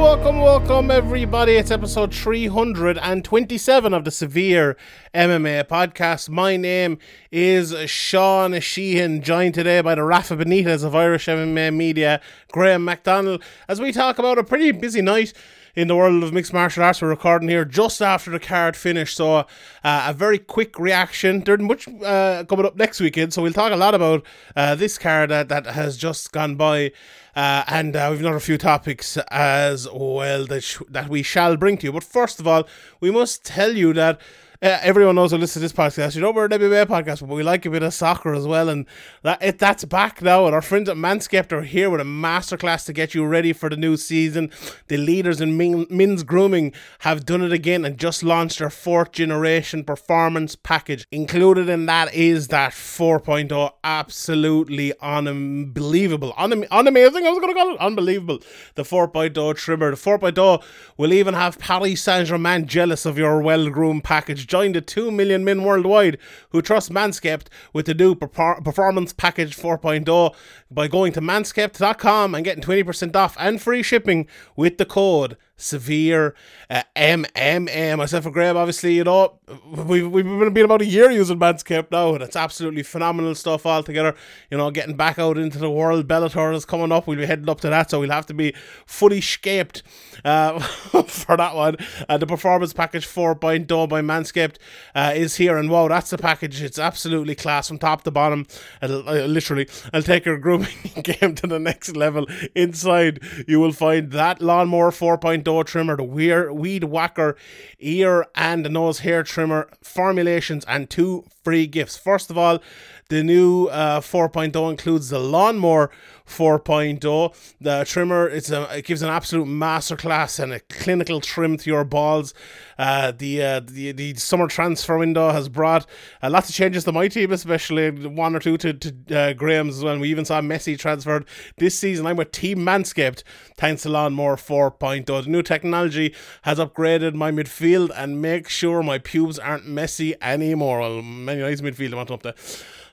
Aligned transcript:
Welcome, 0.00 0.40
welcome, 0.40 0.90
everybody. 0.90 1.56
It's 1.56 1.70
episode 1.70 2.14
327 2.14 3.92
of 3.92 4.04
the 4.06 4.10
Severe 4.10 4.78
MMA 5.14 5.64
podcast. 5.64 6.30
My 6.30 6.56
name 6.56 6.96
is 7.30 7.74
Sean 7.88 8.58
Sheehan, 8.60 9.20
joined 9.20 9.52
today 9.52 9.82
by 9.82 9.94
the 9.94 10.02
Rafa 10.02 10.38
Benitez 10.38 10.84
of 10.84 10.94
Irish 10.94 11.26
MMA 11.26 11.76
Media, 11.76 12.22
Graham 12.50 12.82
MacDonald, 12.82 13.44
as 13.68 13.78
we 13.78 13.92
talk 13.92 14.18
about 14.18 14.38
a 14.38 14.42
pretty 14.42 14.72
busy 14.72 15.02
night 15.02 15.34
in 15.74 15.88
the 15.88 15.96
world 15.96 16.22
of 16.22 16.32
mixed 16.32 16.52
martial 16.52 16.82
arts. 16.82 17.00
We're 17.00 17.08
recording 17.08 17.48
here 17.48 17.64
just 17.64 18.02
after 18.02 18.30
the 18.30 18.40
card 18.40 18.76
finished, 18.76 19.16
so 19.16 19.36
uh, 19.36 19.44
a 19.84 20.12
very 20.14 20.38
quick 20.38 20.78
reaction. 20.78 21.40
There's 21.40 21.60
much 21.60 21.88
uh, 21.88 22.44
coming 22.44 22.66
up 22.66 22.76
next 22.76 23.00
weekend, 23.00 23.32
so 23.32 23.42
we'll 23.42 23.52
talk 23.52 23.72
a 23.72 23.76
lot 23.76 23.94
about 23.94 24.24
uh, 24.56 24.74
this 24.74 24.98
card 24.98 25.30
that, 25.30 25.48
that 25.48 25.66
has 25.66 25.96
just 25.96 26.32
gone 26.32 26.56
by. 26.56 26.92
Uh, 27.36 27.62
and 27.68 27.94
uh, 27.94 28.08
we've 28.10 28.20
another 28.20 28.40
few 28.40 28.58
topics 28.58 29.16
as 29.30 29.88
well 29.92 30.46
that, 30.46 30.62
sh- 30.62 30.82
that 30.88 31.08
we 31.08 31.22
shall 31.22 31.56
bring 31.56 31.78
to 31.78 31.86
you. 31.86 31.92
But 31.92 32.04
first 32.04 32.40
of 32.40 32.46
all, 32.46 32.66
we 33.00 33.10
must 33.10 33.44
tell 33.44 33.76
you 33.76 33.92
that 33.92 34.20
uh, 34.62 34.78
everyone 34.82 35.14
knows 35.14 35.30
who 35.30 35.38
listens 35.38 35.54
to 35.54 35.58
this 35.60 35.72
podcast. 35.72 36.14
You 36.14 36.20
know 36.20 36.32
we're 36.32 36.44
an 36.44 36.50
MMA 36.50 36.84
podcast, 36.84 37.20
but 37.26 37.34
we 37.34 37.42
like 37.42 37.64
a 37.64 37.70
bit 37.70 37.82
of 37.82 37.94
soccer 37.94 38.34
as 38.34 38.46
well, 38.46 38.68
and 38.68 38.84
that 39.22 39.42
it, 39.42 39.58
that's 39.58 39.86
back 39.86 40.20
now. 40.20 40.44
And 40.44 40.54
our 40.54 40.60
friends 40.60 40.86
at 40.90 40.96
Manscaped 40.96 41.50
are 41.52 41.62
here 41.62 41.88
with 41.88 42.02
a 42.02 42.04
masterclass 42.04 42.84
to 42.86 42.92
get 42.92 43.14
you 43.14 43.24
ready 43.24 43.54
for 43.54 43.70
the 43.70 43.76
new 43.78 43.96
season. 43.96 44.50
The 44.88 44.98
leaders 44.98 45.40
in 45.40 45.56
men's 45.56 46.22
grooming 46.24 46.74
have 47.00 47.24
done 47.24 47.40
it 47.42 47.52
again 47.52 47.86
and 47.86 47.96
just 47.96 48.22
launched 48.22 48.58
their 48.58 48.68
fourth 48.68 49.12
generation 49.12 49.82
performance 49.82 50.56
package. 50.56 51.06
Included 51.10 51.70
in 51.70 51.86
that 51.86 52.12
is 52.12 52.48
that 52.48 52.72
4.0, 52.72 53.72
absolutely 53.82 54.92
unbelievable, 55.00 56.34
Un- 56.36 56.64
unamazing. 56.64 57.26
I 57.26 57.30
was 57.30 57.38
going 57.38 57.48
to 57.48 57.54
call 57.54 57.74
it 57.74 57.80
unbelievable. 57.80 58.40
The 58.74 58.82
4.0 58.82 59.56
trimmer, 59.56 59.90
the 59.92 59.96
4.0 59.96 60.62
will 60.98 61.14
even 61.14 61.32
have 61.32 61.58
Paris 61.58 62.02
Saint 62.02 62.28
Germain 62.28 62.66
jealous 62.66 63.06
of 63.06 63.16
your 63.16 63.40
well 63.40 63.70
groomed 63.70 64.04
package 64.04 64.49
join 64.50 64.72
the 64.72 64.80
2 64.80 65.10
million 65.10 65.44
men 65.44 65.62
worldwide 65.62 66.18
who 66.50 66.60
trust 66.60 66.92
Manscaped 66.92 67.46
with 67.72 67.86
the 67.86 67.94
new 67.94 68.14
Performance 68.14 69.12
Package 69.12 69.56
4.0 69.56 70.34
by 70.70 70.88
going 70.88 71.12
to 71.12 71.20
manscaped.com 71.20 72.34
and 72.34 72.44
getting 72.44 72.62
20% 72.62 73.16
off 73.16 73.36
and 73.38 73.62
free 73.62 73.82
shipping 73.82 74.26
with 74.56 74.76
the 74.76 74.84
code 74.84 75.36
severe 75.60 76.34
uh, 76.68 76.82
MMM. 76.96 77.98
Myself 77.98 78.24
and 78.24 78.34
Graham, 78.34 78.56
obviously, 78.56 78.94
you 78.94 79.04
know, 79.04 79.38
we've, 79.66 80.10
we've 80.10 80.24
been, 80.24 80.52
been 80.52 80.64
about 80.64 80.82
a 80.82 80.86
year 80.86 81.10
using 81.10 81.38
Manscaped 81.38 81.90
now, 81.90 82.14
and 82.14 82.22
it's 82.22 82.36
absolutely 82.36 82.82
phenomenal 82.82 83.34
stuff 83.34 83.66
altogether. 83.66 84.14
You 84.50 84.58
know, 84.58 84.70
getting 84.70 84.96
back 84.96 85.18
out 85.18 85.38
into 85.38 85.58
the 85.58 85.70
world, 85.70 86.08
Bellator 86.08 86.54
is 86.54 86.64
coming 86.64 86.92
up. 86.92 87.06
We'll 87.06 87.18
be 87.18 87.26
heading 87.26 87.48
up 87.48 87.60
to 87.60 87.70
that, 87.70 87.90
so 87.90 88.00
we'll 88.00 88.10
have 88.10 88.26
to 88.26 88.34
be 88.34 88.54
fully 88.86 89.20
scaped 89.20 89.82
uh, 90.24 90.58
for 91.06 91.36
that 91.36 91.54
one. 91.54 91.76
Uh, 92.08 92.18
the 92.18 92.26
Performance 92.26 92.72
Package 92.72 93.06
4.0 93.06 93.88
by 93.88 94.00
Manscaped 94.00 94.56
uh, 94.94 95.12
is 95.14 95.36
here, 95.36 95.56
and 95.56 95.70
wow, 95.70 95.88
that's 95.88 96.10
the 96.10 96.18
package. 96.18 96.62
It's 96.62 96.78
absolutely 96.78 97.34
class 97.34 97.68
from 97.68 97.78
top 97.78 98.02
to 98.04 98.10
bottom. 98.10 98.46
It'll, 98.82 99.08
uh, 99.08 99.26
literally, 99.26 99.68
I'll 99.92 100.02
take 100.02 100.24
your 100.24 100.38
grooming 100.40 100.68
game 101.02 101.34
to 101.36 101.46
the 101.46 101.58
next 101.58 101.96
level. 101.96 102.26
Inside, 102.54 103.20
you 103.46 103.60
will 103.60 103.72
find 103.72 104.10
that 104.12 104.40
Lawnmower 104.40 104.90
4.0 104.90 105.49
door 105.50 105.64
trimmer, 105.64 105.96
the 105.96 106.04
weir, 106.04 106.52
weed 106.52 106.84
whacker, 106.84 107.34
ear 107.80 108.24
and 108.36 108.70
nose 108.70 109.00
hair 109.00 109.24
trimmer 109.24 109.68
formulations, 109.82 110.64
and 110.66 110.88
two 110.88 111.24
free 111.42 111.66
gifts. 111.66 111.96
First 111.96 112.30
of 112.30 112.38
all, 112.38 112.60
the 113.10 113.22
new 113.22 113.66
uh, 113.66 114.00
4.0 114.00 114.70
includes 114.70 115.10
the 115.10 115.18
lawnmower 115.18 115.90
4.0. 116.30 117.34
The 117.60 117.84
trimmer 117.84 118.28
it's 118.28 118.50
a, 118.50 118.78
it 118.78 118.84
gives 118.84 119.02
an 119.02 119.08
absolute 119.08 119.46
masterclass 119.46 120.38
and 120.38 120.52
a 120.52 120.60
clinical 120.60 121.20
trim 121.20 121.56
to 121.58 121.68
your 121.68 121.84
balls. 121.84 122.32
Uh, 122.78 123.12
the, 123.12 123.42
uh, 123.42 123.60
the 123.60 123.92
the 123.92 124.14
summer 124.14 124.46
transfer 124.46 124.96
window 124.96 125.32
has 125.32 125.48
brought 125.48 125.86
uh, 126.22 126.30
lots 126.30 126.48
of 126.48 126.54
changes 126.54 126.84
to 126.84 126.92
my 126.92 127.08
team, 127.08 127.32
especially 127.32 127.90
one 127.90 128.34
or 128.34 128.38
two 128.38 128.56
to, 128.56 128.72
to 128.72 129.18
uh, 129.18 129.32
Graham's 129.32 129.82
well. 129.82 129.98
We 129.98 130.08
even 130.08 130.24
saw 130.24 130.40
Messi 130.40 130.78
transferred 130.78 131.26
this 131.58 131.76
season. 131.76 132.06
I'm 132.06 132.16
with 132.16 132.32
Team 132.32 132.58
Manscaped 132.58 133.22
thanks 133.56 133.82
to 133.82 133.88
Lawnmower 133.88 134.36
4.0. 134.36 135.04
The 135.04 135.28
new 135.28 135.42
technology 135.42 136.14
has 136.42 136.58
upgraded 136.58 137.14
my 137.14 137.32
midfield 137.32 137.90
and 137.94 138.22
make 138.22 138.48
sure 138.48 138.82
my 138.82 138.98
pubes 138.98 139.38
aren't 139.38 139.66
messy 139.66 140.14
anymore. 140.22 140.80
Well, 140.80 141.02
many 141.02 141.42
nice 141.42 141.60
midfield 141.60 142.10
up 142.10 142.22
there. 142.22 142.34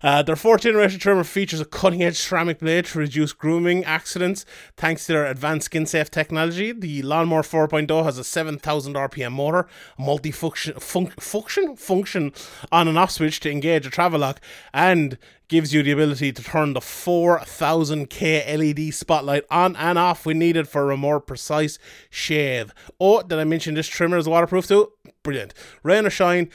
Uh, 0.01 0.21
their 0.21 0.35
fourth 0.35 0.61
generation 0.61 0.99
trimmer 0.99 1.23
features 1.23 1.59
a 1.59 1.65
cutting 1.65 2.03
edge 2.03 2.17
ceramic 2.17 2.59
blade 2.59 2.85
to 2.85 2.99
reduce 2.99 3.33
grooming 3.33 3.83
accidents 3.83 4.45
thanks 4.75 5.05
to 5.05 5.13
their 5.13 5.25
advanced 5.25 5.65
skin 5.65 5.85
safe 5.85 6.11
technology. 6.11 6.71
The 6.71 7.01
Lawnmower 7.01 7.41
4.0 7.41 8.03
has 8.03 8.17
a 8.17 8.23
7000 8.23 8.93
RPM 8.93 9.31
motor, 9.31 9.67
a 9.97 10.01
multi-function 10.01 10.73
fun- 10.79 11.07
function 11.19 11.75
function 11.75 12.33
on 12.71 12.87
and 12.87 12.97
off 12.97 13.11
switch 13.11 13.39
to 13.41 13.51
engage 13.51 13.85
a 13.85 13.89
travel 13.89 14.19
lock, 14.19 14.39
and 14.73 15.17
gives 15.47 15.73
you 15.73 15.81
the 15.81 15.91
ability 15.91 16.31
to 16.33 16.43
turn 16.43 16.73
the 16.73 16.79
4000K 16.79 18.57
LED 18.57 18.93
spotlight 18.93 19.45
on 19.49 19.75
and 19.77 19.97
off 19.97 20.25
when 20.25 20.39
needed 20.39 20.67
for 20.67 20.91
a 20.91 20.97
more 20.97 21.19
precise 21.19 21.79
shave. 22.09 22.73
Oh, 22.99 23.21
did 23.21 23.39
I 23.39 23.45
mention 23.45 23.73
this 23.73 23.87
trimmer 23.87 24.17
is 24.17 24.27
waterproof 24.27 24.67
too? 24.67 24.91
Brilliant. 25.23 25.53
Rain 25.83 26.05
or 26.05 26.09
shine. 26.09 26.49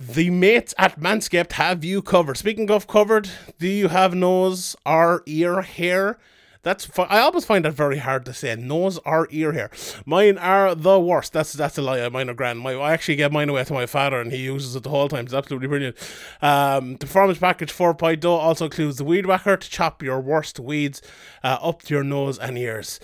The 0.00 0.30
mates 0.30 0.72
at 0.78 0.98
Manscaped 0.98 1.52
have 1.52 1.84
you 1.84 2.00
covered. 2.00 2.38
Speaking 2.38 2.70
of 2.70 2.86
covered, 2.86 3.28
do 3.58 3.68
you 3.68 3.88
have 3.88 4.14
nose 4.14 4.74
or 4.86 5.22
ear 5.26 5.60
hair? 5.60 6.16
That's 6.62 6.88
I 6.98 7.18
always 7.18 7.44
find 7.44 7.66
that 7.66 7.72
very 7.72 7.98
hard 7.98 8.24
to 8.24 8.32
say. 8.32 8.56
Nose 8.56 8.98
or 9.04 9.28
ear 9.30 9.52
hair. 9.52 9.70
Mine 10.06 10.38
are 10.38 10.74
the 10.74 10.98
worst. 10.98 11.34
That's 11.34 11.52
that's 11.52 11.76
a 11.76 11.82
lie. 11.82 12.08
Mine 12.08 12.30
are 12.30 12.34
grand. 12.34 12.60
My, 12.60 12.72
I 12.76 12.94
actually 12.94 13.16
get 13.16 13.30
mine 13.30 13.50
away 13.50 13.62
to 13.62 13.74
my 13.74 13.84
father, 13.84 14.18
and 14.22 14.32
he 14.32 14.38
uses 14.38 14.74
it 14.74 14.84
the 14.84 14.88
whole 14.90 15.10
time. 15.10 15.26
It's 15.26 15.34
absolutely 15.34 15.68
brilliant. 15.68 15.96
Um, 16.40 16.92
the 16.92 17.00
performance 17.06 17.38
package 17.38 17.70
4.0 17.70 18.24
also 18.24 18.64
includes 18.64 18.96
the 18.96 19.04
weed 19.04 19.26
whacker 19.26 19.58
to 19.58 19.70
chop 19.70 20.02
your 20.02 20.18
worst 20.18 20.58
weeds 20.58 21.02
uh, 21.44 21.58
up 21.60 21.82
to 21.82 21.94
your 21.94 22.04
nose 22.04 22.38
and 22.38 22.56
ears. 22.56 23.00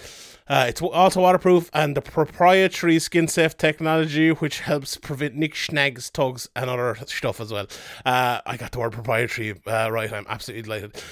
Uh, 0.49 0.67
it's 0.69 0.81
also 0.81 1.21
waterproof 1.21 1.71
and 1.73 1.97
the 1.97 2.03
proprietary 2.03 2.99
skin 2.99 3.27
safe 3.27 3.57
technology, 3.57 4.31
which 4.31 4.61
helps 4.61 4.97
prevent 4.97 5.35
nick 5.35 5.57
snags, 5.57 6.11
tugs, 6.11 6.49
and 6.55 6.71
other 6.71 6.97
stuff 7.07 7.41
as 7.41 7.53
well. 7.53 7.67
Uh, 8.05 8.41
I 8.47 8.57
got 8.57 8.73
the 8.73 8.79
word 8.79 8.93
proprietary 8.93 9.61
uh, 9.67 9.91
right. 9.91 10.13
I'm 10.13 10.27
absolutely 10.29 10.63
delighted. 10.63 11.03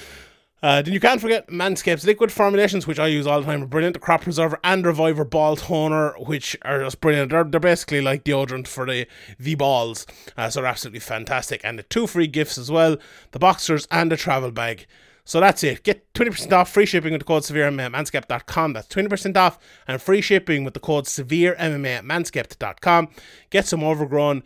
Uh, 0.62 0.80
then 0.80 0.94
you 0.94 1.00
can't 1.00 1.20
forget 1.20 1.48
Manscaped's 1.48 2.06
liquid 2.06 2.32
formulations, 2.32 2.86
which 2.86 2.98
I 2.98 3.08
use 3.08 3.26
all 3.26 3.38
the 3.38 3.44
time, 3.44 3.62
are 3.62 3.66
brilliant. 3.66 3.92
The 3.92 4.00
crop 4.00 4.22
preserver 4.22 4.58
and 4.64 4.86
reviver 4.86 5.22
ball 5.22 5.56
toner, 5.56 6.14
which 6.18 6.56
are 6.62 6.82
just 6.82 7.02
brilliant. 7.02 7.32
They're, 7.32 7.44
they're 7.44 7.60
basically 7.60 8.00
like 8.00 8.24
deodorant 8.24 8.66
for 8.66 8.86
the 8.86 9.06
the 9.38 9.56
balls, 9.56 10.06
uh, 10.38 10.48
so 10.48 10.60
they're 10.60 10.70
absolutely 10.70 11.00
fantastic. 11.00 11.60
And 11.64 11.78
the 11.78 11.82
two 11.82 12.06
free 12.06 12.28
gifts 12.28 12.56
as 12.56 12.70
well: 12.70 12.96
the 13.32 13.38
boxers 13.38 13.86
and 13.90 14.10
the 14.10 14.16
travel 14.16 14.52
bag. 14.52 14.86
So 15.26 15.40
that's 15.40 15.64
it. 15.64 15.82
Get 15.84 16.12
20% 16.12 16.52
off 16.52 16.70
free 16.70 16.84
shipping 16.84 17.12
with 17.12 17.22
the 17.22 17.24
code 17.24 17.42
SevereMMA 17.42 17.86
at 17.86 17.92
manscaped.com. 17.92 18.74
That's 18.74 18.88
20% 18.88 19.36
off 19.38 19.58
and 19.88 20.00
free 20.00 20.20
shipping 20.20 20.64
with 20.64 20.74
the 20.74 20.80
code 20.80 21.06
severe 21.06 21.56
MMA 21.58 21.98
at 21.98 22.04
manscaped.com. 22.04 23.08
Get 23.48 23.66
some 23.66 23.82
overgrown, 23.82 24.42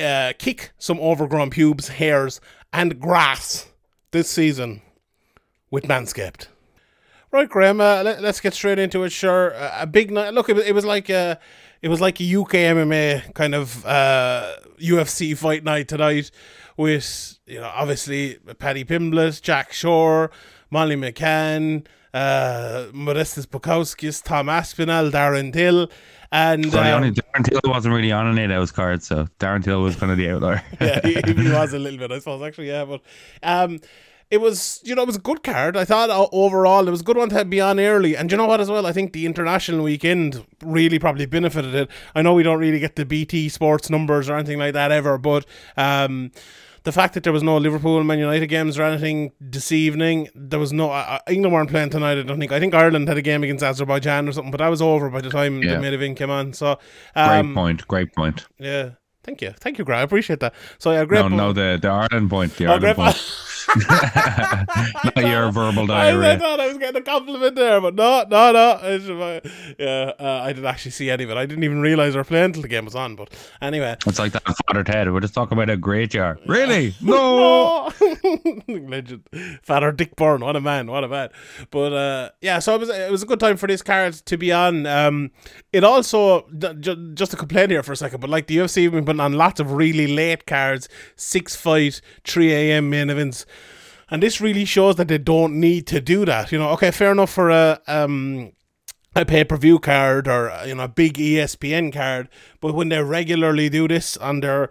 uh, 0.00 0.32
kick 0.36 0.72
some 0.78 0.98
overgrown 0.98 1.50
pubes, 1.50 1.88
hairs, 1.88 2.40
and 2.72 2.98
grass 2.98 3.68
this 4.10 4.28
season 4.28 4.82
with 5.70 5.84
Manscaped. 5.84 6.48
Right, 7.30 7.48
Graham, 7.48 7.80
uh, 7.80 8.02
let, 8.02 8.24
us 8.24 8.40
get 8.40 8.54
straight 8.54 8.78
into 8.78 9.04
it. 9.04 9.10
Sure. 9.10 9.54
Uh, 9.54 9.78
a 9.80 9.86
big 9.86 10.10
night. 10.10 10.34
Look, 10.34 10.48
it 10.48 10.54
was, 10.56 10.64
it 10.64 10.74
was 10.74 10.84
like. 10.84 11.10
Uh, 11.10 11.36
it 11.82 11.88
was 11.88 12.00
like 12.00 12.18
a 12.18 12.24
UK 12.24 12.52
MMA 12.52 13.34
kind 13.34 13.54
of 13.54 13.84
uh, 13.84 14.56
UFC 14.80 15.36
fight 15.36 15.64
night 15.64 15.86
tonight 15.86 16.30
with 16.76 17.38
you 17.46 17.60
know 17.60 17.70
obviously 17.74 18.38
Paddy 18.58 18.84
Pimblett, 18.84 19.40
Jack 19.42 19.72
Shore, 19.72 20.30
Molly 20.70 20.96
McCann, 20.96 21.86
uh, 22.12 22.86
Modestas 22.92 23.46
Bukauskas, 23.46 24.22
Tom 24.22 24.48
Aspinall, 24.48 25.10
Darren 25.10 25.52
Till, 25.52 25.88
and 26.32 26.72
Funny, 26.72 26.90
um, 26.90 27.14
Darren 27.14 27.44
Till 27.48 27.60
wasn't 27.70 27.94
really 27.94 28.12
on 28.12 28.26
any 28.26 28.42
of 28.52 28.60
those 28.60 28.72
cards, 28.72 29.06
so 29.06 29.28
Darren 29.38 29.62
Till 29.62 29.82
was 29.82 29.96
kind 29.96 30.10
of 30.10 30.18
the 30.18 30.30
outlier. 30.30 30.62
yeah, 30.80 31.00
he, 31.04 31.14
he 31.14 31.50
was 31.50 31.72
a 31.72 31.78
little 31.78 31.98
bit, 31.98 32.10
I 32.10 32.18
suppose, 32.18 32.42
actually, 32.42 32.68
yeah. 32.68 32.84
But 32.84 33.02
um, 33.42 33.78
it 34.30 34.40
was, 34.40 34.80
you 34.84 34.96
know, 34.96 35.02
it 35.02 35.06
was 35.06 35.16
a 35.16 35.20
good 35.20 35.44
card. 35.44 35.76
I 35.76 35.84
thought 35.84 36.10
o- 36.10 36.28
overall 36.32 36.88
it 36.88 36.90
was 36.90 37.02
a 37.02 37.04
good 37.04 37.16
one 37.16 37.28
to 37.28 37.44
be 37.44 37.60
on 37.60 37.78
early. 37.78 38.16
And 38.16 38.30
you 38.32 38.36
know 38.36 38.46
what, 38.46 38.60
as 38.60 38.68
well, 38.68 38.84
I 38.84 38.92
think 38.92 39.12
the 39.12 39.26
international 39.26 39.84
weekend 39.84 40.44
really 40.62 40.98
probably 40.98 41.26
benefited 41.26 41.74
it. 41.74 41.90
I 42.16 42.22
know 42.22 42.34
we 42.34 42.42
don't 42.42 42.58
really 42.58 42.80
get 42.80 42.96
the 42.96 43.04
BT 43.04 43.48
sports 43.48 43.88
numbers 43.88 44.28
or 44.28 44.34
anything 44.34 44.58
like 44.58 44.72
that 44.72 44.90
ever, 44.90 45.18
but 45.18 45.46
um, 45.76 46.32
the 46.84 46.92
fact 46.92 47.14
that 47.14 47.24
there 47.24 47.32
was 47.32 47.42
no 47.42 47.56
Liverpool 47.56 47.98
and 47.98 48.06
Man 48.06 48.18
United 48.18 48.46
games 48.46 48.78
or 48.78 48.82
anything 48.82 49.32
this 49.40 49.72
evening, 49.72 50.28
there 50.34 50.60
was 50.60 50.72
no 50.72 50.90
uh, 50.90 51.18
England 51.28 51.52
weren't 51.54 51.70
playing 51.70 51.90
tonight. 51.90 52.18
I 52.18 52.22
don't 52.22 52.38
think. 52.38 52.52
I 52.52 52.60
think 52.60 52.74
Ireland 52.74 53.08
had 53.08 53.16
a 53.16 53.22
game 53.22 53.42
against 53.42 53.64
Azerbaijan 53.64 54.28
or 54.28 54.32
something, 54.32 54.50
but 54.50 54.58
that 54.58 54.68
was 54.68 54.82
over 54.82 55.10
by 55.10 55.20
the 55.20 55.30
time 55.30 55.62
Yeah. 55.62 55.74
the 55.74 55.80
main 55.80 55.94
event 55.94 56.18
came 56.18 56.30
on. 56.30 56.52
So, 56.52 56.78
great 57.14 57.24
um, 57.40 57.54
point. 57.54 57.88
Great 57.88 58.14
point. 58.14 58.46
yeah. 58.58 58.90
Thank 59.24 59.42
you, 59.42 59.52
thank 59.58 59.78
you, 59.78 59.84
Greg. 59.84 59.98
I 59.98 60.02
appreciate 60.02 60.40
that. 60.40 60.54
So 60.78 60.92
yeah, 60.92 61.04
great. 61.04 61.22
No, 61.22 61.28
po- 61.30 61.36
no, 61.36 61.52
the 61.52 61.78
the 61.80 61.88
Ireland 61.88 62.30
point. 62.30 62.56
The 62.56 62.66
Oh, 62.66 62.72
Ireland 62.74 62.96
point. 62.96 63.40
Not 65.16 65.16
your 65.16 65.50
verbal 65.50 65.90
I, 65.90 66.10
I 66.10 66.36
thought 66.36 66.60
I 66.60 66.68
was 66.68 66.76
getting 66.78 67.00
a 67.00 67.04
compliment 67.04 67.56
there, 67.56 67.80
but 67.80 67.94
no, 67.94 68.24
no, 68.28 68.52
no. 68.52 69.40
Yeah, 69.78 70.12
uh, 70.20 70.40
I 70.44 70.52
didn't 70.52 70.66
actually 70.66 70.90
see 70.90 71.10
any 71.10 71.24
of 71.24 71.30
it. 71.30 71.36
I 71.38 71.46
didn't 71.46 71.64
even 71.64 71.80
realize 71.80 72.12
they 72.12 72.18
were 72.18 72.24
playing 72.24 72.44
until 72.46 72.62
the 72.62 72.68
game 72.68 72.84
was 72.84 72.94
on. 72.94 73.16
But 73.16 73.30
anyway, 73.62 73.96
It's 74.06 74.18
like 74.18 74.32
that 74.32 74.42
Father 74.66 74.84
Ted. 74.84 75.10
We're 75.12 75.20
just 75.20 75.32
talking 75.34 75.56
about 75.56 75.70
a 75.70 75.76
great 75.78 76.10
jar. 76.10 76.38
Really? 76.46 76.94
No. 77.04 77.90
no, 78.68 78.74
legend, 78.88 79.22
Father 79.62 79.92
Dick 79.92 80.16
Byrne. 80.16 80.40
What 80.40 80.56
a 80.56 80.60
man! 80.60 80.86
What 80.90 81.04
a 81.04 81.08
man! 81.08 81.30
But 81.70 81.92
uh, 81.92 82.30
yeah, 82.40 82.58
so 82.58 82.74
it 82.74 82.80
was 82.80 82.88
it 82.90 83.10
was 83.10 83.22
a 83.22 83.26
good 83.26 83.40
time 83.40 83.56
for 83.56 83.66
this 83.66 83.82
card 83.82 84.14
to 84.14 84.36
be 84.36 84.52
on. 84.52 84.86
Um, 84.86 85.30
it 85.72 85.84
also 85.84 86.46
just 86.50 87.30
to 87.30 87.36
complain 87.36 87.70
here 87.70 87.82
for 87.82 87.92
a 87.92 87.96
second, 87.96 88.20
but 88.20 88.28
like 88.30 88.46
the 88.46 88.56
UFC 88.58 88.84
have 88.92 89.04
putting 89.14 89.24
on 89.24 89.38
lots 89.38 89.60
of 89.60 89.72
really 89.72 90.06
late 90.06 90.46
cards, 90.46 90.88
six 91.16 91.54
fight, 91.56 92.00
three 92.24 92.52
a.m. 92.52 92.90
main 92.90 93.10
events. 93.10 93.46
And 94.10 94.22
this 94.22 94.40
really 94.40 94.64
shows 94.64 94.96
that 94.96 95.08
they 95.08 95.18
don't 95.18 95.58
need 95.60 95.86
to 95.88 96.00
do 96.00 96.24
that. 96.24 96.52
You 96.52 96.58
know, 96.58 96.70
okay, 96.70 96.90
fair 96.90 97.12
enough 97.12 97.30
for 97.30 97.50
a 97.50 97.80
um 97.86 98.52
a 99.16 99.24
pay 99.24 99.44
per 99.44 99.56
view 99.56 99.78
card 99.78 100.26
or 100.26 100.52
you 100.66 100.74
know 100.74 100.84
a 100.84 100.88
big 100.88 101.14
ESPN 101.14 101.92
card, 101.92 102.28
but 102.60 102.74
when 102.74 102.88
they 102.88 103.02
regularly 103.02 103.68
do 103.68 103.88
this 103.88 104.16
on 104.16 104.40
their 104.40 104.70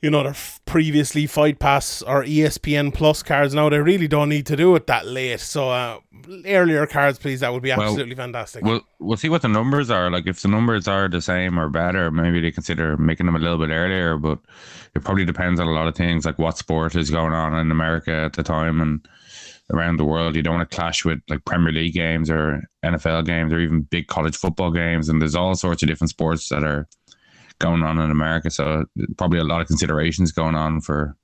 you 0.00 0.10
know 0.10 0.22
their 0.22 0.30
f- 0.30 0.60
previously 0.64 1.26
Fight 1.26 1.58
Pass 1.58 2.02
or 2.02 2.22
ESPN 2.22 2.94
Plus 2.94 3.22
cards 3.22 3.54
now, 3.54 3.68
they 3.68 3.78
really 3.78 4.08
don't 4.08 4.28
need 4.28 4.46
to 4.46 4.56
do 4.56 4.74
it 4.76 4.86
that 4.86 5.06
late. 5.06 5.40
So 5.40 5.70
uh, 5.70 5.98
earlier 6.46 6.86
cards, 6.86 7.18
please, 7.18 7.40
that 7.40 7.52
would 7.52 7.62
be 7.62 7.72
absolutely 7.72 8.14
fantastic. 8.14 8.64
We'll 8.64 8.82
we'll 9.00 9.16
see 9.16 9.28
what 9.28 9.42
the 9.42 9.48
numbers 9.48 9.90
are. 9.90 10.10
Like 10.10 10.26
if 10.26 10.42
the 10.42 10.48
numbers 10.48 10.86
are 10.86 11.08
the 11.08 11.20
same 11.20 11.58
or 11.58 11.68
better, 11.68 12.10
maybe 12.10 12.40
they 12.40 12.52
consider 12.52 12.96
making 12.96 13.26
them 13.26 13.36
a 13.36 13.40
little 13.40 13.58
bit 13.58 13.70
earlier. 13.70 14.16
But 14.16 14.38
it 14.94 15.04
probably 15.04 15.24
depends 15.24 15.58
on 15.60 15.66
a 15.66 15.72
lot 15.72 15.88
of 15.88 15.94
things, 15.94 16.24
like 16.24 16.38
what 16.38 16.58
sport 16.58 16.94
is 16.94 17.10
going 17.10 17.32
on 17.32 17.58
in 17.58 17.70
America 17.70 18.12
at 18.12 18.34
the 18.34 18.42
time 18.42 18.80
and 18.80 19.06
around 19.72 19.96
the 19.96 20.04
world. 20.04 20.36
You 20.36 20.42
don't 20.42 20.56
want 20.56 20.70
to 20.70 20.76
clash 20.76 21.04
with 21.04 21.20
like 21.28 21.44
Premier 21.44 21.72
League 21.72 21.94
games 21.94 22.30
or 22.30 22.62
NFL 22.84 23.26
games 23.26 23.52
or 23.52 23.60
even 23.60 23.82
big 23.82 24.06
college 24.06 24.36
football 24.36 24.70
games. 24.70 25.08
And 25.08 25.20
there's 25.20 25.34
all 25.34 25.54
sorts 25.54 25.82
of 25.82 25.88
different 25.88 26.10
sports 26.10 26.48
that 26.48 26.62
are 26.62 26.88
going 27.58 27.82
on 27.82 27.98
in 27.98 28.10
America. 28.10 28.50
So 28.50 28.84
probably 29.16 29.38
a 29.38 29.44
lot 29.44 29.60
of 29.60 29.66
considerations 29.66 30.32
going 30.32 30.54
on 30.54 30.80
for 30.80 31.16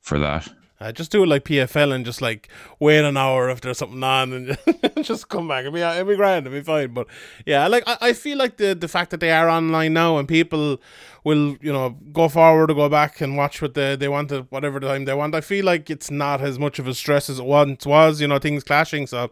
for 0.00 0.18
that. 0.18 0.48
Uh, 0.82 0.90
just 0.90 1.12
do 1.12 1.22
it 1.22 1.26
like 1.26 1.44
PFL 1.44 1.92
and 1.92 2.06
just 2.06 2.22
like 2.22 2.48
wait 2.78 3.04
an 3.04 3.14
hour 3.14 3.50
if 3.50 3.60
there's 3.60 3.76
something 3.76 4.02
on 4.02 4.32
and 4.32 4.58
just 5.02 5.28
come 5.28 5.46
back. 5.46 5.60
It'll 5.60 5.72
be, 5.72 5.80
it'll 5.80 6.06
be 6.06 6.16
grand, 6.16 6.46
it'll 6.46 6.58
be 6.58 6.64
fine. 6.64 6.94
But 6.94 7.06
yeah, 7.44 7.66
like 7.66 7.84
I, 7.86 7.98
I 8.00 8.12
feel 8.14 8.38
like 8.38 8.56
the 8.56 8.74
the 8.74 8.88
fact 8.88 9.10
that 9.10 9.20
they 9.20 9.30
are 9.30 9.50
online 9.50 9.92
now 9.92 10.16
and 10.16 10.26
people 10.26 10.80
will, 11.22 11.58
you 11.60 11.70
know, 11.70 11.90
go 12.12 12.30
forward 12.30 12.70
or 12.70 12.74
go 12.74 12.88
back 12.88 13.20
and 13.20 13.36
watch 13.36 13.60
what 13.60 13.74
they, 13.74 13.94
they 13.94 14.08
want 14.08 14.32
at 14.32 14.50
whatever 14.50 14.80
time 14.80 15.04
they 15.04 15.12
want. 15.12 15.34
I 15.34 15.42
feel 15.42 15.66
like 15.66 15.90
it's 15.90 16.10
not 16.10 16.40
as 16.40 16.58
much 16.58 16.78
of 16.78 16.88
a 16.88 16.94
stress 16.94 17.28
as 17.28 17.38
it 17.38 17.44
once 17.44 17.84
was, 17.84 18.22
you 18.22 18.28
know, 18.28 18.38
things 18.38 18.64
clashing. 18.64 19.06
So 19.06 19.30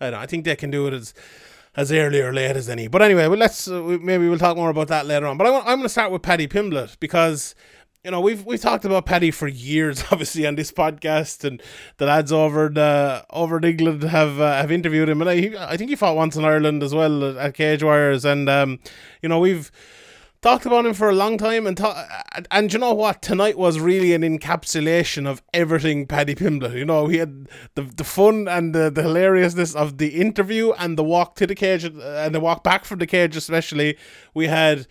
I, 0.00 0.10
know, 0.10 0.18
I 0.18 0.26
think 0.26 0.44
they 0.44 0.56
can 0.56 0.72
do 0.72 0.88
it 0.88 0.94
as 0.94 1.14
as 1.78 1.92
early 1.92 2.20
or 2.20 2.32
late 2.32 2.56
as 2.56 2.68
any. 2.68 2.88
But 2.88 3.02
anyway, 3.02 3.28
well, 3.28 3.38
let's 3.38 3.68
uh, 3.68 3.80
maybe 4.02 4.28
we'll 4.28 4.38
talk 4.38 4.56
more 4.56 4.68
about 4.68 4.88
that 4.88 5.06
later 5.06 5.26
on. 5.26 5.38
But 5.38 5.46
I 5.46 5.50
want, 5.50 5.64
I'm 5.64 5.76
going 5.76 5.84
to 5.84 5.88
start 5.88 6.10
with 6.10 6.22
Paddy 6.22 6.48
Pimblett 6.48 6.98
because 6.98 7.54
you 8.04 8.10
know 8.10 8.20
we've 8.20 8.44
we've 8.44 8.60
talked 8.60 8.84
about 8.84 9.06
Paddy 9.06 9.30
for 9.30 9.46
years, 9.46 10.02
obviously 10.10 10.44
on 10.44 10.56
this 10.56 10.72
podcast, 10.72 11.44
and 11.44 11.62
the 11.98 12.06
lads 12.06 12.32
over 12.32 12.68
the 12.68 13.24
over 13.30 13.58
in 13.58 13.64
England 13.64 14.02
have 14.02 14.40
uh, 14.40 14.54
have 14.54 14.72
interviewed 14.72 15.08
him, 15.08 15.20
and 15.20 15.30
I 15.30 15.54
I 15.72 15.76
think 15.76 15.90
he 15.90 15.96
fought 15.96 16.16
once 16.16 16.34
in 16.34 16.44
Ireland 16.44 16.82
as 16.82 16.92
well 16.92 17.22
at, 17.22 17.36
at 17.36 17.54
Cage 17.54 17.84
Warriors, 17.84 18.24
and 18.24 18.48
um, 18.48 18.80
you 19.22 19.28
know 19.28 19.38
we've 19.38 19.70
talked 20.40 20.66
about 20.66 20.86
him 20.86 20.94
for 20.94 21.08
a 21.08 21.14
long 21.14 21.38
time 21.38 21.66
and 21.66 21.80
and, 21.80 22.48
and 22.50 22.72
you 22.72 22.78
know 22.78 22.94
what? 22.94 23.22
Tonight 23.22 23.58
was 23.58 23.80
really 23.80 24.14
an 24.14 24.22
encapsulation 24.22 25.26
of 25.26 25.42
everything 25.52 26.06
Paddy 26.06 26.34
Pimblett. 26.34 26.74
You 26.74 26.84
know 26.84 27.06
he 27.06 27.18
had 27.18 27.48
the 27.74 27.82
the 27.82 28.04
fun 28.04 28.48
and 28.48 28.74
the, 28.74 28.90
the 28.90 29.02
hilariousness 29.02 29.74
of 29.74 29.98
the 29.98 30.20
interview 30.20 30.72
and 30.72 30.96
the 30.96 31.04
walk 31.04 31.36
to 31.36 31.46
the 31.46 31.54
cage 31.54 31.84
uh, 31.84 31.88
and 32.24 32.34
the 32.34 32.40
walk 32.40 32.62
back 32.64 32.84
from 32.84 32.98
the 32.98 33.06
cage 33.06 33.36
especially. 33.36 33.96
We 34.34 34.46
had 34.46 34.86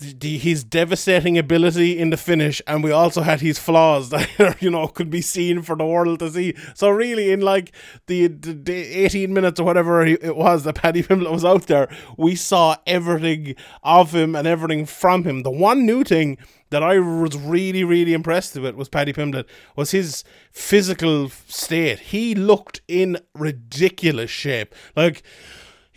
his 0.00 0.64
devastating 0.64 1.38
ability 1.38 1.98
in 1.98 2.10
the 2.10 2.16
finish, 2.16 2.60
and 2.66 2.82
we 2.82 2.90
also 2.90 3.22
had 3.22 3.40
his 3.40 3.58
flaws 3.58 4.10
that 4.10 4.56
you 4.60 4.70
know 4.70 4.88
could 4.88 5.10
be 5.10 5.20
seen 5.20 5.62
for 5.62 5.76
the 5.76 5.86
world 5.86 6.18
to 6.20 6.30
see. 6.30 6.54
So 6.74 6.90
really, 6.90 7.30
in 7.30 7.40
like 7.40 7.72
the, 8.06 8.28
the, 8.28 8.52
the 8.52 8.74
eighteen 8.74 9.32
minutes 9.32 9.60
or 9.60 9.64
whatever 9.64 10.04
it 10.04 10.36
was 10.36 10.64
that 10.64 10.74
Paddy 10.74 11.02
Pimblett 11.04 11.30
was 11.30 11.44
out 11.44 11.66
there, 11.66 11.88
we 12.16 12.34
saw 12.34 12.76
everything 12.86 13.54
of 13.82 14.14
him 14.14 14.34
and 14.34 14.46
everything 14.46 14.86
from 14.86 15.24
him. 15.24 15.42
The 15.42 15.50
one 15.50 15.86
new 15.86 16.04
thing 16.04 16.38
that 16.70 16.82
I 16.82 16.98
was 16.98 17.36
really, 17.36 17.84
really 17.84 18.14
impressed 18.14 18.56
with 18.56 18.74
was 18.76 18.88
Paddy 18.88 19.12
Pimblett 19.12 19.46
was 19.76 19.90
his 19.90 20.24
physical 20.52 21.28
state. 21.28 21.98
He 21.98 22.34
looked 22.34 22.80
in 22.88 23.18
ridiculous 23.34 24.30
shape, 24.30 24.74
like 24.96 25.22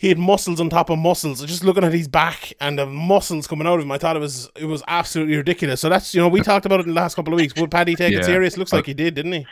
he 0.03 0.09
had 0.09 0.19
muscles 0.19 0.59
on 0.59 0.69
top 0.69 0.89
of 0.89 1.00
muscles. 1.00 1.44
Just 1.45 1.63
looking 1.63 1.85
at 1.85 1.94
his 1.94 2.09
back 2.09 2.51
and 2.59 2.77
the 2.77 2.85
muscles 2.85 3.47
coming 3.47 3.65
out 3.65 3.79
of 3.79 3.85
him, 3.85 3.91
I 3.94 3.97
thought 3.97 4.17
it 4.17 4.19
was 4.19 4.50
it 4.57 4.65
was 4.65 4.83
absolutely 4.89 5.38
ridiculous. 5.38 5.79
So 5.79 5.88
that's 5.88 6.13
you 6.13 6.19
know 6.19 6.27
we 6.27 6.41
talked 6.41 6.65
about 6.65 6.81
it 6.81 6.83
in 6.83 6.89
the 6.89 6.95
last 6.95 7.15
couple 7.15 7.33
of 7.33 7.38
weeks. 7.39 7.55
Would 7.55 7.71
Paddy 7.71 7.95
take 7.95 8.13
it 8.13 8.25
serious? 8.25 8.57
Looks 8.57 8.73
like 8.73 8.85
he 8.85 8.94
did, 8.94 9.13
didn't 9.13 9.31
he? 9.31 9.47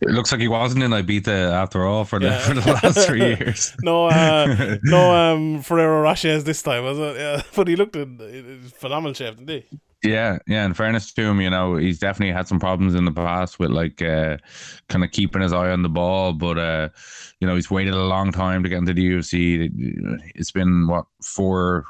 It 0.00 0.08
looks 0.08 0.32
like 0.32 0.40
he 0.40 0.48
wasn't 0.48 0.84
in 0.84 0.90
Ibiza 0.92 1.52
after 1.52 1.84
all 1.84 2.06
for 2.06 2.18
the 2.18 2.28
Yeah. 2.28 2.38
for 2.38 2.54
the 2.54 2.72
last 2.72 3.06
three 3.06 3.20
years. 3.36 3.76
No, 3.82 4.06
uh, 4.06 4.78
no 4.84 5.14
um, 5.14 5.60
Ferrero 5.62 6.02
this 6.14 6.62
time, 6.62 6.84
was 6.84 6.98
it? 6.98 7.16
Yeah, 7.16 7.42
but 7.54 7.68
he 7.68 7.76
looked 7.76 7.94
in, 7.94 8.18
in 8.22 8.62
phenomenal 8.74 9.12
shape, 9.12 9.36
didn't 9.36 9.50
he? 9.70 9.78
Yeah, 10.02 10.38
yeah. 10.46 10.64
In 10.64 10.72
fairness 10.72 11.12
to 11.12 11.22
him, 11.22 11.40
you 11.42 11.50
know, 11.50 11.76
he's 11.76 11.98
definitely 11.98 12.32
had 12.32 12.48
some 12.48 12.58
problems 12.58 12.94
in 12.94 13.04
the 13.04 13.12
past 13.12 13.58
with 13.58 13.70
like 13.70 14.00
uh, 14.00 14.38
kind 14.88 15.04
of 15.04 15.10
keeping 15.10 15.42
his 15.42 15.52
eye 15.52 15.70
on 15.70 15.82
the 15.82 15.90
ball. 15.90 16.32
But 16.32 16.58
uh, 16.58 16.88
you 17.38 17.46
know, 17.46 17.54
he's 17.54 17.70
waited 17.70 17.92
a 17.92 18.02
long 18.04 18.32
time 18.32 18.62
to 18.62 18.68
get 18.70 18.78
into 18.78 18.94
the 18.94 19.10
UFC. 19.10 19.70
It's 20.34 20.52
been 20.52 20.86
what 20.86 21.04
four, 21.22 21.84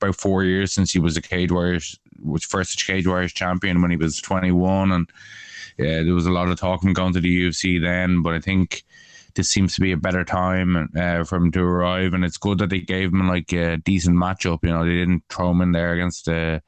about 0.00 0.14
four 0.14 0.44
years 0.44 0.72
since 0.72 0.92
he 0.92 1.00
was 1.00 1.16
a 1.16 1.22
Cage 1.22 1.50
Warriors, 1.50 1.98
was 2.22 2.44
first 2.44 2.86
Cage 2.86 3.08
Warriors 3.08 3.32
champion 3.32 3.82
when 3.82 3.90
he 3.90 3.96
was 3.96 4.20
twenty 4.20 4.52
one, 4.52 4.92
and 4.92 5.10
yeah, 5.78 6.04
there 6.04 6.14
was 6.14 6.26
a 6.26 6.32
lot 6.32 6.48
of 6.48 6.60
talk 6.60 6.84
him 6.84 6.92
going 6.92 7.12
to 7.14 7.20
the 7.20 7.44
UFC 7.44 7.80
then. 7.82 8.22
But 8.22 8.34
I 8.34 8.40
think 8.40 8.84
this 9.34 9.50
seems 9.50 9.74
to 9.74 9.80
be 9.80 9.90
a 9.90 9.96
better 9.96 10.24
time 10.24 10.90
uh, 10.96 11.24
for 11.24 11.36
him 11.36 11.50
to 11.52 11.62
arrive, 11.62 12.14
and 12.14 12.24
it's 12.24 12.38
good 12.38 12.58
that 12.58 12.70
they 12.70 12.80
gave 12.80 13.12
him 13.12 13.26
like 13.26 13.52
a 13.52 13.78
decent 13.78 14.16
matchup. 14.16 14.60
You 14.62 14.70
know, 14.70 14.84
they 14.84 14.94
didn't 14.94 15.24
throw 15.28 15.50
him 15.50 15.60
in 15.60 15.72
there 15.72 15.94
against. 15.94 16.28
Uh, 16.28 16.60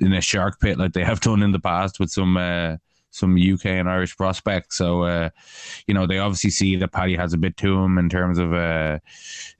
in 0.00 0.12
a 0.12 0.20
shark 0.20 0.60
pit 0.60 0.78
like 0.78 0.92
they 0.92 1.04
have 1.04 1.20
done 1.20 1.42
in 1.42 1.52
the 1.52 1.60
past 1.60 2.00
with 2.00 2.10
some 2.10 2.36
uh, 2.36 2.76
some 3.10 3.36
UK 3.36 3.66
and 3.66 3.88
Irish 3.88 4.16
prospects. 4.16 4.76
So 4.76 5.04
uh, 5.04 5.30
you 5.86 5.94
know 5.94 6.06
they 6.06 6.18
obviously 6.18 6.50
see 6.50 6.76
that 6.76 6.92
Paddy 6.92 7.16
has 7.16 7.32
a 7.32 7.38
bit 7.38 7.56
to 7.58 7.78
him 7.78 7.96
in 7.98 8.08
terms 8.08 8.38
of 8.38 8.52
uh, 8.52 8.98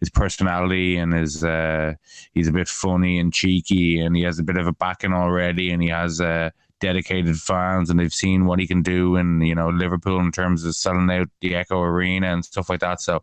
his 0.01 0.11
personality 0.11 0.97
and 0.97 1.13
his 1.15 1.45
uh, 1.45 1.95
he's 2.33 2.49
a 2.49 2.53
bit 2.53 2.69
funny 2.69 3.19
and 3.19 3.33
cheeky 3.33 4.01
and 4.01 4.17
he 4.17 4.23
has 4.23 4.39
a 4.39 4.45
bit 4.45 4.57
of 4.57 4.67
a 4.67 4.73
backing 4.73 5.13
already 5.13 5.71
and 5.71 5.83
he 5.83 5.89
has 5.89 6.21
uh, 6.21 6.51
dedicated 6.81 7.37
fans 7.37 7.91
and 7.91 7.99
they've 7.99 8.13
seen 8.13 8.45
what 8.45 8.59
he 8.59 8.67
can 8.67 8.83
do 8.83 9.17
in 9.17 9.41
you 9.41 9.55
know 9.55 9.69
Liverpool 9.69 10.21
in 10.21 10.33
terms 10.33 10.65
of 10.65 10.75
selling 10.75 11.11
out 11.11 11.29
the 11.41 11.55
Echo 11.55 11.81
Arena 11.81 12.33
and 12.33 12.45
stuff 12.45 12.69
like 12.69 12.81
that. 12.81 13.01
So 13.01 13.23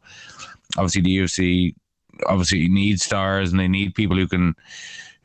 obviously 0.77 1.01
the 1.01 1.18
UFC 1.18 1.75
obviously 2.27 2.68
need 2.70 3.01
stars 3.01 3.51
and 3.51 3.60
they 3.60 3.68
need 3.68 3.96
people 3.96 4.15
who 4.15 4.27
can 4.27 4.56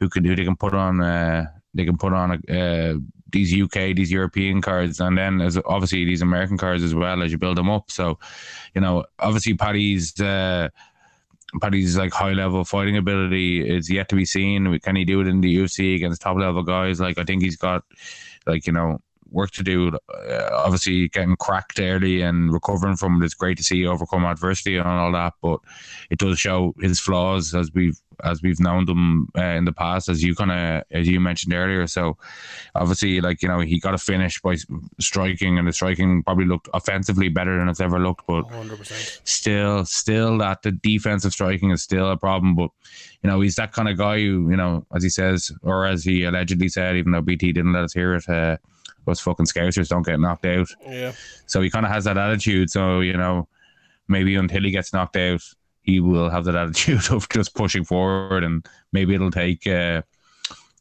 who 0.01 0.09
can 0.09 0.25
who 0.25 0.35
they 0.35 0.45
can 0.45 0.57
put 0.57 0.75
on 0.75 1.01
uh, 1.01 1.47
they 1.77 1.85
can 1.85 1.97
put 1.97 2.13
on 2.13 2.33
uh, 2.33 2.95
these 3.31 3.61
UK 3.61 3.95
these 3.95 4.11
European 4.11 4.61
cards 4.61 5.01
and 5.01 5.17
then 5.19 5.41
as 5.41 5.59
obviously 5.67 6.05
these 6.05 6.23
American 6.23 6.57
cards 6.57 6.83
as 6.83 6.95
well 6.95 7.23
as 7.23 7.31
you 7.33 7.39
build 7.39 7.59
them 7.59 7.71
up 7.71 7.91
so 7.91 8.19
you 8.75 8.81
know 8.81 9.05
obviously 9.19 9.55
Paddy's 9.55 10.19
uh, 10.21 10.69
Paddy's 11.61 11.97
like 11.97 12.13
high 12.13 12.33
level 12.33 12.65
fighting 12.65 12.97
ability 12.97 13.69
is 13.69 13.91
yet 13.91 14.09
to 14.09 14.17
be 14.17 14.25
seen. 14.25 14.79
Can 14.81 14.97
he 14.97 15.05
do 15.05 15.21
it 15.21 15.27
in 15.27 15.41
the 15.41 15.57
UFC 15.57 15.95
against 15.95 16.21
top 16.21 16.37
level 16.37 16.63
guys? 16.63 17.01
Like 17.01 17.19
I 17.19 17.25
think 17.25 17.43
he's 17.43 17.57
got 17.57 17.85
like 18.47 18.67
you 18.67 18.73
know 18.73 19.01
work 19.31 19.51
to 19.53 19.63
do. 19.63 19.97
Uh, 20.09 20.49
obviously, 20.53 21.09
getting 21.09 21.37
cracked 21.37 21.81
early 21.81 22.23
and 22.23 22.53
recovering 22.53 22.97
from 22.97 23.23
it 23.23 23.27
is 23.27 23.35
great 23.35 23.57
to 23.59 23.65
see 23.65 23.87
overcome 23.87 24.25
adversity 24.25 24.77
and 24.77 24.89
all 24.89 25.13
that. 25.13 25.35
But 25.41 25.61
it 26.11 26.19
does 26.19 26.39
show 26.39 26.75
his 26.81 26.99
flaws 26.99 27.55
as 27.55 27.73
we've 27.73 28.01
as 28.25 28.43
we've 28.43 28.61
known 28.61 28.85
them 28.85 29.29
uh, 29.37 29.43
in 29.43 29.65
the 29.65 29.73
past, 29.73 30.09
as 30.09 30.23
you 30.23 30.35
kind 30.35 30.51
of 30.51 30.85
as 30.91 31.09
you 31.09 31.21
mentioned 31.21 31.55
earlier. 31.55 31.87
So 31.87 32.17
obviously, 32.75 33.21
like 33.21 33.43
you 33.43 33.49
know, 33.49 33.61
he 33.61 33.79
got 33.79 33.95
a 33.95 33.99
finish 33.99 34.41
by 34.41 34.57
striking, 35.01 35.59
and 35.59 35.67
the 35.67 35.73
striking 35.73 36.23
probably 36.23 36.47
looked 36.47 36.69
offensively 36.75 37.29
better 37.29 37.59
than 37.59 37.69
it's 37.69 37.81
ever 37.81 37.99
looked. 37.99 38.27
But 38.27 38.49
100%. 38.49 39.21
still, 39.27 39.85
still 39.85 40.39
that 40.39 40.63
the 40.63 40.73
defensive 40.73 41.33
striking 41.33 41.71
is 41.71 41.83
still 41.83 42.11
a 42.11 42.17
problem. 42.17 42.55
But 42.55 42.71
you 43.23 43.31
know, 43.31 43.41
he's 43.41 43.57
that 43.57 43.73
kind 43.73 43.89
of 43.89 43.99
guy 43.99 44.19
who 44.19 44.51
you 44.51 44.57
know, 44.57 44.85
as 44.95 45.03
he 45.03 45.11
says, 45.11 45.51
or 45.63 45.87
as 45.87 46.05
he 46.05 46.25
allegedly 46.25 46.69
said, 46.69 46.97
even 46.97 47.13
though 47.13 47.23
BT 47.23 47.53
didn't 47.53 47.73
let 47.73 47.85
us 47.85 47.93
hear 47.93 48.15
it. 48.15 48.29
Uh, 48.29 48.57
those 49.07 49.21
fucking 49.21 49.47
scousers 49.47 49.89
don't 49.89 50.05
get 50.05 50.21
knocked 50.21 50.45
out. 50.47 50.69
Yeah. 50.85 51.13
So 51.47 51.63
he 51.63 51.71
kind 51.71 51.87
of 51.87 51.93
has 51.93 52.05
that 52.05 52.19
attitude. 52.19 52.71
So, 52.71 53.01
you 53.01 53.17
know, 53.17 53.49
maybe 54.09 54.35
until 54.35 54.63
he 54.63 54.71
gets 54.71 54.93
knocked 54.93 55.17
out, 55.17 55.43
he 55.87 56.01
will 56.01 56.29
have 56.29 56.45
that 56.45 56.57
attitude 56.57 57.07
of 57.11 57.29
just 57.29 57.55
pushing 57.55 57.85
forward 57.85 58.45
and 58.45 58.67
maybe 58.93 59.15
it'll 59.15 59.31
take 59.31 59.67
uh, 59.67 60.03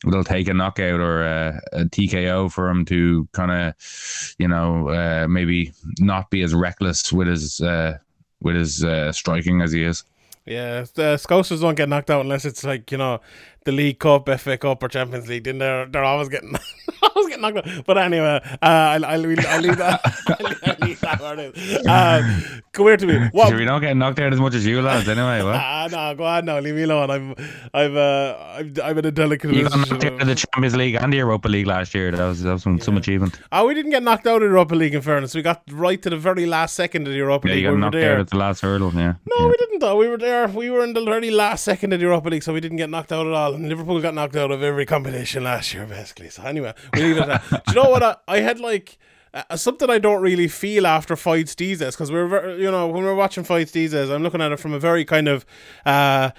it'll 0.05 0.23
take 0.23 0.47
a 0.47 0.53
knockout 0.53 0.99
or 0.99 1.23
a, 1.23 1.61
a 1.73 1.85
TKO 1.85 2.51
for 2.51 2.69
him 2.69 2.85
to 2.85 3.27
kind 3.31 3.51
of, 3.51 4.35
you 4.37 4.47
know, 4.47 4.89
uh, 4.89 5.27
maybe 5.27 5.71
not 5.99 6.29
be 6.29 6.41
as 6.41 6.53
reckless 6.53 7.11
with 7.13 7.27
his 7.27 7.61
uh, 7.61 7.97
with 8.41 8.55
his 8.55 8.83
uh, 8.83 9.11
striking 9.11 9.61
as 9.61 9.71
he 9.71 9.83
is. 9.83 10.03
Yeah, 10.45 10.81
the 10.93 11.15
Scousers 11.15 11.61
don't 11.61 11.73
get 11.73 11.89
knocked 11.89 12.11
out 12.11 12.21
unless 12.21 12.45
it's 12.45 12.63
like 12.63 12.91
you 12.91 12.99
know 12.99 13.19
the 13.63 13.71
League 13.71 13.97
Cup, 13.97 14.29
FA 14.39 14.57
Cup, 14.57 14.83
or 14.83 14.87
Champions 14.87 15.27
League. 15.27 15.45
Then 15.45 15.57
they're 15.57 15.87
they're 15.87 16.03
always 16.03 16.29
getting 16.29 16.53
always 17.01 17.27
getting 17.27 17.41
knocked 17.41 17.67
out. 17.67 17.85
But 17.85 17.97
anyway, 17.97 18.39
uh, 18.43 18.55
I'll, 18.61 19.05
I'll, 19.05 19.19
leave, 19.19 19.43
I'll 19.47 19.61
leave 19.61 19.77
that. 19.77 20.01
I'll 20.67 20.74
leave 20.85 20.99
that 21.01 21.19
where 21.19 21.39
it 21.39 21.57
is. 21.57 21.85
Um, 21.87 22.61
come 22.71 22.85
here 22.87 22.97
to 22.97 23.05
me. 23.05 23.27
What? 23.31 23.53
We 23.53 23.65
don't 23.65 23.81
get 23.81 23.95
knocked 23.97 24.19
out 24.19 24.33
as 24.33 24.39
much 24.39 24.53
as 24.55 24.65
you 24.65 24.81
lads, 24.81 25.07
anyway. 25.07 25.43
What? 25.43 25.55
Ah, 25.55 25.87
no, 25.91 26.15
go 26.15 26.23
on 26.25 26.45
now. 26.45 26.59
Leave 26.59 26.75
me 26.75 26.83
alone. 26.83 27.09
I'm, 27.11 27.35
I'm, 27.73 27.95
uh, 27.97 28.33
I'm, 28.57 28.73
I'm 28.83 28.97
in 28.97 29.05
a 29.05 29.11
delicate 29.11 29.53
You 29.53 29.63
got 29.69 29.77
knocked 29.77 30.03
out 30.03 30.21
of 30.21 30.27
the 30.27 30.35
Champions 30.35 30.75
League 30.75 30.95
and 30.95 31.11
the 31.11 31.17
Europa 31.17 31.47
League 31.47 31.67
last 31.67 31.93
year. 31.95 32.11
That 32.11 32.25
was 32.25 32.41
that 32.43 32.53
was 32.53 32.63
some, 32.63 32.79
some 32.79 32.97
achievement. 32.97 33.39
Oh, 33.51 33.67
we 33.67 33.73
didn't 33.73 33.91
get 33.91 34.03
knocked 34.03 34.27
out 34.27 34.35
of 34.35 34.41
the 34.41 34.47
Europa 34.47 34.75
League. 34.75 34.93
In 34.93 35.01
fairness, 35.01 35.35
we 35.35 35.41
got 35.41 35.61
right 35.71 36.01
to 36.01 36.09
the 36.09 36.17
very 36.17 36.45
last 36.45 36.75
second 36.75 37.07
of 37.07 37.11
the 37.13 37.17
Europa 37.17 37.47
Yeah, 37.47 37.53
League. 37.55 37.63
you 37.63 37.67
got 37.67 37.71
we 37.71 37.75
were 37.75 37.81
knocked 37.81 37.93
there. 37.93 38.13
out 38.15 38.19
at 38.21 38.29
the 38.29 38.37
last 38.37 38.61
hurdle. 38.61 38.91
Yeah. 38.93 39.13
No, 39.25 39.35
yeah. 39.39 39.45
we 39.47 39.57
didn't 39.57 39.79
though. 39.79 39.97
We 39.97 40.07
were 40.07 40.17
there. 40.17 40.47
We 40.47 40.69
were 40.69 40.83
in 40.83 40.93
the 40.93 41.03
very 41.03 41.31
last 41.31 41.63
second 41.63 41.93
of 41.93 41.99
the 41.99 42.05
Europa 42.05 42.29
League, 42.29 42.43
so 42.43 42.53
we 42.53 42.59
didn't 42.61 42.77
get 42.77 42.89
knocked 42.89 43.11
out 43.11 43.25
at 43.27 43.33
all. 43.33 43.53
And 43.53 43.67
Liverpool 43.69 43.99
got 44.01 44.13
knocked 44.13 44.35
out 44.35 44.51
of 44.51 44.61
every 44.63 44.85
competition 44.85 45.43
last 45.43 45.73
year, 45.73 45.85
basically. 45.85 46.29
So 46.29 46.43
anyway, 46.43 46.73
we 46.93 47.01
leave 47.03 47.17
it 47.17 47.27
at 47.29 47.41
that. 47.49 47.65
Do 47.65 47.73
you 47.73 47.83
know 47.83 47.89
what? 47.89 48.03
I, 48.03 48.15
I 48.27 48.39
had 48.39 48.59
like 48.59 48.97
uh, 49.35 49.57
something 49.57 49.89
I 49.89 49.99
don't 49.99 50.21
really 50.21 50.47
feel 50.47 50.87
after 50.87 51.15
fights 51.15 51.55
these 51.55 51.79
because 51.79 52.11
we're 52.11 52.27
very, 52.27 52.61
you 52.61 52.71
know 52.71 52.87
when 52.87 53.03
we're 53.03 53.15
watching 53.15 53.43
fights 53.43 53.71
these 53.71 53.93
I'm 53.93 54.23
looking 54.23 54.41
at 54.41 54.51
it 54.51 54.59
from 54.59 54.73
a 54.73 54.79
very 54.79 55.05
kind 55.05 55.27
of. 55.27 55.45
Uh, 55.85 56.31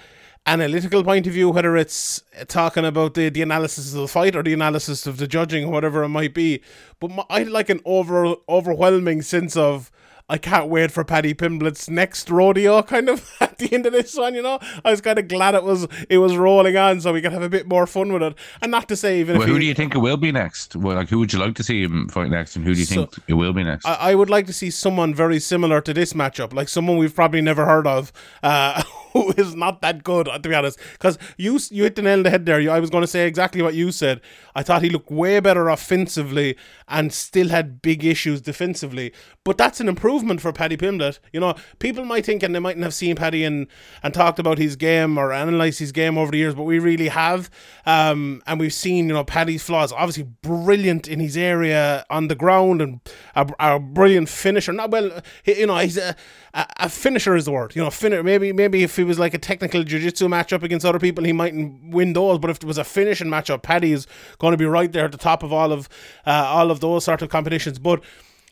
analytical 0.47 1.03
point 1.03 1.27
of 1.27 1.33
view, 1.33 1.49
whether 1.49 1.75
it's 1.75 2.23
talking 2.47 2.85
about 2.85 3.15
the, 3.15 3.27
the 3.27 3.41
analysis 3.41 3.93
of 3.93 3.99
the 3.99 4.07
fight 4.07 4.33
or 4.33 4.41
the 4.41 4.53
analysis 4.53 5.05
of 5.05 5.17
the 5.17 5.27
judging, 5.27 5.65
or 5.65 5.71
whatever 5.73 6.03
it 6.03 6.07
might 6.07 6.33
be. 6.33 6.61
But 7.01 7.11
my, 7.11 7.25
I 7.29 7.43
like 7.43 7.69
an 7.69 7.81
over 7.83 8.33
overwhelming 8.47 9.21
sense 9.23 9.57
of 9.57 9.91
I 10.29 10.37
can't 10.37 10.67
wait 10.67 10.91
for 10.91 11.05
Paddy 11.05 11.33
Pimblett's 11.33 11.89
next 11.89 12.29
rodeo, 12.29 12.81
kind 12.81 13.07
of 13.07 13.31
at 13.39 13.57
the 13.59 13.73
end 13.73 13.85
of 13.85 13.93
this 13.93 14.15
one. 14.17 14.35
You 14.35 14.41
know, 14.41 14.59
I 14.83 14.91
was 14.91 14.99
kind 14.99 15.17
of 15.17 15.29
glad 15.29 15.55
it 15.55 15.63
was 15.63 15.87
it 16.09 16.17
was 16.17 16.35
rolling 16.35 16.75
on, 16.75 16.99
so 16.99 17.13
we 17.13 17.21
could 17.21 17.31
have 17.31 17.41
a 17.43 17.49
bit 17.49 17.65
more 17.67 17.87
fun 17.87 18.11
with 18.11 18.21
it. 18.21 18.35
And 18.61 18.69
not 18.69 18.89
to 18.89 18.97
say 18.97 19.21
even 19.21 19.35
Well, 19.37 19.43
if 19.43 19.47
who 19.47 19.53
he- 19.55 19.61
do 19.61 19.65
you 19.67 19.73
think 19.73 19.95
it 19.95 19.99
will 19.99 20.17
be 20.17 20.33
next? 20.33 20.75
Well, 20.75 20.97
like 20.97 21.07
who 21.09 21.19
would 21.19 21.31
you 21.31 21.39
like 21.39 21.55
to 21.55 21.63
see 21.63 21.81
him 21.83 22.09
fight 22.09 22.29
next, 22.29 22.57
and 22.57 22.65
who 22.65 22.73
do 22.73 22.79
you 22.79 22.85
So- 22.85 23.05
think 23.05 23.23
it 23.29 23.33
will 23.35 23.53
be 23.53 23.63
next? 23.63 23.85
I, 23.85 23.93
I 24.11 24.15
would 24.15 24.29
like 24.29 24.47
to 24.47 24.53
see 24.53 24.69
someone 24.69 25.13
very 25.15 25.39
similar 25.39 25.79
to 25.81 25.93
this 25.93 26.11
matchup, 26.11 26.53
like 26.53 26.67
someone 26.67 26.97
we've 26.97 27.15
probably 27.15 27.39
never 27.41 27.65
heard 27.65 27.87
of, 27.87 28.11
uh, 28.43 28.83
who 29.13 29.31
is 29.37 29.55
not 29.55 29.81
that 29.81 30.03
good, 30.03 30.25
to 30.27 30.39
be 30.49 30.53
honest. 30.53 30.77
Because 30.91 31.17
you 31.37 31.57
you 31.71 31.83
hit 31.83 31.95
the 31.95 32.01
nail 32.01 32.17
on 32.17 32.23
the 32.23 32.29
head 32.31 32.45
there. 32.45 32.59
You, 32.59 32.71
I 32.71 32.81
was 32.81 32.89
going 32.89 33.03
to 33.03 33.07
say 33.07 33.25
exactly 33.27 33.61
what 33.61 33.75
you 33.75 33.93
said. 33.93 34.19
I 34.55 34.63
thought 34.63 34.81
he 34.81 34.89
looked 34.89 35.09
way 35.09 35.39
better 35.39 35.69
offensively 35.69 36.57
and 36.89 37.13
still 37.13 37.47
had 37.49 37.81
big 37.81 38.03
issues 38.03 38.41
defensively. 38.41 39.13
But 39.43 39.57
that's 39.57 39.79
an 39.79 39.87
improvement 39.87 40.16
for 40.39 40.51
Paddy 40.53 40.77
Pimblett. 40.77 41.19
You 41.31 41.39
know, 41.39 41.55
people 41.79 42.05
might 42.05 42.25
think, 42.25 42.43
and 42.43 42.53
they 42.53 42.59
mightn't 42.59 42.83
have 42.83 42.93
seen 42.93 43.15
Paddy 43.15 43.43
and, 43.43 43.67
and 44.03 44.13
talked 44.13 44.39
about 44.39 44.57
his 44.57 44.75
game 44.75 45.17
or 45.17 45.31
analysed 45.31 45.79
his 45.79 45.91
game 45.91 46.17
over 46.17 46.31
the 46.31 46.37
years, 46.37 46.55
but 46.55 46.63
we 46.63 46.79
really 46.79 47.07
have. 47.09 47.49
Um, 47.85 48.41
and 48.47 48.59
we've 48.59 48.73
seen, 48.73 49.07
you 49.07 49.13
know, 49.13 49.23
Paddy's 49.23 49.63
flaws. 49.63 49.91
Obviously, 49.91 50.23
brilliant 50.23 51.07
in 51.07 51.19
his 51.19 51.37
area 51.37 52.05
on 52.09 52.27
the 52.27 52.35
ground 52.35 52.81
and 52.81 53.01
a, 53.35 53.47
a 53.59 53.79
brilliant 53.79 54.29
finisher. 54.29 54.73
Not 54.73 54.91
well, 54.91 55.21
you 55.45 55.67
know, 55.67 55.77
he's 55.77 55.97
a, 55.97 56.15
a, 56.53 56.89
finisher 56.89 57.35
is 57.35 57.45
the 57.45 57.51
word. 57.51 57.75
You 57.75 57.83
know, 57.83 58.23
maybe 58.23 58.51
maybe 58.53 58.83
if 58.83 58.95
he 58.95 59.03
was 59.03 59.19
like 59.19 59.33
a 59.33 59.37
technical 59.37 59.83
jiu-jitsu 59.83 60.27
matchup 60.27 60.63
against 60.63 60.85
other 60.85 60.99
people, 60.99 61.23
he 61.23 61.33
mightn't 61.33 61.93
win 61.93 62.13
those. 62.13 62.39
But 62.39 62.49
if 62.49 62.57
it 62.57 62.63
was 62.63 62.77
a 62.77 62.83
finishing 62.83 63.27
matchup, 63.27 63.61
Paddy 63.61 63.91
is 63.91 64.07
going 64.39 64.51
to 64.51 64.57
be 64.57 64.65
right 64.65 64.91
there 64.91 65.05
at 65.05 65.11
the 65.11 65.17
top 65.17 65.43
of 65.43 65.53
all 65.53 65.71
of 65.71 65.89
uh, 66.25 66.45
all 66.47 66.71
of 66.71 66.79
those 66.79 67.05
sort 67.05 67.21
of 67.21 67.29
competitions. 67.29 67.79
But 67.79 68.03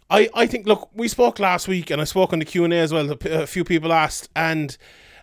I, 0.09 0.29
I 0.33 0.45
think 0.45 0.67
look, 0.67 0.89
we 0.93 1.07
spoke 1.07 1.39
last 1.39 1.67
week, 1.67 1.89
and 1.89 2.01
I 2.01 2.05
spoke 2.05 2.33
on 2.33 2.39
the 2.39 2.45
Q 2.45 2.63
and 2.63 2.73
A 2.73 2.77
as 2.77 2.93
well. 2.93 3.11
A 3.25 3.47
few 3.47 3.63
people 3.63 3.91
asked, 3.91 4.29
and 4.35 4.77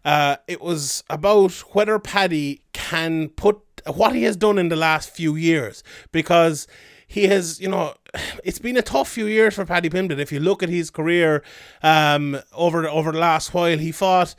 uh, 0.05 0.37
it 0.49 0.61
was 0.61 1.05
about 1.09 1.53
whether 1.75 1.99
Paddy 1.99 2.63
can 2.73 3.29
put 3.31 3.61
what 3.95 4.15
he 4.15 4.25
has 4.25 4.37
done 4.37 4.59
in 4.59 4.69
the 4.69 4.77
last 4.77 5.11
few 5.11 5.37
years 5.37 5.83
because 6.13 6.67
he 7.07 7.27
has, 7.27 7.61
you 7.61 7.69
know, 7.69 7.95
it's 8.45 8.59
been 8.59 8.77
a 8.77 8.83
tough 8.83 9.09
few 9.09 9.27
years 9.27 9.55
for 9.55 9.65
Paddy 9.65 9.91
Pimblett. 9.91 10.19
If 10.19 10.33
you 10.33 10.41
look 10.41 10.63
at 10.63 10.69
his 10.69 10.91
career 10.91 11.43
um, 11.83 12.41
over 12.53 12.89
over 12.89 13.13
the 13.13 13.19
last 13.19 13.55
while, 13.55 13.79
he 13.79 13.93
fought 13.93 14.35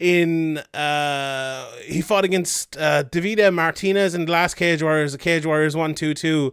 in 0.00 0.58
uh 0.74 1.70
he 1.82 2.00
fought 2.00 2.24
against 2.24 2.76
uh 2.76 3.04
Martinez 3.52 4.14
in 4.14 4.26
the 4.26 4.32
last 4.32 4.54
Cage 4.54 4.82
Warriors, 4.82 5.12
the 5.12 5.18
Cage 5.18 5.46
Warriors 5.46 5.76
one 5.76 5.94
two 5.94 6.14
two. 6.14 6.52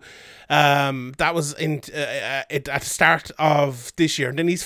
Um, 0.50 1.14
that 1.18 1.34
was 1.34 1.54
in 1.54 1.82
uh, 1.94 1.98
uh, 1.98 2.44
at 2.50 2.66
the 2.66 2.80
start 2.82 3.32
of 3.40 3.94
this 3.96 4.20
year. 4.20 4.30
And 4.30 4.38
then 4.38 4.50
he's 4.50 4.64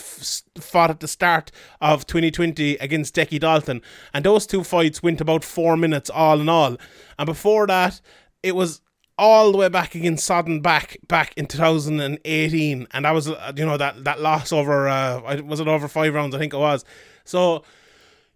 f- 0.57 0.63
fought 0.63 0.89
at 0.89 0.99
the 0.99 1.07
start 1.07 1.51
of 1.79 2.07
2020 2.07 2.77
against 2.77 3.15
Decky 3.15 3.39
Dalton, 3.39 3.83
and 4.11 4.25
those 4.25 4.47
two 4.47 4.63
fights 4.63 5.03
went 5.03 5.21
about 5.21 5.43
four 5.43 5.77
minutes 5.77 6.09
all 6.09 6.41
in 6.41 6.49
all. 6.49 6.77
And 7.19 7.25
before 7.27 7.67
that, 7.67 8.01
it 8.41 8.55
was 8.55 8.81
all 9.17 9.51
the 9.51 9.59
way 9.59 9.69
back 9.69 9.93
against 9.93 10.25
Soren 10.25 10.59
Bak 10.59 10.97
back 11.07 11.33
in 11.37 11.45
2018, 11.45 12.87
and 12.91 13.05
that 13.05 13.11
was 13.11 13.29
uh, 13.29 13.53
you 13.55 13.65
know 13.65 13.77
that 13.77 14.03
that 14.05 14.19
loss 14.19 14.51
over 14.51 14.89
uh 14.89 15.41
was 15.43 15.59
it 15.59 15.67
over 15.67 15.87
five 15.87 16.13
rounds 16.15 16.35
I 16.35 16.39
think 16.39 16.53
it 16.53 16.57
was. 16.57 16.83
So 17.25 17.63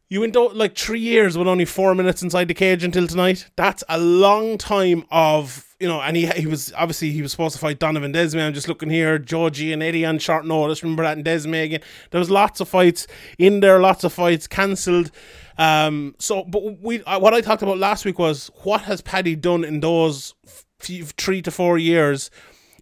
you 0.09 0.21
went 0.21 0.35
like 0.55 0.75
three 0.75 0.99
years 0.99 1.37
with 1.37 1.47
only 1.47 1.65
four 1.65 1.93
minutes 1.93 2.23
inside 2.23 2.47
the 2.47 2.53
cage 2.55 2.83
until 2.83 3.05
tonight. 3.05 3.47
That's 3.55 3.83
a 3.87 3.99
long 3.99 4.57
time 4.57 5.05
of 5.11 5.65
you 5.79 5.87
know, 5.87 6.01
and 6.01 6.17
he 6.17 6.27
he 6.27 6.47
was 6.47 6.73
obviously 6.73 7.11
he 7.11 7.21
was 7.21 7.31
supposed 7.31 7.53
to 7.55 7.61
fight 7.61 7.79
Donovan 7.79 8.11
Desmae. 8.11 8.45
I'm 8.45 8.53
just 8.53 8.67
looking 8.67 8.89
here, 8.89 9.17
Georgie 9.17 9.71
and 9.71 9.81
Eddie 9.81 10.05
on 10.05 10.19
short 10.19 10.45
notice. 10.45 10.83
Remember 10.83 11.03
that 11.03 11.17
in 11.17 11.23
Desmae 11.23 11.63
again. 11.63 11.81
There 12.11 12.19
was 12.19 12.29
lots 12.29 12.59
of 12.59 12.67
fights 12.67 13.07
in 13.37 13.61
there, 13.61 13.79
lots 13.79 14.03
of 14.03 14.11
fights 14.11 14.47
cancelled. 14.47 15.11
Um, 15.57 16.15
so, 16.19 16.43
but 16.43 16.81
we 16.81 17.01
uh, 17.03 17.19
what 17.19 17.33
I 17.33 17.41
talked 17.41 17.61
about 17.61 17.77
last 17.77 18.03
week 18.03 18.19
was 18.19 18.51
what 18.63 18.81
has 18.81 19.01
Paddy 19.01 19.35
done 19.35 19.63
in 19.63 19.79
those 19.79 20.33
few, 20.79 21.05
three 21.05 21.41
to 21.43 21.51
four 21.51 21.77
years 21.77 22.29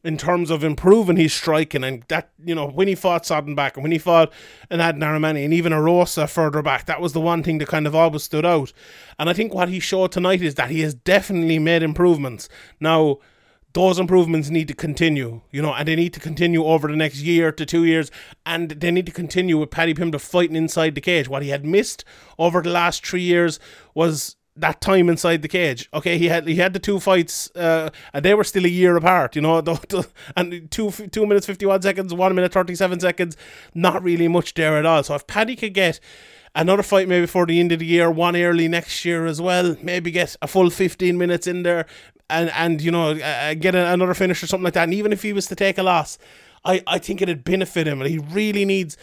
in 0.08 0.18
terms 0.18 0.50
of 0.50 0.64
improving 0.64 1.18
his 1.18 1.34
striking 1.34 1.84
and 1.84 2.04
that 2.08 2.30
you 2.44 2.56
know 2.56 2.68
when 2.68 2.88
he 2.88 2.96
fought 2.96 3.26
Soren 3.26 3.56
Bak 3.56 3.76
and 3.76 3.84
when 3.84 3.92
he 3.92 3.98
fought 3.98 4.32
and 4.70 4.82
Anad 4.82 4.98
Narimani 4.98 5.44
and 5.44 5.54
even 5.54 5.74
Arosa 5.74 6.30
further 6.30 6.62
back 6.62 6.86
that 6.86 7.02
was 7.02 7.12
the 7.12 7.20
one 7.20 7.44
thing 7.44 7.58
that 7.58 7.68
kind 7.68 7.86
of 7.86 7.94
always 7.94 8.24
stood 8.24 8.46
out 8.46 8.72
and 9.20 9.30
I 9.30 9.34
think 9.34 9.54
what 9.54 9.70
he 9.70 9.80
showed 9.82 10.14
tonight 10.14 10.42
is 10.42 10.56
that 10.56 10.72
he 10.72 10.80
has 10.82 10.94
definitely 10.94 11.60
made 11.60 11.84
improvements 11.84 12.48
now 12.80 13.18
those 13.74 14.00
improvements 14.00 14.50
need 14.50 14.68
to 14.70 14.74
continue, 14.74 15.42
you 15.52 15.62
know, 15.62 15.72
and 15.72 15.88
they 15.88 15.96
need 15.96 16.14
to 16.14 16.20
continue 16.20 16.64
over 16.64 16.88
the 16.88 16.96
next 16.96 17.20
year 17.20 17.52
to 17.52 17.64
two 17.64 17.84
years, 17.86 18.10
and 18.44 18.72
they 18.72 18.90
need 18.90 19.06
to 19.06 19.12
continue 19.12 19.56
with 19.56 19.70
Paddy 19.70 19.94
Pimblett 19.94 20.22
fighting 20.22 20.56
inside 20.56 20.96
the 20.96 21.02
cage. 21.02 21.28
What 21.28 21.44
he 21.44 21.50
had 21.50 21.64
missed 21.64 22.04
over 22.40 22.64
the 22.64 22.72
last 22.72 23.06
three 23.06 23.22
years 23.22 23.60
was 23.94 24.37
that 24.58 24.82
time 24.82 25.10
inside 25.10 25.42
the 25.42 25.48
cage. 25.48 25.90
Okay, 25.94 26.18
he 26.18 26.28
had 26.28 26.48
he 26.48 26.56
had 26.56 26.74
the 26.74 26.80
two 26.80 27.00
fights, 27.00 27.50
uh, 27.56 27.90
and 28.14 28.26
they 28.26 28.34
were 28.34 28.44
still 28.44 28.66
a 28.66 28.70
year 28.70 28.96
apart. 28.96 29.36
You 29.36 29.42
know, 29.42 29.64
and 30.36 30.70
two 30.72 30.92
two 30.92 31.26
minutes 31.26 31.46
fifty 31.46 31.66
one 31.66 31.82
seconds, 31.82 32.14
one 32.14 32.36
minute 32.36 32.54
thirty 32.54 32.76
seven 32.76 33.00
seconds, 33.00 33.38
not 33.74 34.04
really 34.04 34.28
much 34.28 34.54
there 34.54 34.78
at 34.78 34.86
all. 34.86 35.04
So 35.04 35.16
if 35.16 35.28
Paddy 35.28 35.56
could 35.56 35.74
get 35.74 36.00
another 36.56 36.84
fight 36.84 37.08
maybe 37.08 37.26
before 37.26 37.46
the 37.46 37.60
end 37.60 37.72
of 37.72 37.80
the 37.80 37.86
year, 37.86 38.10
one 38.10 38.36
early 38.36 38.68
next 38.68 39.06
year 39.06 39.26
as 39.26 39.42
well, 39.42 39.78
maybe 39.82 40.12
get 40.12 40.36
a 40.42 40.48
full 40.48 40.70
fifteen 40.70 41.18
minutes 41.18 41.48
in 41.48 41.64
there, 41.64 41.86
and 42.30 42.50
and 42.52 42.82
you 42.82 42.92
know 42.92 43.12
uh, 43.12 43.54
get 43.54 43.76
a, 43.76 43.94
another 43.94 44.14
finish 44.14 44.42
or 44.44 44.48
something 44.48 44.66
like 44.66 44.74
that. 44.74 44.84
And 44.84 44.94
even 44.94 45.14
if 45.14 45.22
he 45.22 45.34
was 45.34 45.48
to 45.48 45.56
take 45.56 45.78
a 45.78 45.84
loss, 45.84 46.18
I 46.66 46.82
I 46.88 47.00
think 47.00 47.22
it'd 47.22 47.44
benefit 47.44 47.88
him, 47.88 48.02
and 48.02 48.10
he 48.10 48.18
really 48.18 48.66
needs 48.66 48.98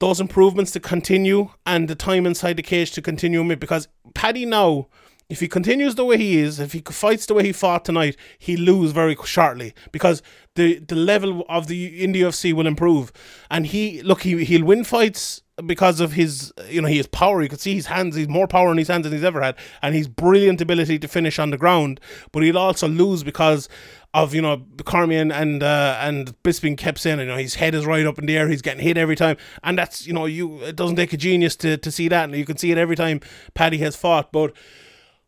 those 0.00 0.18
improvements 0.18 0.70
to 0.72 0.80
continue 0.80 1.50
and 1.66 1.86
the 1.86 1.94
time 1.94 2.26
inside 2.26 2.56
the 2.56 2.62
cage 2.62 2.90
to 2.92 3.02
continue 3.02 3.44
because 3.54 3.86
Paddy 4.14 4.46
now 4.46 4.86
if 5.30 5.38
he 5.38 5.48
continues 5.48 5.94
the 5.94 6.04
way 6.04 6.18
he 6.18 6.38
is, 6.38 6.58
if 6.58 6.72
he 6.72 6.80
fights 6.80 7.24
the 7.24 7.34
way 7.34 7.44
he 7.44 7.52
fought 7.52 7.84
tonight, 7.84 8.16
he'll 8.38 8.60
lose 8.60 8.90
very 8.90 9.16
shortly 9.24 9.72
because 9.92 10.22
the 10.56 10.80
the 10.80 10.96
level 10.96 11.44
of 11.48 11.68
the 11.68 12.02
in 12.02 12.12
the 12.12 12.22
UFC 12.22 12.52
will 12.52 12.66
improve. 12.66 13.12
And 13.50 13.66
he 13.66 14.02
look 14.02 14.22
he 14.22 14.44
he'll 14.44 14.64
win 14.64 14.82
fights 14.82 15.42
because 15.64 16.00
of 16.00 16.12
his 16.12 16.52
you 16.68 16.82
know 16.82 16.88
he 16.88 16.96
has 16.96 17.06
power. 17.06 17.42
You 17.42 17.48
can 17.48 17.58
see 17.58 17.74
his 17.74 17.86
hands. 17.86 18.16
He's 18.16 18.28
more 18.28 18.48
power 18.48 18.72
in 18.72 18.78
his 18.78 18.88
hands 18.88 19.04
than 19.04 19.12
he's 19.12 19.22
ever 19.22 19.40
had, 19.40 19.56
and 19.82 19.94
his 19.94 20.08
brilliant 20.08 20.60
ability 20.60 20.98
to 20.98 21.06
finish 21.06 21.38
on 21.38 21.50
the 21.50 21.58
ground. 21.58 22.00
But 22.32 22.42
he'll 22.42 22.58
also 22.58 22.88
lose 22.88 23.22
because 23.22 23.68
of 24.12 24.34
you 24.34 24.42
know 24.42 24.64
Cormier 24.84 25.20
and 25.20 25.32
and, 25.32 25.62
uh, 25.62 25.96
and 26.00 26.34
Bisping 26.42 26.76
kept 26.76 26.98
saying 26.98 27.20
you 27.20 27.26
know 27.26 27.36
his 27.36 27.54
head 27.54 27.74
is 27.76 27.86
right 27.86 28.04
up 28.04 28.18
in 28.18 28.26
the 28.26 28.36
air. 28.36 28.48
He's 28.48 28.62
getting 28.62 28.82
hit 28.82 28.98
every 28.98 29.16
time, 29.16 29.36
and 29.62 29.78
that's 29.78 30.06
you 30.06 30.12
know 30.12 30.26
you 30.26 30.60
it 30.62 30.76
doesn't 30.76 30.96
take 30.96 31.12
a 31.12 31.16
genius 31.16 31.56
to 31.56 31.76
to 31.76 31.90
see 31.90 32.08
that, 32.08 32.24
and 32.24 32.34
you 32.34 32.44
can 32.44 32.56
see 32.56 32.72
it 32.72 32.78
every 32.78 32.96
time 32.96 33.20
Paddy 33.54 33.78
has 33.78 33.96
fought, 33.96 34.32
but. 34.32 34.52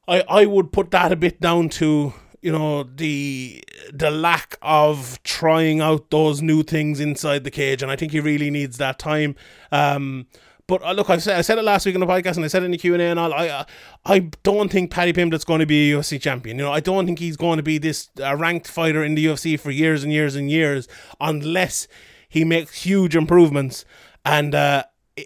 I, 0.09 0.23
I 0.28 0.47
would 0.47 0.73
put 0.73 0.90
that 0.90 1.12
a 1.12 1.16
bit 1.16 1.40
down 1.40 1.68
to 1.71 2.12
you 2.40 2.50
know 2.50 2.82
the 2.82 3.62
the 3.92 4.11
lack 4.11 4.56
of 4.62 5.23
trying 5.23 5.80
out 5.80 6.11
those 6.11 6.42
new 6.42 6.62
things 6.62 7.00
inside 7.00 7.44
the 7.44 7.50
cage, 7.50 7.82
and 7.82 7.90
I 7.90 7.97
think 7.97 8.12
he 8.12 8.21
really 8.21 8.50
needs 8.50 8.78
that 8.78 8.99
time. 8.99 9.37
Um, 9.71 10.26
but 10.66 10.82
uh, 10.82 10.92
look, 10.92 11.09
I 11.09 11.18
said 11.18 11.38
I 11.38 11.42
said 11.42 11.59
it 11.59 11.62
last 11.64 11.87
week 11.87 11.94
on 11.94 12.00
the 12.00 12.06
podcast, 12.06 12.37
and 12.37 12.44
I 12.44 12.49
said 12.49 12.62
it 12.62 12.66
in 12.66 12.73
the 12.73 12.78
Q 12.78 12.94
and 12.94 13.02
A, 13.02 13.06
and 13.06 13.18
all. 13.18 13.32
I 13.32 13.49
uh, 13.49 13.64
I 14.04 14.30
don't 14.42 14.71
think 14.71 14.90
Paddy 14.90 15.12
Pimblett's 15.12 15.44
going 15.44 15.61
to 15.61 15.66
be 15.66 15.92
a 15.92 15.97
UFC 15.97 16.21
champion. 16.21 16.59
You 16.59 16.64
know, 16.64 16.73
I 16.73 16.80
don't 16.80 17.06
think 17.06 17.21
he's 17.21 17.37
going 17.37 17.59
to 17.59 17.62
be 17.62 17.78
this 17.78 18.11
uh, 18.21 18.37
ranked 18.37 18.66
fighter 18.66 19.04
in 19.04 19.14
the 19.14 19.25
UFC 19.26 19.59
for 19.59 19.71
years 19.71 20.02
and 20.02 20.12
years 20.12 20.35
and 20.35 20.50
years, 20.50 20.88
unless 21.21 21.87
he 22.28 22.44
makes 22.44 22.82
huge 22.82 23.14
improvements. 23.14 23.85
And 24.25 24.54
uh, 24.54 24.85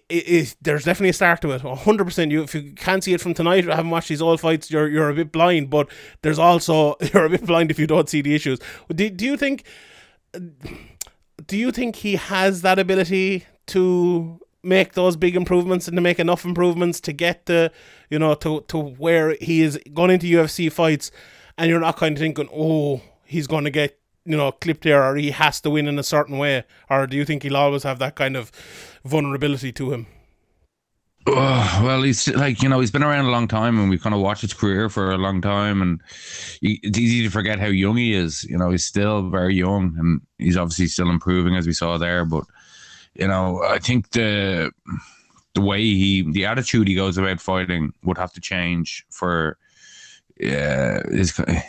it, 0.08 0.28
it, 0.28 0.56
there's 0.60 0.84
definitely 0.84 1.10
a 1.10 1.14
start 1.14 1.40
to 1.42 1.50
it. 1.52 1.60
hundred 1.60 2.04
percent. 2.04 2.32
You 2.32 2.42
if 2.42 2.54
you 2.54 2.72
can't 2.72 3.02
see 3.02 3.14
it 3.14 3.20
from 3.20 3.34
tonight, 3.34 3.66
or 3.66 3.70
haven't 3.70 3.90
watched 3.90 4.08
these 4.08 4.22
old 4.22 4.40
fights, 4.40 4.70
you're 4.70 4.88
you're 4.88 5.10
a 5.10 5.14
bit 5.14 5.32
blind. 5.32 5.70
But 5.70 5.88
there's 6.22 6.38
also 6.38 6.96
you're 7.14 7.26
a 7.26 7.30
bit 7.30 7.46
blind 7.46 7.70
if 7.70 7.78
you 7.78 7.86
don't 7.86 8.08
see 8.08 8.22
the 8.22 8.34
issues. 8.34 8.58
Do, 8.94 9.08
do 9.10 9.24
you 9.24 9.36
think? 9.36 9.64
Do 11.46 11.56
you 11.56 11.70
think 11.70 11.96
he 11.96 12.16
has 12.16 12.62
that 12.62 12.78
ability 12.78 13.44
to 13.68 14.40
make 14.66 14.94
those 14.94 15.16
big 15.16 15.36
improvements 15.36 15.86
and 15.86 15.96
to 15.96 16.00
make 16.00 16.18
enough 16.18 16.44
improvements 16.44 17.00
to 17.00 17.12
get 17.12 17.46
the 17.46 17.70
you 18.10 18.18
know 18.18 18.34
to 18.34 18.62
to 18.68 18.78
where 18.78 19.36
he 19.40 19.62
is 19.62 19.78
going 19.94 20.10
into 20.10 20.26
UFC 20.26 20.70
fights, 20.70 21.10
and 21.56 21.70
you're 21.70 21.80
not 21.80 21.96
kind 21.96 22.16
of 22.16 22.20
thinking, 22.20 22.48
oh, 22.52 23.00
he's 23.24 23.46
going 23.46 23.64
to 23.64 23.70
get 23.70 23.98
you 24.24 24.36
know 24.36 24.52
clipped 24.52 24.84
there, 24.84 25.02
or 25.02 25.16
he 25.16 25.30
has 25.30 25.60
to 25.60 25.70
win 25.70 25.86
in 25.86 25.98
a 25.98 26.02
certain 26.02 26.36
way, 26.36 26.64
or 26.90 27.06
do 27.06 27.16
you 27.16 27.24
think 27.24 27.44
he'll 27.44 27.56
always 27.56 27.84
have 27.84 27.98
that 28.00 28.16
kind 28.16 28.36
of 28.36 28.50
vulnerability 29.08 29.72
to 29.72 29.92
him? 29.92 30.06
Well, 31.26 32.02
he's 32.02 32.28
like 32.28 32.62
you 32.62 32.68
know 32.68 32.78
he's 32.78 32.92
been 32.92 33.02
around 33.02 33.24
a 33.24 33.30
long 33.30 33.48
time, 33.48 33.78
and 33.80 33.90
we've 33.90 34.02
kind 34.02 34.14
of 34.14 34.20
watched 34.20 34.42
his 34.42 34.54
career 34.54 34.88
for 34.88 35.10
a 35.10 35.18
long 35.18 35.40
time, 35.40 35.82
and 35.82 36.00
he, 36.60 36.78
it's 36.84 36.98
easy 36.98 37.24
to 37.24 37.30
forget 37.30 37.58
how 37.58 37.66
young 37.66 37.96
he 37.96 38.14
is. 38.14 38.44
You 38.44 38.56
know, 38.56 38.70
he's 38.70 38.84
still 38.84 39.28
very 39.28 39.54
young, 39.54 39.96
and 39.98 40.20
he's 40.38 40.56
obviously 40.56 40.86
still 40.86 41.10
improving 41.10 41.56
as 41.56 41.66
we 41.66 41.72
saw 41.72 41.98
there. 41.98 42.24
But 42.24 42.44
you 43.14 43.26
know, 43.26 43.62
I 43.64 43.78
think 43.78 44.10
the 44.10 44.70
the 45.54 45.60
way 45.62 45.80
he, 45.80 46.30
the 46.30 46.46
attitude 46.46 46.86
he 46.86 46.94
goes 46.94 47.18
about 47.18 47.40
fighting 47.40 47.92
would 48.04 48.18
have 48.18 48.32
to 48.34 48.40
change 48.40 49.04
for. 49.10 49.58
Yeah, 50.38 51.02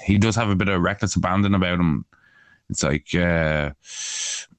he 0.05 0.17
does 0.17 0.35
have 0.35 0.49
a 0.49 0.55
bit 0.55 0.67
of 0.67 0.81
reckless 0.81 1.15
abandon 1.15 1.55
about 1.55 1.79
him. 1.79 2.05
It's 2.69 2.83
like, 2.83 3.07
uh, 3.15 3.71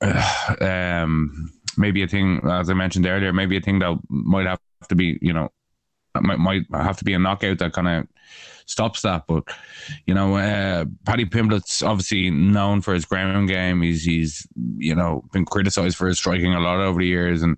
uh, 0.00 0.54
um, 1.04 1.52
maybe 1.78 2.02
a 2.02 2.08
thing, 2.08 2.40
as 2.48 2.68
I 2.68 2.74
mentioned 2.74 3.06
earlier, 3.06 3.32
maybe 3.32 3.56
a 3.56 3.60
thing 3.60 3.78
that 3.78 3.98
might 4.08 4.46
have 4.46 4.60
to 4.88 4.94
be, 4.94 5.18
you 5.22 5.32
know, 5.32 5.50
might, 6.20 6.38
might 6.38 6.64
have 6.72 6.98
to 6.98 7.04
be 7.04 7.14
a 7.14 7.18
knockout 7.18 7.58
that 7.58 7.72
kind 7.72 7.88
of 7.88 8.06
stops 8.66 9.02
that. 9.02 9.26
But 9.26 9.44
you 10.06 10.14
know, 10.14 10.36
uh, 10.36 10.84
Paddy 11.04 11.24
Pimblett's 11.24 11.82
obviously 11.82 12.30
known 12.30 12.80
for 12.80 12.94
his 12.94 13.04
ground 13.04 13.48
game. 13.48 13.82
He's 13.82 14.04
he's 14.04 14.46
you 14.76 14.94
know 14.94 15.24
been 15.32 15.44
criticised 15.44 15.96
for 15.96 16.08
his 16.08 16.18
striking 16.18 16.54
a 16.54 16.60
lot 16.60 16.80
over 16.80 17.00
the 17.00 17.06
years, 17.06 17.42
and 17.42 17.56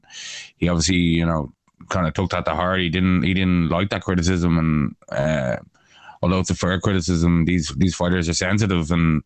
he 0.57 0.69
obviously 0.69 0.97
you 0.97 1.27
know 1.27 1.53
kind 1.89 2.07
of 2.07 2.15
took 2.15 2.31
that 2.31 2.45
to 2.47 2.55
heart. 2.55 2.81
He 2.81 2.89
didn't 2.89 3.23
he 3.23 3.35
didn't 3.35 3.69
like 3.69 3.91
that 3.91 4.03
criticism, 4.03 4.59
and 4.59 4.97
uh, 5.11 5.57
although 6.23 6.39
it's 6.39 6.51
a 6.51 6.55
fair 6.55 6.81
criticism, 6.81 7.45
these 7.45 7.75
these 7.77 7.95
fighters 7.95 8.29
are 8.29 8.35
sensitive, 8.35 8.91
and 8.91 9.23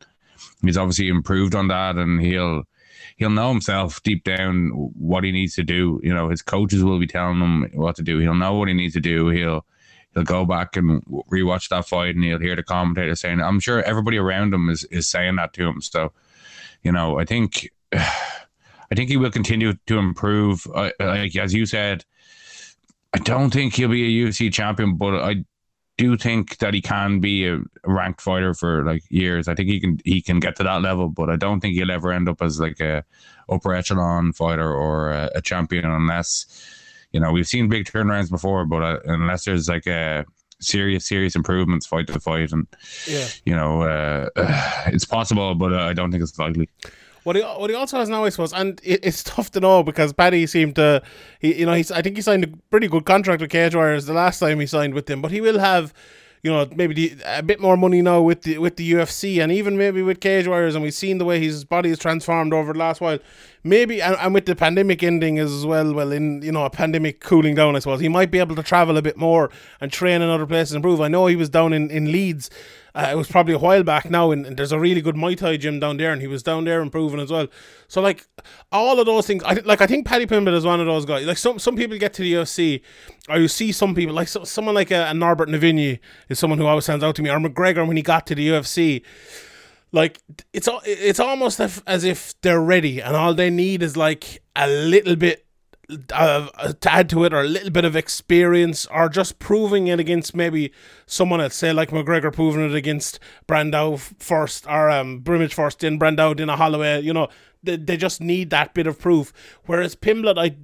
he's 0.62 0.78
obviously 0.78 1.08
improved 1.08 1.54
on 1.54 1.68
that, 1.68 1.96
and 1.96 2.20
he'll 2.20 2.64
he'll 3.16 3.30
know 3.30 3.50
himself 3.50 4.02
deep 4.02 4.24
down 4.24 4.68
what 4.70 5.24
he 5.24 5.32
needs 5.32 5.54
to 5.56 5.62
do. 5.62 6.00
You 6.02 6.14
know, 6.14 6.28
his 6.28 6.42
coaches 6.42 6.82
will 6.82 6.98
be 6.98 7.06
telling 7.06 7.40
him 7.40 7.70
what 7.74 7.96
to 7.96 8.02
do. 8.02 8.18
He'll 8.18 8.34
know 8.34 8.54
what 8.54 8.68
he 8.68 8.74
needs 8.74 8.94
to 8.94 9.00
do. 9.00 9.28
He'll 9.28 9.64
he'll 10.14 10.24
go 10.24 10.44
back 10.44 10.76
and 10.76 11.04
rewatch 11.30 11.68
that 11.68 11.88
fight, 11.88 12.14
and 12.14 12.24
he'll 12.24 12.38
hear 12.38 12.56
the 12.56 12.62
commentator 12.62 13.14
saying. 13.14 13.40
I'm 13.40 13.60
sure 13.60 13.82
everybody 13.82 14.18
around 14.18 14.54
him 14.54 14.68
is 14.68 14.84
is 14.84 15.08
saying 15.08 15.36
that 15.36 15.52
to 15.54 15.68
him. 15.68 15.80
So, 15.80 16.12
you 16.82 16.92
know, 16.92 17.18
I 17.18 17.24
think 17.24 17.70
I 17.92 18.94
think 18.94 19.10
he 19.10 19.16
will 19.16 19.30
continue 19.30 19.74
to 19.86 19.98
improve. 19.98 20.66
Like 20.66 21.36
as 21.36 21.54
you 21.54 21.66
said, 21.66 22.04
I 23.12 23.18
don't 23.18 23.50
think 23.50 23.74
he'll 23.74 23.88
be 23.88 24.22
a 24.22 24.26
UFC 24.26 24.52
champion, 24.52 24.96
but 24.96 25.14
I 25.22 25.44
do 25.96 26.16
think 26.16 26.58
that 26.58 26.74
he 26.74 26.80
can 26.80 27.20
be 27.20 27.46
a 27.46 27.60
ranked 27.84 28.20
fighter 28.20 28.54
for 28.54 28.84
like 28.84 29.02
years. 29.10 29.48
I 29.48 29.54
think 29.54 29.68
he 29.68 29.80
can 29.80 30.00
he 30.04 30.20
can 30.20 30.40
get 30.40 30.56
to 30.56 30.64
that 30.64 30.82
level, 30.82 31.08
but 31.08 31.30
I 31.30 31.36
don't 31.36 31.60
think 31.60 31.74
he'll 31.74 31.90
ever 31.90 32.12
end 32.12 32.28
up 32.28 32.42
as 32.42 32.58
like 32.58 32.80
a 32.80 33.04
upper 33.48 33.74
echelon 33.74 34.32
fighter 34.32 34.72
or 34.72 35.12
a, 35.12 35.30
a 35.36 35.42
champion 35.42 35.84
unless 35.84 36.46
you 37.12 37.20
know 37.20 37.32
we've 37.32 37.46
seen 37.46 37.68
big 37.68 37.86
turnarounds 37.86 38.30
before, 38.30 38.64
but 38.64 38.82
uh, 38.82 38.98
unless 39.04 39.44
there's 39.44 39.68
like 39.68 39.86
a 39.86 40.24
serious 40.60 41.06
serious 41.06 41.36
improvements 41.36 41.86
fight 41.86 42.06
to 42.06 42.18
fight 42.18 42.50
and 42.52 42.66
yeah. 43.06 43.26
you 43.44 43.54
know 43.54 43.82
uh, 43.82 44.28
it's 44.86 45.04
possible, 45.04 45.54
but 45.54 45.72
uh, 45.72 45.84
I 45.84 45.92
don't 45.92 46.10
think 46.10 46.22
it's 46.22 46.38
likely. 46.38 46.68
What 47.24 47.36
he 47.36 47.42
what 47.42 47.70
he 47.70 47.76
also 47.76 47.98
has 47.98 48.08
now, 48.08 48.24
I 48.24 48.28
suppose, 48.28 48.52
and 48.52 48.80
it, 48.84 49.00
it's 49.02 49.22
tough 49.34 49.50
to 49.52 49.60
know 49.60 49.82
because 49.82 50.12
Paddy 50.12 50.46
seemed 50.46 50.76
to, 50.76 51.02
he, 51.40 51.60
you 51.60 51.66
know, 51.66 51.72
he's 51.72 51.90
I 51.90 52.02
think 52.02 52.16
he 52.16 52.22
signed 52.22 52.44
a 52.44 52.48
pretty 52.70 52.86
good 52.86 53.04
contract 53.04 53.40
with 53.40 53.50
Cage 53.50 53.74
Warriors 53.74 54.06
the 54.06 54.12
last 54.12 54.38
time 54.38 54.60
he 54.60 54.66
signed 54.66 54.94
with 54.94 55.06
them, 55.06 55.20
but 55.20 55.30
he 55.30 55.40
will 55.40 55.58
have, 55.58 55.92
you 56.42 56.50
know, 56.50 56.68
maybe 56.76 56.94
the, 56.94 57.16
a 57.24 57.42
bit 57.42 57.60
more 57.60 57.76
money 57.76 58.02
now 58.02 58.20
with 58.20 58.42
the 58.42 58.58
with 58.58 58.76
the 58.76 58.92
UFC 58.92 59.42
and 59.42 59.50
even 59.50 59.76
maybe 59.78 60.02
with 60.02 60.20
Cage 60.20 60.46
Warriors, 60.46 60.74
and 60.74 60.84
we've 60.84 60.94
seen 60.94 61.18
the 61.18 61.24
way 61.24 61.40
his 61.40 61.64
body 61.64 61.88
has 61.88 61.98
transformed 61.98 62.52
over 62.52 62.72
the 62.74 62.78
last 62.78 63.00
while. 63.00 63.18
Maybe 63.64 64.02
and, 64.02 64.34
with 64.34 64.44
the 64.44 64.54
pandemic 64.54 65.02
ending 65.02 65.38
as 65.38 65.64
well, 65.64 65.94
well, 65.94 66.12
in 66.12 66.42
you 66.42 66.52
know 66.52 66.64
a 66.64 66.70
pandemic 66.70 67.20
cooling 67.20 67.54
down, 67.54 67.76
I 67.76 67.78
suppose 67.78 68.00
he 68.00 68.08
might 68.08 68.30
be 68.30 68.38
able 68.38 68.54
to 68.56 68.62
travel 68.62 68.96
a 68.96 69.02
bit 69.02 69.16
more 69.16 69.50
and 69.80 69.90
train 69.90 70.20
in 70.20 70.28
other 70.28 70.46
places 70.46 70.72
and 70.72 70.84
improve. 70.84 71.00
I 71.00 71.08
know 71.08 71.26
he 71.26 71.36
was 71.36 71.48
down 71.48 71.72
in 71.72 71.90
in 71.90 72.12
Leeds 72.12 72.50
uh, 72.96 73.08
it 73.10 73.16
was 73.16 73.28
probably 73.28 73.54
a 73.54 73.58
while 73.58 73.82
back 73.82 74.08
now, 74.08 74.30
and, 74.30 74.46
and, 74.46 74.56
there's 74.56 74.70
a 74.70 74.78
really 74.78 75.00
good 75.00 75.16
Muay 75.16 75.36
Thai 75.36 75.56
gym 75.56 75.80
down 75.80 75.96
there, 75.96 76.12
and 76.12 76.22
he 76.22 76.28
was 76.28 76.44
down 76.44 76.64
there 76.64 76.80
improving 76.80 77.18
as 77.18 77.28
well. 77.28 77.48
So 77.88 78.00
like 78.00 78.24
all 78.70 79.00
of 79.00 79.06
those 79.06 79.26
things, 79.26 79.42
I 79.42 79.54
like 79.64 79.80
I 79.80 79.86
think 79.88 80.06
Paddy 80.06 80.26
Pimblett 80.26 80.54
is 80.54 80.64
one 80.64 80.80
of 80.80 80.86
those 80.86 81.04
guys. 81.04 81.26
Like 81.26 81.38
some 81.38 81.58
some 81.58 81.74
people 81.74 81.98
get 81.98 82.14
to 82.14 82.22
the 82.22 82.34
UFC, 82.34 82.82
or 83.28 83.38
you 83.38 83.48
see 83.48 83.72
some 83.72 83.96
people 83.96 84.14
like 84.14 84.28
so, 84.28 84.44
someone 84.44 84.76
like 84.76 84.92
a, 84.92 85.06
a 85.06 85.14
Norbert 85.14 85.48
Navigny 85.48 85.98
is 86.28 86.38
someone 86.38 86.58
who 86.58 86.66
always 86.66 86.84
stands 86.84 87.02
out 87.02 87.16
to 87.16 87.22
me, 87.22 87.30
or 87.30 87.38
McGregor 87.38 87.84
when 87.84 87.96
he 87.96 88.02
got 88.02 88.28
to 88.28 88.34
the 88.36 88.48
UFC. 88.48 89.02
Like 89.94 90.20
it's 90.52 90.68
it's 90.84 91.20
almost 91.20 91.60
as 91.60 92.02
if 92.02 92.34
they're 92.40 92.60
ready, 92.60 93.00
and 93.00 93.14
all 93.14 93.32
they 93.32 93.48
need 93.48 93.80
is 93.80 93.96
like 93.96 94.42
a 94.56 94.68
little 94.68 95.14
bit 95.14 95.46
uh, 96.12 96.72
to 96.72 96.92
add 96.92 97.08
to 97.10 97.22
it 97.22 97.32
or 97.32 97.42
a 97.42 97.46
little 97.46 97.70
bit 97.70 97.84
of 97.84 97.94
experience 97.94 98.86
or 98.86 99.08
just 99.08 99.38
proving 99.38 99.86
it 99.86 100.00
against 100.00 100.34
maybe 100.34 100.72
someone 101.06 101.40
else, 101.40 101.54
say 101.54 101.72
like 101.72 101.90
McGregor 101.90 102.32
proving 102.32 102.68
it 102.68 102.74
against 102.74 103.20
Brandao 103.46 104.00
first 104.18 104.66
or 104.66 104.90
um, 104.90 105.20
Brimage 105.20 105.54
first, 105.54 105.78
then 105.78 105.96
Brandao, 105.96 106.36
then 106.36 106.48
a 106.48 106.56
Holloway, 106.56 107.00
you 107.00 107.12
know, 107.12 107.28
they, 107.62 107.76
they 107.76 107.96
just 107.96 108.20
need 108.20 108.50
that 108.50 108.74
bit 108.74 108.88
of 108.88 108.98
proof. 108.98 109.32
Whereas 109.66 109.94
Pimblett, 109.94 110.38
I, 110.38 110.56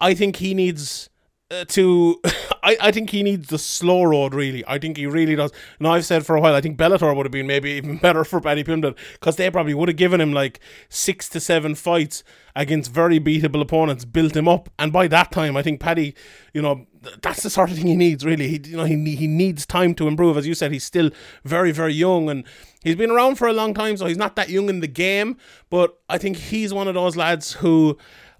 I 0.00 0.14
think 0.14 0.36
he 0.36 0.54
needs 0.54 1.10
uh, 1.50 1.64
to 1.66 2.20
I, 2.62 2.76
I 2.80 2.90
think 2.90 3.10
he 3.10 3.22
needs 3.22 3.48
the 3.48 3.58
slow 3.58 4.02
road 4.02 4.34
really. 4.34 4.64
I 4.66 4.78
think 4.78 4.96
he 4.96 5.06
really 5.06 5.36
does. 5.36 5.52
Now 5.78 5.92
I've 5.92 6.04
said 6.04 6.26
for 6.26 6.36
a 6.36 6.40
while 6.40 6.54
I 6.54 6.60
think 6.60 6.76
Bellator 6.78 7.14
would 7.14 7.26
have 7.26 7.32
been 7.32 7.46
maybe 7.46 7.70
even 7.72 7.98
better 7.98 8.24
for 8.24 8.40
Paddy 8.40 8.64
Pimblett 8.64 8.96
because 9.12 9.36
they 9.36 9.50
probably 9.50 9.74
would 9.74 9.88
have 9.88 9.96
given 9.96 10.20
him 10.20 10.32
like 10.32 10.60
six 10.88 11.28
to 11.30 11.40
seven 11.40 11.74
fights 11.74 12.24
against 12.54 12.90
very 12.90 13.20
beatable 13.20 13.60
opponents 13.60 14.04
built 14.04 14.34
him 14.34 14.48
up. 14.48 14.68
And 14.78 14.92
by 14.92 15.08
that 15.08 15.30
time 15.30 15.56
I 15.56 15.62
think 15.62 15.80
Paddy 15.80 16.14
you 16.52 16.62
know 16.62 16.86
that's 17.22 17.44
the 17.44 17.50
sort 17.50 17.70
of 17.70 17.76
thing 17.76 17.86
he 17.86 17.96
needs 17.96 18.24
really. 18.24 18.48
He 18.48 18.60
you 18.64 18.76
know 18.76 18.84
he, 18.84 19.14
he 19.14 19.26
needs 19.26 19.66
time 19.66 19.94
to 19.96 20.08
improve. 20.08 20.36
As 20.36 20.46
you 20.46 20.54
said 20.54 20.72
he's 20.72 20.84
still 20.84 21.10
very 21.44 21.70
very 21.70 21.94
young 21.94 22.28
and 22.28 22.44
he's 22.82 22.96
been 22.96 23.10
around 23.10 23.36
for 23.36 23.46
a 23.46 23.52
long 23.52 23.74
time 23.74 23.96
so 23.96 24.06
he's 24.06 24.16
not 24.16 24.34
that 24.36 24.48
young 24.48 24.68
in 24.68 24.80
the 24.80 24.88
game. 24.88 25.36
But 25.70 25.98
I 26.08 26.18
think 26.18 26.36
he's 26.36 26.74
one 26.74 26.88
of 26.88 26.94
those 26.94 27.16
lads 27.16 27.52
who 27.52 27.98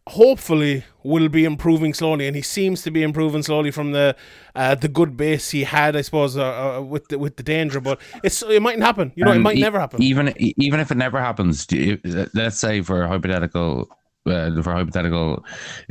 hopefully 0.09 0.85
will 1.03 1.29
be 1.29 1.45
improving 1.45 1.92
slowly, 1.95 2.27
and 2.27 2.37
he 2.37 2.42
seems 2.42 2.83
to 2.83 2.90
be 2.90 3.03
improving 3.03 3.42
slowly 3.42 3.71
from 3.71 3.92
the 3.92 4.16
uh, 4.55 4.75
the 4.75 4.88
good 4.88 5.16
base 5.16 5.51
he 5.51 5.64
had, 5.64 5.97
I 5.97 6.03
suppose, 6.03 6.37
uh, 6.37 6.79
uh, 6.79 6.83
with 6.83 7.09
the, 7.09 7.19
with 7.19 7.37
the 7.37 7.42
danger. 7.42 7.81
But 7.81 8.01
it's 8.23 8.42
it 8.42 8.62
mightn't 8.62 8.85
happen. 8.85 9.12
You 9.16 9.25
know, 9.25 9.33
um, 9.33 9.38
it 9.38 9.40
might 9.40 9.57
e- 9.57 9.61
never 9.61 9.79
happen. 9.79 10.03
Even 10.03 10.33
even 10.38 10.81
if 10.81 10.90
it 10.90 10.97
never 10.97 11.21
happens, 11.21 11.66
you, 11.71 11.99
let's 12.35 12.59
say 12.59 12.83
for 12.83 13.07
hypothetical 13.07 13.88
uh, 14.27 14.62
for 14.62 14.73
hypothetical, 14.73 15.45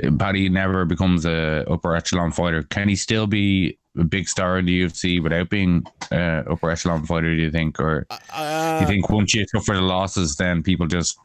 uh, 0.04 0.12
Paddy 0.18 0.50
never 0.50 0.86
becomes 0.86 1.26
a 1.26 1.66
upper 1.70 1.96
echelon 1.96 2.32
fighter. 2.32 2.64
Can 2.64 2.90
he 2.90 2.96
still 2.96 3.28
be 3.28 3.78
a 3.98 4.04
big 4.04 4.28
star 4.28 4.60
in 4.60 4.66
the 4.66 4.82
UFC 4.84 5.24
without 5.24 5.50
being 5.50 5.86
uh, 6.12 6.44
upper 6.50 6.70
echelon 6.70 7.06
fighter? 7.06 7.36
Do 7.36 7.42
you 7.42 7.52
think, 7.52 7.80
or 7.80 8.06
Uh, 8.34 8.80
do 8.80 8.86
you 8.86 8.88
think 8.88 9.10
once 9.10 9.34
you 9.34 9.46
suffer 9.48 9.74
the 9.76 9.82
losses, 9.82 10.36
then 10.36 10.64
people 10.64 10.86
just 10.88 11.18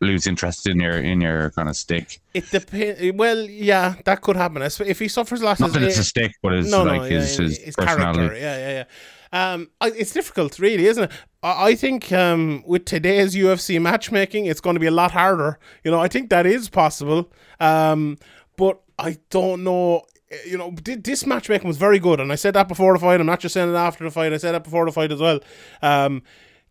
lose 0.00 0.26
interest 0.26 0.68
in 0.68 0.78
your 0.80 0.98
in 0.98 1.20
your 1.20 1.50
kind 1.50 1.68
of 1.68 1.76
stick? 1.76 2.20
it 2.34 2.50
depends. 2.50 3.00
Well, 3.16 3.40
yeah, 3.48 3.94
that 4.04 4.20
could 4.20 4.36
happen. 4.36 4.62
If 4.62 4.98
he 4.98 5.08
suffers 5.08 5.42
losses, 5.42 5.60
Not 5.60 5.72
that 5.74 5.82
it's 5.82 5.98
eh, 5.98 6.00
a 6.00 6.04
stick, 6.04 6.32
but 6.42 6.54
it's 6.54 6.70
no, 6.70 6.82
like 6.84 7.02
no, 7.02 7.06
his, 7.08 7.38
yeah, 7.38 7.44
his, 7.44 7.58
his 7.58 7.76
personality. 7.76 8.18
character. 8.18 8.38
Yeah, 8.38 8.58
yeah, 8.58 8.72
yeah. 8.78 8.84
Um, 9.30 9.68
it's 9.82 10.12
difficult, 10.12 10.58
really, 10.58 10.86
isn't 10.86 11.04
it? 11.04 11.12
I, 11.42 11.68
I 11.68 11.74
think 11.74 12.10
um, 12.12 12.62
with 12.66 12.84
today's 12.86 13.34
UFC 13.34 13.80
matchmaking, 13.80 14.46
it's 14.46 14.60
going 14.60 14.74
to 14.74 14.80
be 14.80 14.86
a 14.86 14.90
lot 14.90 15.10
harder. 15.12 15.58
You 15.84 15.90
know, 15.90 16.00
I 16.00 16.08
think 16.08 16.30
that 16.30 16.46
is 16.46 16.68
possible. 16.70 17.30
Um, 17.60 18.16
but 18.56 18.80
I 18.98 19.18
don't 19.30 19.64
know. 19.64 20.02
eh, 20.30 20.36
You 20.46 20.56
know, 20.58 20.74
this 20.82 21.26
matchmaking 21.26 21.68
was 21.68 21.76
very 21.76 21.98
good, 21.98 22.20
and 22.20 22.32
I 22.32 22.36
said 22.36 22.54
that 22.54 22.68
before 22.68 22.94
the 22.94 23.00
fight. 23.00 23.20
I'm 23.20 23.26
not 23.26 23.40
just 23.40 23.52
saying 23.52 23.70
it 23.70 23.76
after 23.76 24.04
the 24.04 24.10
fight. 24.10 24.32
I 24.32 24.38
said 24.38 24.52
that 24.52 24.64
before 24.64 24.86
the 24.86 24.92
fight 24.92 25.12
as 25.12 25.20
well. 25.20 25.40
Um, 25.82 26.22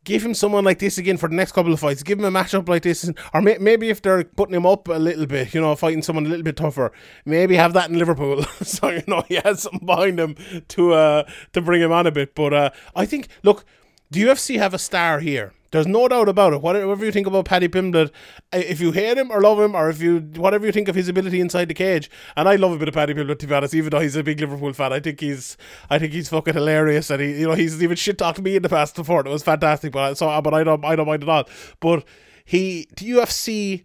give 0.04 0.24
him 0.24 0.34
someone 0.34 0.64
like 0.64 0.80
this 0.80 0.98
again 0.98 1.18
for 1.18 1.28
the 1.30 1.36
next 1.36 1.52
couple 1.52 1.74
of 1.74 1.80
fights. 1.80 2.04
Give 2.04 2.20
him 2.20 2.26
a 2.26 2.32
matchup 2.32 2.70
like 2.70 2.84
this, 2.84 3.10
or 3.34 3.42
may, 3.42 3.58
maybe 3.60 3.90
if 3.90 4.02
they're 4.02 4.24
putting 4.24 4.56
him 4.56 4.66
up 4.66 4.88
a 4.88 4.94
little 4.94 5.26
bit, 5.26 5.54
you 5.54 5.62
know, 5.62 5.76
fighting 5.76 6.02
someone 6.02 6.26
a 6.26 6.30
little 6.30 6.44
bit 6.44 6.58
tougher, 6.58 6.92
maybe 7.26 7.56
have 7.56 7.74
that 7.74 7.90
in 7.90 7.98
Liverpool. 7.98 8.44
so 8.62 8.90
you 8.90 9.04
know 9.08 9.24
he 9.28 9.36
has 9.36 9.64
something 9.64 9.86
behind 9.86 10.20
him 10.20 10.36
to 10.70 10.94
uh 10.94 11.24
to 11.54 11.62
bring 11.62 11.82
him 11.82 11.92
on 11.92 12.08
a 12.08 12.12
bit. 12.12 12.36
But 12.36 12.54
uh, 12.54 12.70
I 12.96 13.06
think 13.06 13.28
look, 13.44 13.66
the 14.10 14.24
UFC 14.24 14.58
have 14.58 14.74
a 14.74 14.80
star 14.80 15.20
here. 15.20 15.54
There's 15.72 15.88
no 15.88 16.08
doubt 16.08 16.30
about 16.30 16.54
it. 16.54 16.62
Whatever 16.62 17.06
you 17.06 17.12
think 17.12 17.28
about 17.28 17.46
Paddy 17.46 17.68
Pimblett, 17.68 18.12
if 18.54 18.80
you 18.80 18.92
hate 18.92 19.18
him 19.18 19.32
or 19.32 19.42
love 19.42 19.60
him, 19.60 19.76
or 19.76 19.90
if 19.90 20.02
you 20.02 20.20
whatever 20.36 20.66
you 20.66 20.72
think 20.72 20.88
of 20.88 20.96
his 20.96 21.10
ability 21.10 21.40
inside 21.40 21.68
the 21.68 21.74
cage, 21.74 22.10
and 22.36 22.48
I 22.48 22.56
love 22.56 22.72
a 22.72 22.78
bit 22.78 22.88
of 22.88 22.94
Paddy 22.94 23.14
Pimblett 23.14 23.40
to 23.40 23.48
be 23.48 23.54
honest, 23.54 23.74
even 23.74 23.90
though 23.90 24.00
he's 24.00 24.16
a 24.16 24.24
big 24.24 24.40
Liverpool 24.40 24.74
fan, 24.74 24.94
I 24.94 25.00
think 25.00 25.20
he's 25.20 25.58
I 25.90 26.00
think 26.00 26.14
he's 26.14 26.30
fucking 26.30 26.54
hilarious, 26.54 27.10
and 27.10 27.22
he 27.22 27.42
you 27.42 27.48
know 27.48 27.54
he's 27.54 27.82
even 27.82 27.98
shit 27.98 28.18
talked 28.18 28.42
me 28.42 28.56
in 28.56 28.64
the 28.64 28.70
past 28.70 28.96
before. 28.96 29.22
It 29.22 29.30
was 29.30 29.44
fantastic, 29.44 29.92
but 29.92 30.00
I, 30.00 30.14
so 30.14 30.42
but 30.42 30.54
I 30.54 30.64
don't 30.64 30.84
I 30.86 30.96
don't 30.96 31.08
mind 31.08 31.24
at 31.24 31.30
all. 31.30 31.44
But 31.80 32.06
he 32.46 32.88
the 32.96 33.12
UFC 33.12 33.84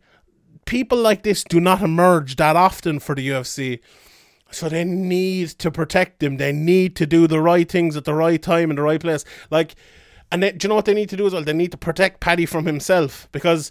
people 0.64 0.98
like 0.98 1.22
this 1.22 1.44
do 1.44 1.60
not 1.60 1.82
emerge 1.82 2.36
that 2.36 2.56
often 2.56 2.98
for 2.98 3.14
the 3.14 3.28
UFC. 3.28 3.80
So 4.50 4.68
they 4.68 4.84
need 4.84 5.48
to 5.48 5.70
protect 5.70 6.22
him. 6.22 6.36
They 6.36 6.52
need 6.52 6.94
to 6.96 7.06
do 7.06 7.26
the 7.26 7.40
right 7.40 7.68
things 7.68 7.96
at 7.96 8.04
the 8.04 8.14
right 8.14 8.40
time 8.40 8.70
in 8.70 8.76
the 8.76 8.82
right 8.82 9.00
place. 9.00 9.24
Like, 9.50 9.74
and 10.32 10.42
they, 10.42 10.50
do 10.50 10.64
you 10.64 10.68
know 10.70 10.74
what 10.74 10.86
they 10.86 10.94
need 10.94 11.10
to 11.10 11.16
do 11.16 11.26
as 11.26 11.34
well? 11.34 11.44
They 11.44 11.52
need 11.52 11.70
to 11.72 11.76
protect 11.76 12.20
Paddy 12.20 12.46
from 12.46 12.64
himself 12.64 13.28
because 13.32 13.70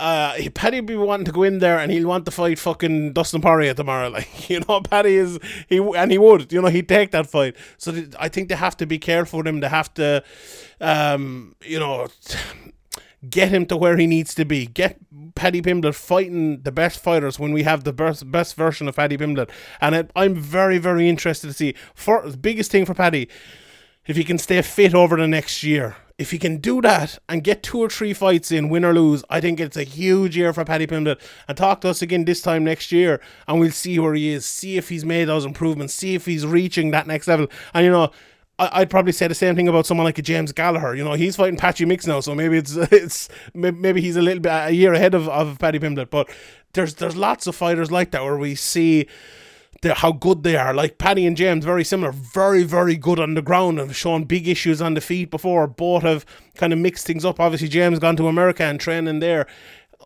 uh, 0.00 0.36
Paddy 0.52 0.80
be 0.80 0.96
wanting 0.96 1.26
to 1.26 1.32
go 1.32 1.44
in 1.44 1.60
there 1.60 1.78
and 1.78 1.92
he'll 1.92 2.08
want 2.08 2.24
to 2.24 2.32
fight 2.32 2.58
fucking 2.58 3.12
Dustin 3.12 3.40
Poirier 3.40 3.72
tomorrow. 3.72 4.08
Like, 4.12 4.50
you 4.50 4.60
know, 4.68 4.80
Paddy 4.80 5.14
is 5.14 5.38
he 5.68 5.78
and 5.78 6.10
he 6.10 6.18
would, 6.18 6.52
you 6.52 6.60
know, 6.60 6.68
he'd 6.68 6.88
take 6.88 7.12
that 7.12 7.28
fight. 7.28 7.54
So 7.78 7.92
th- 7.92 8.14
I 8.18 8.28
think 8.28 8.48
they 8.48 8.56
have 8.56 8.76
to 8.78 8.86
be 8.86 8.98
careful 8.98 9.38
with 9.38 9.46
him. 9.46 9.60
They 9.60 9.68
have 9.68 9.94
to, 9.94 10.24
um, 10.80 11.54
you 11.62 11.78
know 11.78 12.08
get 13.30 13.50
him 13.50 13.64
to 13.66 13.76
where 13.76 13.96
he 13.96 14.08
needs 14.08 14.34
to 14.34 14.44
be. 14.44 14.66
Get 14.66 14.98
Paddy 15.36 15.62
Pimblett 15.62 15.94
fighting 15.94 16.62
the 16.62 16.72
best 16.72 17.00
fighters 17.00 17.38
when 17.38 17.52
we 17.52 17.62
have 17.62 17.84
the 17.84 17.92
best 17.92 18.28
best 18.28 18.56
version 18.56 18.88
of 18.88 18.96
Paddy 18.96 19.16
Pimblett. 19.16 19.50
And 19.80 19.94
it, 19.94 20.10
I'm 20.16 20.34
very 20.34 20.78
very 20.78 21.08
interested 21.08 21.46
to 21.46 21.52
see. 21.52 21.76
For 21.94 22.28
the 22.28 22.36
biggest 22.36 22.72
thing 22.72 22.84
for 22.84 22.94
Paddy, 22.94 23.28
if 24.06 24.16
he 24.16 24.24
can 24.24 24.38
stay 24.38 24.60
fit 24.62 24.94
over 24.94 25.16
the 25.16 25.28
next 25.28 25.62
year. 25.62 25.96
If 26.18 26.30
he 26.30 26.38
can 26.38 26.58
do 26.58 26.80
that 26.82 27.18
and 27.28 27.42
get 27.42 27.62
two 27.62 27.78
or 27.78 27.88
three 27.88 28.12
fights 28.12 28.52
in, 28.52 28.68
win 28.68 28.84
or 28.84 28.92
lose, 28.92 29.24
I 29.28 29.40
think 29.40 29.58
it's 29.58 29.76
a 29.76 29.82
huge 29.82 30.36
year 30.36 30.52
for 30.52 30.64
Paddy 30.64 30.86
Pimblett. 30.86 31.20
And 31.48 31.56
talk 31.56 31.80
to 31.80 31.88
us 31.88 32.02
again 32.02 32.24
this 32.24 32.42
time 32.42 32.62
next 32.62 32.92
year, 32.92 33.20
and 33.48 33.58
we'll 33.58 33.72
see 33.72 33.98
where 33.98 34.14
he 34.14 34.30
is. 34.30 34.46
See 34.46 34.76
if 34.76 34.88
he's 34.88 35.04
made 35.04 35.24
those 35.24 35.44
improvements. 35.44 35.94
See 35.94 36.14
if 36.14 36.26
he's 36.26 36.46
reaching 36.46 36.90
that 36.90 37.06
next 37.06 37.26
level. 37.26 37.48
And 37.74 37.84
you 37.84 37.90
know, 37.90 38.10
I'd 38.58 38.90
probably 38.90 39.12
say 39.12 39.26
the 39.26 39.34
same 39.34 39.56
thing 39.56 39.66
about 39.66 39.86
someone 39.86 40.04
like 40.04 40.18
a 40.18 40.22
James 40.22 40.52
Gallagher. 40.52 40.94
You 40.94 41.02
know, 41.02 41.14
he's 41.14 41.36
fighting 41.36 41.56
Patchy 41.56 41.84
Mix 41.84 42.06
now, 42.06 42.20
so 42.20 42.34
maybe 42.34 42.58
it's 42.58 42.76
it's 42.76 43.28
maybe 43.54 44.00
he's 44.00 44.16
a 44.16 44.22
little 44.22 44.40
bit 44.40 44.50
a 44.50 44.70
year 44.70 44.92
ahead 44.92 45.14
of, 45.14 45.28
of 45.28 45.58
Paddy 45.58 45.78
Pimblett. 45.78 46.10
But 46.10 46.30
there's 46.74 46.94
there's 46.94 47.16
lots 47.16 47.46
of 47.46 47.56
fighters 47.56 47.90
like 47.90 48.10
that 48.12 48.22
where 48.22 48.36
we 48.36 48.54
see 48.54 49.08
the, 49.82 49.94
how 49.94 50.12
good 50.12 50.42
they 50.42 50.56
are. 50.56 50.72
Like 50.72 50.98
Paddy 50.98 51.26
and 51.26 51.36
James, 51.36 51.64
very 51.64 51.84
similar, 51.84 52.12
very 52.12 52.62
very 52.62 52.96
good 52.96 53.20
on 53.20 53.34
the 53.34 53.42
ground 53.42 53.78
have 53.78 53.94
shown 53.94 54.24
big 54.24 54.48
issues 54.48 54.80
on 54.80 54.94
the 54.94 55.00
feet 55.00 55.30
before. 55.30 55.66
Both 55.66 56.02
have 56.02 56.24
kind 56.54 56.72
of 56.72 56.78
mixed 56.78 57.06
things 57.06 57.24
up. 57.24 57.38
Obviously, 57.38 57.68
James 57.68 57.98
gone 57.98 58.16
to 58.16 58.28
America 58.28 58.64
and 58.64 58.80
training 58.80 59.20
there. 59.20 59.46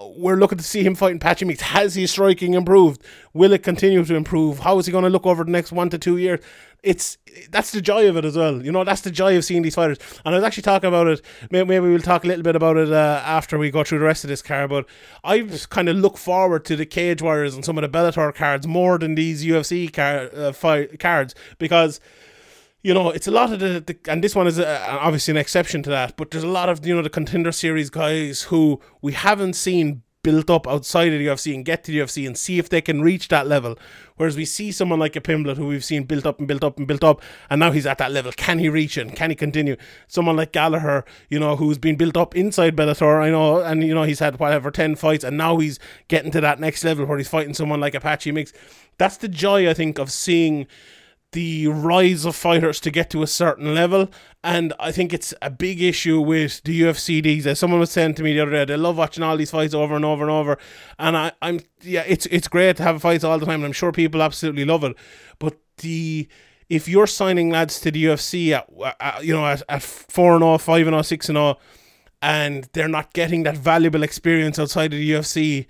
We're 0.00 0.36
looking 0.36 0.58
to 0.58 0.64
see 0.64 0.82
him 0.82 0.94
fighting 0.94 1.18
Patchy 1.18 1.44
Mix. 1.44 1.62
Has 1.62 1.94
his 1.94 2.10
striking 2.10 2.54
improved? 2.54 3.02
Will 3.32 3.52
it 3.52 3.62
continue 3.62 4.04
to 4.04 4.14
improve? 4.14 4.60
How 4.60 4.78
is 4.78 4.86
he 4.86 4.92
going 4.92 5.04
to 5.04 5.10
look 5.10 5.26
over 5.26 5.44
the 5.44 5.50
next 5.50 5.72
one 5.72 5.90
to 5.90 5.98
two 5.98 6.16
years? 6.16 6.40
It's 6.82 7.18
that's 7.50 7.72
the 7.72 7.80
joy 7.80 8.08
of 8.08 8.16
it 8.16 8.24
as 8.24 8.36
well. 8.36 8.62
You 8.64 8.72
know, 8.72 8.84
that's 8.84 9.00
the 9.00 9.10
joy 9.10 9.36
of 9.36 9.44
seeing 9.44 9.62
these 9.62 9.74
fighters. 9.74 9.98
And 10.24 10.34
I 10.34 10.38
was 10.38 10.44
actually 10.44 10.62
talking 10.62 10.88
about 10.88 11.06
it. 11.06 11.22
Maybe, 11.50 11.78
we'll 11.80 11.98
talk 12.00 12.24
a 12.24 12.26
little 12.26 12.42
bit 12.42 12.56
about 12.56 12.76
it 12.76 12.92
uh, 12.92 13.22
after 13.24 13.58
we 13.58 13.70
go 13.70 13.82
through 13.84 13.98
the 13.98 14.04
rest 14.04 14.24
of 14.24 14.28
this 14.28 14.42
card. 14.42 14.70
But 14.70 14.86
I 15.24 15.48
kind 15.70 15.88
of 15.88 15.96
look 15.96 16.16
forward 16.16 16.64
to 16.66 16.76
the 16.76 16.86
Cage 16.86 17.22
Warriors 17.22 17.54
and 17.54 17.64
some 17.64 17.78
of 17.78 17.82
the 17.82 17.98
Bellator 17.98 18.34
cards 18.34 18.66
more 18.66 18.98
than 18.98 19.14
these 19.14 19.44
UFC 19.44 19.92
car, 19.92 20.30
uh, 20.34 20.96
cards 20.98 21.34
because 21.58 22.00
you 22.86 22.94
know, 22.94 23.10
it's 23.10 23.26
a 23.26 23.32
lot 23.32 23.52
of 23.52 23.58
the, 23.58 23.80
the 23.80 23.98
and 24.08 24.22
this 24.22 24.36
one 24.36 24.46
is 24.46 24.60
uh 24.60 24.98
obviously 25.00 25.32
an 25.32 25.38
exception 25.38 25.82
to 25.82 25.90
that, 25.90 26.16
but 26.16 26.30
there's 26.30 26.44
a 26.44 26.48
lot 26.60 26.68
of 26.68 26.86
you 26.86 26.94
know 26.94 27.02
the 27.02 27.10
contender 27.10 27.50
series 27.50 27.90
guys 27.90 28.42
who 28.42 28.80
we 29.02 29.12
haven't 29.12 29.54
seen 29.54 30.02
built 30.22 30.48
up 30.48 30.68
outside 30.68 31.12
of 31.12 31.18
the 31.18 31.26
UFC 31.26 31.52
and 31.52 31.64
get 31.64 31.82
to 31.82 31.90
the 31.90 31.98
UFC 31.98 32.24
and 32.28 32.38
see 32.38 32.60
if 32.60 32.68
they 32.68 32.80
can 32.80 33.02
reach 33.02 33.26
that 33.26 33.48
level. 33.48 33.76
Whereas 34.14 34.36
we 34.36 34.44
see 34.44 34.70
someone 34.70 35.00
like 35.00 35.16
a 35.16 35.20
Pimblett 35.20 35.56
who 35.56 35.66
we've 35.66 35.84
seen 35.84 36.04
built 36.04 36.26
up 36.26 36.38
and 36.38 36.46
built 36.46 36.62
up 36.62 36.78
and 36.78 36.86
built 36.86 37.02
up, 37.02 37.20
and 37.50 37.58
now 37.58 37.72
he's 37.72 37.86
at 37.86 37.98
that 37.98 38.12
level. 38.12 38.30
Can 38.30 38.60
he 38.60 38.68
reach 38.68 38.96
it? 38.96 39.16
Can 39.16 39.30
he 39.30 39.36
continue? 39.36 39.76
Someone 40.06 40.36
like 40.36 40.52
Gallagher, 40.52 41.04
you 41.28 41.40
know, 41.40 41.56
who's 41.56 41.78
been 41.78 41.96
built 41.96 42.16
up 42.16 42.36
inside 42.36 42.76
Bellator, 42.76 43.20
I 43.20 43.30
know, 43.30 43.62
and 43.62 43.82
you 43.82 43.94
know 43.96 44.04
he's 44.04 44.20
had 44.20 44.38
whatever 44.38 44.70
ten 44.70 44.94
fights, 44.94 45.24
and 45.24 45.36
now 45.36 45.56
he's 45.56 45.80
getting 46.06 46.30
to 46.30 46.40
that 46.40 46.60
next 46.60 46.84
level 46.84 47.04
where 47.04 47.18
he's 47.18 47.28
fighting 47.28 47.54
someone 47.54 47.80
like 47.80 47.96
a 47.96 48.00
Patchy 48.00 48.30
Mix. 48.30 48.52
That's 48.96 49.16
the 49.16 49.28
joy 49.28 49.68
I 49.68 49.74
think 49.74 49.98
of 49.98 50.12
seeing 50.12 50.68
the 51.32 51.66
rise 51.66 52.24
of 52.24 52.34
fighters 52.36 52.80
to 52.80 52.90
get 52.90 53.10
to 53.10 53.22
a 53.22 53.26
certain 53.26 53.74
level. 53.74 54.08
And 54.42 54.72
I 54.78 54.92
think 54.92 55.12
it's 55.12 55.34
a 55.42 55.50
big 55.50 55.82
issue 55.82 56.20
with 56.20 56.62
the 56.64 56.82
UFC 56.82 57.22
these 57.22 57.44
days. 57.44 57.58
Someone 57.58 57.80
was 57.80 57.90
saying 57.90 58.14
to 58.14 58.22
me 58.22 58.32
the 58.32 58.40
other 58.40 58.52
day, 58.52 58.64
they 58.64 58.76
love 58.76 58.96
watching 58.96 59.22
all 59.22 59.36
these 59.36 59.50
fights 59.50 59.74
over 59.74 59.96
and 59.96 60.04
over 60.04 60.22
and 60.22 60.30
over. 60.30 60.58
And 60.98 61.16
I, 61.16 61.32
I'm 61.42 61.60
yeah, 61.82 62.04
it's 62.06 62.26
it's 62.26 62.48
great 62.48 62.76
to 62.76 62.82
have 62.84 63.02
fights 63.02 63.24
all 63.24 63.38
the 63.38 63.46
time, 63.46 63.56
and 63.56 63.66
I'm 63.66 63.72
sure 63.72 63.92
people 63.92 64.22
absolutely 64.22 64.64
love 64.64 64.84
it. 64.84 64.96
But 65.38 65.58
the 65.78 66.28
if 66.68 66.88
you're 66.88 67.06
signing 67.06 67.50
lads 67.50 67.80
to 67.80 67.90
the 67.90 68.04
UFC 68.04 68.50
at, 68.50 68.68
at 69.00 69.24
you 69.24 69.34
know 69.34 69.46
at, 69.46 69.62
at 69.68 69.82
4 69.82 70.38
0, 70.38 70.58
5 70.58 70.86
0, 70.86 71.02
6 71.02 71.26
0, 71.26 71.58
and 72.22 72.68
they're 72.72 72.88
not 72.88 73.12
getting 73.12 73.42
that 73.44 73.56
valuable 73.56 74.02
experience 74.02 74.58
outside 74.58 74.92
of 74.92 74.98
the 74.98 75.10
UFC, 75.12 75.66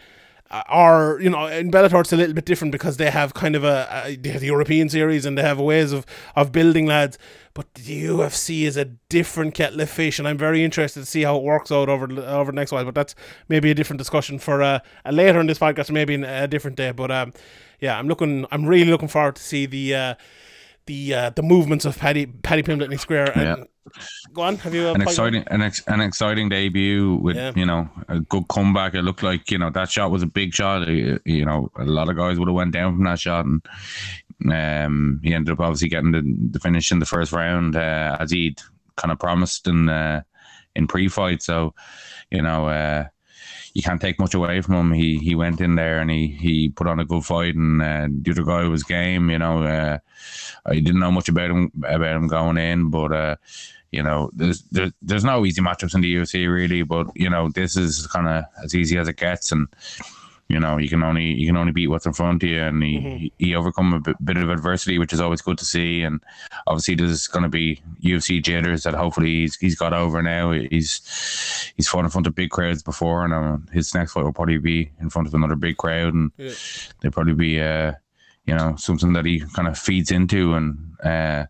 or 0.72 1.18
you 1.20 1.28
know 1.28 1.46
in 1.46 1.70
Bellator 1.70 2.00
it's 2.00 2.12
a 2.12 2.16
little 2.16 2.34
bit 2.34 2.44
different 2.44 2.72
because 2.72 2.96
they 2.96 3.10
have 3.10 3.34
kind 3.34 3.56
of 3.56 3.64
a, 3.64 3.88
a 4.04 4.16
they 4.16 4.30
have 4.30 4.40
the 4.40 4.46
European 4.46 4.88
series 4.88 5.24
and 5.26 5.36
they 5.36 5.42
have 5.42 5.58
ways 5.58 5.92
of 5.92 6.06
of 6.34 6.52
building 6.52 6.86
lads. 6.86 7.18
But 7.54 7.72
the 7.74 8.04
UFC 8.04 8.62
is 8.62 8.76
a 8.76 8.84
different 8.84 9.54
kettle 9.54 9.80
of 9.80 9.88
fish, 9.88 10.18
and 10.18 10.28
I'm 10.28 10.36
very 10.36 10.62
interested 10.62 11.00
to 11.00 11.06
see 11.06 11.22
how 11.22 11.36
it 11.36 11.42
works 11.42 11.72
out 11.72 11.88
over 11.88 12.04
over 12.22 12.52
the 12.52 12.56
next 12.56 12.72
while. 12.72 12.84
But 12.84 12.94
that's 12.94 13.14
maybe 13.48 13.70
a 13.70 13.74
different 13.74 13.98
discussion 13.98 14.38
for 14.38 14.62
uh, 14.62 14.80
a 15.04 15.12
later 15.12 15.40
in 15.40 15.46
this 15.46 15.58
podcast, 15.58 15.90
maybe 15.90 16.14
in 16.14 16.24
a 16.24 16.46
different 16.46 16.76
day. 16.76 16.92
But 16.92 17.10
um, 17.10 17.32
yeah, 17.80 17.98
I'm 17.98 18.08
looking, 18.08 18.46
I'm 18.50 18.66
really 18.66 18.90
looking 18.90 19.08
forward 19.08 19.36
to 19.36 19.42
see 19.42 19.66
the 19.66 19.94
uh, 19.94 20.14
the 20.86 21.14
uh, 21.14 21.30
the 21.30 21.42
movements 21.42 21.84
of 21.84 21.98
Paddy 21.98 22.26
Paddy 22.26 22.62
Pimblett 22.62 22.90
and 22.90 23.00
Square. 23.00 23.32
And, 23.38 23.42
Yeah. 23.42 23.64
Go 24.32 24.42
on, 24.42 24.56
have 24.56 24.74
you 24.74 24.88
an 24.88 25.00
exciting 25.00 25.44
an, 25.46 25.62
ex, 25.62 25.80
an 25.86 26.00
exciting 26.00 26.48
debut 26.48 27.14
with 27.22 27.36
Yeah. 27.36 27.52
you 27.54 27.64
know 27.64 27.88
a 28.08 28.18
good 28.18 28.48
comeback 28.48 28.94
it 28.94 29.02
looked 29.02 29.22
like 29.22 29.48
you 29.48 29.58
know 29.58 29.70
that 29.70 29.88
shot 29.88 30.10
was 30.10 30.22
a 30.24 30.26
big 30.26 30.52
shot 30.52 30.88
you 30.88 31.20
you 31.24 31.44
know 31.44 31.70
a 31.76 31.84
lot 31.84 32.08
of 32.08 32.16
guys 32.16 32.36
would 32.36 32.48
have 32.48 32.54
went 32.54 32.72
down 32.72 32.96
from 32.96 33.04
that 33.04 33.20
shot 33.20 33.44
and 33.46 33.62
um 34.52 35.20
he 35.22 35.32
ended 35.32 35.52
up 35.52 35.60
obviously 35.60 35.88
getting 35.88 36.10
the, 36.10 36.22
the 36.50 36.58
finish 36.58 36.90
in 36.90 36.98
the 36.98 37.06
first 37.06 37.30
round 37.32 37.76
uh, 37.76 38.16
as 38.18 38.32
he'd 38.32 38.60
kind 38.96 39.12
of 39.12 39.20
promised 39.20 39.68
in 39.68 39.88
uh, 39.88 40.20
in 40.74 40.88
pre-fight 40.88 41.40
so 41.40 41.72
you 42.30 42.42
know 42.42 42.68
uh 42.68 43.04
you 43.76 43.82
can't 43.82 44.00
take 44.00 44.18
much 44.18 44.32
away 44.32 44.62
from 44.62 44.74
him. 44.74 44.92
He 44.92 45.18
he 45.18 45.34
went 45.34 45.60
in 45.60 45.74
there 45.74 45.98
and 45.98 46.10
he 46.10 46.28
he 46.28 46.70
put 46.70 46.86
on 46.86 46.98
a 46.98 47.04
good 47.04 47.22
fight, 47.26 47.56
and 47.56 47.82
uh, 47.82 48.08
the 48.10 48.30
other 48.30 48.42
guy 48.42 48.66
was 48.66 48.82
game. 48.82 49.28
You 49.28 49.38
know, 49.38 49.62
uh, 49.64 49.98
I 50.64 50.74
didn't 50.76 51.00
know 51.00 51.10
much 51.10 51.28
about 51.28 51.50
him 51.50 51.70
about 51.84 52.16
him 52.16 52.26
going 52.26 52.56
in, 52.56 52.88
but 52.88 53.12
uh, 53.12 53.36
you 53.92 54.02
know, 54.02 54.30
there's 54.32 54.62
there's 54.70 54.92
there's 55.02 55.24
no 55.24 55.44
easy 55.44 55.60
matchups 55.60 55.94
in 55.94 56.00
the 56.00 56.14
UFC 56.16 56.50
really, 56.50 56.84
but 56.84 57.08
you 57.16 57.28
know, 57.28 57.50
this 57.50 57.76
is 57.76 58.06
kind 58.06 58.26
of 58.26 58.44
as 58.64 58.74
easy 58.74 58.96
as 58.96 59.08
it 59.08 59.18
gets, 59.18 59.52
and 59.52 59.68
you 60.48 60.60
know 60.60 60.78
you 60.78 60.88
can 60.88 61.02
only 61.02 61.24
you 61.32 61.46
can 61.46 61.56
only 61.56 61.72
beat 61.72 61.88
what's 61.88 62.06
in 62.06 62.12
front 62.12 62.42
of 62.42 62.48
you, 62.48 62.60
and 62.62 62.82
he 62.82 62.98
Mm-hmm. 62.98 63.26
he 63.38 63.54
overcome 63.54 63.92
a 63.94 64.00
bit, 64.00 64.16
bit 64.24 64.36
of 64.36 64.48
adversity, 64.50 64.98
which 64.98 65.12
is 65.12 65.20
always 65.20 65.42
good 65.42 65.58
to 65.58 65.64
see. 65.64 66.02
And 66.02 66.20
obviously, 66.66 66.94
there's 66.94 67.26
going 67.26 67.42
to 67.42 67.48
be 67.48 67.80
UFC 68.02 68.42
jitters 68.42 68.84
that 68.84 68.94
hopefully 68.94 69.40
he's 69.42 69.56
he's 69.56 69.76
got 69.76 69.92
over 69.92 70.22
now. 70.22 70.52
He's 70.52 71.72
he's 71.76 71.88
fought 71.88 72.04
in 72.04 72.10
front 72.10 72.26
of 72.26 72.34
big 72.34 72.50
crowds 72.50 72.82
before, 72.82 73.24
and 73.24 73.34
uh, 73.34 73.58
his 73.72 73.94
next 73.94 74.12
fight 74.12 74.24
will 74.24 74.32
probably 74.32 74.58
be 74.58 74.90
in 75.00 75.10
front 75.10 75.26
of 75.28 75.34
another 75.34 75.56
big 75.56 75.76
crowd, 75.78 76.14
and 76.14 76.30
Yeah. 76.38 76.52
they'll 77.00 77.10
probably 77.12 77.34
be 77.34 77.60
uh 77.60 77.92
you 78.46 78.54
know 78.54 78.76
something 78.76 79.12
that 79.14 79.24
he 79.26 79.40
kind 79.54 79.68
of 79.68 79.78
feeds 79.78 80.10
into 80.10 80.54
and. 80.54 80.78
uh 81.04 81.46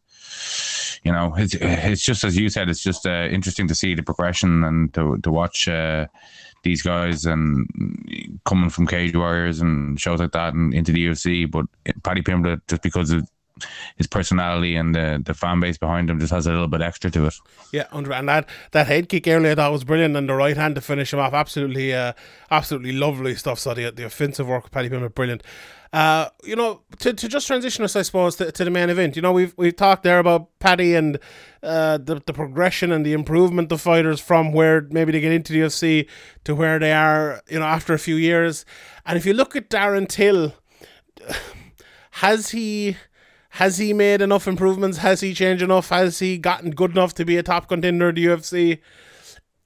you 1.03 1.13
know, 1.13 1.35
it's 1.37 1.55
it's 1.55 2.03
just 2.03 2.25
as 2.25 2.37
you 2.37 2.49
said. 2.49 2.69
It's 2.69 2.83
just 2.83 3.07
uh, 3.07 3.29
interesting 3.31 3.69
to 3.69 3.75
see 3.77 3.95
the 3.95 4.03
progression 4.03 4.65
and 4.65 4.93
to 4.95 5.19
to 5.19 5.31
watch 5.31 5.69
uh, 5.69 6.07
these 6.63 6.83
guys 6.83 7.25
and 7.25 7.67
coming 8.45 8.71
from 8.71 8.87
Cage 8.87 9.15
Warriors 9.15 9.61
and 9.61 10.01
shows 10.01 10.21
like 10.21 10.33
that 10.33 10.55
and 10.55 10.75
into 10.75 10.93
the 10.93 11.07
UFC. 11.07 11.51
But 11.51 11.67
Paddy 12.03 12.23
Pimblett, 12.23 12.61
just 12.69 12.83
because 12.83 13.11
of 13.11 13.29
his 13.97 14.07
personality 14.07 14.77
and 14.77 14.95
the 14.95 15.23
the 15.25 15.35
fan 15.35 15.61
base 15.61 15.79
behind 15.79 16.11
him, 16.11 16.21
just 16.21 16.33
has 16.33 16.47
a 16.47 16.51
little 16.51 16.69
bit 16.69 16.83
extra 16.83 17.11
to 17.11 17.27
it. 17.27 17.35
Yeah, 17.73 17.87
and 17.93 18.29
that 18.29 18.49
that 18.73 18.87
head 18.87 19.09
kick 19.09 19.27
earlier 19.29 19.55
that 19.55 19.69
was 19.69 19.85
brilliant, 19.85 20.17
and 20.17 20.29
the 20.29 20.35
right 20.35 20.57
hand 20.57 20.75
to 20.75 20.81
finish 20.81 21.13
him 21.13 21.21
off, 21.21 21.33
absolutely, 21.33 21.95
uh, 21.95 22.13
absolutely 22.51 22.93
lovely 22.93 23.35
stuff. 23.35 23.59
So 23.59 23.75
the, 23.75 23.91
the 23.91 24.05
offensive 24.05 24.47
work 24.47 24.67
of 24.67 24.71
Paddy 24.71 24.91
Pimblett, 24.91 25.15
brilliant. 25.15 25.43
Uh, 25.93 26.29
you 26.45 26.57
know, 26.57 26.83
to, 26.99 27.13
to 27.13 27.29
just 27.29 27.47
transition 27.47 27.85
us, 27.85 27.97
I 27.97 28.03
suppose, 28.03 28.37
to, 28.37 28.51
to 28.51 28.65
the 28.65 28.71
main 28.71 28.91
event. 28.91 29.17
You 29.17 29.23
know, 29.23 29.33
we've 29.33 29.55
we've 29.57 29.77
talked 29.77 30.03
there 30.03 30.19
about 30.19 30.49
Paddy 30.59 30.95
and 30.95 31.19
uh, 31.63 31.99
the 31.99 32.21
the 32.27 32.33
progression 32.33 32.93
and 32.93 33.07
the 33.07 33.13
improvement 33.13 33.71
of 33.73 33.81
fighters 33.81 34.21
from 34.21 34.53
where 34.53 34.83
maybe 34.91 35.13
they 35.13 35.21
get 35.21 35.33
into 35.33 35.53
the 35.53 35.61
UFC 35.61 36.09
to 36.45 36.55
where 36.55 36.79
they 36.79 36.93
are, 36.93 37.41
you 37.49 37.59
know, 37.59 37.67
after 37.67 37.95
a 37.95 37.99
few 37.99 38.17
years. 38.17 38.65
And 39.05 39.17
if 39.17 39.25
you 39.25 39.33
look 39.33 39.55
at 39.55 39.71
Darren 39.71 40.09
Till, 40.09 40.55
has 42.13 42.51
he 42.51 42.97
has 43.51 43.79
he 43.79 43.95
made 43.95 44.21
enough 44.21 44.47
improvements? 44.47 44.99
Has 44.99 45.21
he 45.21 45.33
changed 45.33 45.63
enough? 45.63 45.89
Has 45.89 46.19
he 46.19 46.37
gotten 46.37 46.73
good 46.73 46.91
enough 46.91 47.15
to 47.15 47.25
be 47.25 47.39
a 47.39 47.43
top 47.43 47.69
contender 47.69 48.11
in 48.11 48.15
the 48.17 48.27
UFC? 48.27 48.81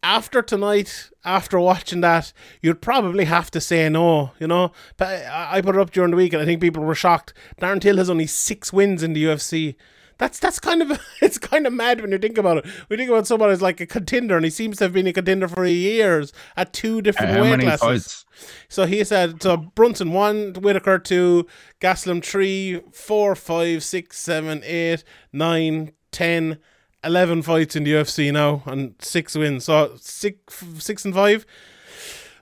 After 0.02 0.40
tonight, 0.40 1.10
after 1.24 1.60
watching 1.60 2.00
that, 2.00 2.32
you'd 2.62 2.80
probably 2.80 3.26
have 3.26 3.50
to 3.50 3.60
say 3.60 3.88
no. 3.88 4.32
You 4.38 4.46
know, 4.46 4.72
but 4.96 5.26
I 5.26 5.60
put 5.60 5.74
it 5.76 5.80
up 5.80 5.90
during 5.90 6.10
the 6.10 6.16
week, 6.16 6.32
and 6.32 6.40
I 6.42 6.46
think 6.46 6.60
people 6.60 6.82
were 6.82 6.94
shocked. 6.94 7.34
Darren 7.60 7.80
Till 7.80 7.98
has 7.98 8.08
only 8.08 8.26
six 8.26 8.72
wins 8.72 9.02
in 9.02 9.12
the 9.12 9.24
UFC. 9.24 9.76
That's 10.16 10.38
that's 10.38 10.58
kind 10.58 10.82
of 10.82 11.00
it's 11.22 11.38
kind 11.38 11.66
of 11.66 11.72
mad 11.72 12.00
when 12.00 12.12
you 12.12 12.18
think 12.18 12.38
about 12.38 12.58
it. 12.58 12.66
We 12.88 12.96
think 12.96 13.10
about 13.10 13.26
someone 13.26 13.50
as 13.50 13.60
like 13.62 13.80
a 13.80 13.86
contender, 13.86 14.36
and 14.36 14.44
he 14.44 14.50
seems 14.50 14.78
to 14.78 14.84
have 14.84 14.92
been 14.92 15.06
a 15.06 15.12
contender 15.12 15.48
for 15.48 15.64
years 15.66 16.32
at 16.56 16.72
two 16.72 17.02
different 17.02 17.32
uh, 17.32 17.34
How 17.34 17.42
weight 17.42 17.60
classes. 17.60 17.80
fights? 17.80 18.24
So 18.68 18.86
he 18.86 19.02
said 19.04 19.42
so 19.42 19.56
Brunson 19.56 20.12
one, 20.12 20.54
Whitaker 20.54 20.98
two, 20.98 21.46
Gastelum 21.80 22.24
three, 22.24 22.80
four, 22.92 23.34
five, 23.34 23.82
six, 23.82 24.18
seven, 24.18 24.62
eight, 24.64 25.04
nine, 25.32 25.92
ten, 26.10 26.58
eleven 27.04 27.42
fights 27.42 27.76
in 27.76 27.84
the 27.84 27.92
UFC 27.92 28.32
now 28.32 28.62
and 28.66 28.94
six 28.98 29.34
wins. 29.34 29.64
So 29.64 29.92
six 29.96 30.64
six 30.78 31.04
and 31.04 31.14
five. 31.14 31.46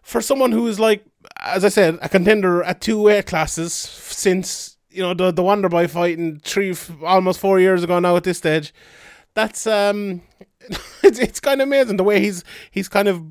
For 0.03 0.21
someone 0.23 0.53
who 0.53 0.67
is 0.67 0.81
like 0.81 1.05
as 1.41 1.65
I 1.65 1.69
said, 1.69 1.99
a 2.01 2.09
contender 2.09 2.63
at 2.63 2.81
two 2.81 3.03
weight 3.03 3.27
classes 3.27 3.73
since 3.73 4.77
you 4.91 5.03
know 5.03 5.15
the 5.15 5.31
the 5.31 5.43
Wonder 5.43 5.69
Boy 5.69 5.87
fight 5.87 6.19
in 6.19 6.41
three 6.41 6.75
almost 7.05 7.41
four 7.41 7.61
years 7.61 7.83
ago 7.83 7.99
now 7.99 8.17
at 8.17 8.25
this 8.25 8.39
stage. 8.39 8.73
That's 9.35 9.67
um 9.67 10.23
it's, 11.03 11.19
it's 11.19 11.41
kind 11.41 11.61
of 11.61 11.69
amazing 11.69 11.97
the 11.97 12.05
way 12.05 12.21
he's 12.21 12.45
he's 12.71 12.89
kind 12.89 13.09
of 13.09 13.23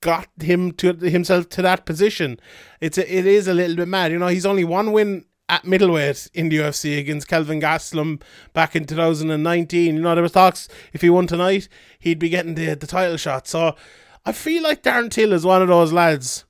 got 0.00 0.28
him 0.40 0.72
to 0.72 0.94
himself 0.94 1.48
to 1.50 1.62
that 1.62 1.86
position. 1.86 2.40
It's 2.80 2.98
a, 2.98 3.18
it 3.18 3.26
is 3.26 3.48
a 3.48 3.54
little 3.54 3.76
bit 3.76 3.88
mad, 3.88 4.12
you 4.12 4.18
know. 4.18 4.28
He's 4.28 4.46
only 4.46 4.64
one 4.64 4.92
win 4.92 5.24
at 5.52 5.66
middleweight 5.66 6.30
in 6.32 6.48
the 6.48 6.56
UFC 6.56 6.98
against 6.98 7.28
Kelvin 7.28 7.60
Gastelum 7.60 8.22
back 8.54 8.74
in 8.74 8.86
2019. 8.86 9.96
You 9.96 10.00
know 10.00 10.14
there 10.14 10.22
was 10.22 10.32
talks 10.32 10.66
if 10.94 11.02
he 11.02 11.10
won 11.10 11.26
tonight, 11.26 11.68
he'd 11.98 12.18
be 12.18 12.30
getting 12.30 12.54
the 12.54 12.72
the 12.74 12.86
title 12.86 13.18
shot. 13.18 13.46
So 13.46 13.76
I 14.24 14.32
feel 14.32 14.62
like 14.62 14.82
Darren 14.82 15.10
Till 15.10 15.34
is 15.34 15.44
one 15.44 15.60
of 15.60 15.68
those 15.68 15.92
lads 15.92 16.46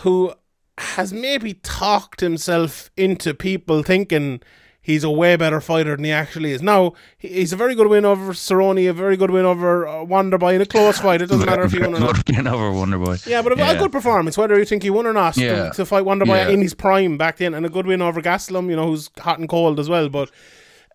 who 0.00 0.34
has 0.76 1.14
maybe 1.14 1.54
talked 1.54 2.20
himself 2.20 2.90
into 2.94 3.32
people 3.32 3.82
thinking 3.82 4.42
he's 4.82 5.04
a 5.04 5.10
way 5.10 5.36
better 5.36 5.60
fighter 5.60 5.94
than 5.96 6.04
he 6.04 6.10
actually 6.12 6.50
is. 6.52 6.60
Now, 6.60 6.92
he's 7.16 7.52
a 7.52 7.56
very 7.56 7.74
good 7.76 7.86
win 7.88 8.04
over 8.04 8.32
Cerrone, 8.32 8.88
a 8.90 8.92
very 8.92 9.16
good 9.16 9.30
win 9.30 9.44
over 9.44 9.86
uh, 9.86 9.92
Wonderboy 10.04 10.54
in 10.56 10.60
a 10.60 10.66
close 10.66 10.98
fight. 10.98 11.22
It 11.22 11.26
doesn't 11.26 11.46
matter 11.52 11.62
if 11.62 11.72
he 11.72 11.78
won 11.80 11.94
or 11.94 12.00
not. 12.00 12.46
Over 12.46 12.72
Wonder 12.72 12.98
Boy. 12.98 13.16
Yeah, 13.26 13.40
but 13.42 13.58
a, 13.58 13.70
a 13.70 13.78
good 13.78 13.92
performance, 13.92 14.36
whether 14.36 14.58
you 14.58 14.64
think 14.64 14.82
he 14.82 14.90
won 14.90 15.06
or 15.06 15.12
not, 15.12 15.36
Yeah. 15.36 15.68
to, 15.68 15.76
to 15.76 15.86
fight 15.86 16.04
Wonderboy 16.04 16.46
Yeah. 16.46 16.48
in 16.48 16.60
his 16.60 16.74
prime 16.74 17.16
back 17.16 17.36
then, 17.38 17.54
and 17.54 17.64
a 17.64 17.68
good 17.68 17.86
win 17.86 18.02
over 18.02 18.20
Gastelum, 18.20 18.68
you 18.68 18.76
know, 18.76 18.88
who's 18.88 19.08
hot 19.18 19.38
and 19.38 19.48
cold 19.48 19.78
as 19.78 19.88
well. 19.88 20.08
But 20.08 20.30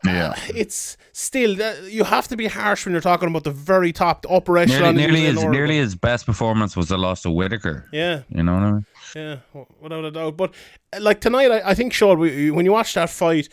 Yeah. 0.06 0.34
it's 0.54 0.98
still, 1.14 1.60
uh, 1.62 1.74
you 1.90 2.04
have 2.04 2.28
to 2.28 2.38
be 2.38 2.46
harsh 2.48 2.86
when 2.86 2.92
you're 2.92 3.02
talking 3.02 3.30
about 3.30 3.46
the 3.46 3.52
very 3.52 3.92
top, 3.92 4.22
the 4.24 4.30
upper 4.30 4.54
Nearly, 4.54 4.74
echelon. 4.74 4.96
nearly, 4.96 5.22
his, 5.22 5.44
nearly 5.46 5.78
his 5.78 5.96
best 5.96 6.26
performance 6.26 6.76
was 6.78 6.90
the 6.90 6.98
loss 6.98 7.22
to 7.24 7.32
Whitaker. 7.32 7.86
Yeah. 7.92 8.22
You 8.30 8.44
know 8.44 8.54
what 8.54 8.64
I 8.64 8.72
mean? 8.74 8.86
Yeah, 9.16 9.38
without 9.80 10.06
a 10.06 10.12
doubt. 10.12 10.38
But 10.38 10.54
uh, 10.94 11.00
like 11.02 11.22
tonight, 11.22 11.52
I, 11.52 11.70
I 11.70 11.74
think 11.74 11.94
Sean, 11.94 12.20
we, 12.20 12.52
when 12.52 12.66
you 12.66 12.72
watch 12.72 12.94
that 12.94 13.10
fight, 13.10 13.50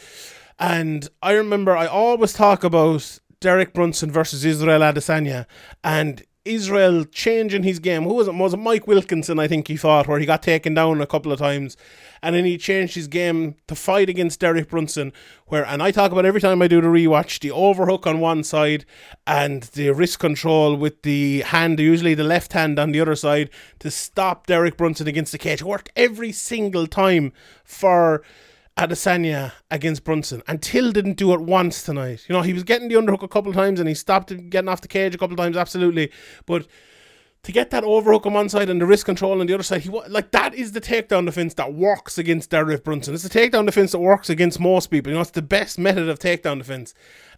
and 0.58 1.08
I 1.22 1.32
remember 1.32 1.76
I 1.76 1.86
always 1.86 2.32
talk 2.32 2.64
about 2.64 3.18
Derek 3.40 3.74
Brunson 3.74 4.10
versus 4.10 4.44
Israel 4.44 4.80
Adesanya, 4.80 5.46
and 5.82 6.22
Israel 6.44 7.04
changing 7.06 7.62
his 7.62 7.78
game. 7.78 8.02
Who 8.02 8.14
was 8.14 8.28
it? 8.28 8.34
Was 8.34 8.52
it 8.52 8.58
Mike 8.58 8.86
Wilkinson? 8.86 9.38
I 9.38 9.48
think 9.48 9.68
he 9.68 9.76
fought 9.76 10.06
where 10.06 10.18
he 10.18 10.26
got 10.26 10.42
taken 10.42 10.74
down 10.74 11.00
a 11.00 11.06
couple 11.06 11.32
of 11.32 11.38
times, 11.38 11.76
and 12.22 12.34
then 12.34 12.44
he 12.44 12.58
changed 12.58 12.94
his 12.94 13.08
game 13.08 13.54
to 13.66 13.74
fight 13.74 14.10
against 14.10 14.40
Derek 14.40 14.68
Brunson. 14.68 15.12
Where 15.46 15.64
and 15.66 15.82
I 15.82 15.90
talk 15.90 16.12
about 16.12 16.26
every 16.26 16.40
time 16.40 16.60
I 16.60 16.68
do 16.68 16.80
the 16.82 16.88
rewatch 16.88 17.40
the 17.40 17.50
overhook 17.50 18.06
on 18.06 18.20
one 18.20 18.44
side 18.44 18.84
and 19.26 19.62
the 19.62 19.90
wrist 19.90 20.18
control 20.18 20.76
with 20.76 21.02
the 21.02 21.40
hand, 21.42 21.80
usually 21.80 22.14
the 22.14 22.24
left 22.24 22.52
hand 22.52 22.78
on 22.78 22.92
the 22.92 23.00
other 23.00 23.16
side, 23.16 23.48
to 23.78 23.90
stop 23.90 24.46
Derek 24.46 24.76
Brunson 24.76 25.08
against 25.08 25.32
the 25.32 25.38
cage. 25.38 25.62
Worked 25.62 25.90
every 25.96 26.32
single 26.32 26.86
time 26.86 27.32
for 27.64 28.22
Adesanya 28.76 29.52
against 29.70 30.04
Brunson. 30.04 30.42
And 30.48 30.60
Till 30.60 30.90
didn't 30.90 31.16
do 31.16 31.32
it 31.32 31.40
once 31.40 31.82
tonight. 31.82 32.24
You 32.28 32.34
know, 32.34 32.42
he 32.42 32.52
was 32.52 32.64
getting 32.64 32.88
the 32.88 32.96
underhook 32.96 33.22
a 33.22 33.28
couple 33.28 33.50
of 33.50 33.56
times 33.56 33.78
and 33.78 33.88
he 33.88 33.94
stopped 33.94 34.28
getting 34.50 34.68
off 34.68 34.80
the 34.80 34.88
cage 34.88 35.14
a 35.14 35.18
couple 35.18 35.34
of 35.34 35.38
times, 35.38 35.56
absolutely. 35.56 36.10
But 36.46 36.66
to 37.44 37.52
get 37.52 37.70
that 37.70 37.84
overhook 37.84 38.26
on 38.26 38.32
one 38.32 38.48
side 38.48 38.68
and 38.70 38.80
the 38.80 38.86
wrist 38.86 39.04
control 39.04 39.40
on 39.40 39.46
the 39.46 39.54
other 39.54 39.62
side, 39.62 39.82
he 39.82 39.90
like 39.90 40.32
that 40.32 40.54
is 40.54 40.72
the 40.72 40.80
takedown 40.80 41.26
defense 41.26 41.54
that 41.54 41.74
works 41.74 42.18
against 42.18 42.50
Derek 42.50 42.82
Brunson. 42.82 43.14
It's 43.14 43.22
the 43.22 43.28
takedown 43.28 43.66
defense 43.66 43.92
that 43.92 43.98
works 44.00 44.28
against 44.28 44.58
most 44.58 44.88
people. 44.88 45.10
You 45.10 45.16
know, 45.16 45.22
it's 45.22 45.30
the 45.30 45.42
best 45.42 45.78
method 45.78 46.08
of 46.08 46.18
takedown 46.18 46.58
defense. 46.58 46.94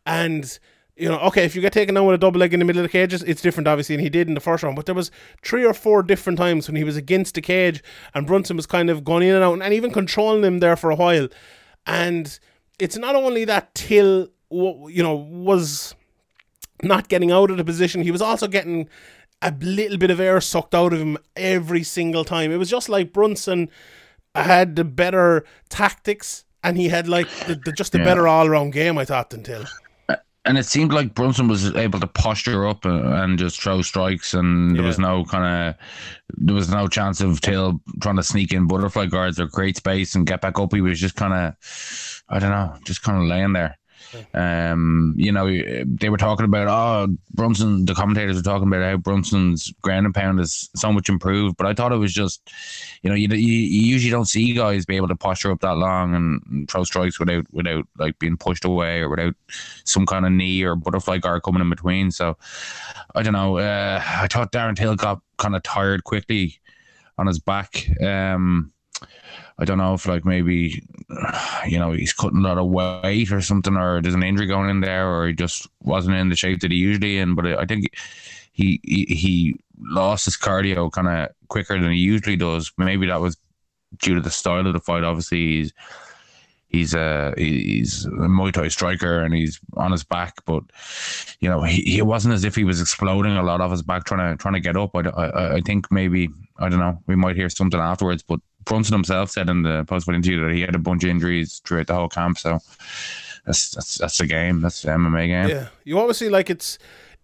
And 0.07 0.59
you 0.97 1.09
know, 1.09 1.19
okay, 1.21 1.45
if 1.45 1.55
you 1.55 1.61
get 1.61 1.73
taken 1.75 1.95
down 1.95 2.07
with 2.07 2.15
a 2.15 2.19
double 2.19 2.41
leg 2.41 2.55
in 2.55 2.59
the 2.61 2.65
middle 2.65 2.81
of 2.81 2.85
the 2.91 2.93
cages, 2.93 3.23
it's 3.25 3.43
different, 3.43 3.69
obviously, 3.69 3.95
and 3.95 4.03
he 4.03 4.09
did 4.09 4.29
in 4.29 4.35
the 4.35 4.41
first 4.41 4.63
round. 4.63 4.77
But 4.77 4.87
there 4.87 4.95
was 4.95 5.11
three 5.43 5.65
or 5.65 5.75
four 5.75 6.03
different 6.03 6.39
times 6.39 6.69
when 6.69 6.77
he 6.77 6.85
was 6.85 6.97
against 6.97 7.35
the 7.35 7.43
cage 7.43 7.83
and 8.15 8.27
Brunson 8.27 8.57
was 8.57 8.67
kind 8.67 8.89
of 8.89 9.05
going 9.05 9.23
in 9.29 9.35
and 9.35 9.45
out 9.45 9.61
and 9.61 9.75
even 9.75 9.91
controlling 9.91 10.43
him 10.43 10.61
there 10.61 10.75
for 10.77 10.91
a 10.91 10.97
while. 10.97 11.29
And 11.87 12.39
it's 12.79 12.97
not 12.97 13.15
only 13.15 13.45
that 13.45 13.75
Till, 13.75 14.29
you 14.51 15.03
know, 15.03 15.15
was 15.15 15.95
not 16.83 17.09
getting 17.09 17.31
out 17.31 17.51
of 17.51 17.59
the 17.59 17.65
position, 17.65 18.03
he 18.03 18.11
was 18.11 18.23
also 18.23 18.49
getting 18.49 18.89
a 19.43 19.53
little 19.61 19.99
bit 19.99 20.11
of 20.11 20.19
air 20.19 20.41
sucked 20.41 20.75
out 20.75 20.95
of 20.95 20.99
him 21.01 21.19
every 21.37 21.83
single 21.83 22.25
time. 22.25 22.51
It 22.51 22.57
was 22.57 22.71
just 22.71 22.89
like 22.89 23.13
Brunson 23.13 23.69
had 24.35 24.77
the 24.77 24.85
better 24.85 25.45
tactics 25.69 26.45
and 26.65 26.79
he 26.79 26.89
had 26.89 27.07
like 27.07 27.29
the, 27.47 27.55
the 27.55 27.73
just 27.73 27.95
a 27.95 27.99
Yeah. 27.99 28.05
better 28.05 28.27
all 28.27 28.49
round 28.49 28.73
game, 28.73 28.97
I 28.97 29.05
thought, 29.05 29.29
than 29.31 29.43
Till. 29.43 29.65
And 30.47 30.57
it 30.57 30.65
seemed 30.65 30.93
like 30.93 31.15
Brunson 31.15 31.49
was 31.49 31.75
able 31.75 31.99
to 31.99 32.07
posture 32.07 32.69
up 32.69 32.85
and, 32.85 33.37
just 33.37 33.61
throw 33.61 33.83
strikes, 33.83 34.33
and 34.33 34.77
there 34.77 34.85
was 34.85 34.99
no 34.99 35.25
kind 35.25 35.45
of 35.45 35.75
there 36.29 36.55
was 36.55 36.71
no 36.71 36.87
chance 36.87 37.21
of 37.21 37.41
Till 37.41 37.81
trying 38.01 38.17
to 38.17 38.23
sneak 38.23 38.53
in 38.53 38.69
butterfly 38.69 39.07
guards 39.07 39.41
or 39.41 39.49
create 39.49 39.77
space 39.77 40.15
and 40.15 40.27
get 40.27 40.41
back 40.41 40.59
up. 40.61 40.73
He 40.73 40.81
was 40.81 41.01
just 41.01 41.17
kind 41.17 41.35
of, 41.35 42.23
I 42.29 42.39
don't 42.39 42.51
know, 42.51 42.77
just 42.85 43.03
kind 43.03 43.19
of 43.19 43.25
laying 43.29 43.55
there. 43.55 43.77
Um, 44.35 45.15
you 45.17 45.33
know, 45.33 45.47
they 45.85 46.09
were 46.09 46.17
talking 46.17 46.45
about 46.45 46.69
oh 46.69 47.17
Brunson. 47.35 47.85
The 47.85 47.95
commentators 47.95 48.37
were 48.37 48.43
talking 48.43 48.69
about 48.69 48.83
how 48.83 48.97
Brunson's 48.97 49.73
ground 49.83 50.07
and 50.07 50.15
pound 50.15 50.41
is 50.41 50.71
so 50.75 50.93
much 50.93 51.09
improved, 51.09 51.57
but 51.57 51.67
I 51.67 51.75
thought 51.75 51.93
it 51.93 51.97
was 51.97 52.13
just, 52.13 52.51
you 53.03 53.11
know, 53.11 53.17
you, 53.17 53.29
you, 53.29 53.83
usually 53.87 54.11
don't 54.11 54.27
see 54.27 54.53
guys 54.55 54.87
be 54.87 54.97
able 54.97 55.09
to 55.09 55.17
posture 55.17 55.51
up 55.51 55.61
that 55.61 55.77
long 55.77 56.15
and, 56.15 56.43
and 56.51 56.71
throw 56.71 56.85
strikes 56.85 57.19
without 57.19 57.47
without 57.53 57.87
like 57.99 58.19
being 58.19 58.37
pushed 58.37 58.65
away 58.65 59.01
or 59.01 59.09
without 59.09 59.35
some 59.85 60.07
kind 60.07 60.27
of 60.27 60.33
knee 60.33 60.63
or 60.63 60.77
butterfly 60.77 61.19
guard 61.19 61.43
coming 61.43 61.61
in 61.61 61.71
between. 61.71 62.11
So 62.11 62.37
I 63.15 63.23
don't 63.23 63.33
know. 63.33 63.59
Uh, 63.59 64.03
I 64.05 64.27
thought 64.29 64.53
Darren 64.53 64.77
Till 64.77 64.97
got 64.97 65.21
kind 65.39 65.57
of 65.57 65.63
tired 65.63 66.05
quickly 66.05 66.59
on 67.19 67.27
his 67.27 67.39
back. 67.39 67.89
Um, 68.03 68.73
I 69.59 69.65
don't 69.65 69.79
know 69.79 69.95
if 69.95 70.07
like 70.07 70.25
maybe 70.25 70.83
you 71.67 71.79
know 71.79 71.93
he's 71.93 72.13
cutting 72.13 72.39
a 72.39 72.49
lot 72.49 72.59
of 72.59 72.67
weight 72.67 73.33
or 73.33 73.41
something, 73.41 73.77
or 73.77 74.03
there's 74.03 74.15
an 74.15 74.23
injury 74.23 74.47
going 74.47 74.71
in 74.71 74.81
there, 74.81 75.09
or 75.09 75.27
he 75.27 75.33
just 75.33 75.67
wasn't 75.83 76.17
in 76.17 76.29
the 76.29 76.37
shape 76.37 76.61
that 76.61 76.71
he 76.71 76.77
usually 76.77 77.19
in. 77.19 77.35
But 77.35 77.47
I 77.47 77.65
think 77.65 77.89
he 78.53 78.81
he, 78.85 79.05
he 79.05 79.57
lost 79.79 80.27
his 80.27 80.37
cardio 80.37 80.91
kind 80.91 81.09
of 81.09 81.31
quicker 81.49 81.81
than 81.81 81.93
he 81.93 81.99
usually 81.99 82.37
does. 82.37 82.73
Maybe 82.77 83.07
that 83.07 83.21
was 83.21 83.37
due 83.99 84.15
to 84.15 84.21
the 84.21 84.31
style 84.31 84.67
of 84.67 84.73
the 84.73 84.81
fight. 84.81 85.05
Obviously, 85.05 85.39
he's 85.39 85.73
he's 86.69 86.95
a 86.95 87.33
he's 87.37 88.05
a 88.05 88.11
Muay 88.11 88.53
Thai 88.53 88.69
striker 88.69 89.21
and 89.21 89.35
he's 89.35 89.61
on 89.75 89.93
his 89.93 90.05
back, 90.05 90.35
but 90.45 90.65
you 91.41 91.49
know 91.49 91.63
he, 91.63 91.83
he 91.83 92.03
wasn't 92.03 92.35
as 92.35 92.45
if 92.45 92.55
he 92.55 92.65
was 92.65 92.81
exploding 92.81 93.37
a 93.37 93.43
lot 93.43 93.61
off 93.61 93.71
his 93.71 93.83
back 93.83 94.05
trying 94.05 94.33
to 94.33 94.43
trying 94.43 94.55
to 94.55 94.61
get 94.61 94.77
up. 94.77 94.95
I, 94.95 95.01
I, 95.01 95.55
I 95.55 95.61
think 95.61 95.91
maybe 95.91 96.29
I 96.59 96.69
don't 96.69 96.79
know. 96.79 97.01
We 97.07 97.17
might 97.17 97.37
hear 97.37 97.49
something 97.49 97.81
afterwards, 97.81 98.23
but 98.23 98.41
Brunson 98.67 98.93
himself 98.93 99.31
said 99.31 99.49
in 99.49 99.63
the 99.63 99.85
post 99.85 100.07
fight 100.07 100.17
interview 100.17 100.45
that 100.45 100.55
he 100.55 100.61
had 100.61 100.75
a 100.75 100.79
bunch 100.79 101.05
of 101.05 101.11
injuries 101.11 101.63
throughout 101.65 101.87
the 101.87 101.95
whole 101.95 102.09
camp. 102.09 102.39
So 102.39 102.59
that's 103.47 103.71
that's 103.71 103.97
that's 103.97 104.19
the 104.19 104.27
game. 104.27 104.61
That's 104.61 104.83
the 104.83 104.91
MMA 104.91 105.29
game. 105.29 105.49
Yeah, 105.49 105.69
you 105.85 105.99
obviously 105.99 106.29
like 106.29 106.51
it's 106.51 106.79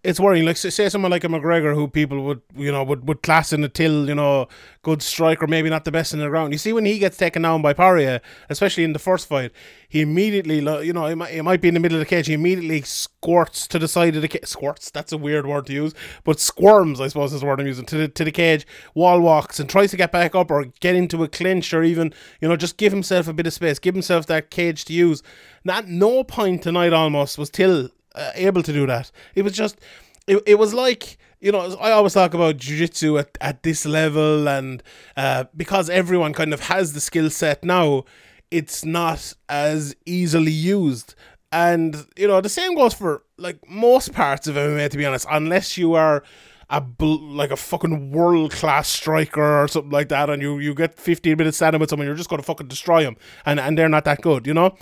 it's 0.04 0.18
worrying. 0.18 0.44
Like 0.44 0.56
say 0.56 0.88
someone 0.88 1.12
like 1.12 1.22
a 1.22 1.28
McGregor, 1.28 1.74
who 1.74 1.86
people 1.86 2.24
would 2.24 2.42
you 2.56 2.72
know 2.72 2.82
would, 2.82 3.06
would 3.06 3.22
class 3.22 3.52
in 3.52 3.62
a 3.62 3.68
till, 3.68 4.08
you 4.08 4.14
know, 4.14 4.48
good 4.82 5.00
striker, 5.00 5.46
maybe 5.46 5.70
not 5.70 5.84
the 5.84 5.92
best 5.92 6.12
in 6.12 6.18
the 6.18 6.28
ground. 6.28 6.52
You 6.52 6.58
see 6.58 6.72
when 6.72 6.84
he 6.84 6.98
gets 6.98 7.16
taken 7.16 7.42
down 7.42 7.62
by 7.62 7.72
Poirier, 7.72 8.20
especially 8.50 8.82
in 8.82 8.94
the 8.94 8.98
first 8.98 9.28
fight, 9.28 9.52
he 9.88 10.00
immediately, 10.00 10.56
you 10.84 10.92
know, 10.92 11.06
it 11.06 11.16
might, 11.16 11.32
it 11.32 11.42
might 11.44 11.60
be 11.60 11.68
in 11.68 11.74
the 11.74 11.80
middle 11.80 11.96
of 11.96 12.00
the 12.00 12.06
cage. 12.06 12.26
He 12.26 12.32
immediately 12.32 12.82
squirts 12.82 13.68
to 13.68 13.78
the 13.78 13.86
side 13.86 14.16
of 14.16 14.22
the 14.22 14.28
cage. 14.28 14.44
Squirts. 14.44 14.90
That's 14.90 15.12
a 15.12 15.18
weird 15.18 15.46
word 15.46 15.66
to 15.66 15.72
use, 15.72 15.94
but 16.24 16.40
squirms, 16.40 17.00
I 17.00 17.08
suppose, 17.08 17.32
is 17.32 17.40
the 17.40 17.46
word 17.46 17.60
I'm 17.60 17.66
using 17.66 17.86
to 17.86 17.96
the 17.96 18.08
to 18.08 18.24
the 18.24 18.32
cage. 18.32 18.66
Wall 18.94 19.20
walks 19.20 19.60
and 19.60 19.70
tries 19.70 19.92
to 19.92 19.96
get 19.96 20.10
back 20.10 20.34
up 20.34 20.50
or 20.50 20.64
get 20.80 20.96
into 20.96 21.22
a 21.22 21.28
clinch 21.28 21.72
or 21.72 21.84
even 21.84 22.12
you 22.40 22.48
know 22.48 22.56
just 22.56 22.76
give 22.76 22.92
himself 22.92 23.28
a 23.28 23.32
bit 23.32 23.46
of 23.46 23.52
space, 23.52 23.78
give 23.78 23.94
himself 23.94 24.26
that 24.26 24.50
cage 24.50 24.84
to 24.86 24.92
use. 24.92 25.22
At 25.68 25.86
no 25.86 26.24
point 26.24 26.64
tonight 26.64 26.92
almost 26.92 27.38
was 27.38 27.50
Till 27.50 27.90
uh, 28.14 28.30
able 28.34 28.62
to 28.62 28.72
do 28.72 28.86
that. 28.86 29.10
It 29.34 29.42
was 29.42 29.52
just, 29.52 29.80
it, 30.26 30.42
it 30.46 30.58
was 30.58 30.74
like, 30.74 31.18
you 31.40 31.50
know, 31.50 31.76
I 31.80 31.90
always 31.90 32.14
talk 32.14 32.34
about 32.34 32.56
jiu-jitsu 32.56 33.18
at, 33.18 33.36
at 33.40 33.62
this 33.62 33.84
level 33.84 34.48
and 34.48 34.82
uh, 35.16 35.44
because 35.56 35.90
everyone 35.90 36.32
kind 36.32 36.54
of 36.54 36.60
has 36.60 36.92
the 36.92 37.00
skill 37.00 37.30
set 37.30 37.64
now, 37.64 38.04
it's 38.50 38.84
not 38.84 39.34
as 39.48 39.96
easily 40.06 40.52
used. 40.52 41.14
And, 41.50 42.06
you 42.16 42.28
know, 42.28 42.40
the 42.40 42.48
same 42.48 42.74
goes 42.74 42.94
for 42.94 43.24
like 43.36 43.58
most 43.68 44.12
parts 44.12 44.46
of 44.46 44.56
MMA, 44.56 44.88
to 44.90 44.96
be 44.96 45.04
honest, 45.04 45.26
unless 45.30 45.76
you 45.76 45.94
are 45.94 46.22
a 46.70 46.80
bl- 46.80 47.34
like 47.34 47.50
a 47.50 47.56
fucking 47.56 48.12
world 48.12 48.52
class 48.52 48.88
striker 48.88 49.62
or 49.62 49.68
something 49.68 49.90
like 49.90 50.08
that, 50.08 50.30
and 50.30 50.40
you, 50.40 50.58
you 50.58 50.74
get 50.74 50.98
15 50.98 51.36
minutes 51.36 51.58
standing 51.58 51.78
with 51.80 51.90
someone, 51.90 52.06
you're 52.06 52.16
just 52.16 52.30
going 52.30 52.40
to 52.40 52.46
fucking 52.46 52.68
destroy 52.68 53.02
them, 53.02 53.16
and, 53.44 53.60
and 53.60 53.76
they're 53.76 53.90
not 53.90 54.04
that 54.04 54.22
good, 54.22 54.46
you 54.46 54.54
know? 54.54 54.74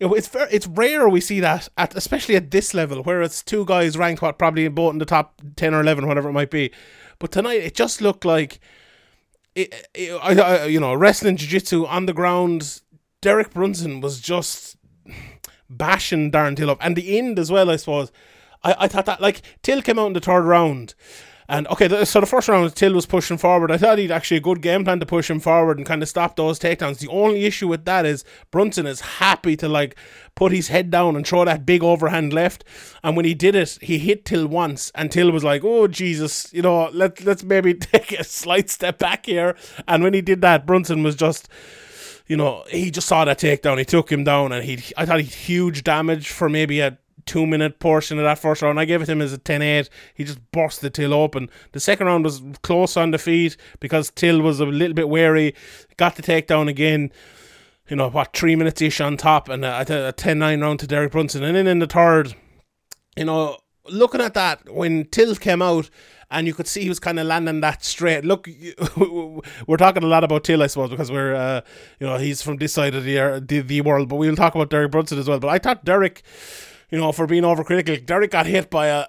It- 0.00 0.06
It's 0.12 0.28
ver- 0.28 0.48
it's 0.50 0.66
rare 0.66 1.08
we 1.08 1.20
see 1.20 1.40
that 1.40 1.68
at 1.76 1.94
especially 1.96 2.36
at 2.36 2.50
this 2.50 2.72
level 2.74 3.02
where 3.02 3.20
it's 3.22 3.42
two 3.42 3.64
guys 3.64 3.96
ranked 3.96 4.22
what 4.22 4.38
probably 4.38 4.68
both 4.68 4.92
in 4.92 4.98
the 4.98 5.04
top 5.04 5.40
ten 5.56 5.74
or 5.74 5.80
eleven 5.80 6.06
whatever 6.06 6.28
it 6.28 6.32
might 6.32 6.50
be, 6.50 6.70
but 7.18 7.32
tonight 7.32 7.60
it 7.62 7.74
just 7.74 8.00
looked 8.00 8.24
like 8.24 8.60
it, 9.54 9.88
it, 9.94 10.12
I, 10.22 10.34
I, 10.40 10.64
you 10.66 10.78
know 10.78 10.94
wrestling 10.94 11.36
jiu-jitsu 11.36 11.84
on 11.86 12.06
the 12.06 12.12
ground. 12.12 12.80
Derek 13.20 13.52
Brunson 13.52 14.00
was 14.00 14.20
just 14.20 14.76
bashing 15.68 16.30
Darren 16.30 16.56
Till 16.56 16.70
up, 16.70 16.78
and 16.80 16.94
the 16.94 17.18
end 17.18 17.36
as 17.38 17.50
well. 17.50 17.68
I 17.68 17.74
suppose 17.76 18.12
I, 18.62 18.76
I 18.80 18.88
thought 18.88 19.06
that 19.06 19.20
like 19.20 19.42
Till 19.62 19.82
came 19.82 19.98
out 19.98 20.06
in 20.06 20.12
the 20.12 20.20
third 20.20 20.42
round. 20.44 20.94
And 21.50 21.66
okay, 21.68 21.86
the, 21.86 22.04
so 22.04 22.20
the 22.20 22.26
first 22.26 22.48
round, 22.48 22.74
Till 22.76 22.92
was 22.92 23.06
pushing 23.06 23.38
forward. 23.38 23.70
I 23.70 23.78
thought 23.78 23.96
he'd 23.96 24.10
actually 24.10 24.36
a 24.36 24.40
good 24.40 24.60
game 24.60 24.84
plan 24.84 25.00
to 25.00 25.06
push 25.06 25.30
him 25.30 25.40
forward 25.40 25.78
and 25.78 25.86
kind 25.86 26.02
of 26.02 26.08
stop 26.08 26.36
those 26.36 26.58
takedowns. 26.58 26.98
The 26.98 27.08
only 27.08 27.46
issue 27.46 27.68
with 27.68 27.86
that 27.86 28.04
is 28.04 28.22
Brunson 28.50 28.86
is 28.86 29.00
happy 29.00 29.56
to 29.56 29.68
like 29.68 29.96
put 30.34 30.52
his 30.52 30.68
head 30.68 30.90
down 30.90 31.16
and 31.16 31.26
throw 31.26 31.46
that 31.46 31.64
big 31.64 31.82
overhand 31.82 32.34
left. 32.34 32.64
And 33.02 33.16
when 33.16 33.24
he 33.24 33.32
did 33.32 33.54
it, 33.54 33.78
he 33.80 33.98
hit 33.98 34.26
Till 34.26 34.46
once, 34.46 34.92
and 34.94 35.10
Till 35.10 35.32
was 35.32 35.42
like, 35.42 35.64
"Oh 35.64 35.88
Jesus, 35.88 36.52
you 36.52 36.60
know, 36.60 36.90
let 36.92 37.24
let's 37.24 37.42
maybe 37.42 37.72
take 37.74 38.12
a 38.12 38.24
slight 38.24 38.68
step 38.68 38.98
back 38.98 39.24
here." 39.24 39.56
And 39.86 40.02
when 40.02 40.12
he 40.12 40.20
did 40.20 40.42
that, 40.42 40.66
Brunson 40.66 41.02
was 41.02 41.16
just 41.16 41.48
you 42.26 42.36
know, 42.36 42.62
he 42.68 42.90
just 42.90 43.08
saw 43.08 43.24
that 43.24 43.38
takedown. 43.38 43.78
He 43.78 43.86
took 43.86 44.12
him 44.12 44.22
down, 44.22 44.52
and 44.52 44.62
he 44.62 44.82
I 44.98 45.06
thought 45.06 45.20
he 45.20 45.24
huge 45.24 45.82
damage 45.82 46.28
for 46.28 46.50
maybe 46.50 46.80
a 46.80 46.98
two 47.28 47.46
minute 47.46 47.78
portion 47.78 48.18
of 48.18 48.24
that 48.24 48.38
first 48.38 48.62
round. 48.62 48.80
I 48.80 48.84
gave 48.84 49.02
it 49.02 49.08
him 49.08 49.22
as 49.22 49.32
a 49.32 49.38
10 49.38 49.62
8. 49.62 49.88
He 50.14 50.24
just 50.24 50.40
busted 50.50 50.94
Till 50.94 51.14
open. 51.14 51.48
The 51.72 51.80
second 51.80 52.06
round 52.06 52.24
was 52.24 52.42
close 52.62 52.96
on 52.96 53.12
the 53.12 53.18
feet 53.18 53.56
because 53.78 54.10
Till 54.10 54.40
was 54.40 54.58
a 54.58 54.66
little 54.66 54.94
bit 54.94 55.08
wary, 55.08 55.54
got 55.96 56.16
the 56.16 56.22
takedown 56.22 56.68
again. 56.68 57.12
You 57.88 57.96
know, 57.96 58.10
what, 58.10 58.36
three 58.36 58.54
minutes 58.56 58.82
ish 58.82 59.00
on 59.00 59.16
top, 59.16 59.48
and 59.48 59.64
a, 59.64 60.08
a 60.08 60.12
10 60.12 60.38
9 60.38 60.60
round 60.60 60.80
to 60.80 60.86
Derek 60.86 61.12
Brunson. 61.12 61.42
And 61.42 61.56
then 61.56 61.66
in 61.66 61.78
the 61.78 61.86
third, 61.86 62.34
you 63.16 63.24
know, 63.24 63.58
looking 63.90 64.20
at 64.20 64.34
that 64.34 64.72
when 64.72 65.06
Till 65.06 65.34
came 65.36 65.62
out 65.62 65.88
and 66.30 66.46
you 66.46 66.54
could 66.54 66.66
see 66.66 66.82
he 66.82 66.88
was 66.88 67.00
kind 67.00 67.18
of 67.18 67.26
landing 67.26 67.60
that 67.60 67.84
straight. 67.84 68.24
Look, 68.24 68.48
we're 69.66 69.76
talking 69.78 70.02
a 70.02 70.06
lot 70.06 70.24
about 70.24 70.44
Till, 70.44 70.62
I 70.62 70.66
suppose, 70.66 70.90
because 70.90 71.10
we're, 71.10 71.34
uh, 71.34 71.62
you 72.00 72.06
know, 72.06 72.18
he's 72.18 72.42
from 72.42 72.58
this 72.58 72.72
side 72.72 72.94
of 72.94 73.04
the, 73.04 73.42
the 73.46 73.60
the 73.60 73.80
world, 73.80 74.08
but 74.08 74.16
we'll 74.16 74.36
talk 74.36 74.54
about 74.54 74.70
Derek 74.70 74.90
Brunson 74.90 75.18
as 75.18 75.28
well. 75.28 75.38
But 75.38 75.48
I 75.48 75.58
thought 75.58 75.84
Derek, 75.84 76.22
you 76.90 76.98
know, 76.98 77.12
for 77.12 77.26
being 77.26 77.42
overcritical, 77.42 78.04
Derek 78.06 78.30
got 78.30 78.46
hit 78.46 78.70
by 78.70 78.86
a, 78.86 79.06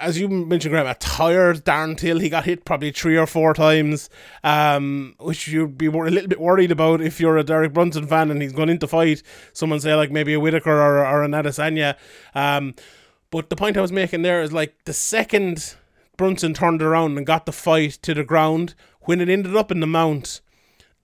as 0.00 0.18
you 0.18 0.28
mentioned, 0.28 0.72
Graham, 0.72 0.86
a 0.86 0.94
tired 0.94 1.64
Darren 1.64 1.96
Till. 1.96 2.18
He 2.18 2.28
got 2.28 2.44
hit 2.44 2.64
probably 2.64 2.90
three 2.90 3.16
or 3.16 3.26
four 3.26 3.52
times, 3.52 4.08
um, 4.42 5.14
which 5.18 5.48
you'd 5.48 5.76
be 5.76 5.86
a 5.86 5.90
little 5.90 6.28
bit 6.28 6.40
worried 6.40 6.70
about 6.72 7.00
if 7.00 7.20
you're 7.20 7.36
a 7.36 7.44
Derek 7.44 7.72
Brunson 7.72 8.06
fan 8.06 8.30
and 8.30 8.40
he's 8.40 8.52
going 8.52 8.68
into 8.70 8.86
fight. 8.86 9.22
Someone 9.52 9.80
say 9.80 9.94
like 9.94 10.10
maybe 10.10 10.34
a 10.34 10.40
Whittaker 10.40 10.70
or, 10.70 11.06
or 11.06 11.22
an 11.22 11.32
Adesanya. 11.32 11.96
Um, 12.34 12.74
but 13.30 13.50
the 13.50 13.56
point 13.56 13.76
I 13.76 13.82
was 13.82 13.92
making 13.92 14.22
there 14.22 14.42
is 14.42 14.52
like 14.52 14.84
the 14.84 14.92
second 14.92 15.74
Brunson 16.16 16.54
turned 16.54 16.82
around 16.82 17.16
and 17.16 17.26
got 17.26 17.46
the 17.46 17.52
fight 17.52 17.98
to 18.02 18.14
the 18.14 18.24
ground, 18.24 18.74
when 19.02 19.20
it 19.20 19.28
ended 19.28 19.56
up 19.56 19.70
in 19.70 19.80
the 19.80 19.86
mount, 19.86 20.40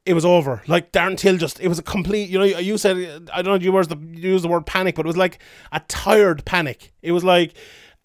it 0.09 0.15
was 0.15 0.25
over. 0.25 0.63
Like 0.67 0.91
Darren 0.91 1.19
Till 1.19 1.37
just, 1.37 1.61
it 1.61 1.69
was 1.69 1.79
a 1.79 1.83
complete. 1.83 2.31
You 2.31 2.39
know, 2.39 2.45
you 2.45 2.79
said 2.79 3.29
I 3.33 3.43
don't 3.43 3.61
know. 3.61 3.65
You 3.65 3.77
used 3.77 3.91
the 3.91 3.99
use 4.19 4.41
the 4.41 4.49
word 4.49 4.65
panic, 4.65 4.95
but 4.95 5.05
it 5.05 5.07
was 5.07 5.19
like 5.19 5.39
a 5.71 5.81
tired 5.81 6.47
panic. 6.47 6.95
It 7.03 7.13
was 7.13 7.23
like 7.23 7.55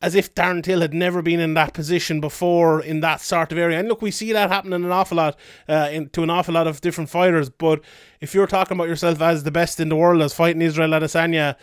as 0.01 0.13
if 0.13 0.35
Darren 0.35 0.61
Till 0.61 0.81
had 0.81 0.93
never 0.93 1.21
been 1.21 1.39
in 1.39 1.53
that 1.53 1.73
position 1.73 2.19
before 2.19 2.81
in 2.81 2.99
that 2.99 3.21
sort 3.21 3.53
of 3.53 3.57
area. 3.57 3.79
And 3.79 3.87
look, 3.87 4.01
we 4.01 4.11
see 4.11 4.33
that 4.33 4.49
happening 4.49 4.83
an 4.83 4.91
awful 4.91 5.15
lot 5.15 5.39
uh, 5.69 5.89
in, 5.93 6.09
to 6.09 6.23
an 6.23 6.29
awful 6.29 6.55
lot 6.55 6.67
of 6.67 6.81
different 6.81 7.09
fighters. 7.09 7.49
But 7.49 7.79
if 8.19 8.35
you're 8.35 8.47
talking 8.47 8.75
about 8.75 8.89
yourself 8.89 9.21
as 9.21 9.43
the 9.43 9.51
best 9.51 9.79
in 9.79 9.87
the 9.87 9.95
world, 9.95 10.21
as 10.21 10.33
fighting 10.33 10.61
Israel 10.61 10.89
Adesanya, 10.89 11.55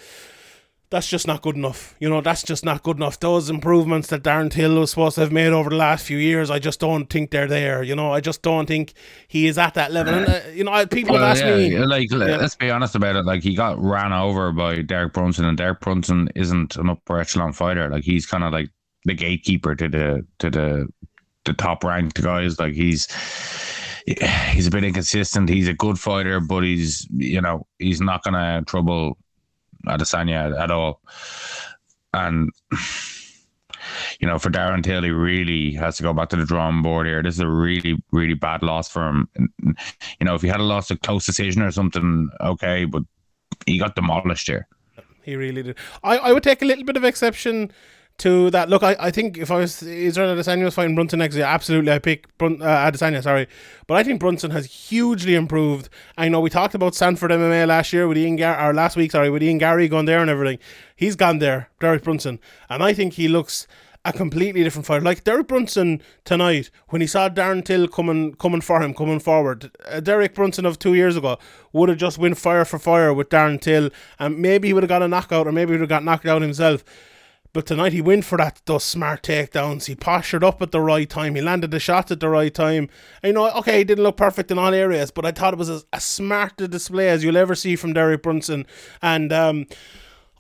that's 0.91 1.07
just 1.07 1.27
not 1.27 1.41
good 1.41 1.55
enough. 1.55 1.95
You 2.01 2.09
know, 2.09 2.21
that's 2.21 2.43
just 2.43 2.65
not 2.65 2.83
good 2.83 2.97
enough. 2.97 3.21
Those 3.21 3.49
improvements 3.49 4.09
that 4.09 4.23
Darren 4.23 4.51
Till 4.51 4.79
was 4.81 4.91
supposed 4.91 5.15
to 5.15 5.21
have 5.21 5.31
made 5.33 5.53
over 5.53 5.71
the 5.71 5.77
last 5.77 6.05
few 6.05 6.19
years, 6.19 6.51
I 6.51 6.59
just 6.59 6.81
don't 6.81 7.07
think 7.09 7.31
they're 7.31 7.47
there. 7.47 7.83
You 7.83 7.95
know, 7.95 8.13
I 8.13 8.21
just 8.21 8.43
don't 8.43 8.67
think 8.67 8.95
he 9.29 9.47
is 9.47 9.57
at 9.57 9.75
that 9.75 9.93
level. 9.93 10.15
And, 10.15 10.29
uh, 10.29 10.41
you 10.53 10.65
know, 10.65 10.85
people 10.87 11.15
have 11.17 11.25
asked 11.25 11.45
yeah, 11.45 11.57
me. 11.57 11.79
like 11.79 12.11
Yeah. 12.11 12.37
let's 12.37 12.57
be 12.57 12.71
honest 12.71 12.97
about 12.97 13.15
it. 13.15 13.25
Like 13.25 13.43
he 13.43 13.55
got 13.55 13.81
ran 13.81 14.13
over 14.13 14.51
by 14.53 14.83
Derek 14.83 15.13
Brunson, 15.13 15.45
and 15.45 15.57
Derek 15.57 15.81
Brunson 15.81 16.29
isn't 16.35 16.77
an 16.77 16.91
upper 16.91 17.21
echelon 17.21 17.53
fighter. 17.53 17.89
Like 17.89 18.05
he's 18.05 18.27
kind 18.27 18.43
of 18.43 18.53
like 18.53 18.69
the 19.05 19.15
gatekeeper 19.15 19.77
to 19.77 19.89
the 19.89 20.27
to 20.41 20.51
the 20.51 20.89
the 21.45 21.53
top 21.53 21.85
ranked 21.85 22.21
guys. 22.21 22.59
Like 22.59 22.75
he's 22.75 23.07
he's 24.07 24.67
a 24.67 24.71
bit 24.71 24.83
inconsistent. 24.85 25.49
He's 25.49 25.69
a 25.69 25.75
good 25.75 26.01
fighter, 26.01 26.41
but 26.41 26.65
he's 26.65 27.07
you 27.17 27.41
know 27.41 27.67
he's 27.79 28.01
not 28.01 28.25
gonna 28.25 28.63
trouble 28.67 29.17
Adesanya 29.87 30.59
at 30.59 30.71
all. 30.71 31.01
And 32.13 32.51
you 34.21 34.27
know, 34.27 34.39
for 34.39 34.51
Darren 34.51 34.83
Till, 34.83 35.03
he 35.03 35.11
really 35.11 35.73
has 35.75 35.97
to 35.97 36.03
go 36.03 36.13
back 36.13 36.29
to 36.31 36.37
the 36.37 36.45
drawing 36.45 36.83
board 36.83 37.07
here. 37.07 37.23
This 37.23 37.35
is 37.35 37.41
a 37.41 37.49
really, 37.49 38.03
really 38.13 38.35
bad 38.35 38.63
loss 38.63 38.89
for 38.89 39.09
him. 39.09 39.29
You 39.63 40.27
know, 40.27 40.35
if 40.35 40.43
he 40.43 40.49
had 40.49 40.61
a 40.61 40.65
lost 40.65 40.91
a 40.91 40.97
close 40.97 41.25
decision 41.25 41.63
or 41.63 41.71
something, 41.71 42.29
okay, 42.41 42.85
but 42.85 43.03
he 43.67 43.79
got 43.79 43.95
demolished 43.95 44.47
here. 44.47 44.69
He 45.23 45.37
really 45.37 45.63
did. 45.63 45.79
I, 46.03 46.19
I 46.19 46.33
would 46.33 46.43
take 46.43 46.63
a 46.63 46.65
little 46.65 46.85
bit 46.85 46.97
of 46.97 47.05
exception 47.05 47.73
to 48.21 48.51
that. 48.51 48.69
Look, 48.69 48.83
I, 48.83 48.97
I 48.99 49.11
think 49.11 49.39
if 49.39 49.51
I 49.51 49.57
was 49.57 49.83
Israel 49.83 50.35
Adesanya 50.35 50.65
was 50.65 50.75
fighting 50.75 50.95
Brunson 50.95 51.19
next 51.19 51.37
year, 51.37 51.45
absolutely 51.45 51.93
I 51.93 51.99
pick 51.99 52.37
Brun, 52.39 52.63
uh, 52.63 52.67
Adesanya, 52.67 53.23
sorry. 53.23 53.49
But 53.87 53.97
I 53.97 54.05
think 54.05 54.21
Brunson 54.21 54.51
has 54.51 54.67
hugely 54.67 55.35
improved. 55.35 55.89
I 56.17 56.29
know 56.29 56.41
we 56.41 56.51
talked 56.51 56.75
about 56.75 56.95
Sanford 56.95 57.31
MMA 57.31 57.67
last 57.67 57.93
year 57.93 58.07
with 58.07 58.19
Ian 58.19 58.37
Gar- 58.37 58.71
or 58.71 58.73
last 58.73 58.97
week, 58.97 59.11
sorry, 59.11 59.31
with 59.31 59.43
Ian 59.43 59.59
Garry 59.59 59.89
going 59.89 60.07
there 60.07 60.21
and 60.21 60.31
everything. 60.31 60.59
He's 60.95 61.17
gone 61.17 61.39
there, 61.39 61.71
Derek 61.81 62.03
Brunson. 62.05 62.39
And 62.69 62.83
I 62.83 62.93
think 62.93 63.15
he 63.15 63.27
looks 63.29 63.67
a 64.05 64.13
completely 64.13 64.63
different 64.63 64.87
fighter. 64.87 65.05
Like 65.05 65.25
Derek 65.25 65.49
Brunson 65.49 66.01
tonight, 66.25 66.71
when 66.89 67.01
he 67.01 67.07
saw 67.07 67.29
Darren 67.29 67.65
Till 67.65 67.87
coming 67.87 68.35
coming 68.35 68.61
for 68.61 68.83
him, 68.83 68.95
coming 68.95 69.21
forward, 69.21 69.71
uh, 69.87 70.01
Derek 70.01 70.35
Brunson 70.35 70.65
of 70.65 70.79
two 70.79 70.95
years 70.95 71.17
ago 71.17 71.39
would 71.73 71.89
have 71.89 71.99
just 71.99 72.19
went 72.19 72.39
fire 72.39 72.65
for 72.65 72.79
fire 72.79 73.13
with 73.13 73.29
Darren 73.29 73.61
Till, 73.61 73.91
and 74.19 74.39
maybe 74.39 74.69
he 74.69 74.75
would 74.75 74.83
have 74.83 74.89
got 74.89 75.03
a 75.03 75.09
knockout, 75.09 75.47
or 75.47 75.53
maybe 75.53 75.71
he 75.71 75.73
would 75.73 75.81
have 75.81 75.89
got 75.89 76.05
knocked 76.05 76.27
out 76.27 76.43
himself. 76.43 76.85
But 77.53 77.67
tonight 77.67 77.93
he 77.93 78.01
went 78.01 78.25
for 78.25 78.39
that 78.39 78.61
those 78.67 78.85
smart 78.85 79.23
takedowns. 79.23 79.87
He 79.87 79.95
postured 79.95 80.45
up 80.45 80.63
at 80.63 80.71
the 80.71 80.81
right 80.81 81.09
time. 81.09 81.35
He 81.35 81.41
landed 81.41 81.71
the 81.71 81.81
shots 81.81 82.13
at 82.13 82.21
the 82.21 82.29
right 82.29 82.55
time. 82.55 82.89
And, 83.23 83.31
you 83.31 83.33
know, 83.35 83.51
okay, 83.59 83.79
he 83.79 83.85
didn't 83.85 84.05
look 84.05 84.17
perfect 84.17 84.51
in 84.51 84.59
all 84.59 84.73
areas, 84.73 85.11
but 85.11 85.27
I 85.27 85.33
thought 85.33 85.55
it 85.55 85.59
was 85.59 85.71
as, 85.71 85.85
as 85.93 86.05
smart 86.05 86.61
a 86.61 86.69
display 86.69 87.09
as 87.09 87.25
you'll 87.25 87.37
ever 87.37 87.55
see 87.55 87.77
from 87.77 87.93
Derek 87.93 88.23
Brunson. 88.23 88.67
And 89.03 89.33
um, 89.33 89.67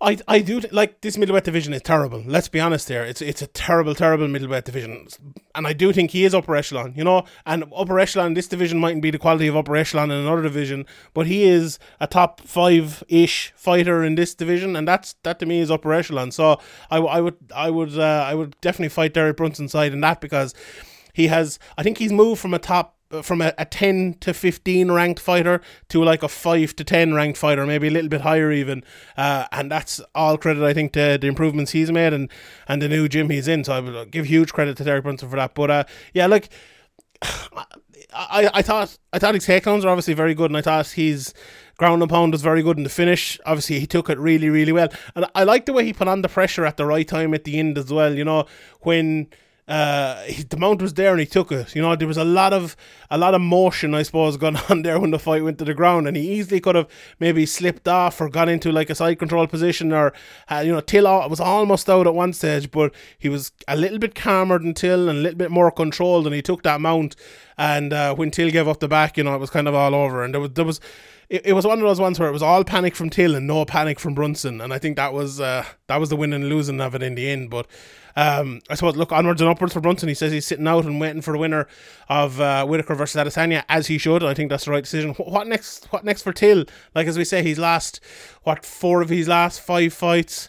I, 0.03 0.16
I 0.26 0.40
do 0.40 0.61
like 0.72 1.03
this 1.03 1.18
middleweight 1.18 1.44
division 1.44 1.74
is 1.74 1.82
terrible. 1.82 2.22
Let's 2.26 2.48
be 2.48 2.59
honest 2.59 2.88
there. 2.88 3.05
It's 3.05 3.20
it's 3.20 3.42
a 3.42 3.46
terrible, 3.46 3.94
terrible 3.94 4.28
middleweight 4.28 4.64
division, 4.64 5.09
and 5.55 5.66
I 5.66 5.74
do 5.74 5.92
think 5.92 6.12
he 6.12 6.24
is 6.24 6.34
upper 6.34 6.57
echelon. 6.57 6.94
You 6.96 7.05
know, 7.05 7.24
and 7.44 7.64
upper 7.76 8.01
echelon 8.01 8.32
this 8.32 8.48
division 8.48 8.78
mightn't 8.78 9.03
be 9.03 9.11
the 9.11 9.18
quality 9.18 9.46
of 9.46 9.57
upper 9.57 9.76
echelon 9.76 10.11
in 10.11 10.18
another 10.18 10.42
division, 10.42 10.86
but 11.12 11.26
he 11.26 11.44
is 11.44 11.78
a 12.01 12.07
top 12.07 12.40
five 12.40 13.05
ish 13.09 13.53
fighter 13.57 14.03
in 14.03 14.14
this 14.14 14.34
division, 14.34 14.74
and 14.74 14.88
that's 14.88 15.16
that 15.22 15.38
to 15.40 15.46
me 15.46 15.61
is 15.61 15.70
upper 15.70 15.92
echelon. 15.92 16.30
So 16.30 16.59
I, 16.90 16.96
I 16.96 17.20
would 17.20 17.36
I 17.55 17.68
would 17.68 17.98
uh, 17.98 18.24
I 18.26 18.34
would 18.34 18.57
definitely 18.62 18.88
fight 18.88 19.12
Derek 19.12 19.36
Brunson 19.36 19.68
side 19.68 19.92
in 19.92 20.01
that 20.01 20.22
because 20.22 20.55
he 21.12 21.26
has 21.26 21.59
I 21.76 21.82
think 21.82 21.98
he's 21.98 22.12
moved 22.12 22.40
from 22.40 22.55
a 22.55 22.59
top 22.59 22.96
from 23.22 23.40
a, 23.40 23.52
a 23.58 23.64
10 23.64 24.14
to 24.20 24.32
15 24.32 24.92
ranked 24.92 25.20
fighter 25.20 25.61
to 25.88 26.02
like 26.02 26.22
a 26.22 26.28
5 26.28 26.76
to 26.76 26.84
10 26.84 27.12
ranked 27.12 27.38
fighter 27.38 27.66
maybe 27.66 27.88
a 27.88 27.90
little 27.90 28.08
bit 28.08 28.20
higher 28.20 28.52
even. 28.52 28.84
Uh, 29.16 29.46
and 29.52 29.70
that's 29.70 30.00
all 30.14 30.38
credit 30.38 30.62
I 30.62 30.72
think 30.72 30.92
to 30.92 31.18
the 31.20 31.26
improvements 31.26 31.72
he's 31.72 31.90
made 31.90 32.12
and 32.12 32.30
and 32.68 32.80
the 32.80 32.88
new 32.88 33.08
gym 33.08 33.30
he's 33.30 33.48
in. 33.48 33.64
So 33.64 33.72
I 33.72 33.80
would 33.80 34.11
give 34.11 34.26
huge 34.26 34.52
credit 34.52 34.76
to 34.76 34.84
Derek 34.84 35.02
Brunson 35.02 35.28
for 35.28 35.36
that. 35.36 35.54
But 35.54 35.70
uh, 35.70 35.84
yeah 36.14 36.26
like 36.26 36.50
I, 38.12 38.50
I 38.54 38.62
thought 38.62 38.96
I 39.12 39.18
thought 39.18 39.34
his 39.34 39.46
takedowns 39.46 39.84
are 39.84 39.88
obviously 39.88 40.14
very 40.14 40.34
good 40.34 40.50
and 40.50 40.56
I 40.56 40.62
thought 40.62 40.86
his 40.88 41.34
ground 41.78 42.02
and 42.02 42.11
pound 42.11 42.32
was 42.32 42.42
very 42.42 42.62
good 42.62 42.76
in 42.76 42.84
the 42.84 42.90
finish. 42.90 43.38
Obviously 43.44 43.80
he 43.80 43.86
took 43.86 44.08
it 44.08 44.18
really 44.18 44.50
really 44.50 44.72
well. 44.72 44.88
And 45.16 45.26
I 45.34 45.44
like 45.44 45.66
the 45.66 45.72
way 45.72 45.84
he 45.84 45.92
put 45.92 46.08
on 46.08 46.22
the 46.22 46.28
pressure 46.28 46.64
at 46.64 46.76
the 46.76 46.86
right 46.86 47.06
time 47.06 47.34
at 47.34 47.44
the 47.44 47.58
end 47.58 47.76
as 47.76 47.92
well 47.92 48.14
you 48.14 48.24
know 48.24 48.46
when 48.80 49.28
uh, 49.68 50.22
he, 50.22 50.42
the 50.42 50.56
mount 50.56 50.82
was 50.82 50.94
there 50.94 51.12
and 51.12 51.20
he 51.20 51.26
took 51.26 51.52
it. 51.52 51.74
You 51.74 51.82
know, 51.82 51.94
there 51.94 52.08
was 52.08 52.16
a 52.16 52.24
lot 52.24 52.52
of 52.52 52.76
a 53.11 53.18
lot 53.18 53.34
of 53.34 53.40
motion, 53.40 53.94
I 53.94 54.02
suppose, 54.02 54.36
going 54.36 54.56
on 54.68 54.82
there 54.82 54.98
when 54.98 55.11
the 55.11 55.18
fight 55.18 55.44
went 55.44 55.58
to 55.58 55.64
the 55.64 55.74
ground, 55.74 56.08
and 56.08 56.16
he 56.16 56.32
easily 56.32 56.61
could 56.61 56.74
have 56.74 56.88
maybe 57.18 57.46
slipped 57.46 57.86
off 57.86 58.20
or 58.20 58.28
got 58.28 58.48
into 58.48 58.72
like 58.72 58.90
a 58.90 58.94
side 58.94 59.18
control 59.18 59.46
position, 59.46 59.92
or 59.92 60.12
uh, 60.48 60.62
you 60.64 60.72
know, 60.72 60.80
Till 60.80 61.04
was 61.28 61.40
almost 61.40 61.88
out 61.88 62.06
at 62.06 62.14
one 62.14 62.32
stage, 62.32 62.70
but 62.70 62.92
he 63.18 63.28
was 63.28 63.52
a 63.68 63.76
little 63.76 63.98
bit 63.98 64.14
calmer 64.14 64.58
than 64.58 64.74
Till 64.74 65.08
and 65.08 65.18
a 65.18 65.22
little 65.22 65.38
bit 65.38 65.50
more 65.50 65.70
controlled, 65.70 66.26
and 66.26 66.34
he 66.34 66.42
took 66.42 66.62
that 66.62 66.80
mount. 66.80 67.16
And 67.56 67.92
uh, 67.92 68.14
when 68.14 68.30
Till 68.30 68.50
gave 68.50 68.66
up 68.66 68.80
the 68.80 68.88
back, 68.88 69.16
you 69.16 69.24
know, 69.24 69.34
it 69.34 69.40
was 69.40 69.50
kind 69.50 69.68
of 69.68 69.74
all 69.74 69.94
over, 69.94 70.24
and 70.24 70.34
there 70.34 70.40
was 70.40 70.50
there 70.52 70.64
was 70.64 70.80
it, 71.30 71.52
was 71.54 71.64
one 71.64 71.78
of 71.78 71.84
those 71.84 72.00
ones 72.00 72.18
where 72.18 72.28
it 72.28 72.32
was 72.32 72.42
all 72.42 72.64
panic 72.64 72.96
from 72.96 73.08
Till 73.08 73.36
and 73.36 73.46
no 73.46 73.64
panic 73.64 74.00
from 74.00 74.14
Brunson, 74.14 74.61
and 74.61 74.74
I 74.74 74.78
think 74.78 74.96
that 74.96 75.12
was 75.12 75.40
uh, 75.40 75.64
that 75.86 75.98
was 75.98 76.08
the 76.08 76.16
win 76.16 76.32
and 76.32 76.48
losing 76.48 76.80
of 76.80 76.94
it 76.96 77.04
in 77.04 77.14
the 77.14 77.30
end. 77.30 77.50
But 77.50 77.68
um, 78.16 78.61
I 78.68 78.74
suppose 78.74 78.96
look 78.96 79.12
onwards 79.12 79.40
and 79.40 79.50
upwards 79.50 79.72
for 79.72 79.80
Brunson. 79.80 80.08
He 80.08 80.14
says 80.14 80.32
he's 80.32 80.46
sitting 80.46 80.66
out 80.66 80.84
and 80.84 81.00
waiting 81.00 81.22
for 81.22 81.32
the 81.32 81.38
winner 81.38 81.66
of 82.08 82.40
uh, 82.40 82.66
Whittaker 82.66 82.94
versus 82.94 83.20
Adesanya, 83.22 83.64
as 83.68 83.86
he 83.86 83.98
should. 83.98 84.22
I 84.24 84.34
think 84.34 84.50
that's 84.50 84.64
the 84.64 84.70
right 84.72 84.82
decision. 84.84 85.14
What 85.14 85.46
next? 85.46 85.86
What 85.92 86.04
next 86.04 86.22
for 86.22 86.32
Till? 86.32 86.64
Like 86.94 87.06
as 87.06 87.16
we 87.18 87.24
say, 87.24 87.42
he's 87.42 87.58
lost 87.58 88.00
what 88.42 88.64
four 88.64 89.02
of 89.02 89.08
his 89.08 89.28
last 89.28 89.61
five 89.61 89.92
fights. 89.92 90.48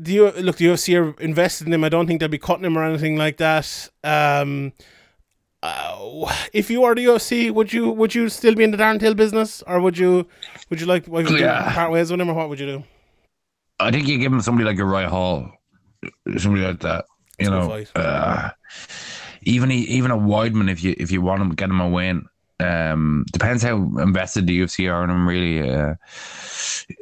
Do 0.00 0.12
you 0.12 0.30
look? 0.30 0.56
The 0.56 0.66
UFC 0.66 0.98
are 0.98 1.20
invested 1.20 1.66
in 1.66 1.72
him. 1.72 1.84
I 1.84 1.88
don't 1.90 2.06
think 2.06 2.20
they'll 2.20 2.28
be 2.28 2.38
cutting 2.38 2.64
him 2.64 2.78
or 2.78 2.84
anything 2.84 3.16
like 3.16 3.36
that. 3.38 3.88
Um, 4.02 4.72
uh, 5.62 6.34
if 6.52 6.70
you 6.70 6.82
are 6.84 6.94
the 6.94 7.04
UFC, 7.04 7.50
would 7.52 7.72
you 7.72 7.90
would 7.90 8.14
you 8.14 8.28
still 8.28 8.54
be 8.54 8.64
in 8.64 8.70
the 8.70 8.76
Darren 8.76 8.98
Till 8.98 9.14
business, 9.14 9.62
or 9.66 9.80
would 9.80 9.96
you 9.98 10.26
would 10.70 10.80
you 10.80 10.86
like 10.86 11.06
would 11.06 11.28
you 11.30 11.38
Yeah. 11.38 11.72
part 11.74 11.92
ways 11.92 12.10
with 12.10 12.20
him, 12.20 12.28
or 12.30 12.34
what 12.34 12.48
would 12.48 12.58
you 12.58 12.66
do? 12.66 12.84
I 13.78 13.90
think 13.90 14.08
you 14.08 14.18
give 14.18 14.32
him 14.32 14.40
somebody 14.40 14.64
like 14.64 14.78
a 14.78 14.84
Roy 14.84 15.06
Hall, 15.08 15.52
somebody 16.38 16.64
like 16.64 16.80
that. 16.80 17.04
You 17.38 17.50
know, 17.50 17.84
uh, 17.96 18.50
even 19.42 19.70
a, 19.70 19.74
even 19.74 20.10
a 20.10 20.16
Weidman 20.16 20.70
if 20.70 20.82
you 20.82 20.94
if 20.98 21.10
you 21.10 21.20
want 21.22 21.42
him, 21.42 21.50
get 21.50 21.70
him 21.70 21.80
a 21.80 21.88
win. 21.88 22.26
Um, 22.60 23.24
depends 23.32 23.62
how 23.62 23.76
invested 23.98 24.46
the 24.46 24.60
UFC 24.60 24.92
are 24.92 25.02
in 25.02 25.10
him. 25.10 25.28
Really, 25.28 25.68
uh, 25.68 25.94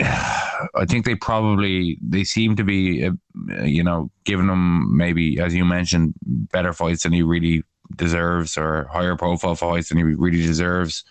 I 0.75 0.85
think 0.87 1.05
they 1.05 1.15
probably 1.15 1.99
they 2.01 2.25
seem 2.25 2.57
to 2.57 2.65
be, 2.65 3.07
uh, 3.07 3.63
you 3.63 3.83
know, 3.83 4.11
giving 4.25 4.49
him 4.49 4.97
maybe 4.97 5.39
as 5.41 5.55
you 5.55 5.65
mentioned 5.65 6.15
better 6.23 6.73
fights 6.73 7.03
than 7.03 7.13
he 7.13 7.23
really 7.23 7.63
deserves 7.97 8.57
or 8.57 8.89
higher 8.91 9.17
profile 9.17 9.55
fights 9.55 9.89
than 9.89 9.99
he 9.99 10.05
really 10.05 10.43
deserves. 10.43 11.05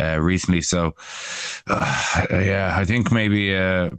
Uh, 0.00 0.18
recently, 0.20 0.60
so 0.60 0.92
uh, 1.68 2.26
yeah, 2.32 2.74
I 2.76 2.84
think 2.84 3.12
maybe 3.12 3.54
uh, 3.54 3.90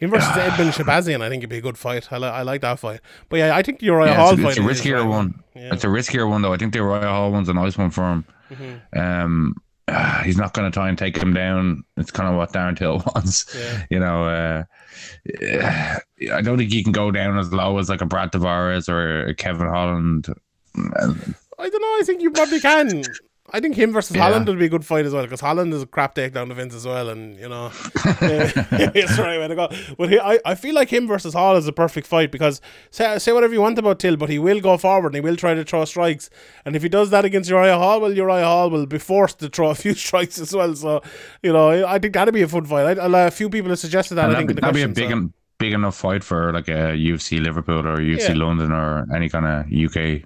Him 0.00 0.10
versus 0.10 0.28
Edmen 0.36 0.72
Shahbazyan, 0.72 1.20
I 1.20 1.28
think 1.28 1.40
it'd 1.40 1.50
be 1.50 1.58
a 1.58 1.60
good 1.60 1.78
fight. 1.78 2.10
I, 2.12 2.18
li- 2.18 2.26
I 2.28 2.42
like 2.42 2.62
that 2.62 2.78
fight. 2.78 3.00
But 3.28 3.36
yeah, 3.38 3.54
I 3.56 3.62
think 3.62 3.80
the 3.80 3.86
Uriah 3.86 4.10
Yeah, 4.12 4.16
Hall 4.16 4.30
it's, 4.32 4.40
a- 4.40 4.42
fight 4.42 4.56
it's 4.56 4.58
a 4.58 4.62
riskier 4.88 5.08
one. 5.08 5.42
Yeah. 5.54 5.72
It's 5.74 5.84
a 5.84 5.88
riskier 5.88 6.28
one 6.28 6.42
though. 6.42 6.52
I 6.52 6.56
think 6.56 6.72
the 6.72 6.78
Uriah 6.80 7.02
Hall 7.08 7.30
one's 7.30 7.48
a 7.48 7.54
nice 7.54 7.76
one 7.78 7.90
for 7.90 8.10
him. 8.10 8.24
Mm-hmm. 8.50 8.98
Um, 8.98 9.54
ah, 9.88 10.22
he's 10.24 10.36
not 10.38 10.54
going 10.54 10.70
to 10.70 10.74
try 10.74 10.88
and 10.88 10.96
take 10.98 11.16
him 11.16 11.34
down. 11.34 11.84
It's 11.96 12.10
kind 12.10 12.28
of 12.28 12.36
what 12.36 12.52
Darren 12.52 12.76
Till 12.76 12.98
wants. 13.14 13.54
Yeah. 13.56 13.84
You 13.90 13.98
know, 14.00 14.24
uh, 14.24 14.64
I 16.32 16.40
don't 16.42 16.58
think 16.58 16.72
he 16.72 16.82
can 16.82 16.92
go 16.92 17.10
down 17.10 17.38
as 17.38 17.52
low 17.52 17.78
as 17.78 17.88
like 17.88 18.00
a 18.00 18.06
Brad 18.06 18.32
Tavares 18.32 18.88
or 18.88 19.26
a 19.26 19.34
Kevin 19.34 19.68
Holland. 19.68 20.26
I 20.76 21.68
don't 21.68 21.82
know. 21.82 21.98
I 21.98 22.02
think 22.04 22.22
you 22.22 22.30
probably 22.30 22.60
can. 22.60 23.02
I 23.52 23.60
think 23.60 23.76
him 23.76 23.92
versus 23.92 24.16
Yeah. 24.16 24.22
Holland 24.22 24.46
would 24.48 24.58
be 24.58 24.66
a 24.66 24.68
good 24.68 24.84
fight 24.86 25.04
as 25.06 25.12
well 25.12 25.22
because 25.24 25.40
Holland 25.40 25.72
is 25.74 25.82
a 25.82 25.86
crap 25.86 26.14
takedown 26.14 26.48
defense 26.48 26.74
as 26.74 26.86
well, 26.86 27.08
and 27.08 27.38
you 27.38 27.48
know 27.48 27.70
it's 28.24 29.18
right 29.18 29.38
way 29.38 29.48
to 29.48 29.54
go. 29.54 29.68
But 29.98 30.10
he, 30.10 30.18
I, 30.20 30.38
I 30.44 30.54
feel 30.54 30.74
like 30.74 30.90
him 30.90 31.06
versus 31.06 31.34
Hall 31.34 31.56
is 31.56 31.66
a 31.66 31.72
perfect 31.72 32.06
fight 32.06 32.30
because 32.30 32.60
say 32.90 33.18
say 33.18 33.32
whatever 33.32 33.52
you 33.52 33.60
want 33.60 33.78
about 33.78 33.98
Till, 33.98 34.16
but 34.16 34.28
he 34.28 34.38
will 34.38 34.60
go 34.60 34.76
forward 34.76 35.14
and 35.14 35.16
he 35.16 35.20
will 35.20 35.36
try 35.36 35.54
to 35.54 35.64
throw 35.64 35.84
strikes. 35.84 36.30
And 36.64 36.76
if 36.76 36.82
he 36.82 36.88
does 36.88 37.10
that 37.10 37.24
against 37.24 37.50
Uriah 37.50 37.76
Hall, 37.78 38.00
well, 38.00 38.12
Uriah 38.12 38.44
Hall 38.44 38.70
will 38.70 38.86
be 38.86 38.98
forced 38.98 39.38
to 39.40 39.48
throw 39.48 39.70
a 39.70 39.74
few 39.74 39.94
strikes 40.06 40.38
as 40.38 40.54
well. 40.54 40.74
So 40.74 41.02
you 41.42 41.52
know, 41.52 41.84
I 41.86 41.98
think 41.98 42.14
that'd 42.14 42.34
be 42.34 42.42
a 42.42 42.48
fun 42.48 42.64
fight. 42.66 42.98
I, 42.98 43.02
I, 43.06 43.26
a 43.26 43.30
few 43.30 43.50
people 43.50 43.70
have 43.70 43.78
suggested 43.78 44.14
that. 44.16 44.26
And 44.28 44.36
I 44.36 44.38
think 44.44 44.50
that'd, 44.50 44.50
in 44.50 44.56
the 44.56 44.72
be- 44.72 44.80
that'd 44.80 44.94
be 44.94 45.02
a 45.02 45.08
big 45.08 45.16
so- 45.16 45.32
big 45.58 45.72
enough 45.74 45.94
fight 45.96 46.24
for 46.24 46.52
like 46.54 46.68
a 46.68 46.96
UFC 46.96 47.38
Liverpool 47.42 47.86
or 47.86 47.98
UFC 47.98 48.30
Yeah. 48.30 48.44
London 48.44 48.72
or 48.72 49.06
any 49.14 49.28
kind 49.28 49.44
of 49.46 49.66
UK 49.70 50.22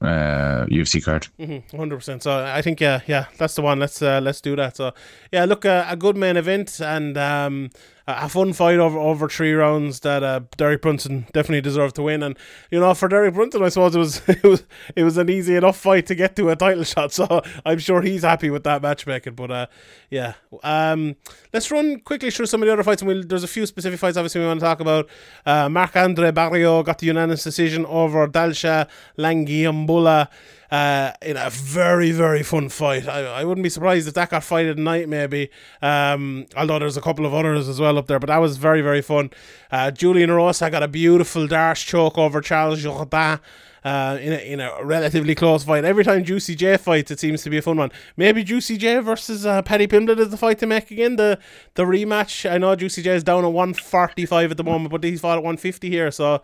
uh, 0.00 0.66
UFC 0.66 1.02
card. 1.04 1.28
Hundred 1.76 1.96
percent. 1.96 2.22
So 2.22 2.44
I 2.44 2.62
think 2.62 2.80
yeah, 2.80 3.00
yeah, 3.06 3.26
that's 3.36 3.54
the 3.54 3.62
one. 3.62 3.78
Let's 3.80 4.00
uh, 4.02 4.20
let's 4.22 4.40
do 4.40 4.56
that. 4.56 4.76
So 4.76 4.92
yeah, 5.32 5.44
look, 5.44 5.64
uh, 5.64 5.86
a 5.88 5.96
good 5.96 6.16
main 6.16 6.36
event 6.36 6.80
and 6.80 7.16
um, 7.18 7.70
a 8.08 8.24
a 8.24 8.28
fun 8.28 8.52
fight 8.52 8.78
over 8.78 8.98
over 8.98 9.28
three 9.28 9.52
rounds 9.52 10.00
that 10.00 10.22
uh, 10.22 10.40
Derek 10.56 10.82
Brunson 10.82 11.26
definitely 11.32 11.60
deserved 11.60 11.94
to 11.96 12.02
win. 12.02 12.22
And 12.22 12.36
you 12.70 12.80
know, 12.80 12.94
for 12.94 13.06
Derek 13.08 13.34
Brunson, 13.34 13.62
I 13.62 13.68
suppose 13.68 13.94
it 13.94 13.98
was 13.98 14.22
it 14.28 14.42
was 14.42 14.64
it 14.96 15.04
was 15.04 15.18
an 15.18 15.28
easy 15.28 15.54
enough 15.56 15.76
fight 15.76 16.06
to 16.06 16.14
get 16.14 16.34
to 16.36 16.48
a 16.48 16.56
title 16.56 16.84
shot. 16.94 17.12
So 17.12 17.42
I'm 17.64 17.78
sure 17.78 18.02
he's 18.02 18.22
happy 18.22 18.50
with 18.50 18.64
that 18.64 18.82
matchmaking. 18.82 19.34
But 19.34 19.50
uh, 19.50 19.66
yeah, 20.10 20.34
um, 20.62 21.16
let's 21.52 21.70
run 21.70 22.00
quickly 22.00 22.30
through 22.30 22.46
some 22.46 22.62
of 22.62 22.66
the 22.66 22.72
other 22.72 22.82
fights. 22.82 23.02
And 23.02 23.08
we'll, 23.08 23.24
there's 23.24 23.44
a 23.44 23.48
few 23.48 23.66
specific 23.66 24.00
fights 24.00 24.16
obviously 24.16 24.40
we 24.40 24.46
want 24.46 24.60
to 24.60 24.66
talk 24.66 24.80
about. 24.80 25.08
Uh, 25.44 25.68
Marc-André 25.68 26.32
Barriault 26.32 26.84
got 26.84 26.98
the 26.98 27.06
unanimous 27.06 27.44
decision 27.44 27.84
over 27.86 28.26
Dalcha 28.26 28.88
Lungiambula 29.18 30.28
uh, 30.70 31.12
in 31.22 31.36
a 31.36 31.50
very, 31.50 32.10
very 32.10 32.42
fun 32.42 32.68
fight. 32.68 33.08
I, 33.08 33.20
I 33.24 33.44
wouldn't 33.44 33.62
be 33.62 33.70
surprised 33.70 34.08
if 34.08 34.14
that 34.14 34.30
got 34.30 34.44
fight 34.44 34.66
at 34.66 34.76
night, 34.76 35.08
maybe. 35.08 35.50
Um, 35.80 36.46
although 36.56 36.78
there's 36.78 36.96
a 36.96 37.00
couple 37.00 37.24
of 37.24 37.34
others 37.34 37.68
as 37.68 37.80
well 37.80 37.98
up 37.98 38.06
there, 38.06 38.18
but 38.18 38.28
that 38.28 38.38
was 38.38 38.56
very, 38.56 38.82
very 38.82 39.02
fun. 39.02 39.30
Uh, 39.70 39.90
Julian 39.90 40.30
Rosa 40.30 40.70
got 40.70 40.82
a 40.82 40.88
beautiful 40.88 41.46
D'Arce 41.46 41.82
choke 41.82 42.18
over 42.18 42.40
Charles 42.40 42.82
Jourdain. 42.82 43.40
Uh, 43.84 44.18
in 44.20 44.32
a, 44.32 44.36
in 44.36 44.60
a 44.60 44.84
relatively 44.84 45.36
close 45.36 45.62
fight. 45.62 45.84
Every 45.84 46.02
time 46.02 46.24
Juicy 46.24 46.56
J 46.56 46.76
fights, 46.76 47.12
it 47.12 47.20
seems 47.20 47.44
to 47.44 47.48
be 47.48 47.58
a 47.58 47.62
fun 47.62 47.76
one. 47.76 47.92
Maybe 48.16 48.42
Juicy 48.42 48.76
J 48.76 48.98
versus 48.98 49.46
uh, 49.46 49.62
Paddy 49.62 49.86
Pimblett 49.86 50.18
is 50.18 50.30
the 50.30 50.36
fight 50.36 50.58
to 50.58 50.66
make 50.66 50.90
again. 50.90 51.14
The 51.14 51.38
the 51.74 51.84
rematch. 51.84 52.50
I 52.50 52.58
know 52.58 52.74
Juicy 52.74 53.02
J 53.02 53.14
is 53.14 53.22
down 53.22 53.44
at 53.44 53.52
one 53.52 53.74
forty 53.74 54.26
five 54.26 54.50
at 54.50 54.56
the 54.56 54.64
moment, 54.64 54.90
but 54.90 55.04
he's 55.04 55.20
fought 55.20 55.38
at 55.38 55.44
one 55.44 55.56
fifty 55.56 55.88
here. 55.88 56.10
So 56.10 56.42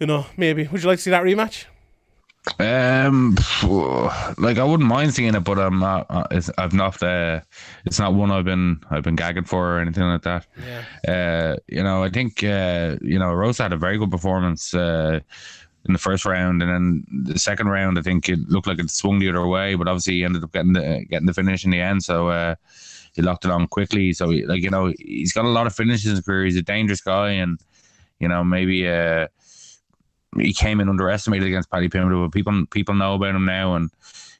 you 0.00 0.08
know, 0.08 0.26
maybe 0.36 0.66
would 0.66 0.82
you 0.82 0.88
like 0.88 0.98
to 0.98 1.02
see 1.02 1.10
that 1.12 1.22
rematch? 1.22 1.66
Um, 2.58 3.36
like 4.36 4.58
I 4.58 4.64
wouldn't 4.64 4.88
mind 4.88 5.14
seeing 5.14 5.34
it, 5.34 5.40
but 5.40 5.58
I'm 5.58 5.78
not. 5.78 6.06
Uh, 6.10 6.26
it's, 6.30 6.50
I've 6.58 6.74
not. 6.74 7.02
Uh, 7.02 7.40
it's 7.86 7.98
not 7.98 8.14
one 8.14 8.30
I've 8.30 8.44
been. 8.44 8.82
I've 8.90 9.02
been 9.02 9.16
gagging 9.16 9.44
for 9.44 9.76
or 9.76 9.80
anything 9.80 10.04
like 10.04 10.22
that. 10.22 10.46
Yeah. 10.58 10.84
Uh, 11.12 11.56
you 11.68 11.82
know, 11.82 12.02
I 12.04 12.10
think 12.10 12.44
uh, 12.44 12.96
you 13.00 13.18
know 13.18 13.32
Rosa 13.32 13.64
had 13.64 13.72
a 13.72 13.78
very 13.78 13.98
good 13.98 14.10
performance 14.10 14.74
uh, 14.74 15.20
in 15.86 15.92
the 15.92 15.98
first 15.98 16.26
round, 16.26 16.62
and 16.62 16.70
then 16.70 17.24
the 17.32 17.38
second 17.38 17.68
round, 17.68 17.98
I 17.98 18.02
think 18.02 18.28
it 18.28 18.40
looked 18.48 18.66
like 18.66 18.78
it 18.78 18.90
swung 18.90 19.18
the 19.20 19.30
other 19.30 19.46
way, 19.46 19.74
but 19.74 19.88
obviously 19.88 20.14
he 20.14 20.24
ended 20.24 20.44
up 20.44 20.52
getting 20.52 20.74
the 20.74 21.06
getting 21.08 21.26
the 21.26 21.34
finish 21.34 21.64
in 21.64 21.70
the 21.70 21.80
end. 21.80 22.04
So 22.04 22.28
uh, 22.28 22.56
he 23.14 23.22
locked 23.22 23.46
it 23.46 23.50
on 23.50 23.68
quickly. 23.68 24.12
So 24.12 24.28
he, 24.28 24.44
like 24.44 24.62
you 24.62 24.70
know, 24.70 24.92
he's 24.98 25.32
got 25.32 25.46
a 25.46 25.48
lot 25.48 25.66
of 25.66 25.74
finishes 25.74 26.06
in 26.06 26.16
his 26.16 26.24
career. 26.24 26.44
He's 26.44 26.56
a 26.56 26.62
dangerous 26.62 27.00
guy, 27.00 27.30
and 27.30 27.58
you 28.20 28.28
know 28.28 28.44
maybe. 28.44 28.86
Uh, 28.86 29.28
he 30.38 30.52
came 30.52 30.80
in 30.80 30.88
underestimated 30.88 31.46
against 31.48 31.70
Paddy 31.70 31.88
Pimblett, 31.88 32.24
but 32.24 32.32
people 32.34 32.66
people 32.70 32.94
know 32.94 33.14
about 33.14 33.34
him 33.34 33.44
now, 33.44 33.74
and 33.74 33.90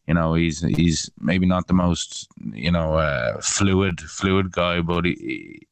you 0.06 0.14
know 0.14 0.34
he's 0.34 0.60
he's 0.60 1.10
maybe 1.20 1.46
not 1.46 1.66
the 1.66 1.74
most 1.74 2.28
you 2.52 2.70
know 2.70 2.94
uh, 2.94 3.40
fluid 3.40 4.00
fluid 4.00 4.52
guy, 4.52 4.80
but 4.80 5.04
he, 5.04 5.14
he- 5.14 5.66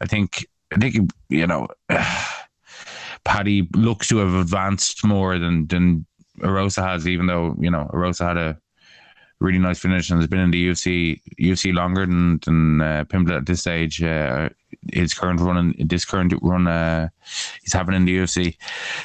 I 0.00 0.06
think 0.06 0.46
I 0.72 0.76
think 0.78 0.96
you 1.28 1.46
know 1.46 1.68
Paddy 3.24 3.68
looks 3.74 4.08
to 4.08 4.18
have 4.18 4.34
advanced 4.34 5.04
more 5.04 5.38
than 5.38 5.66
than 5.68 6.06
Erosa 6.40 6.82
has, 6.84 7.06
even 7.08 7.26
though 7.26 7.54
you 7.58 7.70
know 7.70 7.90
Erosa 7.92 8.26
had 8.26 8.36
a 8.36 8.60
really 9.40 9.58
nice 9.58 9.78
finish 9.78 10.10
and 10.10 10.20
has 10.20 10.28
been 10.28 10.40
in 10.40 10.50
the 10.50 10.68
UFC 10.68 11.20
UFC 11.40 11.74
longer 11.74 12.06
than 12.06 12.38
than 12.44 12.80
uh, 12.80 13.04
Pimblett 13.08 13.36
at 13.38 13.46
this 13.46 13.60
stage. 13.60 14.02
Uh, 14.02 14.48
his 14.92 15.14
current 15.14 15.40
run 15.40 15.74
in 15.78 15.88
this 15.88 16.04
current 16.04 16.34
run 16.42 16.66
uh, 16.66 17.08
he's 17.62 17.72
having 17.72 17.94
in 17.94 18.04
the 18.04 18.16
UFC. 18.18 18.56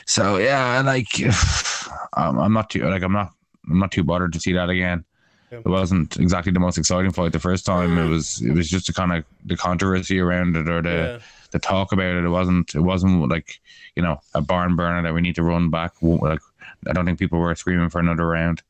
So 0.06 0.38
yeah, 0.38 0.82
like 0.86 1.08
I'm, 2.14 2.38
I'm 2.40 2.54
not 2.54 2.70
too 2.70 2.84
like 2.90 3.04
I'm 3.04 3.14
not 3.14 3.32
I'm 3.70 3.80
not 3.80 3.92
too 3.92 4.04
bothered 4.04 4.34
to 4.34 4.40
see 4.40 4.54
that 4.54 4.70
again. 4.70 5.06
It 5.52 5.66
wasn't 5.66 6.18
exactly 6.18 6.52
the 6.52 6.60
most 6.60 6.78
exciting 6.78 7.12
fight 7.12 7.32
the 7.32 7.40
first 7.40 7.66
time. 7.66 7.98
It 7.98 8.08
was 8.08 8.40
it 8.42 8.52
was 8.54 8.70
just 8.70 8.86
the 8.88 8.94
kind 8.94 9.12
of 9.14 9.26
the 9.46 9.58
controversy 9.58 10.20
around 10.20 10.56
it 10.56 10.70
or 10.70 10.82
the 10.84 10.90
Yeah. 10.90 11.20
the 11.52 11.60
talk 11.60 11.92
about 11.92 12.16
it. 12.16 12.24
It 12.24 12.30
wasn't 12.30 12.76
it 12.76 12.82
wasn't 12.82 13.28
like 13.30 13.60
you 13.96 14.04
know 14.04 14.20
a 14.36 14.42
barn 14.42 14.76
burner 14.76 15.02
that 15.02 15.14
we 15.14 15.22
need 15.22 15.36
to 15.36 15.44
run 15.44 15.72
back. 15.72 15.94
Like 16.04 16.40
I 16.88 16.94
don't 16.94 17.06
think 17.06 17.18
people 17.18 17.40
were 17.40 17.56
screaming 17.56 17.90
for 17.90 18.00
another 18.00 18.28
round. 18.28 18.62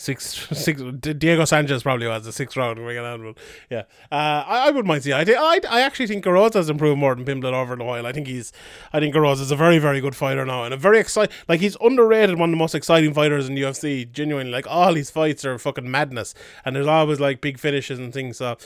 Six, 0.00 0.48
six. 0.58 0.80
Diego 0.80 1.44
Sanchez 1.44 1.82
probably 1.82 2.06
was 2.06 2.24
the 2.24 2.32
sixth 2.32 2.56
round 2.56 2.78
ring 2.78 2.96
on, 2.98 3.34
yeah, 3.68 3.82
uh, 4.10 4.44
I, 4.46 4.62
I 4.64 4.66
wouldn't 4.68 4.86
mind 4.86 5.02
seeing. 5.04 5.14
I, 5.14 5.24
I, 5.30 5.60
I 5.68 5.80
actually 5.82 6.06
think 6.06 6.24
Garoz 6.24 6.54
has 6.54 6.70
improved 6.70 6.98
more 6.98 7.14
than 7.14 7.26
Pimblett 7.26 7.52
over 7.52 7.76
the 7.76 7.84
while. 7.84 8.06
I 8.06 8.12
think 8.12 8.26
he's, 8.26 8.50
I 8.94 9.00
think 9.00 9.14
Garoz 9.14 9.40
is 9.40 9.50
a 9.50 9.56
very, 9.56 9.78
very 9.78 10.00
good 10.00 10.16
fighter 10.16 10.46
now, 10.46 10.64
and 10.64 10.72
a 10.72 10.78
very 10.78 10.98
exciting. 10.98 11.34
Like 11.48 11.60
he's 11.60 11.76
underrated, 11.82 12.38
one 12.38 12.48
of 12.48 12.52
the 12.52 12.56
most 12.56 12.74
exciting 12.74 13.12
fighters 13.12 13.46
in 13.46 13.56
UFC. 13.56 14.10
Genuinely, 14.10 14.50
like 14.50 14.66
all 14.66 14.94
his 14.94 15.10
fights 15.10 15.44
are 15.44 15.58
fucking 15.58 15.90
madness, 15.90 16.34
and 16.64 16.74
there's 16.74 16.86
always 16.86 17.20
like 17.20 17.42
big 17.42 17.58
finishes 17.58 17.98
and 17.98 18.10
things. 18.10 18.38
So 18.38 18.56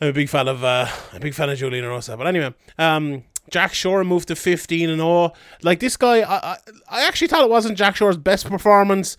I'm 0.00 0.08
a 0.08 0.12
big 0.12 0.28
fan 0.28 0.48
of, 0.48 0.64
uh, 0.64 0.88
a 1.12 1.20
big 1.20 1.34
fan 1.34 1.48
of 1.48 1.58
Julian 1.58 1.86
Rosa. 1.86 2.16
But 2.16 2.26
anyway, 2.26 2.54
um. 2.76 3.22
Jack 3.48 3.74
Shore 3.74 4.04
moved 4.04 4.28
to 4.28 4.36
15 4.36 4.90
and 4.90 5.00
0. 5.00 5.32
Like 5.62 5.80
this 5.80 5.96
guy, 5.96 6.20
I, 6.20 6.52
I, 6.52 6.56
I 6.88 7.06
actually 7.06 7.26
thought 7.26 7.42
it 7.42 7.50
wasn't 7.50 7.76
Jack 7.76 7.96
Shore's 7.96 8.16
best 8.16 8.46
performance, 8.46 9.16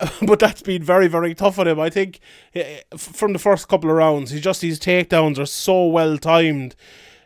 but 0.26 0.38
that's 0.38 0.62
been 0.62 0.82
very, 0.82 1.08
very 1.08 1.34
tough 1.34 1.58
on 1.58 1.68
him. 1.68 1.80
I 1.80 1.90
think 1.90 2.20
eh, 2.54 2.80
from 2.96 3.32
the 3.32 3.38
first 3.38 3.68
couple 3.68 3.90
of 3.90 3.96
rounds, 3.96 4.30
he 4.30 4.40
just 4.40 4.62
his 4.62 4.78
takedowns 4.78 5.38
are 5.38 5.46
so 5.46 5.86
well 5.86 6.18
timed. 6.18 6.76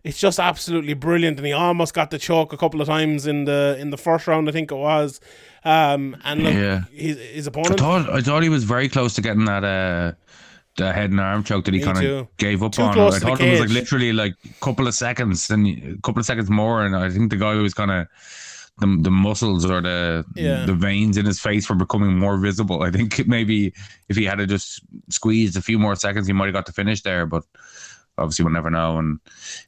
It's 0.02 0.18
just 0.18 0.38
absolutely 0.38 0.94
brilliant, 0.94 1.38
and 1.38 1.46
he 1.46 1.52
almost 1.52 1.92
got 1.92 2.10
the 2.10 2.18
choke 2.18 2.52
a 2.54 2.56
couple 2.56 2.80
of 2.80 2.86
times 2.86 3.26
in 3.26 3.44
the 3.44 3.76
in 3.78 3.90
the 3.90 3.98
first 3.98 4.26
round, 4.26 4.48
I 4.48 4.52
think 4.52 4.70
it 4.72 4.76
was. 4.76 5.20
Um, 5.62 6.16
and 6.24 6.42
look, 6.42 6.54
Yeah. 6.54 6.84
his, 6.90 7.18
his 7.18 7.48
I 7.48 7.50
thought 7.50 8.08
I 8.08 8.22
thought 8.22 8.42
he 8.42 8.48
was 8.48 8.64
very 8.64 8.88
close 8.88 9.14
to 9.14 9.20
getting 9.20 9.44
that 9.44 9.62
uh 9.62 10.12
the 10.76 10.92
head 10.92 11.10
and 11.10 11.20
arm 11.20 11.44
choke 11.44 11.64
that 11.66 11.74
he 11.74 11.80
kind 11.80 12.02
of 12.02 12.34
gave 12.38 12.62
up 12.62 12.72
Too 12.72 12.82
on. 12.82 12.98
I 12.98 13.18
thought 13.18 13.40
it 13.40 13.50
was 13.50 13.60
like 13.60 13.68
literally 13.70 14.12
like 14.12 14.34
a 14.44 14.64
couple 14.64 14.86
of 14.86 14.94
seconds 14.94 15.50
and 15.50 15.66
a 15.66 16.00
couple 16.02 16.20
of 16.20 16.26
seconds 16.26 16.48
more, 16.48 16.84
and 16.84 16.96
I 16.96 17.10
think 17.10 17.30
the 17.30 17.36
guy 17.36 17.54
was 17.56 17.74
kind 17.74 17.90
of 17.90 18.06
the 18.80 18.98
the 19.00 19.10
muscles 19.10 19.64
or 19.70 19.80
the 19.80 20.24
Yeah. 20.34 20.64
the 20.66 20.74
veins 20.74 21.16
in 21.16 21.26
his 21.26 21.40
face 21.40 21.68
were 21.68 21.76
becoming 21.76 22.18
more 22.18 22.38
visible. 22.38 22.82
I 22.82 22.90
think 22.90 23.26
maybe 23.36 23.72
if 24.08 24.16
he 24.16 24.24
had 24.24 24.38
to 24.38 24.46
just 24.46 24.80
squeezed 25.08 25.56
a 25.56 25.62
few 25.62 25.78
more 25.78 25.94
seconds, 25.96 26.26
he 26.26 26.32
might 26.32 26.46
have 26.46 26.54
got 26.54 26.66
to 26.66 26.72
finish 26.72 27.02
there, 27.02 27.26
but. 27.26 27.44
Obviously, 28.20 28.44
we'll 28.44 28.54
never 28.54 28.70
know, 28.70 28.98
and 28.98 29.18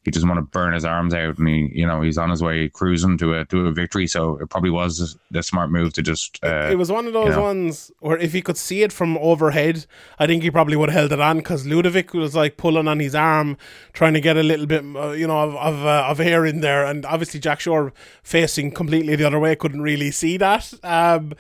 he 0.05 0.11
doesn't 0.11 0.29
want 0.29 0.39
to 0.39 0.43
burn 0.43 0.75
his 0.75 0.85
arms 0.85 1.15
out, 1.15 1.39
and 1.39 1.49
he, 1.49 1.71
you 1.73 1.87
know, 1.87 2.03
he's 2.03 2.19
on 2.19 2.31
his 2.31 2.43
way 2.43 2.69
cruising 2.69 3.19
to 3.19 3.35
a 3.35 3.45
to 3.47 3.67
a 3.67 3.73
victory. 3.73 4.07
So 4.07 4.37
it 4.39 4.51
probably 4.51 4.71
was 4.71 5.17
the 5.31 5.43
smart 5.43 5.71
move 5.71 5.93
to 5.95 6.03
just. 6.03 6.39
Uh, 6.43 6.69
it 6.71 6.79
was 6.79 6.93
one 6.93 7.07
of 7.07 7.13
those 7.13 7.35
know. 7.35 7.43
ones 7.43 7.91
where 8.01 8.19
if 8.19 8.33
he 8.33 8.43
could 8.43 8.57
see 8.57 8.83
it 8.83 8.93
from 8.93 9.19
overhead, 9.19 9.87
I 10.19 10.27
think 10.27 10.43
he 10.43 10.51
probably 10.51 10.77
would 10.77 10.91
have 10.91 10.99
held 10.99 11.13
it 11.13 11.21
on 11.21 11.39
because 11.39 11.67
Ludovic 11.67 12.15
was 12.15 12.35
like 12.37 12.57
pulling 12.57 12.89
on 12.89 13.01
his 13.01 13.15
arm, 13.15 13.57
trying 13.93 14.15
to 14.15 14.21
get 14.21 14.37
a 14.37 14.43
little 14.43 14.67
bit, 14.67 14.85
uh, 14.97 15.11
you 15.11 15.27
know, 15.27 15.41
of 15.41 15.57
of, 15.57 15.85
uh, 15.85 16.07
of 16.09 16.21
air 16.21 16.47
in 16.47 16.61
there, 16.61 16.85
and 16.85 17.05
obviously 17.07 17.41
Jack 17.41 17.61
Shore 17.61 17.93
facing 18.23 18.71
completely 18.71 19.17
the 19.17 19.25
other 19.25 19.41
way 19.41 19.57
couldn't 19.57 19.83
really 19.83 20.11
see 20.11 20.37
that. 20.37 20.73
Um, 20.83 21.33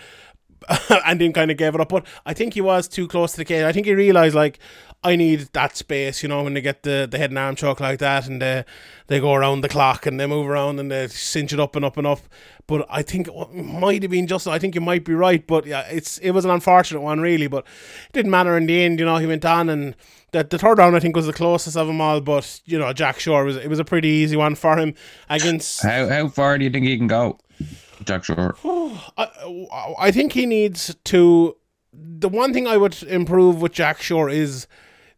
and 1.06 1.20
then 1.20 1.32
kind 1.32 1.50
of 1.50 1.56
gave 1.56 1.74
it 1.74 1.80
up. 1.80 1.88
But 1.88 2.06
I 2.26 2.34
think 2.34 2.54
he 2.54 2.60
was 2.60 2.88
too 2.88 3.08
close 3.08 3.32
to 3.32 3.38
the 3.38 3.44
cage. 3.44 3.64
I 3.64 3.72
think 3.72 3.86
he 3.86 3.94
realised 3.94 4.34
like 4.34 4.58
I 5.04 5.16
need 5.16 5.48
that 5.52 5.76
space, 5.76 6.22
you 6.22 6.28
know, 6.28 6.44
when 6.44 6.54
they 6.54 6.60
get 6.60 6.84
the, 6.84 7.08
the 7.10 7.18
head 7.18 7.30
and 7.30 7.38
arm 7.38 7.56
choke 7.56 7.80
like 7.80 7.98
that 7.98 8.28
and 8.28 8.40
they 8.40 8.64
they 9.08 9.18
go 9.18 9.34
around 9.34 9.62
the 9.62 9.68
clock 9.68 10.06
and 10.06 10.18
they 10.18 10.26
move 10.26 10.48
around 10.48 10.78
and 10.78 10.92
they 10.92 11.08
cinch 11.08 11.52
it 11.52 11.58
up 11.58 11.74
and 11.74 11.84
up 11.84 11.96
and 11.96 12.06
up. 12.06 12.20
But 12.68 12.86
I 12.88 13.02
think 13.02 13.26
it 13.28 13.52
might 13.52 14.02
have 14.02 14.12
been 14.12 14.28
just 14.28 14.46
I 14.46 14.60
think 14.60 14.76
you 14.76 14.80
might 14.80 15.04
be 15.04 15.14
right, 15.14 15.44
but 15.44 15.66
yeah, 15.66 15.82
it's 15.88 16.18
it 16.18 16.30
was 16.30 16.44
an 16.44 16.52
unfortunate 16.52 17.00
one 17.00 17.20
really, 17.20 17.48
but 17.48 17.64
it 18.06 18.12
didn't 18.12 18.30
matter 18.30 18.56
in 18.56 18.66
the 18.66 18.80
end, 18.80 19.00
you 19.00 19.04
know, 19.04 19.16
he 19.16 19.26
went 19.26 19.44
on 19.44 19.68
and 19.68 19.96
the, 20.30 20.44
the 20.44 20.58
third 20.58 20.78
round 20.78 20.94
I 20.94 21.00
think 21.00 21.16
was 21.16 21.26
the 21.26 21.32
closest 21.32 21.76
of 21.76 21.88
them 21.88 22.00
all, 22.00 22.20
but 22.20 22.60
you 22.64 22.78
know, 22.78 22.92
Jack 22.92 23.18
Shore 23.18 23.44
was 23.44 23.56
it 23.56 23.68
was 23.68 23.80
a 23.80 23.84
pretty 23.84 24.08
easy 24.08 24.36
one 24.36 24.54
for 24.54 24.76
him 24.76 24.94
against 25.28 25.82
How 25.82 26.08
how 26.08 26.28
far 26.28 26.58
do 26.58 26.64
you 26.64 26.70
think 26.70 26.86
he 26.86 26.96
can 26.96 27.08
go, 27.08 27.38
Jack 28.04 28.22
Shore? 28.22 28.54
I, 29.18 29.94
I 29.98 30.10
think 30.12 30.32
he 30.32 30.46
needs 30.46 30.94
to. 31.04 31.56
The 31.92 32.28
one 32.28 32.54
thing 32.54 32.66
I 32.66 32.78
would 32.78 33.02
improve 33.02 33.60
with 33.60 33.72
Jack 33.72 34.00
Shore 34.00 34.30
is 34.30 34.66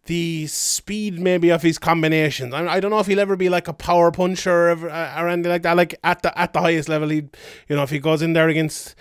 the 0.06 0.46
speed, 0.46 1.18
maybe 1.18 1.50
of 1.50 1.62
his 1.62 1.78
combinations. 1.78 2.52
I, 2.54 2.66
I 2.66 2.80
don't 2.80 2.90
know 2.90 2.98
if 2.98 3.06
he'll 3.06 3.20
ever 3.20 3.36
be 3.36 3.48
like 3.48 3.68
a 3.68 3.72
power 3.72 4.10
puncher 4.10 4.70
or, 4.70 4.90
uh, 4.90 5.22
or 5.22 5.28
anything 5.28 5.50
like 5.50 5.62
that. 5.62 5.76
Like 5.76 5.94
at 6.04 6.22
the 6.22 6.36
at 6.38 6.52
the 6.52 6.60
highest 6.60 6.88
level, 6.88 7.08
he, 7.08 7.28
you 7.68 7.76
know, 7.76 7.82
if 7.82 7.90
he 7.90 7.98
goes 7.98 8.22
in 8.22 8.32
there 8.32 8.48
against 8.48 8.94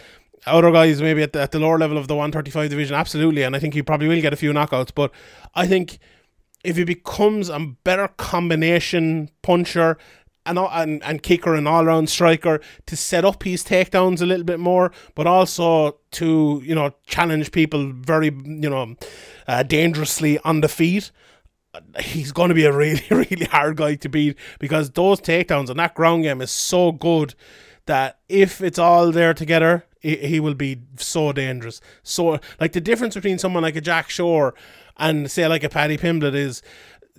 other 0.45 0.71
guys, 0.71 1.01
maybe 1.01 1.23
at 1.23 1.33
the 1.33 1.41
at 1.41 1.51
the 1.51 1.59
lower 1.59 1.77
level 1.77 1.97
of 1.97 2.07
the 2.07 2.15
one 2.15 2.31
thirty 2.31 2.51
five 2.51 2.69
division, 2.69 2.95
absolutely. 2.95 3.43
And 3.43 3.55
I 3.55 3.59
think 3.59 3.73
he 3.73 3.81
probably 3.81 4.07
will 4.07 4.21
get 4.21 4.33
a 4.33 4.37
few 4.37 4.53
knockouts. 4.53 4.91
But 4.93 5.11
I 5.55 5.67
think 5.67 5.99
if 6.63 6.77
he 6.77 6.83
becomes 6.83 7.49
a 7.49 7.59
better 7.59 8.07
combination 8.07 9.29
puncher 9.41 9.97
and, 10.45 10.59
all- 10.59 10.69
and, 10.71 11.03
and 11.03 11.23
kicker 11.23 11.55
and 11.55 11.67
all 11.67 11.85
round 11.85 12.09
striker 12.09 12.59
to 12.85 12.95
set 12.95 13.25
up 13.25 13.43
his 13.43 13.63
takedowns 13.63 14.21
a 14.21 14.25
little 14.25 14.43
bit 14.45 14.59
more, 14.59 14.91
but 15.15 15.27
also 15.27 15.97
to, 16.11 16.61
you 16.65 16.75
know, 16.75 16.93
challenge 17.05 17.51
people 17.51 17.91
very, 17.93 18.27
you 18.27 18.69
know, 18.69 18.95
uh, 19.47 19.63
dangerously 19.63 20.39
on 20.39 20.61
the 20.61 20.67
feet. 20.69 21.11
He's 21.99 22.31
going 22.31 22.49
to 22.49 22.55
be 22.55 22.65
a 22.65 22.71
really, 22.71 23.03
really 23.09 23.45
hard 23.45 23.77
guy 23.77 23.95
to 23.95 24.09
beat 24.09 24.37
because 24.59 24.91
those 24.91 25.19
takedowns 25.19 25.69
and 25.69 25.79
that 25.79 25.95
ground 25.95 26.23
game 26.23 26.41
is 26.41 26.51
so 26.51 26.91
good 26.91 27.33
that 27.85 28.19
if 28.29 28.61
it's 28.61 28.79
all 28.79 29.11
there 29.11 29.33
together, 29.33 29.85
he, 29.99 30.15
he 30.17 30.39
will 30.39 30.53
be 30.53 30.81
so 30.97 31.31
dangerous. 31.31 31.81
So, 32.03 32.39
like 32.59 32.73
the 32.73 32.81
difference 32.81 33.15
between 33.15 33.39
someone 33.39 33.63
like 33.63 33.75
a 33.75 33.81
Jack 33.81 34.09
Shore 34.09 34.53
and 34.97 35.29
say 35.31 35.47
like 35.47 35.63
a 35.63 35.69
Paddy 35.69 35.97
Pimblett 35.97 36.35
is 36.35 36.61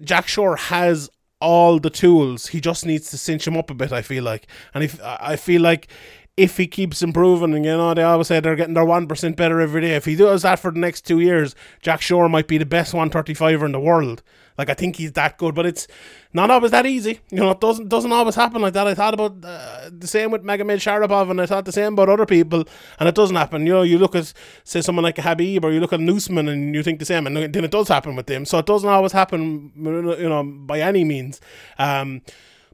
Jack 0.02 0.28
Shore 0.28 0.56
has 0.56 1.10
all 1.40 1.78
the 1.78 1.90
tools. 1.90 2.48
He 2.48 2.60
just 2.60 2.86
needs 2.86 3.10
to 3.10 3.18
cinch 3.18 3.46
him 3.46 3.56
up 3.56 3.70
a 3.70 3.74
bit. 3.74 3.92
I 3.92 4.02
feel 4.02 4.24
like, 4.24 4.46
and 4.74 4.84
if 4.84 5.00
I 5.02 5.36
feel 5.36 5.62
like 5.62 5.88
if 6.36 6.56
he 6.56 6.66
keeps 6.66 7.02
improving, 7.02 7.54
and 7.54 7.64
you 7.64 7.70
know 7.70 7.94
they 7.94 8.02
always 8.02 8.26
say 8.26 8.40
they're 8.40 8.56
getting 8.56 8.74
their 8.74 8.84
one 8.84 9.06
percent 9.06 9.36
better 9.36 9.60
every 9.60 9.80
day. 9.80 9.94
If 9.94 10.04
he 10.04 10.16
does 10.16 10.42
that 10.42 10.58
for 10.58 10.72
the 10.72 10.80
next 10.80 11.02
two 11.02 11.20
years, 11.20 11.54
Jack 11.80 12.00
Shore 12.00 12.28
might 12.28 12.48
be 12.48 12.58
the 12.58 12.66
best 12.66 12.92
one 12.92 13.10
thirty 13.10 13.34
fiver 13.34 13.64
in 13.66 13.72
the 13.72 13.80
world. 13.80 14.22
Like 14.58 14.68
I 14.68 14.74
think 14.74 14.96
he's 14.96 15.12
that 15.12 15.38
good, 15.38 15.54
but 15.54 15.66
it's 15.66 15.88
not 16.32 16.50
always 16.50 16.70
that 16.70 16.86
easy. 16.86 17.20
You 17.30 17.38
know, 17.38 17.50
it 17.50 17.60
doesn't 17.60 17.88
doesn't 17.88 18.12
always 18.12 18.34
happen 18.34 18.62
like 18.62 18.72
that. 18.74 18.86
I 18.86 18.94
thought 18.94 19.14
about 19.14 19.44
uh, 19.44 19.90
the 19.92 20.06
same 20.06 20.30
with 20.30 20.42
Magomedsharipov, 20.42 21.30
and 21.30 21.40
I 21.40 21.46
thought 21.46 21.64
the 21.64 21.72
same 21.72 21.92
about 21.94 22.08
other 22.08 22.26
people, 22.26 22.64
and 22.98 23.08
it 23.08 23.14
doesn't 23.14 23.36
happen. 23.36 23.66
You 23.66 23.72
know, 23.72 23.82
you 23.82 23.98
look 23.98 24.14
at 24.16 24.32
say 24.64 24.80
someone 24.80 25.04
like 25.04 25.16
Khabib, 25.16 25.64
or 25.64 25.70
you 25.72 25.80
look 25.80 25.92
at 25.92 26.00
Newsman, 26.00 26.48
and 26.48 26.74
you 26.74 26.82
think 26.82 26.98
the 26.98 27.04
same, 27.04 27.26
and 27.26 27.36
then 27.36 27.64
it 27.64 27.70
does 27.70 27.88
happen 27.88 28.16
with 28.16 28.26
them. 28.26 28.44
So 28.44 28.58
it 28.58 28.66
doesn't 28.66 28.88
always 28.88 29.12
happen, 29.12 29.72
you 29.76 30.28
know, 30.28 30.42
by 30.42 30.80
any 30.80 31.04
means. 31.04 31.40
Um, 31.78 32.22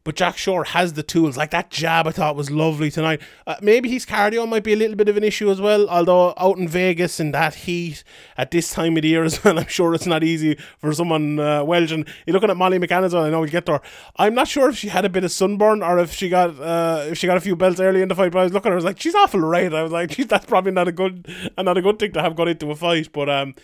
but 0.05 0.17
Jack 0.17 0.39
Shore 0.39 0.65
has 0.65 0.95
the 0.95 1.03
tools. 1.03 1.37
Like 1.37 1.51
that 1.51 1.71
jab, 1.71 2.07
I 2.07 2.13
thought 2.13 2.37
was 2.37 2.51
lovely 2.51 2.91
tonight. 2.91 3.21
Uh, 3.47 3.57
maybe 3.61 3.89
his 3.89 4.07
cardio 4.07 4.49
might 4.49 4.65
be 4.65 4.73
a 4.73 4.77
little 4.77 4.97
bit 4.97 5.09
of 5.09 5.17
an 5.17 5.25
issue 5.25 5.51
as 5.51 5.61
well. 5.61 5.89
Although 5.89 6.35
out 6.37 6.59
in 6.59 6.69
Vegas 6.69 7.21
in 7.21 7.33
that 7.33 7.55
heat 7.55 8.03
at 8.37 8.51
this 8.51 8.71
time 8.71 8.97
of 8.97 9.03
the 9.03 9.09
year 9.09 9.25
as 9.25 9.43
well, 9.45 9.59
I'm 9.59 9.67
sure 9.67 9.95
it's 9.95 10.07
not 10.07 10.25
easy 10.25 10.59
for 10.79 10.93
someone 10.93 11.39
uh, 11.39 11.65
Welsh. 11.65 11.93
And 11.93 12.07
you're 12.27 12.35
looking 12.35 12.51
at 12.51 12.57
Molly 12.57 12.79
McCann 12.79 13.05
as 13.05 13.15
well. 13.15 13.25
I 13.25 13.31
know 13.31 13.41
we'll 13.41 13.51
get 13.51 13.67
to 13.67 13.73
her. 13.73 13.81
I'm 14.17 14.35
not 14.35 14.49
sure 14.49 14.71
if 14.71 14.79
she 14.79 14.89
had 14.89 15.05
a 15.05 15.11
bit 15.11 15.25
of 15.25 15.33
sunburn 15.33 15.83
or 15.83 15.99
if 15.99 16.13
she 16.13 16.29
got 16.29 16.59
uh, 16.59 17.07
if 17.11 17.19
she 17.19 17.27
got 17.27 17.37
a 17.37 17.41
few 17.41 17.57
belts 17.57 17.81
early 17.81 18.03
in 18.03 18.09
the 18.09 18.15
fight. 18.15 18.33
But 18.33 18.41
I 18.41 18.45
was 18.45 18.53
looking 18.53 18.69
at 18.69 18.73
her, 18.73 18.77
I 18.77 18.77
was 18.77 18.85
like, 18.85 19.01
she's 19.01 19.15
awful 19.15 19.41
right. 19.41 19.73
I 19.73 19.83
was 19.83 19.93
like, 19.93 20.17
that's 20.29 20.47
probably 20.47 20.73
not 20.73 20.89
a 20.89 20.93
good 20.93 21.29
not 21.59 21.77
a 21.77 21.83
good 21.83 21.99
thing 21.99 22.13
to 22.13 22.23
have 22.23 22.37
got 22.37 22.49
into 22.49 22.71
a 22.71 22.77
fight. 22.77 23.13
But 23.13 23.29
um 23.29 23.55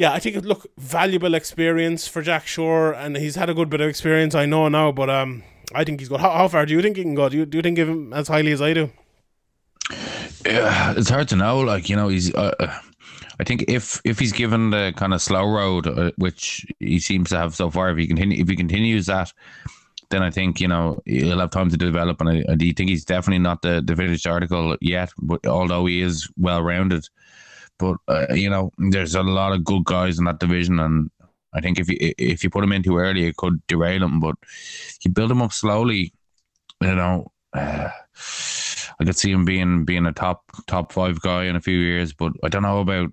yeah, 0.00 0.12
I 0.14 0.18
think 0.18 0.34
it 0.34 0.46
look 0.46 0.66
valuable 0.78 1.34
experience 1.34 2.08
for 2.08 2.22
Jack 2.22 2.46
Shore, 2.46 2.94
and 2.94 3.18
he's 3.18 3.36
had 3.36 3.50
a 3.50 3.54
good 3.54 3.68
bit 3.68 3.82
of 3.82 3.88
experience. 3.90 4.34
I 4.34 4.46
know 4.46 4.66
now, 4.70 4.90
but 4.92 5.10
um, 5.10 5.42
I 5.74 5.84
think 5.84 6.00
he's 6.00 6.08
good. 6.08 6.20
How, 6.20 6.30
how 6.30 6.48
far 6.48 6.64
do 6.64 6.72
you 6.72 6.80
think 6.80 6.96
he 6.96 7.02
can 7.02 7.14
go? 7.14 7.28
Do 7.28 7.36
you 7.36 7.44
do 7.44 7.58
you 7.58 7.62
think 7.62 7.78
of 7.78 7.86
him 7.86 8.14
as 8.14 8.26
highly 8.26 8.50
as 8.52 8.62
I 8.62 8.72
do? 8.72 8.88
Yeah, 10.46 10.94
it's 10.96 11.10
hard 11.10 11.28
to 11.28 11.36
know. 11.36 11.60
Like 11.60 11.90
you 11.90 11.96
know, 11.96 12.08
he's. 12.08 12.34
Uh, 12.34 12.80
I 13.38 13.44
think 13.44 13.66
if 13.68 14.00
if 14.06 14.18
he's 14.18 14.32
given 14.32 14.70
the 14.70 14.94
kind 14.96 15.12
of 15.12 15.20
slow 15.20 15.44
road, 15.44 15.86
uh, 15.86 16.12
which 16.16 16.64
he 16.78 16.98
seems 16.98 17.28
to 17.28 17.36
have 17.36 17.54
so 17.54 17.68
far, 17.68 17.90
if 17.90 17.98
he 17.98 18.06
continue 18.06 18.40
if 18.40 18.48
he 18.48 18.56
continues 18.56 19.04
that, 19.04 19.34
then 20.08 20.22
I 20.22 20.30
think 20.30 20.62
you 20.62 20.68
know 20.68 21.02
he'll 21.04 21.40
have 21.40 21.50
time 21.50 21.68
to 21.68 21.76
develop. 21.76 22.22
And 22.22 22.30
I, 22.30 22.44
I 22.50 22.56
think 22.56 22.88
he's 22.88 23.04
definitely 23.04 23.40
not 23.40 23.60
the 23.60 23.82
the 23.84 23.94
finished 23.94 24.26
article 24.26 24.78
yet. 24.80 25.12
But 25.20 25.46
although 25.46 25.84
he 25.84 26.00
is 26.00 26.26
well 26.38 26.62
rounded, 26.62 27.06
but 27.80 27.96
uh, 28.08 28.32
you 28.34 28.50
know, 28.50 28.70
there's 28.78 29.14
a 29.14 29.22
lot 29.22 29.52
of 29.52 29.64
good 29.64 29.84
guys 29.84 30.18
in 30.18 30.24
that 30.26 30.40
division, 30.40 30.78
and 30.78 31.10
I 31.52 31.60
think 31.60 31.78
if 31.78 31.88
you 31.88 31.96
if 32.00 32.44
you 32.44 32.50
put 32.50 32.64
him 32.64 32.72
in 32.72 32.82
too 32.82 32.98
early, 32.98 33.24
it 33.26 33.36
could 33.36 33.60
derail 33.66 34.04
him. 34.04 34.20
But 34.20 34.36
you 35.02 35.10
build 35.10 35.30
him 35.30 35.42
up 35.42 35.52
slowly, 35.52 36.12
you 36.80 36.94
know. 36.94 37.32
Uh, 37.52 37.88
I 39.00 39.04
could 39.04 39.16
see 39.16 39.32
him 39.32 39.44
being 39.44 39.84
being 39.84 40.06
a 40.06 40.12
top 40.12 40.44
top 40.66 40.92
five 40.92 41.20
guy 41.20 41.44
in 41.44 41.56
a 41.56 41.60
few 41.60 41.78
years, 41.78 42.12
but 42.12 42.32
I 42.44 42.48
don't 42.48 42.62
know 42.62 42.80
about 42.80 43.12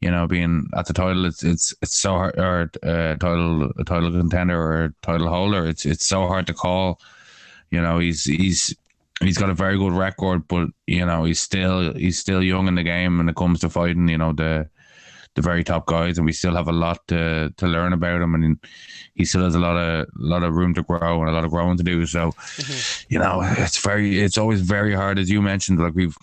you 0.00 0.10
know, 0.10 0.26
being 0.26 0.68
at 0.76 0.86
the 0.86 0.94
title, 0.94 1.26
it's 1.26 1.42
it's 1.42 1.74
it's 1.82 1.98
so 1.98 2.12
hard, 2.12 2.38
or 2.38 2.70
uh, 2.82 3.16
title 3.16 3.70
a 3.78 3.84
title 3.84 4.10
contender 4.10 4.58
or 4.58 4.94
title 5.02 5.28
holder. 5.28 5.66
It's 5.66 5.84
it's 5.84 6.06
so 6.06 6.26
hard 6.26 6.46
to 6.46 6.54
call. 6.54 7.00
You 7.70 7.82
know, 7.82 7.98
he's 7.98 8.24
he's 8.24 8.74
he's 9.20 9.38
got 9.38 9.50
a 9.50 9.54
very 9.54 9.78
good 9.78 9.92
record, 9.92 10.48
but 10.48 10.68
you 10.86 11.04
know, 11.04 11.24
he's 11.24 11.40
still 11.40 11.94
he's 11.94 12.18
still 12.18 12.42
young 12.42 12.68
in 12.68 12.74
the 12.74 12.82
game 12.82 13.18
when 13.18 13.28
it 13.28 13.36
comes 13.36 13.60
to 13.60 13.70
fighting. 13.70 14.08
You 14.08 14.18
know, 14.18 14.32
the 14.32 14.68
the 15.34 15.42
very 15.42 15.62
top 15.62 15.86
guys, 15.86 16.18
and 16.18 16.26
we 16.26 16.32
still 16.32 16.56
have 16.56 16.68
a 16.68 16.72
lot 16.72 17.06
to 17.08 17.52
to 17.56 17.66
learn 17.66 17.92
about 17.92 18.22
him, 18.22 18.34
and 18.34 18.58
he 19.14 19.24
still 19.24 19.44
has 19.44 19.54
a 19.54 19.60
lot 19.60 19.76
of 19.76 20.06
a 20.06 20.08
lot 20.16 20.42
of 20.42 20.54
room 20.54 20.74
to 20.74 20.82
grow 20.82 21.20
and 21.20 21.28
a 21.28 21.32
lot 21.32 21.44
of 21.44 21.50
growing 21.50 21.76
to 21.76 21.82
do. 21.82 22.04
So, 22.06 22.34
you 23.08 23.18
know, 23.18 23.40
it's 23.58 23.78
very 23.78 24.20
it's 24.20 24.38
always 24.38 24.60
very 24.60 24.94
hard, 24.94 25.18
as 25.18 25.30
you 25.30 25.40
mentioned. 25.42 25.78
Like 25.78 25.94
we've 25.94 26.16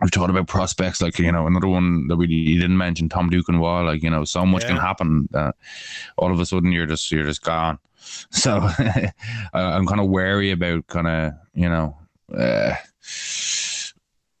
we've 0.00 0.10
talked 0.10 0.30
about 0.30 0.48
prospects, 0.48 1.00
like 1.00 1.18
you 1.18 1.30
know, 1.30 1.46
another 1.46 1.68
one 1.68 2.08
that 2.08 2.16
we 2.16 2.26
you 2.28 2.60
didn't 2.60 2.78
mention, 2.78 3.08
Tom 3.08 3.30
Duquesnoy. 3.30 3.84
Like 3.86 4.02
you 4.02 4.10
know, 4.10 4.24
so 4.24 4.44
much 4.44 4.66
can 4.66 4.76
happen. 4.76 5.28
Uh, 5.32 5.52
all 6.16 6.32
of 6.32 6.40
a 6.40 6.46
sudden, 6.46 6.72
you're 6.72 6.86
just 6.86 7.10
you're 7.12 7.24
just 7.24 7.42
gone. 7.42 7.78
So 8.30 8.56
I'm 9.52 9.86
kind 9.86 10.00
of 10.00 10.08
wary 10.08 10.50
about 10.50 10.86
kind 10.86 11.06
of 11.06 11.32
you 11.54 11.68
know. 11.68 11.96
Uh, 12.34 12.74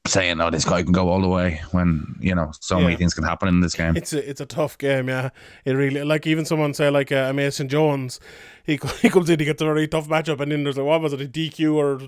saying, 0.06 0.40
"Oh, 0.40 0.50
this 0.50 0.64
guy 0.64 0.82
can 0.82 0.92
go 0.92 1.08
all 1.08 1.20
the 1.20 1.28
way," 1.28 1.60
when 1.72 2.16
you 2.20 2.34
know 2.34 2.52
so 2.60 2.80
many 2.80 2.96
things 2.96 3.14
can 3.14 3.24
happen 3.24 3.48
in 3.48 3.60
this 3.60 3.74
game. 3.74 3.96
It's 3.96 4.12
a, 4.12 4.28
it's 4.28 4.40
a 4.40 4.46
tough 4.46 4.78
game, 4.78 5.08
yeah. 5.08 5.30
It 5.64 5.72
really 5.72 6.02
like 6.04 6.26
even 6.26 6.44
someone 6.44 6.74
say 6.74 6.90
like 6.90 7.12
uh, 7.12 7.32
Mason 7.32 7.68
Jones, 7.68 8.20
he 8.64 8.78
he 9.02 9.08
comes 9.08 9.30
in, 9.30 9.38
he 9.38 9.44
gets 9.44 9.62
a 9.62 9.64
very 9.64 9.88
tough 9.88 10.08
matchup, 10.08 10.40
and 10.40 10.52
then 10.52 10.64
there's 10.64 10.76
like 10.76 10.86
what 10.86 11.00
was 11.00 11.12
it, 11.12 11.20
a 11.20 11.26
DQ 11.26 11.74
or 11.74 12.00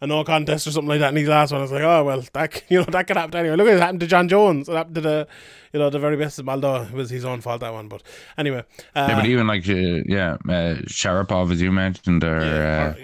a 0.00 0.06
no 0.06 0.24
contest 0.24 0.66
or 0.66 0.70
something 0.70 0.88
like 0.88 1.00
that, 1.00 1.08
and 1.08 1.18
his 1.18 1.28
last 1.28 1.52
one, 1.52 1.60
I 1.60 1.62
was 1.62 1.72
like, 1.72 1.82
oh 1.82 2.04
well, 2.04 2.24
that 2.32 2.62
you 2.68 2.78
know 2.78 2.84
that 2.84 3.06
could 3.06 3.16
happen 3.16 3.38
anyone. 3.38 3.58
Look 3.58 3.68
at 3.68 3.74
it 3.74 3.80
happened 3.80 4.00
to 4.00 4.06
Jon 4.06 4.28
Jones. 4.28 4.68
It 4.68 4.74
happened 4.74 4.96
to 4.96 5.00
the 5.00 5.28
you 5.76 5.82
know 5.82 5.90
the 5.90 5.98
very 5.98 6.16
best 6.16 6.38
of 6.38 6.48
although 6.48 6.80
it 6.84 6.92
was 6.92 7.10
his 7.10 7.26
own 7.26 7.42
fault 7.42 7.60
that 7.60 7.70
one, 7.70 7.86
but 7.86 8.02
anyway, 8.38 8.60
uh, 8.94 9.06
yeah, 9.08 9.16
but 9.16 9.26
even 9.26 9.46
like 9.46 9.68
uh, 9.68 10.00
yeah, 10.06 10.38
uh, 10.48 10.80
Sharapov, 10.88 11.52
as 11.52 11.60
you 11.60 11.70
mentioned, 11.70 12.24
or 12.24 12.38
uh, 12.40 12.94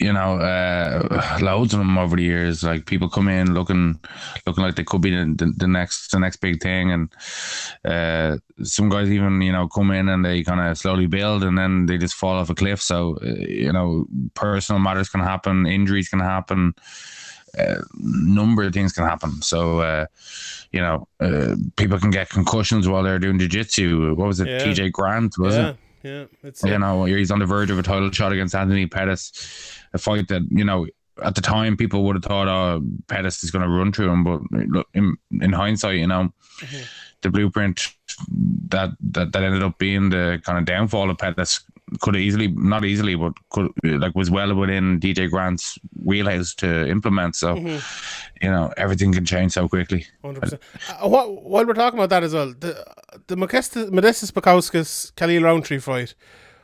you 0.00 0.10
know, 0.10 0.38
uh, 0.38 1.38
loads 1.42 1.74
of 1.74 1.80
them 1.80 1.98
over 1.98 2.16
the 2.16 2.22
years. 2.22 2.64
Like 2.64 2.86
people 2.86 3.10
come 3.10 3.28
in 3.28 3.52
looking, 3.52 4.00
looking 4.46 4.64
like 4.64 4.76
they 4.76 4.84
could 4.84 5.02
be 5.02 5.10
the, 5.10 5.34
the, 5.36 5.52
the 5.54 5.68
next, 5.68 6.12
the 6.12 6.18
next 6.18 6.38
big 6.38 6.62
thing, 6.62 6.90
and 6.92 7.12
uh, 7.84 8.38
some 8.62 8.88
guys 8.88 9.10
even 9.10 9.42
you 9.42 9.52
know 9.52 9.68
come 9.68 9.90
in 9.90 10.08
and 10.08 10.24
they 10.24 10.42
kind 10.44 10.62
of 10.62 10.78
slowly 10.78 11.06
build, 11.06 11.44
and 11.44 11.58
then 11.58 11.84
they 11.84 11.98
just 11.98 12.14
fall 12.14 12.36
off 12.36 12.48
a 12.48 12.54
cliff. 12.54 12.80
So 12.80 13.18
uh, 13.22 13.26
you 13.46 13.72
know, 13.72 14.06
personal 14.32 14.80
matters 14.80 15.10
can 15.10 15.20
happen, 15.20 15.66
injuries 15.66 16.08
can 16.08 16.20
happen. 16.20 16.74
A 17.58 17.82
number 17.98 18.64
of 18.64 18.72
things 18.72 18.92
can 18.92 19.04
happen. 19.04 19.42
So, 19.42 19.80
uh, 19.80 20.06
you 20.72 20.80
know, 20.80 21.06
uh, 21.20 21.56
people 21.76 21.98
can 21.98 22.10
get 22.10 22.30
concussions 22.30 22.88
while 22.88 23.02
they're 23.02 23.18
doing 23.18 23.38
jiu-jitsu. 23.38 24.14
What 24.14 24.26
was 24.26 24.40
it? 24.40 24.48
Yeah. 24.48 24.58
TJ 24.58 24.92
Grant, 24.92 25.38
was 25.38 25.56
yeah, 25.56 25.68
it? 25.68 25.76
yeah, 26.02 26.24
it's 26.42 26.62
you 26.64 26.78
know, 26.78 27.04
he's 27.04 27.30
on 27.30 27.38
the 27.38 27.46
verge 27.46 27.70
of 27.70 27.78
a 27.78 27.82
title 27.82 28.10
shot 28.10 28.32
against 28.32 28.54
Anthony 28.54 28.86
Pettis, 28.86 29.78
a 29.92 29.98
fight 29.98 30.28
that 30.28 30.42
you 30.50 30.64
know 30.64 30.86
at 31.22 31.34
the 31.34 31.40
time 31.40 31.76
people 31.76 32.04
would 32.04 32.16
have 32.16 32.24
thought, 32.24 32.48
oh, 32.48 32.82
Pettis 33.06 33.44
is 33.44 33.50
going 33.50 33.62
to 33.62 33.68
run 33.68 33.92
through 33.92 34.10
him, 34.10 34.24
but 34.24 34.40
look, 34.50 34.88
in, 34.94 35.16
in 35.40 35.52
hindsight, 35.52 35.96
you 35.96 36.06
know, 36.06 36.32
the 37.22 37.30
blueprint 37.30 37.88
that, 38.68 38.90
that 39.00 39.32
that 39.32 39.42
ended 39.42 39.62
up 39.62 39.78
being 39.78 40.10
the 40.10 40.40
kind 40.44 40.58
of 40.58 40.64
downfall 40.64 41.10
of 41.10 41.18
Pettis 41.18 41.60
could 42.00 42.14
have 42.14 42.22
easily, 42.22 42.48
not 42.48 42.84
easily, 42.84 43.14
but 43.14 43.32
could 43.50 43.70
like 43.84 44.14
was 44.14 44.30
well 44.30 44.54
within 44.54 45.00
TJ 45.00 45.30
Grant's 45.30 45.78
wheelhouse 46.02 46.54
to 46.56 46.88
implement. 46.88 47.36
So, 47.36 47.56
you 47.56 47.80
know, 48.42 48.72
everything 48.76 49.12
can 49.12 49.24
change 49.24 49.52
so 49.52 49.68
quickly. 49.68 50.06
Hundred 50.22 50.40
percent. 50.40 50.62
Uh, 50.90 51.08
what 51.08 51.42
while 51.44 51.66
we're 51.66 51.74
talking 51.74 51.98
about 51.98 52.10
that 52.10 52.22
as 52.22 52.34
well, 52.34 52.54
the 52.58 52.84
the 53.26 53.36
Modestas 53.36 54.30
Bukauskas 54.32 55.14
Khalil 55.16 55.42
Rountree 55.42 55.78
fight. 55.78 56.14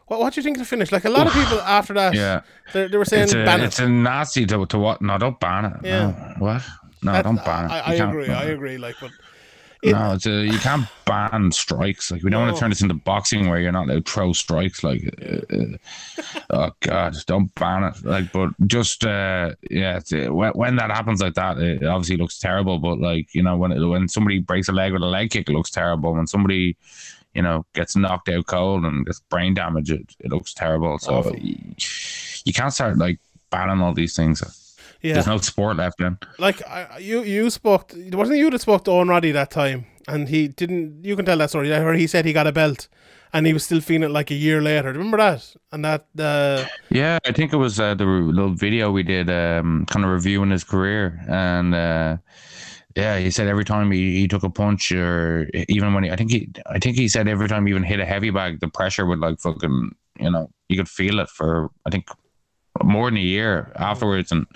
What 0.07 0.18
what 0.20 0.33
do 0.35 0.41
you 0.41 0.43
think 0.43 0.57
of 0.57 0.62
the 0.62 0.66
finish? 0.66 0.91
Like 0.91 1.05
a 1.05 1.11
lot 1.11 1.26
of 1.28 1.33
people 1.33 1.61
after 1.61 1.95
that, 1.95 2.14
Yeah. 2.14 2.41
they, 2.72 2.89
they 2.89 2.97
were 2.97 3.05
saying 3.05 3.24
It's 3.24 3.33
a, 3.35 3.45
ban 3.45 3.61
it. 3.61 3.64
it's 3.66 3.78
a 3.78 3.89
nasty 3.89 4.45
to, 4.47 4.66
to 4.66 4.78
what? 4.78 5.01
No, 5.01 5.18
don't 5.18 5.39
ban 5.39 5.66
it. 5.66 5.72
Yeah. 5.85 6.07
No. 6.09 6.35
What? 6.39 6.62
No, 7.03 7.12
That- 7.12 7.22
don't 7.24 7.37
ban 7.45 7.66
it. 7.66 7.70
I, 7.70 7.78
I 7.81 7.95
agree. 7.95 8.26
no. 8.26 8.35
I 8.35 8.43
agree. 8.45 8.76
Like, 8.76 8.97
but 9.01 9.12
it- 9.83 9.93
no, 9.93 10.12
it's 10.12 10.26
a, 10.26 10.45
you 10.45 10.59
can't 10.59 10.87
ban 11.07 11.51
strikes. 11.53 12.11
Like 12.11 12.22
we 12.22 12.31
don't 12.31 12.43
want 12.43 12.55
to 12.55 12.61
turn 12.61 12.70
this 12.70 12.83
into 12.83 12.95
boxing 12.95 13.49
where 13.49 13.59
you're 13.61 13.72
not 13.72 13.87
allowed 13.89 14.05
to 14.05 14.12
throw 14.12 14.33
strikes. 14.33 14.85
Like, 14.85 15.03
uh, 15.22 15.55
uh, 15.57 15.76
oh 16.51 16.70
god, 16.81 17.16
don't 17.26 17.55
ban 17.55 17.85
it. 17.85 18.05
Like, 18.05 18.33
but 18.33 18.51
just 18.66 19.05
uh, 19.05 19.55
yeah, 19.70 19.97
it's, 19.97 20.12
uh, 20.12 20.28
when, 20.31 20.53
when 20.53 20.76
that 20.76 20.91
happens 20.91 21.20
like 21.20 21.35
that, 21.35 21.59
it 21.59 21.85
obviously 21.85 22.16
looks 22.16 22.39
terrible. 22.39 22.78
But 22.78 23.01
like 23.01 23.35
you 23.35 23.43
know, 23.43 23.57
when 23.57 23.72
it, 23.72 23.81
when 23.85 24.09
somebody 24.09 24.39
breaks 24.41 24.68
a 24.68 24.72
leg 24.72 24.93
with 24.93 25.03
a 25.03 25.07
leg 25.07 25.31
kick, 25.31 25.49
it 25.49 25.53
looks 25.53 25.70
terrible. 25.70 26.14
When 26.14 26.26
somebody 26.26 26.76
you 27.35 27.43
know 27.43 27.64
gets 27.74 27.97
knocked 27.97 28.28
out 28.28 28.47
cold 28.47 28.85
and 28.85 29.07
gets 29.07 29.20
brain 29.20 29.55
damage, 29.55 29.91
it, 29.91 30.14
it 30.20 30.31
looks 30.31 30.53
terrible. 30.53 30.99
So 30.99 31.14
Awful. 31.14 31.37
you 31.39 32.53
can't 32.53 32.72
start 32.72 32.99
like 32.99 33.18
banning 33.51 33.81
all 33.81 33.95
these 33.95 34.14
things. 34.14 34.43
Yeah, 35.03 35.14
There's 35.14 35.26
no 35.26 35.38
sport 35.38 35.76
left 35.76 35.98
then. 35.98 36.18
like 36.38 36.62
I, 36.66 36.98
you 36.98 37.22
you 37.22 37.51
spoke. 37.51 37.92
Wasn't 38.12 38.38
you 38.38 38.51
that 38.51 38.61
spoke 38.61 38.84
to 38.84 38.90
Owen 38.90 39.09
Roddy 39.09 39.32
that 39.32 39.51
time, 39.51 39.86
and 40.09 40.28
he 40.28 40.48
didn't. 40.48 41.05
You 41.05 41.16
can 41.16 41.24
tell 41.24 41.38
that 41.38 41.51
story. 41.51 41.72
I 41.74 41.78
heard 41.78 41.96
he 41.96 42.07
said 42.07 42.24
he 42.24 42.32
got 42.32 42.46
a 42.46 42.53
belt, 42.53 42.88
and 43.32 43.46
he 43.46 43.53
was 43.53 43.64
still 43.64 43.80
feeling 43.80 44.03
it 44.05 44.11
like 44.12 44.30
a 44.30 44.34
year 44.34 44.61
later. 44.61 44.92
Remember 44.92 45.16
that? 45.18 45.57
And 45.72 45.84
that 45.84 46.07
uh, 46.18 46.64
Yeah, 46.90 47.18
I 47.24 47.32
think 47.32 47.53
it 47.53 47.57
was 47.57 47.80
uh, 47.80 47.94
the 47.94 48.05
little 48.05 48.55
video 48.55 48.90
we 48.90 49.03
did, 49.03 49.30
um, 49.30 49.86
kind 49.86 50.05
of 50.05 50.11
reviewing 50.11 50.51
his 50.51 50.64
career, 50.64 51.20
and 51.28 51.74
uh, 51.74 52.16
yeah, 52.96 53.18
he 53.18 53.30
said 53.30 53.46
every 53.46 53.64
time 53.64 53.90
he, 53.92 54.20
he 54.20 54.28
took 54.28 54.42
a 54.42 54.51
punch, 54.51 54.92
or 54.92 55.48
even 55.68 55.94
when 55.94 56.05
he, 56.05 56.11
I 56.11 56.16
think 56.16 56.30
he, 56.30 56.51
I 56.66 56.78
think 56.78 56.96
he 56.96 57.09
said 57.09 57.28
every 57.28 57.48
time 57.48 57.66
he 57.66 57.70
even 57.70 57.84
hit 57.84 58.01
a 58.01 58.05
heavy 58.05 58.30
bag, 58.30 58.61
the 58.61 58.68
pressure 58.68 59.07
would 59.07 59.20
like 59.20 59.38
fucking, 59.40 59.94
you 60.18 60.30
know, 60.30 60.51
you 60.68 60.76
could 60.76 60.88
feel 60.88 61.20
it 61.20 61.28
for 61.28 61.70
I 61.86 61.90
think 61.90 62.09
more 62.83 63.11
than 63.11 63.18
a 63.18 63.20
year 63.22 63.72
afterwards, 63.76 64.33
and 64.33 64.47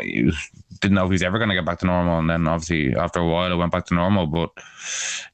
he 0.00 0.24
was, 0.24 0.36
didn't 0.80 0.94
know 0.94 1.04
if 1.06 1.10
he's 1.12 1.22
ever 1.22 1.38
going 1.38 1.48
to 1.50 1.54
get 1.54 1.64
back 1.64 1.78
to 1.80 1.86
normal. 1.86 2.18
And 2.18 2.28
then 2.28 2.48
obviously 2.48 2.94
after 2.96 3.20
a 3.20 3.28
while, 3.28 3.52
it 3.52 3.56
went 3.56 3.72
back 3.72 3.86
to 3.86 3.94
normal. 3.94 4.26
But 4.26 4.50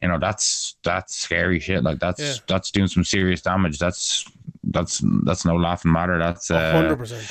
you 0.03 0.09
know, 0.09 0.19
that's 0.19 0.77
that's 0.85 1.17
scary 1.17 1.61
shit. 1.61 1.83
Like 1.83 1.99
that's 2.01 2.21
Yeah. 2.21 2.35
that's 2.47 2.71
doing 2.71 2.89
some 2.89 3.05
serious 3.05 3.41
damage. 3.43 3.79
That's 3.79 4.25
that's 4.65 5.03
that's 5.25 5.45
no 5.45 5.57
laughing 5.57 5.93
matter. 5.93 6.19
That's 6.19 6.51
uh, 6.51 6.73
hundred 6.73 6.97
percent. 6.97 7.25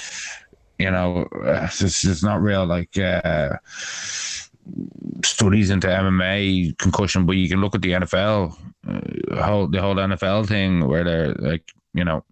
you 0.79 0.89
know, 0.91 1.27
uh, 1.45 1.65
it's, 1.65 2.03
it's 2.05 2.23
not 2.23 2.41
real 2.41 2.65
like 2.65 2.97
uh, 2.97 3.57
studies 5.23 5.69
into 5.69 5.87
MMA 5.87 6.77
concussion, 6.77 7.25
but 7.25 7.33
you 7.37 7.47
can 7.49 7.61
look 7.61 7.75
at 7.75 7.81
the 7.81 7.91
NFL, 7.91 8.55
uh, 8.87 9.43
whole 9.43 9.67
the 9.67 9.81
whole 9.81 9.95
NFL 9.95 10.47
thing 10.47 10.87
where 10.87 11.03
they're 11.03 11.33
like, 11.35 11.71
you 11.93 12.03
know, 12.03 12.23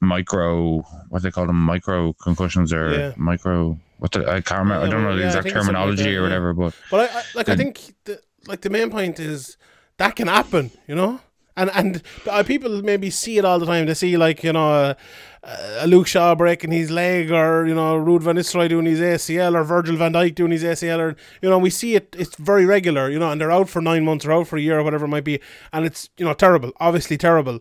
micro, 0.00 0.82
what 1.08 1.22
they 1.22 1.30
call 1.30 1.46
them, 1.46 1.60
micro 1.60 2.12
concussions 2.14 2.72
or 2.72 2.92
Yeah. 2.92 3.12
micro. 3.16 3.78
What 3.98 4.12
the, 4.12 4.28
I 4.28 4.40
can't 4.42 4.60
remember. 4.60 4.86
I 4.86 4.90
don't 4.90 5.02
know 5.02 5.14
the 5.14 5.20
yeah, 5.22 5.26
exact 5.28 5.44
something 5.48 5.54
like 5.56 5.66
terminology 5.66 6.02
that, 6.04 6.10
or 6.10 6.12
yeah. 6.14 6.20
whatever, 6.22 6.52
but 6.52 6.74
But 6.90 7.10
I, 7.10 7.18
I 7.18 7.22
like 7.34 7.48
I 7.48 7.56
think 7.56 7.80
the, 8.04 8.20
like 8.46 8.60
the 8.60 8.70
main 8.70 8.90
point 8.90 9.18
is 9.18 9.56
that 9.96 10.16
can 10.16 10.28
happen, 10.28 10.70
you 10.86 10.94
know. 10.94 11.20
And 11.58 11.70
and 11.72 12.02
uh, 12.28 12.42
people 12.42 12.82
maybe 12.82 13.08
see 13.08 13.38
it 13.38 13.44
all 13.46 13.58
the 13.58 13.64
time. 13.64 13.86
They 13.86 13.94
see 13.94 14.18
like 14.18 14.44
you 14.44 14.52
know 14.52 14.70
uh, 14.70 14.94
a 15.80 15.86
Luke 15.86 16.06
Shaw 16.06 16.34
breaking 16.34 16.72
his 16.72 16.90
leg, 16.90 17.30
or 17.30 17.66
you 17.66 17.74
know 17.74 17.96
Ruud 17.98 18.20
van 18.20 18.36
Nistelrooy 18.36 18.68
doing 18.68 18.84
his 18.84 19.00
ACL, 19.00 19.54
or 19.54 19.64
Virgil 19.64 19.96
van 19.96 20.12
Dijk 20.12 20.34
doing 20.34 20.52
his 20.52 20.62
ACL, 20.62 20.98
or 20.98 21.16
you 21.40 21.48
know 21.48 21.56
we 21.58 21.70
see 21.70 21.94
it. 21.94 22.14
It's 22.18 22.36
very 22.36 22.66
regular, 22.66 23.08
you 23.08 23.18
know, 23.18 23.30
and 23.30 23.40
they're 23.40 23.50
out 23.50 23.70
for 23.70 23.80
nine 23.80 24.04
months 24.04 24.26
or 24.26 24.32
out 24.32 24.48
for 24.48 24.58
a 24.58 24.60
year 24.60 24.78
or 24.78 24.82
whatever 24.82 25.06
it 25.06 25.08
might 25.08 25.24
be, 25.24 25.40
and 25.72 25.86
it's 25.86 26.10
you 26.18 26.26
know 26.26 26.34
terrible, 26.34 26.72
obviously 26.78 27.16
terrible. 27.16 27.60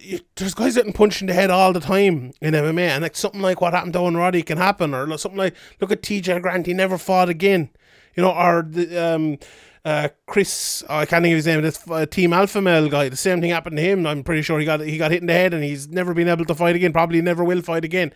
You, 0.00 0.20
there's 0.36 0.54
guys 0.54 0.76
getting 0.76 0.92
punched 0.92 1.20
in 1.22 1.26
the 1.26 1.34
head 1.34 1.50
all 1.50 1.72
the 1.72 1.80
time 1.80 2.32
in 2.40 2.54
MMA, 2.54 2.88
and 2.88 3.02
like 3.02 3.16
something 3.16 3.40
like 3.40 3.60
what 3.60 3.74
happened 3.74 3.94
to 3.94 3.98
Owen 3.98 4.16
Roddy 4.16 4.42
can 4.42 4.56
happen, 4.56 4.94
or 4.94 5.18
something 5.18 5.38
like 5.38 5.56
look 5.80 5.90
at 5.90 6.02
TJ 6.02 6.40
Grant, 6.40 6.66
he 6.66 6.72
never 6.72 6.98
fought 6.98 7.28
again, 7.28 7.70
you 8.14 8.22
know, 8.22 8.30
or 8.30 8.64
the 8.68 8.96
um, 8.96 9.38
uh, 9.84 10.08
Chris, 10.26 10.84
oh, 10.88 10.98
I 10.98 11.06
can't 11.06 11.22
think 11.22 11.32
of 11.32 11.36
his 11.36 11.46
name, 11.46 11.62
this 11.62 11.82
uh, 11.88 12.06
Team 12.06 12.32
Alpha 12.32 12.60
Male 12.60 12.88
guy. 12.88 13.08
The 13.08 13.16
same 13.16 13.40
thing 13.40 13.50
happened 13.50 13.76
to 13.76 13.82
him. 13.82 14.06
I'm 14.06 14.22
pretty 14.22 14.42
sure 14.42 14.58
he 14.60 14.64
got 14.66 14.80
he 14.80 14.98
got 14.98 15.10
hit 15.10 15.20
in 15.20 15.26
the 15.26 15.32
head, 15.32 15.52
and 15.52 15.64
he's 15.64 15.88
never 15.88 16.14
been 16.14 16.28
able 16.28 16.44
to 16.44 16.54
fight 16.54 16.76
again. 16.76 16.92
Probably 16.92 17.20
never 17.20 17.42
will 17.42 17.62
fight 17.62 17.84
again. 17.84 18.12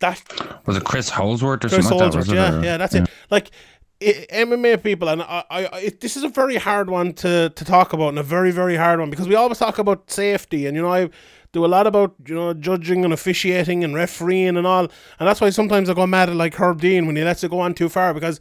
That 0.00 0.22
was 0.66 0.76
it 0.76 0.84
Chris 0.84 1.08
Holdsworth 1.08 1.64
or 1.64 1.68
Chris 1.68 1.88
something 1.88 1.98
like 1.98 2.12
Holdsworth, 2.12 2.26
that? 2.26 2.32
was 2.32 2.54
it, 2.54 2.54
yeah, 2.54 2.60
or- 2.60 2.64
yeah, 2.64 2.76
that's 2.76 2.94
it. 2.94 3.08
Like 3.30 3.50
i 4.00 4.26
MMA 4.30 4.82
people, 4.82 5.08
and 5.08 5.22
I, 5.22 5.44
I, 5.50 5.60
it, 5.78 6.00
this 6.00 6.16
is 6.16 6.22
a 6.22 6.28
very 6.28 6.56
hard 6.56 6.88
one 6.88 7.12
to 7.14 7.50
to 7.50 7.64
talk 7.64 7.92
about, 7.92 8.10
and 8.10 8.18
a 8.18 8.22
very, 8.22 8.50
very 8.50 8.76
hard 8.76 9.00
one 9.00 9.10
because 9.10 9.28
we 9.28 9.34
always 9.34 9.58
talk 9.58 9.78
about 9.78 10.10
safety, 10.10 10.66
and 10.66 10.76
you 10.76 10.82
know, 10.82 10.92
I 10.92 11.10
do 11.52 11.64
a 11.64 11.66
lot 11.66 11.86
about 11.86 12.14
you 12.26 12.34
know 12.34 12.54
judging 12.54 13.04
and 13.04 13.12
officiating 13.12 13.82
and 13.82 13.94
refereeing 13.94 14.56
and 14.56 14.66
all, 14.66 14.84
and 14.84 15.28
that's 15.28 15.40
why 15.40 15.50
sometimes 15.50 15.90
I 15.90 15.94
go 15.94 16.06
mad 16.06 16.28
at 16.28 16.36
like 16.36 16.54
Herb 16.54 16.80
Dean 16.80 17.06
when 17.06 17.16
he 17.16 17.24
lets 17.24 17.42
it 17.42 17.50
go 17.50 17.60
on 17.60 17.74
too 17.74 17.88
far 17.88 18.14
because 18.14 18.38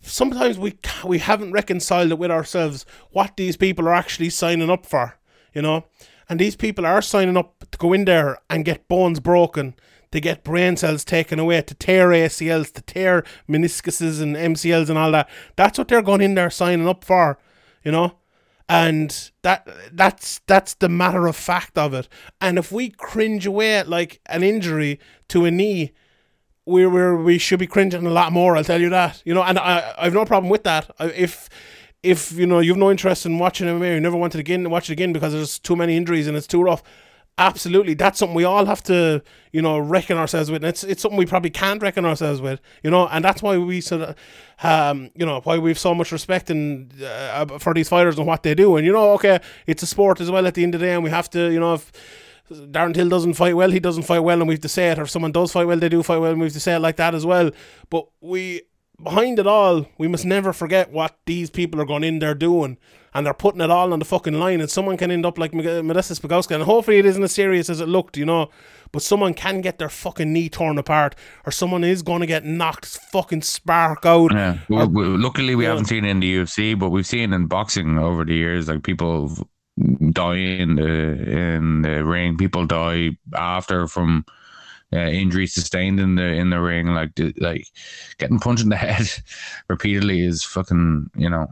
sometimes 0.00 0.58
we 0.58 0.78
we 1.04 1.18
haven't 1.18 1.52
reconciled 1.52 2.12
it 2.12 2.18
with 2.18 2.30
ourselves 2.30 2.86
what 3.10 3.36
these 3.36 3.56
people 3.56 3.86
are 3.88 3.94
actually 3.94 4.30
signing 4.30 4.70
up 4.70 4.86
for, 4.86 5.18
you 5.52 5.62
know, 5.62 5.84
and 6.28 6.38
these 6.40 6.56
people 6.56 6.86
are 6.86 7.02
signing 7.02 7.36
up 7.36 7.64
to 7.70 7.78
go 7.78 7.92
in 7.92 8.04
there 8.04 8.38
and 8.48 8.64
get 8.64 8.88
bones 8.88 9.20
broken. 9.20 9.74
To 10.14 10.20
get 10.20 10.44
brain 10.44 10.76
cells 10.76 11.04
taken 11.04 11.40
away, 11.40 11.60
to 11.60 11.74
tear 11.74 12.10
ACLs, 12.10 12.72
to 12.72 12.82
tear 12.82 13.24
meniscuses 13.48 14.22
and 14.22 14.36
MCLs 14.36 14.88
and 14.88 14.96
all 14.96 15.10
that. 15.10 15.28
That's 15.56 15.76
what 15.76 15.88
they're 15.88 16.02
going 16.02 16.20
in 16.20 16.36
there 16.36 16.50
signing 16.50 16.86
up 16.86 17.02
for, 17.02 17.36
you 17.82 17.90
know? 17.90 18.18
And 18.68 19.32
that 19.42 19.68
that's 19.92 20.40
that's 20.46 20.74
the 20.74 20.88
matter 20.88 21.26
of 21.26 21.34
fact 21.34 21.76
of 21.76 21.92
it. 21.94 22.08
And 22.40 22.58
if 22.58 22.70
we 22.70 22.90
cringe 22.90 23.44
away 23.44 23.74
at 23.74 23.88
like 23.88 24.20
an 24.26 24.44
injury 24.44 25.00
to 25.28 25.44
a 25.46 25.50
knee, 25.50 25.90
we 26.64 26.86
we 26.86 27.16
we 27.16 27.36
should 27.36 27.58
be 27.58 27.66
cringing 27.66 28.06
a 28.06 28.10
lot 28.10 28.32
more. 28.32 28.56
I'll 28.56 28.64
tell 28.64 28.80
you 28.80 28.90
that. 28.90 29.20
You 29.24 29.34
know, 29.34 29.42
and 29.42 29.58
I 29.58 29.94
I've 29.98 30.14
no 30.14 30.24
problem 30.24 30.48
with 30.48 30.62
that. 30.62 30.90
If 31.00 31.50
if 32.04 32.32
you 32.32 32.46
know 32.46 32.60
you've 32.60 32.78
no 32.78 32.90
interest 32.90 33.26
in 33.26 33.38
watching 33.38 33.66
MMA, 33.66 33.96
you 33.96 34.00
never 34.00 34.16
wanted 34.16 34.38
again 34.38 34.62
to 34.62 34.70
watch 34.70 34.88
it 34.88 34.92
again 34.92 35.12
because 35.12 35.32
there's 35.32 35.58
too 35.58 35.76
many 35.76 35.96
injuries 35.96 36.26
and 36.26 36.36
it's 36.36 36.46
too 36.46 36.62
rough. 36.62 36.82
Absolutely, 37.36 37.94
that's 37.94 38.20
something 38.20 38.36
we 38.36 38.44
all 38.44 38.64
have 38.64 38.80
to 38.84 39.20
you 39.50 39.60
know 39.60 39.76
reckon 39.76 40.16
ourselves 40.16 40.52
with. 40.52 40.62
And 40.62 40.68
it's 40.68 40.84
it's 40.84 41.02
something 41.02 41.18
we 41.18 41.26
probably 41.26 41.50
can't 41.50 41.82
reckon 41.82 42.04
ourselves 42.04 42.40
with. 42.40 42.60
You 42.84 42.92
know, 42.92 43.08
and 43.08 43.24
that's 43.24 43.42
why 43.42 43.58
we 43.58 43.80
sort 43.80 44.02
of 44.02 44.16
um 44.62 45.10
you 45.16 45.26
know 45.26 45.40
why 45.40 45.58
we've 45.58 45.78
so 45.78 45.96
much 45.96 46.12
respect 46.12 46.48
and 46.48 46.92
uh, 47.02 47.58
for 47.58 47.74
these 47.74 47.88
fighters 47.88 48.18
and 48.18 48.26
what 48.28 48.44
they 48.44 48.54
do. 48.54 48.76
And 48.76 48.86
you 48.86 48.92
know, 48.92 49.14
okay, 49.14 49.40
it's 49.66 49.82
a 49.82 49.86
sport 49.86 50.20
as 50.20 50.30
well 50.30 50.46
at 50.46 50.54
the 50.54 50.62
end 50.62 50.76
of 50.76 50.80
the 50.80 50.86
day, 50.86 50.94
and 50.94 51.02
we 51.02 51.10
have 51.10 51.28
to 51.30 51.50
you 51.50 51.58
know 51.58 51.74
if 51.74 51.90
Darren 52.52 52.94
Till 52.94 53.08
doesn't 53.08 53.34
fight 53.34 53.56
well, 53.56 53.70
he 53.70 53.80
doesn't 53.80 54.04
fight 54.04 54.20
well, 54.20 54.38
and 54.38 54.46
we 54.46 54.54
have 54.54 54.62
to 54.62 54.68
say 54.68 54.90
it. 54.92 54.98
Or 55.00 55.02
if 55.02 55.10
someone 55.10 55.32
does 55.32 55.50
fight 55.50 55.66
well, 55.66 55.78
they 55.78 55.88
do 55.88 56.04
fight 56.04 56.18
well, 56.18 56.30
and 56.30 56.40
we 56.40 56.46
have 56.46 56.52
to 56.52 56.60
say 56.60 56.76
it 56.76 56.80
like 56.80 56.96
that 56.96 57.16
as 57.16 57.26
well. 57.26 57.50
But 57.90 58.06
we, 58.20 58.62
behind 59.02 59.38
it 59.38 59.46
all, 59.46 59.86
we 59.98 60.08
must 60.08 60.24
never 60.24 60.52
forget 60.52 60.90
what 60.90 61.16
these 61.26 61.50
people 61.50 61.80
are 61.80 61.86
going 61.86 62.04
in 62.04 62.18
there 62.18 62.34
doing, 62.34 62.78
and 63.12 63.26
they're 63.26 63.34
putting 63.34 63.60
it 63.60 63.70
all 63.70 63.92
on 63.92 63.98
the 63.98 64.04
fucking 64.04 64.34
line. 64.34 64.60
And 64.60 64.70
someone 64.70 64.96
can 64.96 65.10
end 65.10 65.26
up 65.26 65.38
like 65.38 65.52
Modestas 65.52 66.20
Bukauskas, 66.20 66.54
and 66.56 66.64
hopefully 66.64 66.98
it 66.98 67.06
isn't 67.06 67.22
as 67.22 67.32
serious 67.32 67.68
as 67.70 67.80
it 67.80 67.88
looked, 67.88 68.16
you 68.16 68.24
know. 68.24 68.50
But 68.92 69.02
someone 69.02 69.34
can 69.34 69.60
get 69.60 69.78
their 69.78 69.88
fucking 69.88 70.32
knee 70.32 70.48
torn 70.48 70.78
apart, 70.78 71.14
or 71.44 71.52
someone 71.52 71.82
is 71.82 72.02
going 72.02 72.20
to 72.20 72.26
get 72.26 72.44
knocked 72.44 72.86
fucking 72.86 73.42
spark 73.42 74.06
out. 74.06 74.32
Yeah. 74.32 74.58
Well, 74.68 74.88
luckily, 74.88 75.54
we 75.54 75.64
haven't 75.64 75.86
seen 75.86 76.04
it 76.04 76.10
in 76.10 76.20
the 76.20 76.36
UFC, 76.36 76.78
but 76.78 76.90
we've 76.90 77.06
seen 77.06 77.32
in 77.32 77.46
boxing 77.46 77.98
over 77.98 78.24
the 78.24 78.34
years, 78.34 78.68
like 78.68 78.84
people 78.84 79.48
die 80.12 80.36
in 80.36 80.76
the 80.76 80.82
uh, 80.82 81.56
in 81.56 81.82
the 81.82 82.04
ring. 82.04 82.36
People 82.36 82.66
die 82.66 83.18
after 83.34 83.88
from 83.88 84.24
uh, 84.94 85.08
injuries 85.08 85.52
sustained 85.52 85.98
in 85.98 86.14
the 86.14 86.22
in 86.22 86.50
the 86.50 86.60
ring. 86.60 86.88
Like 86.88 87.10
like 87.38 87.66
getting 88.18 88.38
punched 88.38 88.62
in 88.62 88.68
the 88.68 88.76
head 88.88 89.08
repeatedly 89.68 90.24
is 90.24 90.44
fucking 90.44 91.10
you 91.16 91.28
know. 91.28 91.48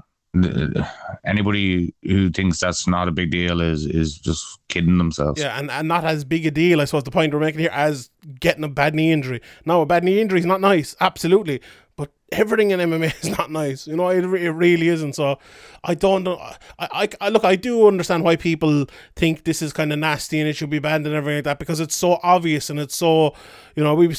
Anybody 1.26 1.94
who 2.04 2.30
thinks 2.30 2.58
that's 2.58 2.86
not 2.86 3.06
a 3.06 3.12
big 3.12 3.30
deal 3.30 3.60
is 3.60 3.84
is 3.84 4.16
just 4.16 4.58
kidding 4.68 4.96
themselves. 4.96 5.38
Yeah, 5.38 5.58
and, 5.58 5.70
and 5.70 5.86
not 5.86 6.06
as 6.06 6.24
big 6.24 6.46
a 6.46 6.50
deal, 6.50 6.80
I 6.80 6.86
suppose, 6.86 7.04
the 7.04 7.10
point 7.10 7.34
we're 7.34 7.40
making 7.40 7.60
here 7.60 7.70
as 7.70 8.08
getting 8.40 8.64
a 8.64 8.68
bad 8.68 8.94
knee 8.94 9.12
injury. 9.12 9.42
No, 9.66 9.82
a 9.82 9.86
bad 9.86 10.04
knee 10.04 10.22
injury 10.22 10.40
is 10.40 10.46
not 10.46 10.62
nice, 10.62 10.96
absolutely. 11.00 11.60
But 11.96 12.10
everything 12.32 12.70
in 12.70 12.80
MMA 12.80 13.14
is 13.22 13.36
not 13.36 13.50
nice. 13.50 13.86
You 13.86 13.96
know, 13.96 14.08
it, 14.08 14.24
it 14.24 14.50
really 14.50 14.88
isn't. 14.88 15.14
So 15.14 15.38
I 15.84 15.94
don't. 15.94 16.26
I, 16.26 16.56
I, 16.78 17.08
I 17.20 17.28
look, 17.28 17.44
I 17.44 17.56
do 17.56 17.86
understand 17.86 18.24
why 18.24 18.36
people 18.36 18.86
think 19.14 19.44
this 19.44 19.62
is 19.62 19.72
kind 19.72 19.92
of 19.92 19.98
nasty 19.98 20.40
and 20.40 20.48
it 20.48 20.54
should 20.54 20.70
be 20.70 20.78
banned 20.78 21.06
and 21.06 21.14
everything 21.14 21.38
like 21.38 21.44
that 21.44 21.58
because 21.58 21.80
it's 21.80 21.94
so 21.94 22.18
obvious 22.22 22.70
and 22.70 22.80
it's 22.80 22.96
so, 22.96 23.34
you 23.76 23.82
know, 23.84 23.94
we've 23.94 24.18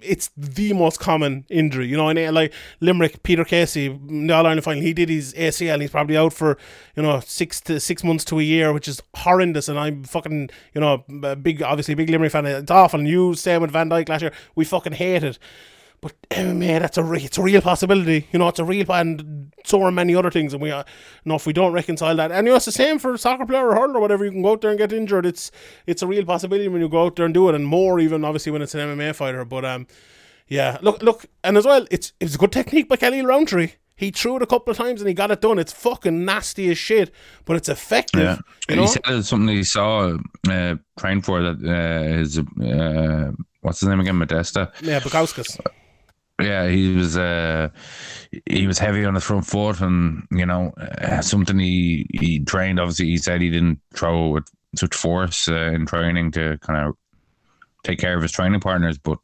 it's 0.00 0.30
the 0.36 0.72
most 0.72 1.00
common 1.00 1.44
injury. 1.48 1.86
You 1.86 1.96
know, 1.96 2.08
and 2.08 2.18
uh, 2.18 2.32
like 2.32 2.52
Limerick, 2.80 3.22
Peter 3.22 3.44
Casey, 3.44 3.88
the 3.88 4.32
All 4.32 4.46
Ireland 4.46 4.64
final, 4.64 4.82
he 4.82 4.92
did 4.92 5.08
his 5.08 5.34
ACL. 5.34 5.80
He's 5.80 5.90
probably 5.90 6.16
out 6.16 6.32
for 6.32 6.58
you 6.96 7.02
know 7.02 7.20
six 7.20 7.60
to 7.62 7.80
six 7.80 8.02
months 8.02 8.24
to 8.26 8.38
a 8.38 8.42
year, 8.42 8.72
which 8.72 8.88
is 8.88 9.02
horrendous. 9.16 9.68
And 9.68 9.78
I'm 9.78 10.04
fucking 10.04 10.50
you 10.74 10.80
know 10.80 11.04
a 11.22 11.36
big, 11.36 11.62
obviously 11.62 11.94
big 11.94 12.10
Limerick 12.10 12.32
fan. 12.32 12.46
It's 12.46 12.70
awful. 12.70 13.00
And 13.00 13.08
you, 13.08 13.34
same 13.34 13.62
with 13.62 13.70
Van 13.70 13.88
Dijk 13.88 14.08
last 14.08 14.22
year, 14.22 14.32
we 14.54 14.64
fucking 14.64 14.94
hate 14.94 15.24
it. 15.24 15.38
But 16.02 16.20
MMA, 16.30 16.80
that's 16.80 16.98
a 16.98 17.04
re- 17.04 17.22
it's 17.22 17.38
a 17.38 17.42
real 17.42 17.62
possibility. 17.62 18.26
You 18.32 18.40
know, 18.40 18.48
it's 18.48 18.58
a 18.58 18.64
real 18.64 18.90
and 18.92 19.52
so 19.64 19.80
are 19.82 19.92
many 19.92 20.16
other 20.16 20.32
things. 20.32 20.52
And 20.52 20.60
we, 20.60 20.72
uh, 20.72 20.82
you 21.24 21.28
know, 21.30 21.36
if 21.36 21.46
we 21.46 21.52
don't 21.52 21.72
reconcile 21.72 22.16
that, 22.16 22.32
and 22.32 22.44
you 22.44 22.52
know, 22.52 22.56
it's 22.56 22.64
the 22.64 22.72
same 22.72 22.98
for 22.98 23.14
a 23.14 23.18
soccer 23.18 23.46
player 23.46 23.68
or 23.68 23.74
hurler 23.76 23.98
or 23.98 24.00
whatever. 24.00 24.24
You 24.24 24.32
can 24.32 24.42
go 24.42 24.50
out 24.50 24.62
there 24.62 24.70
and 24.70 24.78
get 24.78 24.92
injured. 24.92 25.24
It's 25.24 25.52
it's 25.86 26.02
a 26.02 26.06
real 26.08 26.24
possibility 26.24 26.66
when 26.66 26.80
you 26.82 26.88
go 26.88 27.04
out 27.06 27.14
there 27.14 27.24
and 27.24 27.32
do 27.32 27.48
it, 27.48 27.54
and 27.54 27.64
more 27.66 28.00
even 28.00 28.24
obviously 28.24 28.50
when 28.50 28.62
it's 28.62 28.74
an 28.74 28.80
MMA 28.80 29.14
fighter. 29.14 29.44
But 29.44 29.64
um, 29.64 29.86
yeah, 30.48 30.78
look, 30.82 31.02
look, 31.04 31.26
and 31.44 31.56
as 31.56 31.64
well, 31.64 31.86
it's 31.90 32.12
it's 32.18 32.34
a 32.34 32.38
good 32.38 32.50
technique 32.52 32.88
by 32.88 32.96
Kelly 32.96 33.22
Rountree. 33.24 33.74
He 33.94 34.10
threw 34.10 34.34
it 34.36 34.42
a 34.42 34.46
couple 34.46 34.72
of 34.72 34.76
times 34.76 35.00
and 35.00 35.06
he 35.06 35.14
got 35.14 35.30
it 35.30 35.40
done. 35.40 35.60
It's 35.60 35.72
fucking 35.72 36.24
nasty 36.24 36.68
as 36.70 36.78
shit, 36.78 37.12
but 37.44 37.56
it's 37.56 37.68
effective. 37.68 38.22
Yeah, 38.22 38.38
You 38.68 38.76
know? 38.76 38.82
he 38.82 38.88
said 38.88 39.02
it's 39.06 39.28
something 39.28 39.54
he 39.54 39.62
saw 39.62 40.18
uh, 40.50 40.74
trained 40.98 41.24
for 41.24 41.40
that 41.42 41.62
uh, 41.64 42.18
his 42.18 42.38
uh, 42.38 43.30
what's 43.60 43.78
his 43.78 43.88
name 43.88 44.00
again, 44.00 44.16
Modesta. 44.16 44.72
Yeah, 44.82 44.98
Bukauskas. 44.98 45.60
Yeah, 46.42 46.68
he 46.68 46.94
was 46.94 47.16
uh, 47.16 47.68
he 48.46 48.66
was 48.66 48.78
heavy 48.78 49.04
on 49.04 49.14
the 49.14 49.20
front 49.20 49.46
foot, 49.46 49.80
and 49.80 50.26
you 50.30 50.46
know 50.46 50.72
uh, 50.78 51.20
something 51.20 51.58
he 51.58 52.06
he 52.12 52.40
trained. 52.40 52.80
Obviously, 52.80 53.06
he 53.06 53.16
said 53.16 53.40
he 53.40 53.50
didn't 53.50 53.80
throw 53.94 54.28
with 54.28 54.48
such 54.76 54.94
force 54.94 55.48
uh, 55.48 55.72
in 55.74 55.86
training 55.86 56.30
to 56.32 56.58
kind 56.58 56.86
of 56.86 56.96
take 57.84 57.98
care 57.98 58.16
of 58.16 58.22
his 58.22 58.32
training 58.32 58.60
partners, 58.60 58.98
but 58.98 59.18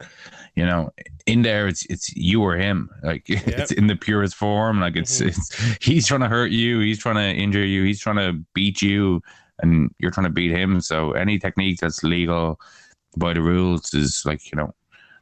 you 0.55 0.67
know, 0.67 0.91
in 1.27 1.43
there 1.43 1.69
it's 1.69 1.85
it's 1.87 2.15
you 2.17 2.43
or 2.43 2.57
him. 2.57 2.91
Like 3.03 3.25
it's 3.29 3.73
in 3.73 3.87
the 3.87 3.97
purest 3.97 4.35
form. 4.35 4.81
Like 4.81 4.97
it's 4.97 5.21
it's 5.21 5.57
he's 5.81 6.07
trying 6.07 6.21
to 6.21 6.29
hurt 6.29 6.51
you, 6.51 6.81
he's 6.81 6.99
trying 6.99 7.17
to 7.17 7.43
injure 7.43 7.65
you, 7.65 7.85
he's 7.85 8.01
trying 8.01 8.17
to 8.17 8.45
beat 8.55 8.83
you, 8.83 9.23
and 9.61 9.95
you're 9.99 10.11
trying 10.11 10.27
to 10.27 10.33
beat 10.33 10.51
him. 10.51 10.81
So 10.81 11.13
any 11.13 11.39
technique 11.39 11.79
that's 11.81 12.03
legal 12.03 12.59
by 13.17 13.33
the 13.35 13.43
rules 13.43 13.95
is 13.95 14.23
like 14.27 14.51
you 14.51 14.57
know, 14.57 14.75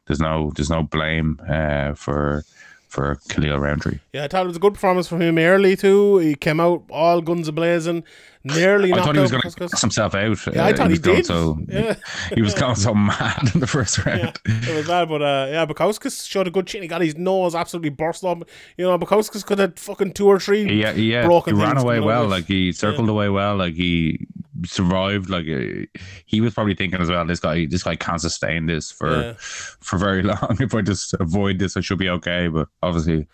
there's 0.07 0.19
no 0.19 0.51
there's 0.55 0.69
no 0.69 0.83
blame 0.83 1.39
uh, 1.47 1.93
for 1.93 2.43
for 2.87 3.17
Khalil 3.29 3.59
Rountree. 3.59 3.99
Yeah, 4.13 4.23
I 4.23 4.27
thought 4.29 4.45
it 4.45 4.47
was 4.47 4.55
a 4.55 4.59
good 4.61 4.73
performance 4.73 5.07
from 5.09 5.21
him 5.21 5.37
early 5.37 5.75
too. 5.75 6.17
He 6.19 6.35
came 6.35 6.59
out 6.61 6.83
all 6.89 7.19
guns 7.21 7.49
a 7.49 7.51
blazing, 7.51 8.05
nearly 8.45 8.93
I 8.93 9.03
thought 9.03 9.13
he 9.15 9.21
was 9.21 9.29
going 9.29 9.41
to 9.43 9.49
Bukauskas. 9.49 9.81
himself 9.81 10.15
out. 10.15 10.47
Yeah, 10.55 10.65
I 10.65 10.71
Uh, 10.71 10.77
thought 10.77 10.87
he 10.87 10.91
was 10.93 10.99
going 10.99 11.17
did. 11.17 11.25
So, 11.25 11.59
Yeah. 11.67 11.95
he 12.33 12.41
was 12.41 12.53
going 12.53 12.75
so 12.75 12.93
mad 12.93 13.51
in 13.53 13.59
the 13.59 13.67
first 13.67 14.05
round. 14.05 14.39
It 14.45 14.73
was 14.73 14.87
bad, 14.87 15.09
but 15.09 15.21
uh, 15.21 15.47
yeah, 15.51 15.65
Bukauskas 15.65 16.25
showed 16.27 16.47
a 16.47 16.51
good 16.51 16.65
chin. 16.65 16.81
He 16.81 16.87
got 16.87 17.01
his 17.01 17.17
nose 17.17 17.55
absolutely 17.55 17.89
burst 17.89 18.23
up. 18.23 18.43
You 18.77 18.85
know, 18.85 18.97
Bukauskas 18.97 19.45
could 19.45 19.59
have 19.59 19.77
fucking 19.77 20.13
two 20.13 20.27
or 20.27 20.39
three. 20.39 20.63
Yeah, 20.81 20.93
yeah. 20.93 21.25
broken 21.25 21.57
he 21.57 21.61
ran 21.61 21.77
away 21.77 21.99
well. 21.99 22.25
Like 22.25 22.45
he 22.45 22.71
circled 22.71 23.09
away 23.09 23.27
well. 23.27 23.57
Like 23.57 23.73
he 23.73 24.25
survived. 24.65 25.29
Like 25.29 25.45
uh, 25.47 25.85
he 26.25 26.41
was 26.41 26.53
probably 26.53 26.75
thinking 26.75 26.99
as 27.01 27.09
well. 27.09 27.25
This 27.25 27.39
guy, 27.39 27.65
this 27.65 27.83
guy 27.83 27.95
can't 27.95 28.21
sustain 28.21 28.65
this 28.65 28.91
for 28.91 29.21
Yeah. 29.21 29.33
for 29.39 29.97
very 29.97 30.23
long. 30.23 30.57
if 30.59 30.73
I 30.73 30.81
just 30.81 31.13
avoid 31.19 31.59
this, 31.59 31.77
I 31.77 31.81
should 31.81 31.99
be 31.99 32.09
okay. 32.09 32.47
But 32.47 32.67
obviously, 32.83 33.27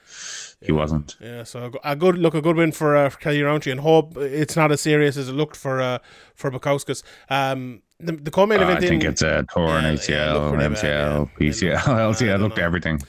he 0.62 0.72
wasn't. 0.72 1.16
Yeah, 1.22 1.44
so 1.44 1.72
a 1.84 1.96
good 1.96 2.18
look, 2.18 2.34
a 2.36 2.42
good 2.42 2.56
win 2.56 2.72
for 2.72 2.96
uh, 2.96 3.10
for 3.10 3.20
Kelly 3.20 3.42
Rountree, 3.42 3.72
and 3.72 3.82
hope 3.82 4.18
it's 4.18 4.56
not 4.56 4.72
as 4.72 4.82
serious 4.82 5.18
as 5.18 5.30
it 5.30 5.34
looked 5.34 5.56
for 5.56 5.82
uh, 5.82 6.00
for 6.36 6.52
Bukauskas. 6.52 7.04
Um, 7.30 7.82
the, 8.00 8.14
the 8.14 8.32
co-main 8.32 8.62
Uh. 8.62 8.68
I 8.68 8.80
think 8.80 9.04
in- 9.04 9.12
it's 9.12 9.22
a 9.22 9.46
torn 9.54 9.84
ACL, 9.86 10.34
looked 10.34 10.56
pretty 10.58 10.74
bad, 10.76 10.84
MCL. 10.84 11.30
PCL, 11.40 11.78
LCL. 11.80 12.40
Looked 12.40 12.58
everything. 12.70 13.00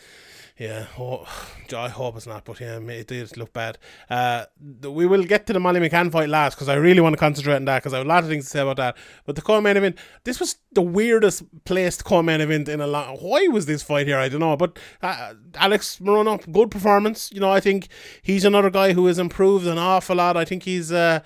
Yeah, 0.57 0.86
oh, 0.98 1.26
I 1.76 1.88
hope 1.88 2.16
it's 2.16 2.26
not, 2.26 2.44
but 2.44 2.61
yeah, 2.61 2.78
it 2.78 3.09
did 3.09 3.36
look 3.36 3.52
bad. 3.52 3.78
Uh, 4.09 4.44
we 4.82 5.07
will 5.07 5.24
get 5.24 5.46
to 5.46 5.52
the 5.52 5.59
Molly 5.59 5.80
McCann 5.80 6.12
fight 6.12 6.28
last 6.28 6.55
because 6.55 6.68
I 6.68 6.74
really 6.74 7.00
want 7.00 7.14
to 7.14 7.18
concentrate 7.18 7.57
on 7.57 7.64
that 7.64 7.80
because 7.80 7.92
I 7.92 7.98
have 7.98 8.07
a 8.07 8.09
lot 8.09 8.22
of 8.22 8.28
things 8.28 8.44
to 8.44 8.50
say 8.50 8.61
about 8.61 8.76
that. 8.76 8.96
But 9.26 9.34
the 9.34 9.42
co-main 9.42 9.76
event, 9.76 9.98
this 10.22 10.38
was 10.38 10.57
the 10.72 10.82
weirdest 10.82 11.42
placed 11.64 12.05
co-main 12.05 12.40
event 12.40 12.68
in 12.68 12.80
a 12.80 12.86
long. 12.86 13.16
Why 13.16 13.48
was 13.48 13.66
this 13.66 13.82
fight 13.82 14.07
here? 14.07 14.18
I 14.18 14.28
don't 14.28 14.40
know. 14.40 14.57
But 14.57 14.78
uh, 15.02 15.34
Alex 15.57 15.98
Morono, 16.00 16.40
good 16.52 16.70
performance. 16.70 17.32
You 17.32 17.40
know, 17.40 17.50
I 17.50 17.59
think 17.61 17.88
he's 18.22 18.44
another 18.44 18.70
guy 18.70 18.92
who 18.92 19.07
has 19.07 19.18
improved 19.18 19.66
an 19.66 19.78
awful 19.78 20.16
lot. 20.16 20.36
I 20.36 20.44
think 20.44 20.62
he's. 20.62 20.92
Uh, 20.92 21.20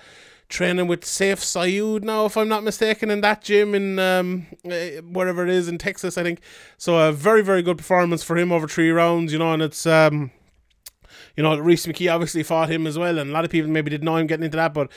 Training 0.49 0.87
with 0.87 1.01
Saif 1.01 1.37
Sayud 1.37 2.03
now, 2.03 2.25
if 2.25 2.35
I'm 2.35 2.47
not 2.47 2.63
mistaken, 2.63 3.11
in 3.11 3.21
that 3.21 3.43
gym 3.43 3.75
in 3.75 3.99
um, 3.99 4.47
uh, 4.65 5.01
wherever 5.03 5.43
it 5.43 5.49
is 5.49 5.67
in 5.67 5.77
Texas, 5.77 6.17
I 6.17 6.23
think. 6.23 6.41
So 6.77 6.97
a 6.97 7.11
very, 7.11 7.43
very 7.43 7.61
good 7.61 7.77
performance 7.77 8.23
for 8.23 8.35
him 8.35 8.51
over 8.51 8.67
three 8.67 8.89
rounds, 8.89 9.31
you 9.31 9.37
know, 9.37 9.53
and 9.53 9.61
it's 9.61 9.85
um, 9.85 10.31
you 11.35 11.43
know, 11.43 11.57
Rhys 11.57 11.85
McKee 11.85 12.11
obviously 12.11 12.43
fought 12.43 12.69
him 12.69 12.87
as 12.87 12.97
well, 12.97 13.19
and 13.19 13.29
a 13.29 13.33
lot 13.33 13.45
of 13.45 13.51
people 13.51 13.69
maybe 13.69 13.91
didn't 13.91 14.05
know 14.05 14.17
him 14.17 14.27
getting 14.27 14.45
into 14.45 14.57
that, 14.57 14.73
but 14.73 14.91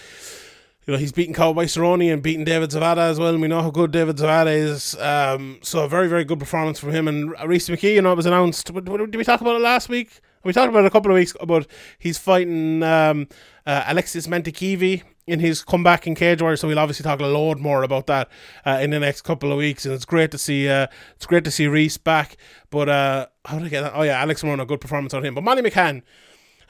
you 0.86 0.92
know, 0.92 0.98
he's 0.98 1.12
beaten 1.12 1.34
Cowboy 1.34 1.66
Cerrone 1.66 2.12
and 2.12 2.22
beaten 2.22 2.44
David 2.44 2.70
Zawada 2.70 3.10
as 3.10 3.20
well, 3.20 3.34
and 3.34 3.40
we 3.40 3.46
know 3.46 3.62
how 3.62 3.70
good 3.70 3.92
David 3.92 4.16
Zawada 4.16 4.52
is. 4.52 4.96
Um, 4.96 5.58
so 5.62 5.84
a 5.84 5.88
very, 5.88 6.08
very 6.08 6.24
good 6.24 6.40
performance 6.40 6.80
from 6.80 6.90
him. 6.90 7.06
And 7.06 7.30
Rhys 7.46 7.68
McKee, 7.68 7.94
you 7.94 8.02
know, 8.02 8.12
it 8.12 8.16
was 8.16 8.26
announced. 8.26 8.72
Did 8.72 9.14
we 9.14 9.22
talk 9.22 9.40
about 9.40 9.54
it 9.54 9.62
last 9.62 9.88
week? 9.88 10.20
We 10.42 10.52
talked 10.52 10.70
about 10.70 10.82
it 10.82 10.86
a 10.86 10.90
couple 10.90 11.12
of 11.12 11.14
weeks 11.14 11.36
about 11.38 11.68
he's 11.98 12.18
fighting 12.18 12.82
um, 12.82 13.28
uh, 13.64 13.84
Alexis 13.86 14.26
Mantekivi 14.26 15.02
in 15.26 15.40
his 15.40 15.62
comeback 15.62 16.06
in 16.06 16.14
Cage 16.14 16.42
Warrior, 16.42 16.56
so 16.56 16.68
we'll 16.68 16.78
obviously 16.78 17.04
talk 17.04 17.20
a 17.20 17.26
load 17.26 17.58
more 17.58 17.82
about 17.82 18.06
that 18.08 18.28
uh, 18.64 18.78
in 18.82 18.90
the 18.90 19.00
next 19.00 19.22
couple 19.22 19.52
of 19.52 19.58
weeks. 19.58 19.84
And 19.84 19.94
it's 19.94 20.04
great 20.04 20.30
to 20.32 20.38
see 20.38 20.68
uh, 20.68 20.88
it's 21.14 21.26
great 21.26 21.44
to 21.44 21.50
see 21.50 21.66
Rhys 21.66 21.96
back. 21.96 22.36
But 22.70 22.88
uh, 22.88 23.26
how 23.44 23.58
did 23.58 23.66
I 23.66 23.70
get 23.70 23.82
that? 23.82 23.92
Oh 23.94 24.02
yeah, 24.02 24.20
Alex 24.20 24.42
Morono, 24.42 24.66
good 24.66 24.80
performance 24.80 25.14
on 25.14 25.24
him. 25.24 25.34
But 25.34 25.44
Molly 25.44 25.62
McCann. 25.62 26.02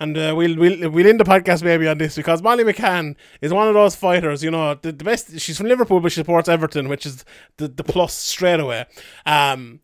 And 0.01 0.19
uh, 0.19 0.35
we'll 0.37 0.57
we'll 0.57 0.91
we'll 0.91 1.07
end 1.07 1.21
the 1.21 1.25
podcast 1.25 1.63
maybe 1.63 1.87
on 1.87 1.97
this 1.97 2.17
because 2.17 2.43
Molly 2.43 2.65
McCann 2.65 3.15
is 3.41 3.53
one 3.53 3.69
of 3.69 3.75
those 3.75 3.95
fighters. 3.95 4.43
You 4.43 4.51
know, 4.51 4.75
the, 4.75 4.91
the 4.91 5.05
best. 5.05 5.39
She's 5.39 5.57
from 5.57 5.69
Liverpool, 5.69 6.01
but 6.01 6.11
she 6.11 6.21
supports 6.21 6.49
Everton, 6.49 6.89
which 6.89 7.07
is 7.07 7.25
the, 7.59 7.69
the 7.69 7.85
plus 7.85 8.13
straight 8.13 8.59
away. 8.59 8.87
Um, 9.27 9.81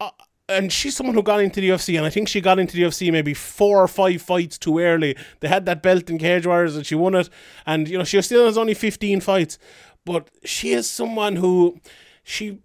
uh, 0.00 0.10
and 0.48 0.72
she's 0.72 0.96
someone 0.96 1.14
who 1.14 1.22
got 1.22 1.40
into 1.40 1.60
the 1.60 1.70
UFC, 1.70 1.96
and 1.96 2.06
I 2.06 2.10
think 2.10 2.28
she 2.28 2.40
got 2.40 2.58
into 2.58 2.76
the 2.76 2.82
UFC 2.82 3.10
maybe 3.12 3.34
four 3.34 3.82
or 3.82 3.88
five 3.88 4.20
fights 4.22 4.58
too 4.58 4.78
early. 4.78 5.16
They 5.40 5.48
had 5.48 5.66
that 5.66 5.82
belt 5.82 6.10
in 6.10 6.18
Cage 6.18 6.46
Warriors, 6.46 6.76
and 6.76 6.84
she 6.84 6.94
won 6.94 7.14
it. 7.14 7.28
And 7.66 7.88
you 7.88 7.98
know, 7.98 8.04
she 8.04 8.20
still 8.22 8.46
has 8.46 8.58
only 8.58 8.74
fifteen 8.74 9.20
fights, 9.20 9.58
but 10.04 10.28
she 10.44 10.72
is 10.72 10.90
someone 10.90 11.36
who 11.36 11.78
she 12.22 12.58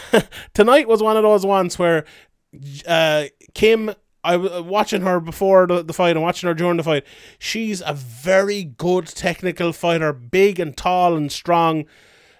tonight 0.54 0.88
was 0.88 1.02
one 1.02 1.16
of 1.16 1.22
those 1.22 1.44
ones 1.44 1.78
where 1.78 2.04
uh, 2.86 3.24
Kim. 3.54 3.94
I 4.26 4.38
was 4.38 4.62
watching 4.62 5.02
her 5.02 5.20
before 5.20 5.66
the, 5.66 5.82
the 5.82 5.92
fight 5.92 6.16
and 6.16 6.22
watching 6.22 6.48
her 6.48 6.54
during 6.54 6.78
the 6.78 6.82
fight. 6.82 7.04
She's 7.38 7.82
a 7.82 7.92
very 7.92 8.64
good 8.64 9.06
technical 9.06 9.74
fighter, 9.74 10.14
big 10.14 10.58
and 10.58 10.74
tall 10.74 11.14
and 11.14 11.30
strong. 11.30 11.84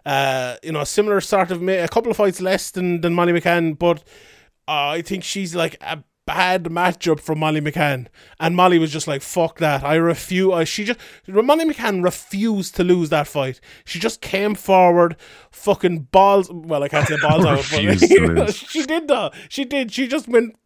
Uh, 0.07 0.57
you 0.63 0.73
know, 0.73 0.81
a 0.81 0.87
similar 0.87 1.21
sort 1.21 1.51
of 1.51 1.63
a 1.69 1.87
couple 1.89 2.11
of 2.11 2.17
fights 2.17 2.41
less 2.41 2.71
than 2.71 3.03
than 3.03 3.13
Molly 3.13 3.35
McCann, 3.35 3.79
but 3.79 4.03
I 4.67 5.03
think 5.03 5.25
she's 5.25 5.55
like 5.55 5.77
a 5.81 6.03
bad 6.27 6.65
matchup 6.65 7.21
for 7.21 7.35
Molly 7.35 7.61
McCann. 7.61 8.07
And 8.41 8.57
Molly 8.57 8.79
was 8.79 8.93
just 8.93 9.07
like, 9.07 9.23
fuck 9.23 9.59
that. 9.59 9.85
I 9.85 9.97
refuse. 9.97 10.69
She 10.69 10.85
just, 10.85 10.99
Molly 11.27 11.65
McCann 11.65 12.03
refused 12.03 12.75
to 12.77 12.85
lose 12.85 13.11
that 13.11 13.27
fight. 13.27 13.61
She 13.85 13.99
just 13.99 14.21
came 14.21 14.55
forward, 14.55 15.17
fucking 15.51 16.09
balls. 16.11 16.51
Well, 16.51 16.83
I 16.83 16.89
can't 16.89 17.07
say 17.07 17.17
balls 17.21 17.45
out, 17.47 17.57
but 18.37 18.55
she 18.55 18.83
did 18.85 19.09
though. 19.09 19.31
She 19.49 19.65
did. 19.65 19.93
She 19.93 20.09
just 20.09 20.29
went. 20.29 20.57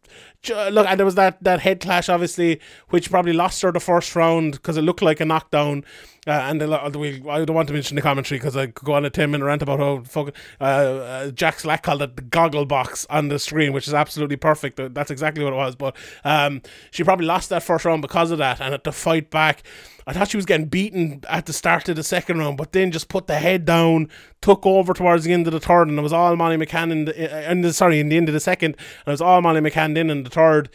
Look, 0.47 0.87
and 0.87 0.99
there 0.99 1.05
was 1.05 1.15
that, 1.15 1.43
that 1.43 1.59
head 1.59 1.81
clash, 1.81 2.07
obviously, 2.09 2.61
which 2.89 3.09
probably 3.09 3.33
lost 3.33 3.61
her 3.61 3.71
the 3.71 3.79
first 3.79 4.15
round 4.15 4.53
because 4.53 4.77
it 4.77 4.83
looked 4.83 5.01
like 5.01 5.19
a 5.19 5.25
knockdown. 5.25 5.83
Uh, 6.27 6.31
and 6.31 6.95
we, 6.95 7.23
I 7.27 7.43
don't 7.43 7.55
want 7.55 7.67
to 7.69 7.73
mention 7.73 7.95
the 7.95 8.01
commentary 8.01 8.39
because 8.39 8.55
I 8.55 8.67
could 8.67 8.85
go 8.85 8.93
on 8.93 9.05
a 9.05 9.09
10 9.09 9.31
minute 9.31 9.45
rant 9.45 9.61
about 9.61 9.79
how 9.79 10.01
fucking 10.03 10.33
uh, 10.61 10.63
uh, 10.63 11.31
Jack 11.31 11.59
Slack 11.59 11.83
called 11.83 12.01
it 12.01 12.15
the 12.15 12.21
goggle 12.21 12.65
box 12.65 13.05
on 13.09 13.29
the 13.29 13.39
screen, 13.39 13.73
which 13.73 13.87
is 13.87 13.93
absolutely 13.93 14.35
perfect. 14.35 14.79
That's 14.93 15.11
exactly 15.11 15.43
what 15.43 15.53
it 15.53 15.57
was. 15.57 15.75
But 15.75 15.95
um, 16.23 16.61
she 16.91 17.03
probably 17.03 17.25
lost 17.25 17.49
that 17.49 17.63
first 17.63 17.85
round 17.85 18.01
because 18.01 18.31
of 18.31 18.37
that 18.37 18.61
and 18.61 18.71
had 18.71 18.83
to 18.83 18.91
fight 18.91 19.29
back. 19.29 19.63
I 20.07 20.13
thought 20.13 20.29
she 20.29 20.37
was 20.37 20.45
getting 20.45 20.67
beaten 20.67 21.23
at 21.29 21.45
the 21.45 21.53
start 21.53 21.89
of 21.89 21.95
the 21.95 22.03
second 22.03 22.39
round, 22.39 22.57
but 22.57 22.71
then 22.71 22.91
just 22.91 23.09
put 23.09 23.27
the 23.27 23.35
head 23.35 23.65
down, 23.65 24.09
took 24.41 24.65
over 24.65 24.93
towards 24.93 25.23
the 25.25 25.33
end 25.33 25.47
of 25.47 25.53
the 25.53 25.59
third, 25.59 25.87
and 25.87 25.99
it 25.99 26.01
was 26.01 26.13
all 26.13 26.35
Molly 26.35 26.57
McCann 26.57 26.91
in 26.91 27.05
the, 27.05 27.47
uh, 27.47 27.51
in 27.51 27.61
the 27.61 27.73
sorry 27.73 27.99
in 27.99 28.09
the 28.09 28.17
end 28.17 28.29
of 28.29 28.33
the 28.33 28.39
second, 28.39 28.75
and 28.75 29.07
it 29.07 29.11
was 29.11 29.21
all 29.21 29.41
Molly 29.41 29.61
McCann 29.61 29.97
in 29.97 30.09
in 30.09 30.23
the 30.23 30.29
third 30.29 30.69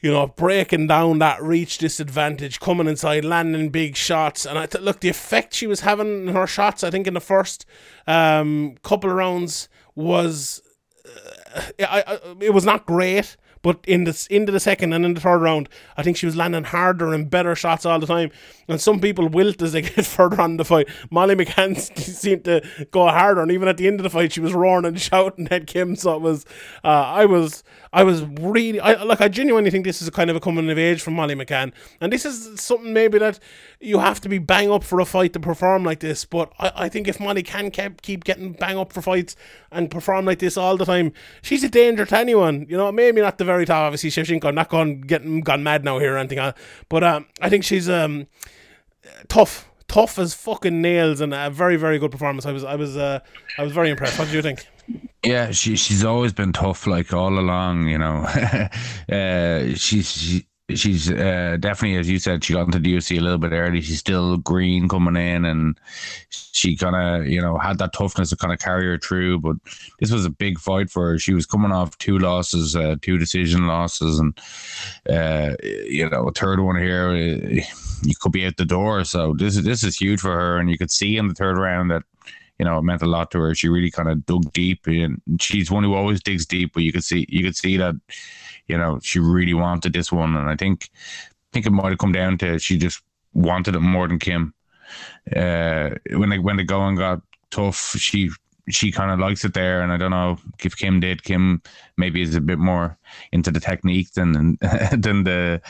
you 0.00 0.12
know, 0.12 0.26
breaking 0.26 0.86
down 0.86 1.18
that 1.18 1.42
reach 1.42 1.78
disadvantage, 1.78 2.60
coming 2.60 2.86
inside, 2.86 3.24
landing 3.24 3.70
big 3.70 3.96
shots. 3.96 4.44
And 4.44 4.58
I 4.58 4.66
th- 4.66 4.84
look, 4.84 5.00
the 5.00 5.08
effect 5.08 5.54
she 5.54 5.66
was 5.66 5.80
having 5.80 6.28
in 6.28 6.34
her 6.34 6.46
shots, 6.46 6.84
I 6.84 6.90
think 6.90 7.06
in 7.06 7.14
the 7.14 7.20
first 7.20 7.64
um, 8.06 8.76
couple 8.82 9.10
of 9.10 9.16
rounds 9.16 9.68
was, 9.94 10.62
uh, 11.56 11.62
I, 11.80 12.04
I, 12.06 12.18
it 12.40 12.52
was 12.52 12.64
not 12.64 12.86
great. 12.86 13.36
But 13.66 13.80
in 13.84 14.04
the 14.04 14.26
into 14.30 14.52
the 14.52 14.60
second 14.60 14.92
and 14.92 15.04
in 15.04 15.14
the 15.14 15.20
third 15.20 15.38
round, 15.38 15.68
I 15.96 16.04
think 16.04 16.16
she 16.16 16.24
was 16.24 16.36
landing 16.36 16.62
harder 16.62 17.12
and 17.12 17.28
better 17.28 17.56
shots 17.56 17.84
all 17.84 17.98
the 17.98 18.06
time. 18.06 18.30
And 18.68 18.80
some 18.80 19.00
people 19.00 19.28
wilt 19.28 19.60
as 19.60 19.72
they 19.72 19.82
get 19.94 20.06
further 20.06 20.40
on 20.40 20.56
the 20.56 20.64
fight. 20.64 20.88
Molly 21.10 21.34
McCann 21.34 21.76
seemed 21.98 22.44
to 22.44 22.62
go 22.92 23.08
harder, 23.08 23.42
and 23.42 23.50
even 23.50 23.66
at 23.66 23.76
the 23.76 23.88
end 23.88 23.98
of 23.98 24.04
the 24.04 24.10
fight, 24.10 24.32
she 24.32 24.38
was 24.38 24.52
roaring 24.52 24.84
and 24.84 25.00
shouting 25.10 25.48
at 25.50 25.66
Kim. 25.66 25.96
So 25.96 26.14
it 26.14 26.20
was, 26.20 26.46
uh, 26.84 26.86
I 26.86 27.26
was, 27.26 27.64
I 27.92 28.04
was 28.04 28.22
really, 28.38 28.78
I 28.78 29.02
like, 29.02 29.20
I 29.20 29.26
genuinely 29.26 29.72
think 29.72 29.84
this 29.84 30.00
is 30.00 30.06
a 30.06 30.12
kind 30.12 30.30
of 30.30 30.36
a 30.36 30.40
coming 30.40 30.70
of 30.70 30.78
age 30.78 31.02
from 31.02 31.14
Molly 31.14 31.34
McCann, 31.34 31.72
and 32.00 32.12
this 32.12 32.24
is 32.24 32.60
something 32.60 32.92
maybe 32.92 33.18
that 33.18 33.40
you 33.80 33.98
have 33.98 34.20
to 34.20 34.28
be 34.28 34.38
bang 34.38 34.70
up 34.70 34.84
for 34.84 35.00
a 35.00 35.04
fight 35.04 35.32
to 35.32 35.40
perform 35.40 35.82
like 35.82 35.98
this. 35.98 36.24
But 36.24 36.52
I, 36.60 36.72
I 36.76 36.88
think 36.88 37.08
if 37.08 37.18
Molly 37.18 37.42
can 37.42 37.72
keep 37.72 38.02
keep 38.02 38.22
getting 38.22 38.52
bang 38.52 38.78
up 38.78 38.92
for 38.92 39.02
fights 39.02 39.34
and 39.72 39.90
perform 39.90 40.24
like 40.24 40.38
this 40.38 40.56
all 40.56 40.76
the 40.76 40.84
time, 40.84 41.12
she's 41.42 41.64
a 41.64 41.68
danger 41.68 42.06
to 42.06 42.16
anyone. 42.16 42.66
You 42.68 42.76
know, 42.76 42.92
maybe 42.92 43.20
not 43.20 43.38
the 43.38 43.44
very 43.44 43.55
top. 43.64 43.86
Obviously, 43.86 44.10
Shevchenko 44.10 44.52
not 44.52 44.68
gone 44.68 45.00
getting 45.00 45.40
gone 45.40 45.62
mad 45.62 45.84
now 45.84 45.98
here 45.98 46.14
or 46.14 46.18
anything, 46.18 46.52
but 46.88 47.04
um, 47.04 47.26
I 47.40 47.48
think 47.48 47.64
she's 47.64 47.88
um 47.88 48.26
tough. 49.28 49.68
Tough 49.88 50.18
as 50.18 50.34
fucking 50.34 50.82
nails 50.82 51.20
and 51.20 51.32
a 51.32 51.48
very 51.48 51.76
very 51.76 52.00
good 52.00 52.10
performance. 52.10 52.44
I 52.44 52.50
was 52.50 52.64
I 52.64 52.74
was 52.74 52.96
uh, 52.96 53.20
I 53.56 53.62
was 53.62 53.70
very 53.70 53.88
impressed. 53.88 54.18
What 54.18 54.28
do 54.28 54.34
you 54.34 54.42
think? 54.42 54.66
Yeah, 55.24 55.52
she 55.52 55.76
she's 55.76 56.04
always 56.04 56.32
been 56.32 56.52
tough, 56.52 56.88
like 56.88 57.12
all 57.12 57.38
along. 57.38 57.86
You 57.86 57.98
know, 57.98 58.24
uh, 59.12 59.74
she's 59.76 60.10
she, 60.10 60.46
she's 60.74 61.10
uh, 61.10 61.56
definitely, 61.60 61.96
as 61.98 62.08
you 62.08 62.18
said, 62.18 62.42
she 62.42 62.52
got 62.52 62.66
into 62.66 62.78
the 62.78 62.96
UFC 62.96 63.18
a 63.18 63.20
little 63.20 63.38
bit 63.38 63.52
early. 63.52 63.80
She's 63.80 63.98
still 63.98 64.36
green 64.38 64.88
coming 64.88 65.16
in, 65.16 65.44
and 65.44 65.78
she 66.30 66.76
kind 66.76 66.96
of 66.96 67.28
you 67.28 67.40
know 67.40 67.58
had 67.58 67.78
that 67.78 67.92
toughness 67.92 68.30
to 68.30 68.36
kind 68.36 68.52
of 68.52 68.58
carry 68.58 68.86
her 68.86 68.98
through. 68.98 69.40
But 69.40 69.56
this 70.00 70.10
was 70.10 70.24
a 70.24 70.30
big 70.30 70.58
fight 70.58 70.90
for 70.90 71.10
her. 71.10 71.18
She 71.18 71.34
was 71.34 71.46
coming 71.46 71.72
off 71.72 71.96
two 71.98 72.18
losses, 72.18 72.74
uh, 72.74 72.96
two 73.02 73.18
decision 73.18 73.66
losses, 73.66 74.18
and 74.18 74.38
uh, 75.08 75.54
you 75.62 76.08
know 76.08 76.28
a 76.28 76.32
third 76.32 76.60
one 76.60 76.76
here. 76.76 77.10
uh, 77.10 77.62
You 78.02 78.14
could 78.20 78.32
be 78.32 78.46
out 78.46 78.56
the 78.56 78.64
door. 78.64 79.04
So 79.04 79.34
this 79.34 79.56
is 79.56 79.64
this 79.64 79.84
is 79.84 79.96
huge 79.96 80.20
for 80.20 80.32
her, 80.32 80.58
and 80.58 80.70
you 80.70 80.78
could 80.78 80.90
see 80.90 81.16
in 81.16 81.28
the 81.28 81.34
third 81.34 81.58
round 81.58 81.90
that 81.90 82.02
you 82.58 82.64
know, 82.64 82.78
it 82.78 82.82
meant 82.82 83.02
a 83.02 83.06
lot 83.06 83.30
to 83.30 83.38
her. 83.40 83.54
She 83.54 83.68
really 83.68 83.90
kind 83.90 84.08
of 84.08 84.24
dug 84.24 84.52
deep, 84.52 84.86
and 84.86 85.20
she's 85.38 85.70
one 85.70 85.84
who 85.84 85.94
always 85.94 86.22
digs 86.22 86.46
deep. 86.46 86.72
But 86.72 86.84
you 86.84 86.92
could 86.92 87.04
see, 87.04 87.26
you 87.28 87.44
could 87.44 87.56
see 87.56 87.76
that, 87.76 87.94
you 88.68 88.76
know, 88.78 88.98
she 89.02 89.18
really 89.18 89.54
wanted 89.54 89.92
this 89.92 90.12
one, 90.12 90.36
and 90.36 90.48
I 90.48 90.56
think, 90.56 90.90
I 90.94 91.48
think 91.52 91.66
it 91.66 91.70
might 91.70 91.90
have 91.90 91.98
come 91.98 92.12
down 92.12 92.38
to 92.38 92.58
she 92.58 92.78
just 92.78 93.02
wanted 93.32 93.74
it 93.74 93.80
more 93.80 94.08
than 94.08 94.18
Kim. 94.18 94.54
Uh, 95.34 95.90
when 96.12 96.30
they 96.30 96.38
when 96.38 96.56
the 96.56 96.64
going 96.64 96.96
got 96.96 97.20
tough, 97.50 97.96
she 97.98 98.30
she 98.68 98.90
kind 98.90 99.10
of 99.10 99.18
likes 99.18 99.44
it 99.44 99.54
there, 99.54 99.82
and 99.82 99.92
I 99.92 99.96
don't 99.96 100.10
know 100.10 100.38
if 100.62 100.76
Kim 100.76 101.00
did. 101.00 101.22
Kim 101.22 101.62
maybe 101.96 102.22
is 102.22 102.34
a 102.34 102.40
bit 102.40 102.58
more 102.58 102.98
into 103.32 103.50
the 103.50 103.60
technique 103.60 104.12
than 104.12 104.32
than 104.32 104.58
the 105.24 105.60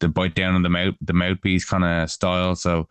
the 0.00 0.08
bite 0.08 0.34
down 0.34 0.54
on 0.54 0.62
the 0.62 0.68
mouth 0.68 0.94
the 1.00 1.12
mouthpiece 1.12 1.64
kind 1.64 1.84
of 1.84 2.10
style. 2.10 2.56
So 2.56 2.88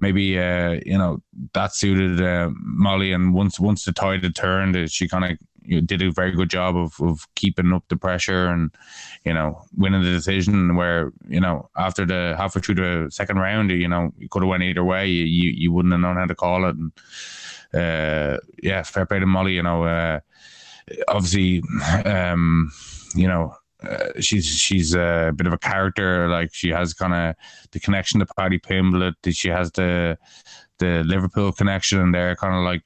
maybe 0.00 0.38
uh, 0.38 0.80
you 0.86 0.96
know 0.96 1.22
that 1.52 1.74
suited 1.74 2.22
uh, 2.22 2.50
Molly. 2.54 3.12
And 3.12 3.34
once 3.34 3.60
once 3.60 3.84
the 3.84 3.92
tide 3.92 4.24
had 4.24 4.36
turned, 4.36 4.76
uh, 4.76 4.86
she 4.86 5.08
kind 5.08 5.24
of 5.24 5.38
you 5.64 5.76
know, 5.76 5.86
did 5.86 6.02
a 6.02 6.10
very 6.10 6.32
good 6.32 6.50
job 6.50 6.76
of 6.76 7.00
of 7.00 7.26
keeping 7.34 7.72
up 7.72 7.84
the 7.88 7.96
pressure 7.96 8.46
and 8.46 8.70
you 9.24 9.32
know 9.32 9.62
winning 9.76 10.02
the 10.02 10.10
decision. 10.10 10.76
Where 10.76 11.12
you 11.28 11.40
know 11.40 11.70
after 11.76 12.04
the 12.04 12.34
halfway 12.36 12.60
through 12.60 12.76
the 12.76 13.10
second 13.10 13.38
round, 13.38 13.70
you 13.70 13.88
know 13.88 14.12
you 14.18 14.28
could 14.28 14.42
have 14.42 14.48
went 14.48 14.62
either 14.62 14.84
way. 14.84 15.08
You 15.08 15.24
you, 15.24 15.50
you 15.50 15.72
wouldn't 15.72 15.92
have 15.92 16.00
known 16.00 16.16
how 16.16 16.26
to 16.26 16.34
call 16.34 16.68
it. 16.68 16.76
And 16.76 16.92
uh, 17.74 18.38
yeah, 18.62 18.82
fair 18.82 19.06
play 19.06 19.18
to 19.18 19.26
Molly. 19.26 19.54
You 19.54 19.62
know, 19.62 19.84
uh, 19.84 20.20
obviously, 21.08 21.62
um, 22.04 22.70
you 23.14 23.28
know. 23.28 23.54
Uh, 23.82 24.18
she's 24.18 24.46
she's 24.46 24.94
a 24.94 25.30
bit 25.36 25.46
of 25.46 25.52
a 25.52 25.58
character. 25.58 26.26
Like 26.26 26.54
she 26.54 26.70
has 26.70 26.94
kind 26.94 27.12
of 27.12 27.34
the 27.72 27.80
connection 27.80 28.18
to 28.20 28.26
Paddy 28.26 28.58
Pimblett. 28.58 29.12
She 29.30 29.50
has 29.50 29.70
the 29.72 30.16
the 30.78 31.04
Liverpool 31.04 31.52
connection, 31.52 32.00
and 32.00 32.14
they're 32.14 32.34
kind 32.34 32.54
of 32.54 32.64
like 32.64 32.82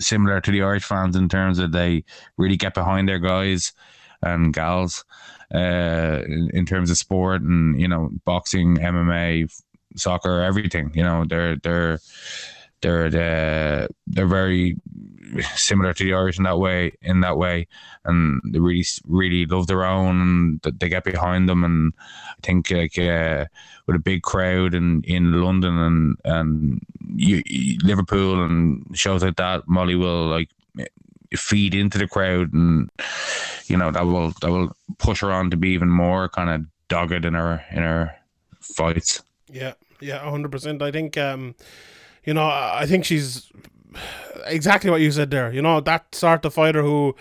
similar 0.00 0.40
to 0.40 0.50
the 0.50 0.62
Irish 0.62 0.84
fans 0.84 1.16
in 1.16 1.28
terms 1.28 1.58
of 1.58 1.72
they 1.72 2.04
really 2.36 2.56
get 2.56 2.74
behind 2.74 3.08
their 3.08 3.18
guys 3.18 3.72
and 4.22 4.52
gals 4.52 5.04
uh, 5.54 6.22
in, 6.26 6.50
in 6.52 6.66
terms 6.66 6.90
of 6.90 6.96
sport 6.96 7.42
and 7.42 7.80
you 7.80 7.88
know 7.88 8.10
boxing, 8.24 8.76
MMA, 8.76 9.50
soccer, 9.96 10.42
everything. 10.42 10.90
You 10.94 11.02
know 11.02 11.24
they're 11.26 11.56
they're 11.56 11.98
they're 12.82 13.10
the, 13.10 13.88
they're 14.06 14.26
very 14.26 14.76
similar 15.54 15.94
to 15.94 16.04
the 16.04 16.14
Irish 16.14 16.38
in 16.38 16.44
that 16.44 16.58
way 16.58 16.92
in 17.02 17.20
that 17.20 17.36
way. 17.36 17.66
And 18.04 18.40
they 18.44 18.58
really 18.58 18.84
really 19.06 19.46
love 19.46 19.66
their 19.66 19.84
own 19.84 20.20
and 20.20 20.78
they 20.80 20.88
get 20.88 21.04
behind 21.04 21.48
them. 21.48 21.64
And 21.64 21.92
I 22.30 22.40
think 22.42 22.70
like 22.70 22.98
uh, 22.98 23.46
with 23.86 23.96
a 23.96 24.00
big 24.00 24.22
crowd 24.22 24.74
in, 24.74 25.02
in 25.04 25.42
London 25.42 25.78
and 25.78 26.16
and 26.24 26.80
you- 27.14 27.78
Liverpool 27.82 28.42
and 28.42 28.86
shows 28.94 29.22
like 29.22 29.36
that 29.36 29.68
Molly 29.68 29.94
will 29.94 30.26
like 30.26 30.48
feed 31.36 31.74
into 31.74 31.96
the 31.96 32.08
crowd 32.08 32.52
and 32.52 32.90
you 33.66 33.76
know 33.76 33.92
that 33.92 34.04
will 34.04 34.32
that 34.40 34.50
will 34.50 34.74
push 34.98 35.20
her 35.20 35.30
on 35.30 35.48
to 35.50 35.56
be 35.56 35.68
even 35.70 35.88
more 35.88 36.28
kind 36.28 36.50
of 36.50 36.62
dogged 36.88 37.24
in 37.24 37.34
her 37.34 37.64
in 37.70 37.82
her 37.82 38.14
fights. 38.60 39.22
Yeah, 39.48 39.74
yeah, 40.00 40.18
hundred 40.28 40.52
percent. 40.52 40.82
I 40.82 40.90
think, 40.90 41.16
um, 41.16 41.54
you 42.24 42.34
know, 42.34 42.46
I 42.46 42.86
think 42.86 43.04
she's 43.04 43.50
exactly 44.46 44.90
what 44.90 45.00
you 45.00 45.10
said 45.10 45.30
there. 45.30 45.52
You 45.52 45.62
know, 45.62 45.80
that 45.80 46.14
sort 46.14 46.44
of 46.44 46.54
fighter 46.54 46.82
who, 46.82 47.14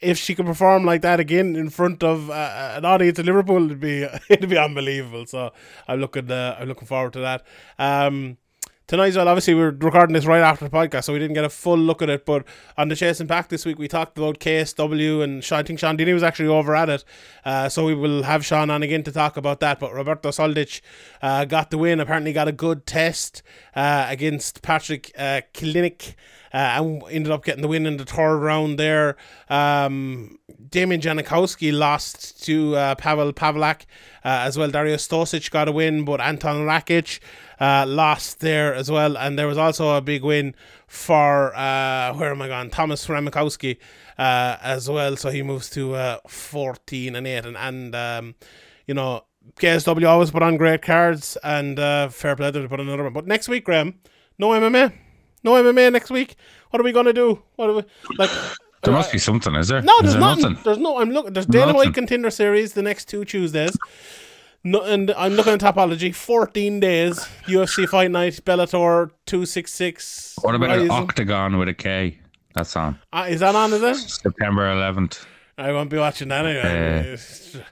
if 0.00 0.18
she 0.18 0.34
could 0.34 0.46
perform 0.46 0.84
like 0.84 1.02
that 1.02 1.20
again 1.20 1.56
in 1.56 1.70
front 1.70 2.02
of 2.02 2.30
uh, 2.30 2.74
an 2.76 2.84
audience 2.84 3.18
in 3.18 3.26
Liverpool, 3.26 3.64
it'd 3.66 3.80
be 3.80 4.02
it'd 4.28 4.50
be 4.50 4.58
unbelievable. 4.58 5.26
So 5.26 5.52
I'm 5.88 6.00
looking, 6.00 6.30
uh, 6.30 6.56
I'm 6.60 6.68
looking 6.68 6.88
forward 6.88 7.12
to 7.14 7.20
that. 7.20 7.44
Um, 7.78 8.38
tonight 8.86 9.08
as 9.08 9.16
well. 9.16 9.28
Obviously, 9.28 9.54
we're 9.54 9.70
recording 9.70 10.14
this 10.14 10.26
right 10.26 10.42
after 10.42 10.68
the 10.68 10.70
podcast, 10.70 11.04
so 11.04 11.12
we 11.12 11.18
didn't 11.18 11.34
get 11.34 11.44
a 11.44 11.50
full 11.50 11.78
look 11.78 12.02
at 12.02 12.10
it. 12.10 12.24
But 12.24 12.44
on 12.76 12.88
the 12.88 12.96
Chasing 12.96 13.26
Pack 13.26 13.48
this 13.48 13.64
week, 13.64 13.78
we 13.78 13.88
talked 13.88 14.16
about 14.16 14.38
KSW, 14.38 15.22
and 15.22 15.42
Sean, 15.42 15.58
I 15.58 15.62
think 15.62 15.78
Sean 15.78 15.96
Dini 15.96 16.12
was 16.14 16.22
actually 16.22 16.48
over 16.48 16.74
at 16.76 16.88
it. 16.88 17.04
Uh, 17.44 17.68
so 17.68 17.84
we 17.84 17.94
will 17.94 18.22
have 18.22 18.44
Sean 18.44 18.70
on 18.70 18.82
again 18.82 19.02
to 19.04 19.12
talk 19.12 19.36
about 19.36 19.60
that. 19.60 19.80
But 19.80 19.92
Roberto 19.92 20.30
Soldic 20.30 20.80
uh, 21.22 21.44
got 21.44 21.70
the 21.70 21.78
win. 21.78 22.00
Apparently, 22.00 22.32
got 22.32 22.48
a 22.48 22.52
good 22.52 22.86
test 22.86 23.42
uh, 23.74 24.06
against 24.08 24.62
Patrick 24.62 25.12
uh, 25.18 25.42
Kincl. 25.52 26.14
Uh, 26.54 26.80
and 26.80 27.02
ended 27.10 27.30
up 27.30 27.44
getting 27.44 27.60
the 27.60 27.68
win 27.68 27.84
in 27.84 27.98
the 27.98 28.04
third 28.06 28.38
round 28.38 28.78
there. 28.78 29.16
Um, 29.50 30.38
Damian 30.70 31.02
Janikowski 31.02 31.76
lost 31.76 32.42
to 32.44 32.74
uh, 32.76 32.94
Pavel 32.94 33.32
Pavlak 33.34 33.82
uh, 34.24 34.46
as 34.46 34.56
well. 34.56 34.70
Dario 34.70 34.96
Stosic 34.96 35.50
got 35.50 35.68
a 35.68 35.72
win, 35.72 36.04
but 36.06 36.18
Anton 36.18 36.64
Rakic 36.64 37.18
uh, 37.60 37.84
lost 37.86 38.40
there 38.40 38.74
as 38.74 38.90
well. 38.90 39.16
And 39.16 39.38
there 39.38 39.46
was 39.46 39.58
also 39.58 39.96
a 39.96 40.00
big 40.00 40.22
win 40.22 40.54
for, 40.86 41.54
uh, 41.54 42.14
where 42.14 42.30
am 42.30 42.42
I 42.42 42.48
going? 42.48 42.70
Thomas 42.70 43.06
Ramikowski 43.06 43.78
uh, 44.18 44.56
as 44.62 44.88
well. 44.88 45.16
So 45.16 45.30
he 45.30 45.42
moves 45.42 45.70
to 45.70 45.94
uh, 45.94 46.18
14 46.28 47.16
and 47.16 47.26
8. 47.26 47.46
And, 47.46 47.56
and 47.56 47.94
um, 47.94 48.34
you 48.86 48.94
know, 48.94 49.24
KSW 49.54 50.08
always 50.08 50.30
put 50.30 50.42
on 50.42 50.56
great 50.56 50.82
cards, 50.82 51.38
and 51.44 51.78
uh, 51.78 52.08
fair 52.08 52.34
play 52.36 52.50
to 52.50 52.68
put 52.68 52.80
another 52.80 53.04
one. 53.04 53.12
But 53.12 53.26
next 53.26 53.48
week, 53.48 53.64
Graham, 53.64 53.94
no 54.38 54.48
MMA. 54.48 54.92
No 55.44 55.52
MMA 55.52 55.92
next 55.92 56.10
week. 56.10 56.34
What 56.70 56.80
are 56.80 56.84
we 56.84 56.92
gonna 56.92 57.12
do? 57.12 57.42
What 57.54 57.70
are 57.70 57.74
we 57.74 57.84
like? 58.18 58.30
There 58.82 58.92
must 58.92 59.12
be 59.12 59.18
something, 59.18 59.54
is 59.54 59.68
there? 59.68 59.82
No, 59.82 60.00
there's 60.00 60.12
there 60.12 60.20
nothing. 60.20 60.42
nothing? 60.42 60.58
There's 60.64 60.78
no. 60.78 60.98
I'm 60.98 61.10
looking. 61.10 61.32
There's 61.32 61.46
Dana 61.46 61.74
White 61.74 61.94
Contender 61.94 62.30
Series 62.30 62.72
the 62.72 62.82
next 62.82 63.06
two 63.06 63.24
Tuesdays. 63.24 63.76
No, 64.66 64.80
and 64.82 65.12
I'm 65.16 65.34
looking 65.34 65.52
at 65.52 65.60
Tapology. 65.60 66.12
14 66.12 66.80
days. 66.80 67.20
UFC 67.46 67.88
Fight 67.88 68.10
Night. 68.10 68.32
Bellator 68.44 69.10
266. 69.26 70.34
What 70.42 70.56
about 70.56 70.76
an 70.76 70.90
octagon 70.90 71.56
with 71.56 71.68
a 71.68 71.74
K? 71.74 72.18
That's 72.56 72.74
on 72.74 72.98
Uh, 73.12 73.26
is 73.28 73.38
that 73.40 73.54
on? 73.54 73.72
Is 73.72 73.82
it? 73.82 73.94
September 73.96 74.62
11th. 74.74 75.24
I 75.56 75.70
won't 75.70 75.88
be 75.88 75.98
watching 75.98 76.28
that 76.28 76.44
anyway. 76.44 77.16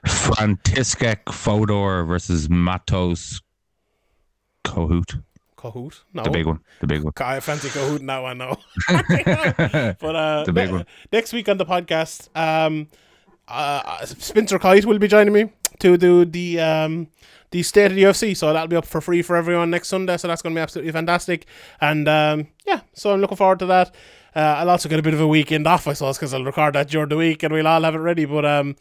František 0.07 1.33
Fodor 1.33 2.05
versus 2.05 2.49
Matos 2.49 3.41
Kohut. 4.63 5.21
Kahoot? 5.57 5.99
No. 6.13 6.23
The 6.23 6.29
big 6.29 6.45
one. 6.45 6.59
The 6.79 6.87
big 6.87 7.03
one. 7.03 7.11
I 7.17 7.41
fancy 7.41 7.67
Kahoot 7.67 7.99
in 7.99 8.05
that 8.05 8.19
one 8.21 8.37
now. 8.37 8.57
but 9.99 10.15
uh, 10.15 10.43
The 10.45 10.53
big 10.53 10.67
ne- 10.69 10.77
one. 10.77 10.85
next 11.11 11.33
week 11.33 11.49
on 11.49 11.57
the 11.57 11.65
podcast, 11.65 12.29
um, 12.37 12.87
uh, 13.49 14.05
Spencer 14.05 14.59
Kite 14.59 14.85
will 14.85 14.99
be 14.99 15.07
joining 15.09 15.33
me 15.33 15.51
to 15.79 15.97
do 15.97 16.25
the 16.25 16.59
um, 16.59 17.07
the 17.51 17.63
state 17.63 17.85
of 17.87 17.95
the 17.95 18.03
UFC. 18.03 18.35
So 18.35 18.51
that'll 18.51 18.67
be 18.67 18.75
up 18.75 18.85
for 18.85 19.01
free 19.01 19.21
for 19.21 19.35
everyone 19.35 19.69
next 19.69 19.87
Sunday. 19.87 20.17
So 20.17 20.27
that's 20.27 20.41
going 20.41 20.53
to 20.53 20.59
be 20.59 20.61
absolutely 20.61 20.91
fantastic. 20.91 21.45
And 21.79 22.07
um, 22.07 22.47
yeah, 22.65 22.81
so 22.93 23.13
I'm 23.13 23.21
looking 23.21 23.37
forward 23.37 23.59
to 23.59 23.65
that. 23.67 23.95
Uh, 24.35 24.39
I'll 24.39 24.69
also 24.69 24.89
get 24.89 24.99
a 24.99 25.01
bit 25.01 25.13
of 25.13 25.21
a 25.21 25.27
weekend 25.27 25.65
off, 25.65 25.87
I 25.87 25.93
suppose, 25.93 26.17
because 26.17 26.33
I'll 26.33 26.43
record 26.43 26.75
that 26.75 26.89
during 26.89 27.07
the 27.07 27.15
week 27.15 27.43
and 27.43 27.53
we'll 27.53 27.67
all 27.67 27.83
have 27.83 27.95
it 27.95 27.99
ready. 27.99 28.25
But 28.25 28.45
um, 28.45 28.75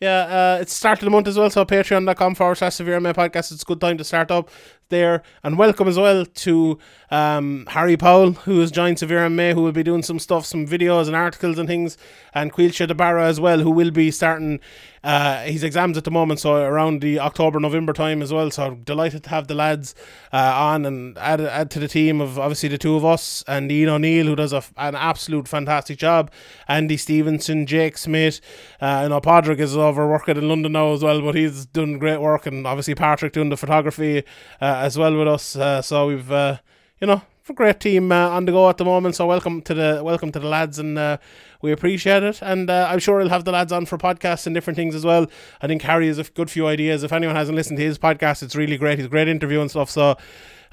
yeah, 0.00 0.56
uh, 0.56 0.58
it's 0.60 0.74
start 0.74 0.98
of 0.98 1.04
the 1.04 1.10
month 1.10 1.28
as 1.28 1.38
well. 1.38 1.48
So 1.48 1.64
patreon.com 1.64 2.34
forward 2.34 2.56
slash 2.56 2.74
severe 2.74 2.98
MMA 2.98 3.14
podcast. 3.14 3.52
It's 3.52 3.62
a 3.62 3.64
good 3.64 3.80
time 3.80 3.98
to 3.98 4.04
start 4.04 4.30
up 4.30 4.50
there. 4.88 5.22
And 5.42 5.58
welcome 5.58 5.88
as 5.88 5.98
well 5.98 6.24
to 6.24 6.78
um, 7.10 7.66
Harry 7.70 7.96
Powell, 7.96 8.32
who 8.32 8.60
has 8.60 8.70
joined 8.70 8.98
Severe 8.98 9.20
MMA, 9.28 9.54
who 9.54 9.62
will 9.62 9.72
be 9.72 9.82
doing 9.82 10.02
some 10.02 10.18
stuff, 10.18 10.46
some 10.46 10.66
videos 10.66 11.06
and 11.06 11.16
articles 11.16 11.58
and 11.58 11.68
things. 11.68 11.96
And 12.34 12.52
Quilcha 12.52 12.86
Dabara 12.86 13.24
as 13.24 13.40
well, 13.40 13.60
who 13.60 13.70
will 13.70 13.90
be 13.90 14.10
starting 14.10 14.60
uh, 15.06 15.44
his 15.44 15.62
exams 15.62 15.96
at 15.96 16.02
the 16.02 16.10
moment. 16.10 16.40
So 16.40 16.56
around 16.56 17.00
the 17.00 17.20
October, 17.20 17.60
November 17.60 17.92
time 17.92 18.22
as 18.22 18.32
well. 18.32 18.50
So 18.50 18.74
delighted 18.74 19.22
to 19.24 19.30
have 19.30 19.46
the 19.46 19.54
lads 19.54 19.94
uh, 20.32 20.52
on 20.54 20.84
and 20.84 21.16
add, 21.18 21.40
add 21.40 21.70
to 21.72 21.78
the 21.78 21.86
team 21.86 22.20
of 22.20 22.38
obviously 22.38 22.68
the 22.68 22.78
two 22.78 22.96
of 22.96 23.04
us 23.04 23.44
and 23.46 23.70
Ian 23.70 23.90
O'Neill, 23.90 24.26
who 24.26 24.34
does 24.34 24.52
a, 24.52 24.64
an 24.76 24.96
absolute 24.96 25.46
fantastic 25.46 25.98
job. 25.98 26.30
Andy 26.66 26.96
Stevenson, 26.96 27.66
Jake 27.66 27.98
Smith. 27.98 28.40
Uh, 28.82 28.86
I 28.86 29.08
know 29.08 29.20
Podrick 29.20 29.60
is 29.60 29.76
over 29.76 30.08
working 30.08 30.36
in 30.36 30.48
London 30.48 30.72
now 30.72 30.92
as 30.92 31.04
well, 31.04 31.22
but 31.22 31.36
he's 31.36 31.66
done 31.66 31.98
great 31.98 32.20
work. 32.20 32.46
And 32.46 32.66
obviously 32.66 32.96
Patrick 32.96 33.32
doing 33.32 33.48
the 33.48 33.56
photography 33.56 34.24
uh, 34.60 34.64
as 34.84 34.98
well 34.98 35.16
with 35.16 35.28
us. 35.28 35.56
Uh, 35.56 35.82
so 35.82 36.08
we've, 36.08 36.30
uh, 36.30 36.58
you 37.00 37.06
know, 37.06 37.22
a 37.48 37.52
great 37.52 37.78
team 37.78 38.10
uh, 38.10 38.30
on 38.30 38.44
the 38.44 38.52
go 38.52 38.68
at 38.68 38.76
the 38.76 38.84
moment. 38.84 39.14
So 39.14 39.26
welcome 39.26 39.62
to 39.62 39.74
the 39.74 40.00
welcome 40.02 40.32
to 40.32 40.40
the 40.40 40.48
lads, 40.48 40.78
and 40.78 40.98
uh, 40.98 41.18
we 41.62 41.70
appreciate 41.70 42.22
it. 42.22 42.40
And 42.42 42.68
uh, 42.68 42.88
I'm 42.90 42.98
sure 42.98 43.20
he'll 43.20 43.28
have 43.28 43.44
the 43.44 43.52
lads 43.52 43.72
on 43.72 43.86
for 43.86 43.98
podcasts 43.98 44.46
and 44.46 44.54
different 44.54 44.76
things 44.76 44.94
as 44.94 45.04
well. 45.04 45.26
I 45.62 45.66
think 45.66 45.82
Harry 45.82 46.08
has 46.08 46.18
a 46.18 46.24
good 46.24 46.50
few 46.50 46.66
ideas. 46.66 47.02
If 47.02 47.12
anyone 47.12 47.36
hasn't 47.36 47.56
listened 47.56 47.78
to 47.78 47.84
his 47.84 47.98
podcast, 47.98 48.42
it's 48.42 48.56
really 48.56 48.76
great. 48.76 48.98
He's 48.98 49.06
a 49.06 49.10
great 49.10 49.28
interview 49.28 49.60
and 49.60 49.70
stuff. 49.70 49.90
So 49.90 50.16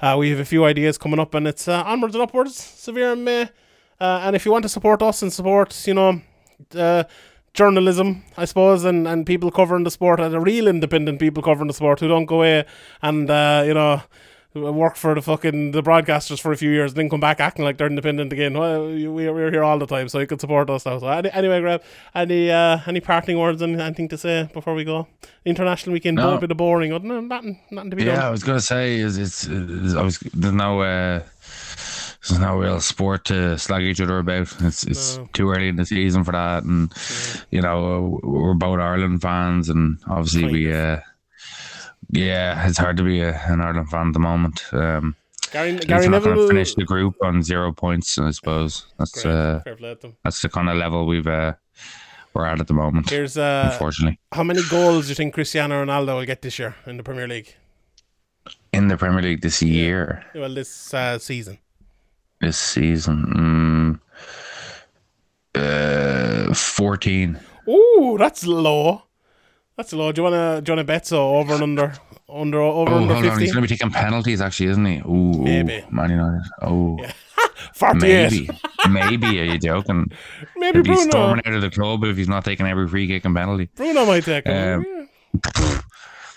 uh, 0.00 0.16
we 0.18 0.30
have 0.30 0.40
a 0.40 0.44
few 0.44 0.64
ideas 0.64 0.98
coming 0.98 1.20
up, 1.20 1.34
and 1.34 1.46
it's 1.46 1.68
uh, 1.68 1.82
onwards 1.84 2.14
and 2.14 2.22
upwards. 2.22 2.56
Severe 2.56 3.14
May. 3.14 3.48
Uh, 4.00 4.20
and 4.24 4.34
if 4.34 4.44
you 4.44 4.50
want 4.50 4.64
to 4.64 4.68
support 4.68 5.00
us 5.02 5.22
and 5.22 5.32
support, 5.32 5.86
you 5.86 5.94
know, 5.94 6.20
uh, 6.74 7.04
journalism, 7.54 8.22
I 8.36 8.44
suppose, 8.44 8.84
and, 8.84 9.06
and 9.08 9.24
people 9.24 9.50
covering 9.50 9.84
the 9.84 9.90
sport, 9.90 10.20
and 10.20 10.34
the 10.34 10.40
real 10.40 10.66
independent 10.68 11.18
people 11.20 11.42
covering 11.42 11.68
the 11.68 11.74
sport 11.74 12.00
who 12.00 12.08
don't 12.08 12.26
go 12.26 12.36
away 12.36 12.64
and, 13.00 13.30
uh, 13.30 13.62
you 13.66 13.74
know, 13.74 14.02
work 14.54 14.94
for 14.94 15.14
the 15.16 15.20
fucking 15.22 15.72
the 15.72 15.82
broadcasters 15.82 16.40
for 16.40 16.52
a 16.52 16.56
few 16.56 16.70
years 16.70 16.92
and 16.92 16.98
then 16.98 17.10
come 17.10 17.18
back 17.18 17.40
acting 17.40 17.64
like 17.64 17.76
they're 17.76 17.88
independent 17.88 18.32
again. 18.32 18.56
Well, 18.56 18.86
we, 18.86 19.28
we're 19.28 19.50
here 19.50 19.64
all 19.64 19.78
the 19.80 19.86
time, 19.86 20.08
so 20.08 20.20
you 20.20 20.28
can 20.28 20.38
support 20.38 20.70
us 20.70 20.86
now. 20.86 20.98
So 21.00 21.08
any, 21.08 21.28
anyway, 21.32 21.60
Grab, 21.60 21.82
any 22.14 22.52
uh, 22.52 22.78
any 22.86 23.00
parting 23.00 23.36
words 23.36 23.62
and 23.62 23.80
anything 23.80 24.08
to 24.10 24.18
say 24.18 24.48
before 24.52 24.74
we 24.74 24.84
go? 24.84 25.08
International 25.44 25.92
weekend, 25.92 26.18
No. 26.18 26.36
a 26.36 26.40
bit 26.40 26.52
of 26.52 26.56
boring. 26.56 26.92
Oh, 26.92 26.98
no, 26.98 27.20
nothing, 27.20 27.58
nothing 27.72 27.90
to 27.90 27.96
be 27.96 28.04
Yeah, 28.04 28.28
I 28.28 28.30
was 28.30 28.44
gonna 28.44 28.60
say 28.60 28.94
is 28.94 29.18
it's, 29.18 29.44
it's 29.50 29.94
I 29.94 30.02
was 30.02 30.18
there's 30.20 30.54
no 30.54 30.82
uh, 30.82 31.22
there's 32.28 32.40
no 32.40 32.56
real 32.56 32.80
sport 32.80 33.24
to 33.26 33.58
slag 33.58 33.82
each 33.82 34.00
other 34.00 34.18
about. 34.18 34.54
It's 34.60 34.84
it's 34.84 35.18
No. 35.18 35.28
too 35.32 35.50
early 35.50 35.68
in 35.68 35.76
the 35.76 35.86
season 35.86 36.24
for 36.24 36.32
that, 36.32 36.64
and 36.64 36.92
you 37.50 37.60
know 37.60 38.20
we're 38.22 38.54
both 38.54 38.80
Ireland 38.80 39.22
fans, 39.22 39.68
and 39.68 39.98
obviously 40.08 40.42
Kind 40.42 40.52
we 40.52 40.72
uh, 40.72 41.00
yeah, 42.10 42.66
it's 42.68 42.78
hard 42.78 42.96
to 42.98 43.02
be 43.02 43.20
a, 43.20 43.34
an 43.46 43.60
Ireland 43.60 43.90
fan 43.90 44.08
at 44.08 44.12
the 44.12 44.18
moment. 44.20 44.62
Um, 44.72 45.16
Gary, 45.52 45.76
Gary 45.76 46.08
Neville 46.08 46.20
gonna 46.32 46.36
will 46.36 46.48
finish 46.48 46.74
the 46.74 46.84
group 46.84 47.14
on 47.22 47.42
zero 47.42 47.72
points. 47.72 48.18
I 48.18 48.30
suppose 48.32 48.86
that's 48.98 49.22
Great, 49.22 49.32
uh, 49.34 49.60
fair 49.60 49.76
play 49.76 49.94
to 49.94 50.00
them. 50.00 50.16
that's 50.24 50.42
the 50.42 50.48
kind 50.48 50.68
of 50.68 50.76
level 50.76 51.06
we've 51.06 51.26
uh, 51.26 51.54
we're 52.34 52.46
at 52.46 52.60
at 52.60 52.66
the 52.66 52.74
moment. 52.74 53.10
Here's 53.10 53.36
uh, 53.36 53.68
unfortunately, 53.72 54.18
how 54.32 54.42
many 54.42 54.62
goals 54.68 55.04
do 55.04 55.08
you 55.10 55.14
think 55.14 55.34
Cristiano 55.34 55.84
Ronaldo 55.84 56.16
will 56.18 56.26
get 56.26 56.42
this 56.42 56.58
year 56.58 56.74
in 56.86 56.96
the 56.96 57.02
Premier 57.02 57.28
League? 57.28 57.54
in 58.72 58.88
the 58.88 58.96
Premier 58.96 59.22
League 59.22 59.40
this 59.40 59.62
year. 59.62 60.24
Well, 60.34 60.52
this 60.52 60.92
uh, 60.92 61.18
season. 61.18 61.58
This 62.44 62.58
season. 62.58 64.00
Mm, 65.56 66.50
uh, 66.50 66.52
14. 66.54 67.40
Ooh, 67.68 68.16
that's 68.18 68.46
low. 68.46 69.02
That's 69.78 69.92
low. 69.94 70.12
Do 70.12 70.20
you 70.20 70.24
wanna 70.24 70.60
do 70.60 70.70
you 70.70 70.76
wanna 70.76 70.84
bet 70.84 71.06
so 71.06 71.36
over 71.36 71.54
and 71.54 71.62
under 71.62 71.94
under 72.28 72.60
over 72.60 72.92
Oh, 72.92 72.96
under 72.98 73.14
on. 73.14 73.22
He's 73.40 73.52
going 73.52 73.62
to 73.64 73.68
be 73.68 73.76
taking 73.76 73.90
penalties, 73.90 74.40
actually, 74.42 74.66
isn't 74.70 74.84
he? 74.84 74.98
Ooh, 74.98 75.42
Maybe. 75.42 75.84
Man 75.90 76.10
United. 76.10 76.42
Oh, 76.62 76.98
eight. 77.82 77.94
maybe. 77.94 78.48
maybe. 78.90 79.40
Are 79.40 79.44
you 79.44 79.58
joking? 79.58 80.10
Maybe 80.56 80.78
He'll 80.78 80.82
be 80.82 80.88
Bruno. 80.90 81.10
storming 81.10 81.46
out 81.46 81.54
of 81.54 81.62
the 81.62 81.70
club 81.70 82.04
if 82.04 82.16
he's 82.16 82.28
not 82.28 82.44
taking 82.44 82.66
every 82.66 82.86
free 82.88 83.06
kick 83.06 83.24
and 83.24 83.34
penalty. 83.34 83.68
Bruno 83.74 84.04
might 84.04 84.24
take 84.24 84.44
him. 84.46 84.84
Um, 84.84 85.08
Yeah. 85.64 85.80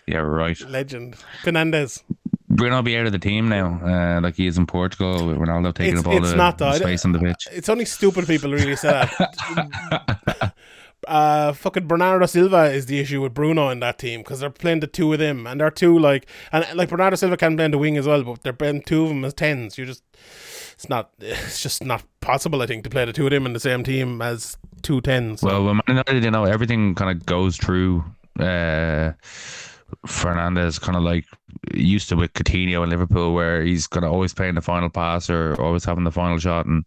Yeah, 0.10 0.20
right. 0.20 0.58
Legend. 0.62 1.18
Fernandes. 1.44 2.02
Bruno 2.50 2.78
will 2.78 2.84
be 2.84 2.98
out 2.98 3.06
of 3.06 3.12
the 3.12 3.20
team 3.20 3.50
now, 3.50 3.80
uh, 3.84 4.22
like 4.22 4.36
he 4.36 4.48
is 4.48 4.58
in 4.58 4.66
Portugal 4.66 5.28
with 5.28 5.38
Ronaldo 5.38 5.74
taking 5.74 5.98
It's- 5.98 6.06
up 6.06 6.12
all 6.12 6.18
it's 6.18 6.32
the, 6.32 6.38
not, 6.38 6.58
the 6.58 6.74
space 6.74 7.04
on 7.04 7.12
the 7.12 7.20
pitch. 7.20 7.48
It's 7.52 7.68
only 7.70 7.86
stupid 7.86 8.26
people 8.26 8.52
really 8.52 8.76
say 8.78 8.90
that. 8.90 10.54
uh, 11.08 11.54
fucking 11.54 11.88
Bernardo 11.88 12.26
Silva 12.26 12.72
is 12.72 12.86
the 12.86 13.00
issue 13.00 13.22
with 13.22 13.34
Bruno 13.34 13.70
in 13.70 13.80
that 13.82 14.00
team 14.00 14.22
because 14.22 14.40
they're 14.40 14.50
playing 14.50 14.80
the 14.80 14.88
two 14.88 15.12
of 15.12 15.20
them 15.20 15.46
and 15.46 15.60
they're 15.60 15.70
two 15.70 15.98
like 16.00 16.26
and 16.52 16.66
like 16.76 16.90
Bernardo 16.90 17.16
Silva 17.18 17.36
can 17.38 17.56
play 17.56 17.66
in 17.66 17.72
the 17.72 17.78
wing 17.78 17.98
as 17.98 18.08
well, 18.08 18.24
but 18.24 18.44
they're 18.44 18.54
playing 18.54 18.84
two 18.84 19.04
of 19.04 19.10
them 19.10 19.26
as 19.26 19.34
tens. 19.34 19.78
You 19.78 19.86
just 19.86 20.04
it's 20.74 20.90
not 20.90 21.12
it's 21.20 21.62
just 21.62 21.84
not 21.84 22.04
possible. 22.22 22.62
I 22.62 22.66
think 22.66 22.84
to 22.86 22.90
play 22.90 23.04
the 23.06 23.14
two 23.14 23.26
of 23.26 23.32
them 23.32 23.46
in 23.46 23.54
the 23.54 23.60
same 23.60 23.84
team 23.84 24.22
as 24.22 24.58
two 24.82 25.02
tens. 25.02 25.44
Well, 25.44 25.66
when 25.66 25.76
Man 25.76 25.84
United, 25.98 26.24
you 26.24 26.32
know, 26.32 26.46
everything 26.46 26.96
kind 26.96 27.12
of 27.12 27.26
goes 27.26 27.58
through 27.58 28.04
uh, 28.40 29.12
Fernandes, 30.06 30.80
kind 30.80 30.96
of 30.96 31.04
like 31.04 31.26
used 31.74 32.10
to 32.10 32.16
with 32.16 32.34
Coutinho 32.34 32.84
in 32.84 32.90
Liverpool, 32.90 33.34
where 33.34 33.64
he's 33.64 33.88
kind 33.88 34.06
of 34.06 34.12
always 34.12 34.34
playing 34.34 34.56
the 34.56 34.62
final 34.62 34.90
pass 34.90 35.30
or 35.30 35.60
always 35.62 35.86
having 35.86 36.04
the 36.04 36.12
final 36.12 36.38
shot. 36.38 36.66
And 36.66 36.86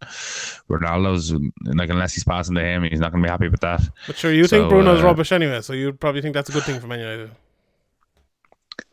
Ronaldo's 0.69 1.33
like, 1.75 1.91
unless 1.91 2.15
he's 2.15 2.25
passing 2.25 2.55
to 2.55 2.63
him, 2.63 2.83
he's 2.83 3.01
not 3.01 3.13
going 3.13 3.23
to 3.23 3.27
be 3.27 3.31
happy 3.31 3.49
with 3.49 3.61
that. 3.61 3.81
but 4.07 4.17
sure, 4.17 4.33
you 4.33 4.45
so, 4.45 4.59
think 4.59 4.71
Bruno's 4.71 5.01
uh, 5.01 5.05
rubbish 5.05 5.33
anyway, 5.33 5.61
so 5.61 5.73
you'd 5.73 6.01
probably 6.01 6.23
think 6.23 6.35
that's 6.35 6.49
a 6.49 6.53
good 6.53 6.65
thing 6.65 6.81
for 6.81 6.87
Man 6.87 6.99
United. 7.01 7.31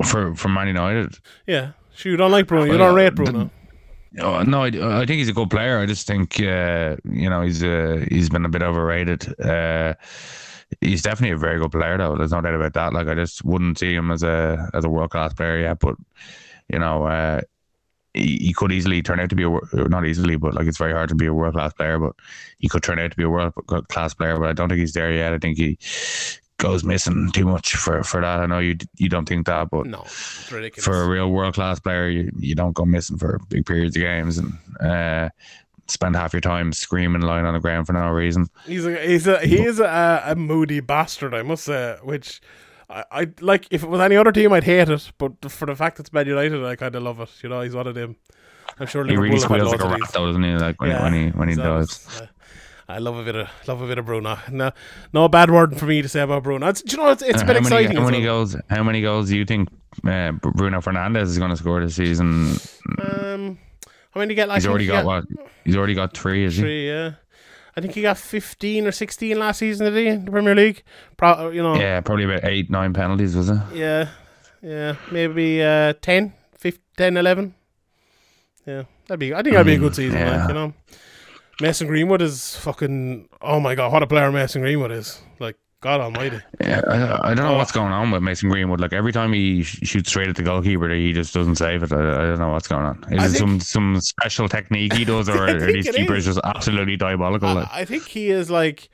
For 0.05 0.35
for 0.35 0.49
Man 0.49 0.67
United, 0.67 1.17
Yeah, 1.45 1.71
sure, 1.95 2.11
you 2.11 2.17
don't 2.17 2.31
like 2.31 2.47
Bruno. 2.47 2.65
You 2.71 2.77
don't 2.77 2.95
rate 2.95 3.15
the- 3.15 3.23
Bruno. 3.23 3.49
Oh, 4.19 4.41
no, 4.41 4.63
I, 4.63 5.01
I 5.01 5.05
think 5.05 5.19
he's 5.19 5.29
a 5.29 5.33
good 5.33 5.49
player. 5.49 5.79
I 5.79 5.85
just 5.85 6.07
think 6.07 6.39
uh, 6.41 6.95
you 7.03 7.29
know 7.29 7.41
he's 7.41 7.63
uh, 7.63 8.05
he's 8.09 8.29
been 8.29 8.45
a 8.45 8.49
bit 8.49 8.63
overrated. 8.63 9.27
Uh, 9.39 9.93
he's 10.81 11.01
definitely 11.01 11.35
a 11.35 11.37
very 11.37 11.59
good 11.59 11.71
player, 11.71 11.97
though. 11.97 12.15
There's 12.15 12.31
no 12.31 12.41
doubt 12.41 12.55
about 12.55 12.73
that. 12.73 12.93
Like 12.93 13.07
I 13.07 13.15
just 13.15 13.43
wouldn't 13.43 13.77
see 13.79 13.93
him 13.93 14.11
as 14.11 14.23
a 14.23 14.69
as 14.73 14.85
a 14.85 14.89
world 14.89 15.11
class 15.11 15.33
player 15.33 15.59
yet. 15.59 15.79
But 15.79 15.95
you 16.69 16.79
know, 16.79 17.05
uh, 17.05 17.41
he, 18.13 18.37
he 18.37 18.53
could 18.53 18.71
easily 18.71 19.01
turn 19.01 19.19
out 19.19 19.29
to 19.29 19.35
be 19.35 19.43
a 19.43 19.59
not 19.87 20.05
easily, 20.05 20.35
but 20.35 20.53
like 20.53 20.67
it's 20.67 20.77
very 20.77 20.93
hard 20.93 21.09
to 21.09 21.15
be 21.15 21.25
a 21.25 21.33
world 21.33 21.53
class 21.53 21.73
player. 21.73 21.99
But 21.99 22.13
he 22.59 22.67
could 22.67 22.83
turn 22.83 22.99
out 22.99 23.11
to 23.11 23.17
be 23.17 23.23
a 23.23 23.29
world 23.29 23.53
class 23.89 24.13
player. 24.13 24.37
But 24.37 24.49
I 24.49 24.53
don't 24.53 24.69
think 24.69 24.79
he's 24.79 24.93
there 24.93 25.11
yet. 25.11 25.33
I 25.33 25.37
think 25.37 25.57
he 25.57 25.77
goes 26.57 26.83
missing 26.83 27.31
too 27.31 27.45
much 27.45 27.75
for, 27.75 28.03
for 28.03 28.21
that. 28.21 28.39
I 28.39 28.45
know 28.47 28.59
you 28.59 28.77
you 28.97 29.09
don't 29.09 29.27
think 29.27 29.45
that, 29.45 29.69
but 29.69 29.85
No, 29.85 30.03
for 30.81 31.03
a 31.03 31.07
real 31.07 31.29
world 31.29 31.53
class 31.53 31.79
player, 31.79 32.09
you, 32.09 32.31
you 32.37 32.55
don't 32.55 32.73
go 32.73 32.85
missing 32.85 33.17
for 33.17 33.39
big 33.49 33.65
periods 33.65 33.95
of 33.95 34.01
games 34.01 34.37
and 34.37 34.53
uh, 34.81 35.29
spend 35.87 36.15
half 36.15 36.33
your 36.33 36.41
time 36.41 36.73
screaming, 36.73 37.21
lying 37.21 37.45
on 37.45 37.53
the 37.53 37.59
ground 37.59 37.87
for 37.87 37.93
no 37.93 38.09
reason. 38.09 38.47
He's 38.65 38.85
a 38.85 38.97
he's 38.99 39.27
a 39.27 39.39
he 39.39 39.63
is 39.63 39.79
a, 39.79 40.23
a 40.25 40.35
moody 40.35 40.79
bastard, 40.79 41.33
I 41.33 41.43
must 41.43 41.63
say. 41.65 41.97
Which 42.03 42.41
I, 42.89 43.03
I 43.11 43.27
like. 43.41 43.67
If 43.71 43.83
it 43.83 43.89
was 43.89 44.01
any 44.01 44.15
other 44.15 44.31
team, 44.31 44.53
I'd 44.53 44.63
hate 44.63 44.89
it. 44.89 45.11
But 45.17 45.51
for 45.51 45.65
the 45.65 45.75
fact 45.75 45.99
it's 45.99 46.13
Man 46.13 46.27
United, 46.27 46.63
I 46.63 46.75
kind 46.75 46.95
of 46.95 47.03
love 47.03 47.19
it. 47.19 47.29
You 47.41 47.49
know, 47.49 47.61
he's 47.61 47.75
one 47.75 47.87
of 47.87 47.95
them. 47.95 48.15
I'm 48.79 48.87
sure 48.87 49.03
He 49.05 49.17
really 49.17 49.39
squeals 49.39 49.71
like 49.71 49.83
a 49.83 49.89
rat, 49.89 50.11
though, 50.13 50.27
doesn't 50.27 50.43
he? 50.43 50.51
Like 50.53 50.79
when, 50.79 51.01
when 51.01 51.13
he 51.13 51.29
when 51.29 51.49
he 51.49 51.55
dives. 51.55 52.21
Uh, 52.21 52.27
I 52.89 52.99
love 52.99 53.17
a 53.17 53.23
bit 53.23 53.35
of 53.35 53.49
love 53.67 53.81
a 53.81 53.87
bit 53.87 53.97
of 53.97 54.05
Bruno. 54.05 54.37
No, 54.49 54.71
no 55.11 55.27
bad 55.27 55.51
word 55.51 55.77
for 55.77 55.85
me 55.85 56.01
to 56.01 56.07
say 56.07 56.21
about 56.21 56.43
Bruno. 56.43 56.67
It's, 56.69 56.81
do 56.81 56.95
you 56.95 57.03
know 57.03 57.09
it's, 57.09 57.21
it's 57.21 57.41
Uh, 57.41 57.45
been 57.45 57.55
how 57.55 57.61
many, 57.69 57.75
exciting. 57.75 57.97
How 57.97 58.05
many 58.05 58.19
well. 58.19 58.37
goals? 58.37 58.55
How 58.69 58.83
many 58.83 59.01
goals 59.01 59.27
do 59.29 59.35
you 59.37 59.43
think 59.45 59.67
uh, 60.05 60.31
Bruno 60.31 60.79
Fernandes 60.79 61.23
is 61.23 61.37
going 61.37 61.49
to 61.49 61.57
score 61.57 61.81
this 61.81 61.95
season? 61.95 62.55
Um, 63.01 63.57
many 64.17 64.29
did 64.29 64.31
he 64.33 64.35
get? 64.35 64.47
Like, 64.47 64.57
He's 64.57 64.67
already 64.67 64.87
got 64.87 65.05
what? 65.05 65.25
He's 65.65 65.75
already 65.75 65.93
got 65.93 66.15
three, 66.15 66.43
is 66.45 66.55
he? 66.55 66.61
Three, 66.61 66.87
yeah. 66.87 67.11
I 67.75 67.81
think 67.81 67.93
he 67.93 68.01
got 68.01 68.17
15 68.17 68.87
or 68.87 68.91
16 68.91 69.37
last 69.37 69.59
season, 69.59 69.85
did 69.91 69.99
he, 70.01 70.07
in 70.07 70.25
the 70.25 70.31
Premier 70.31 70.55
League? 70.55 70.81
Pro- 71.15 71.49
you 71.49 71.61
know, 71.61 71.75
Yeah, 71.75 72.01
probably 72.01 72.23
about 72.25 72.43
eight, 72.43 72.69
nine 72.71 72.91
penalties, 72.93 73.35
was 73.35 73.49
it? 73.49 73.59
Yeah, 73.73 74.09
yeah, 74.63 74.95
maybe 75.11 75.61
uh, 75.61 75.93
10, 76.01 76.33
15, 76.57 76.81
10, 76.97 77.17
11. 77.17 77.53
Yeah, 78.65 78.83
that'd 79.07 79.19
be. 79.19 79.33
I 79.33 79.43
think 79.43 79.53
that'd 79.53 79.65
be 79.67 79.75
a 79.75 79.77
good 79.77 79.95
season. 79.95 80.17
yeah. 80.19 80.39
Like, 80.39 80.47
you 80.49 80.53
know, 80.55 80.73
Mason 81.61 81.87
Greenwood 81.87 82.21
is 82.21 82.55
fucking. 82.57 83.29
Oh 83.41 83.59
my 83.59 83.75
god, 83.75 83.93
what 83.93 84.03
a 84.03 84.07
player 84.07 84.31
Mason 84.31 84.61
Greenwood 84.61 84.91
is! 84.91 85.21
Like 85.39 85.55
God 85.81 86.01
Almighty. 86.01 86.39
Yeah, 86.59 86.81
I, 86.87 87.31
I 87.31 87.33
don't 87.35 87.45
know 87.45 87.53
Oh. 87.53 87.57
what's 87.57 87.71
going 87.71 87.91
on 87.91 88.09
with 88.11 88.23
Mason 88.23 88.49
Greenwood. 88.49 88.79
Like 88.81 88.93
every 88.93 89.11
time 89.11 89.31
he 89.33 89.61
sh- 89.63 89.79
shoots 89.83 90.09
straight 90.09 90.27
at 90.27 90.35
the 90.35 90.41
goalkeeper, 90.43 90.89
he 90.89 91.13
just 91.13 91.33
doesn't 91.33 91.55
save 91.57 91.83
it. 91.83 91.91
I, 91.91 91.97
I 91.97 92.25
don't 92.25 92.39
know 92.39 92.49
what's 92.49 92.67
going 92.67 92.85
on. 92.85 93.03
Is 93.11 93.19
I 93.21 93.25
it 93.25 93.29
think- 93.29 93.37
some 93.37 93.59
some 93.59 94.01
special 94.01 94.49
technique 94.49 94.93
he 94.93 95.05
does, 95.05 95.29
or 95.35 95.47
are 95.47 95.59
these 95.71 95.89
keepers 95.91 96.27
is. 96.27 96.35
just 96.35 96.45
absolutely 96.45 96.97
diabolical? 96.97 97.53
like? 97.53 97.67
I, 97.71 97.81
I 97.81 97.85
think 97.85 98.07
he 98.07 98.29
is 98.29 98.49
like. 98.49 98.89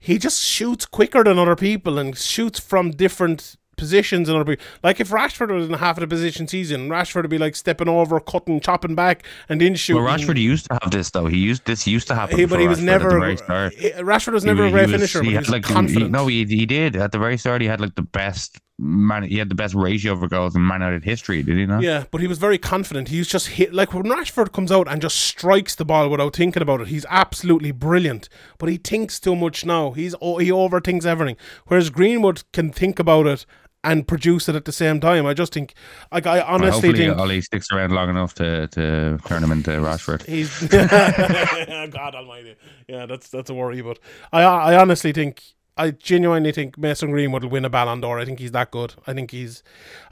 He 0.00 0.16
just 0.18 0.40
shoots 0.40 0.86
quicker 0.86 1.24
than 1.24 1.38
other 1.40 1.56
people 1.56 1.98
and 1.98 2.16
shoots 2.16 2.60
from 2.60 2.92
different 2.92 3.56
positions 3.78 4.28
and 4.28 4.36
other 4.36 4.44
people. 4.56 4.64
Like 4.82 5.00
if 5.00 5.10
Rashford 5.10 5.50
was 5.54 5.68
in 5.68 5.74
half 5.74 5.96
of 5.96 6.02
the 6.02 6.06
position 6.06 6.46
season, 6.46 6.88
Rashford 6.88 7.22
would 7.22 7.30
be 7.30 7.38
like 7.38 7.56
stepping 7.56 7.88
over, 7.88 8.20
cutting, 8.20 8.60
chopping 8.60 8.94
back, 8.94 9.24
and 9.48 9.60
then 9.60 9.74
shooting. 9.74 10.02
well, 10.02 10.12
Rashford 10.14 10.38
used 10.38 10.66
to 10.66 10.78
have 10.82 10.90
this 10.90 11.10
though. 11.10 11.26
He 11.26 11.38
used 11.38 11.64
this 11.64 11.86
used 11.86 12.08
to 12.08 12.14
happen. 12.14 12.38
He, 12.38 12.44
but 12.44 12.60
he 12.60 12.68
was 12.68 12.80
Rashford 12.80 12.84
never. 12.84 13.06
at 13.06 13.12
the 13.12 13.18
very 13.20 13.36
start. 13.36 13.74
Rashford 13.74 14.32
was 14.32 14.44
never 14.44 14.62
wa- 14.62 14.68
a 14.68 14.70
great 14.72 14.86
he 14.86 14.92
finisher, 14.92 15.20
but 15.20 15.28
he 15.28 15.38
was 15.38 15.48
like 15.48 15.62
confident. 15.62 16.06
He, 16.06 16.10
no, 16.10 16.26
he, 16.26 16.44
he 16.44 16.66
did 16.66 16.96
at 16.96 17.12
the 17.12 17.18
very 17.18 17.38
start. 17.38 17.62
He 17.62 17.68
had 17.68 17.80
like 17.80 17.94
the 17.94 18.02
best 18.02 18.58
man. 18.78 19.24
He 19.24 19.38
had 19.38 19.48
the 19.48 19.54
best 19.54 19.74
ratio 19.74 20.16
for 20.16 20.28
goals 20.28 20.54
in 20.54 20.66
Man 20.66 20.80
United 20.80 21.04
history. 21.04 21.42
Did 21.42 21.56
he 21.56 21.66
not? 21.66 21.82
Yeah, 21.82 22.04
but 22.10 22.20
he 22.20 22.26
was 22.26 22.38
very 22.38 22.58
confident. 22.58 23.08
He 23.08 23.18
was 23.18 23.28
just 23.28 23.48
hit 23.48 23.74
like 23.74 23.92
when 23.92 24.04
Rashford 24.04 24.52
comes 24.52 24.70
out 24.70 24.88
and 24.88 25.02
just 25.02 25.16
strikes 25.16 25.74
the 25.74 25.84
ball 25.84 26.08
without 26.08 26.36
thinking 26.36 26.62
about 26.62 26.80
it. 26.80 26.88
He's 26.88 27.06
absolutely 27.08 27.72
brilliant, 27.72 28.28
but 28.58 28.68
he 28.68 28.76
thinks 28.76 29.18
too 29.20 29.36
much 29.36 29.64
now. 29.64 29.92
He's 29.92 30.12
he 30.12 30.50
overthinks 30.50 31.04
everything. 31.04 31.36
Whereas 31.66 31.90
Greenwood 31.90 32.44
can 32.52 32.72
think 32.72 32.98
about 32.98 33.26
it 33.26 33.46
and 33.90 34.06
produce 34.06 34.48
it 34.48 34.54
at 34.56 34.64
the 34.64 34.72
same 34.72 35.00
time. 35.00 35.26
I 35.26 35.34
just 35.34 35.52
think, 35.52 35.74
like, 36.12 36.26
I 36.26 36.36
Well, 36.38 36.46
honestly 36.46 36.88
hopefully, 36.88 37.06
think 37.08 37.18
Ollie 37.18 37.40
sticks 37.40 37.70
around 37.72 37.92
long 37.92 38.08
enough 38.10 38.34
to, 38.34 38.66
to 38.68 39.18
turn 39.26 39.42
him 39.42 39.52
into 39.52 39.70
Rashford. 39.70 40.24
he's 40.26 40.62
God 41.92 42.14
Almighty. 42.14 42.56
Yeah, 42.88 43.06
that's 43.06 43.28
that's 43.28 43.50
a 43.50 43.54
worry. 43.54 43.80
But 43.82 43.98
I 44.32 44.42
I 44.42 44.76
honestly 44.80 45.12
think. 45.12 45.42
I 45.80 45.92
genuinely 45.92 46.50
think 46.50 46.76
Mason 46.76 47.12
Greenwood 47.12 47.44
will 47.44 47.50
win 47.50 47.64
a 47.64 47.70
Ballon 47.70 48.00
d'Or. 48.00 48.18
I 48.18 48.24
think 48.24 48.40
he's 48.40 48.50
that 48.50 48.72
good. 48.72 48.94
I 49.06 49.12
think 49.14 49.30
he's, 49.30 49.62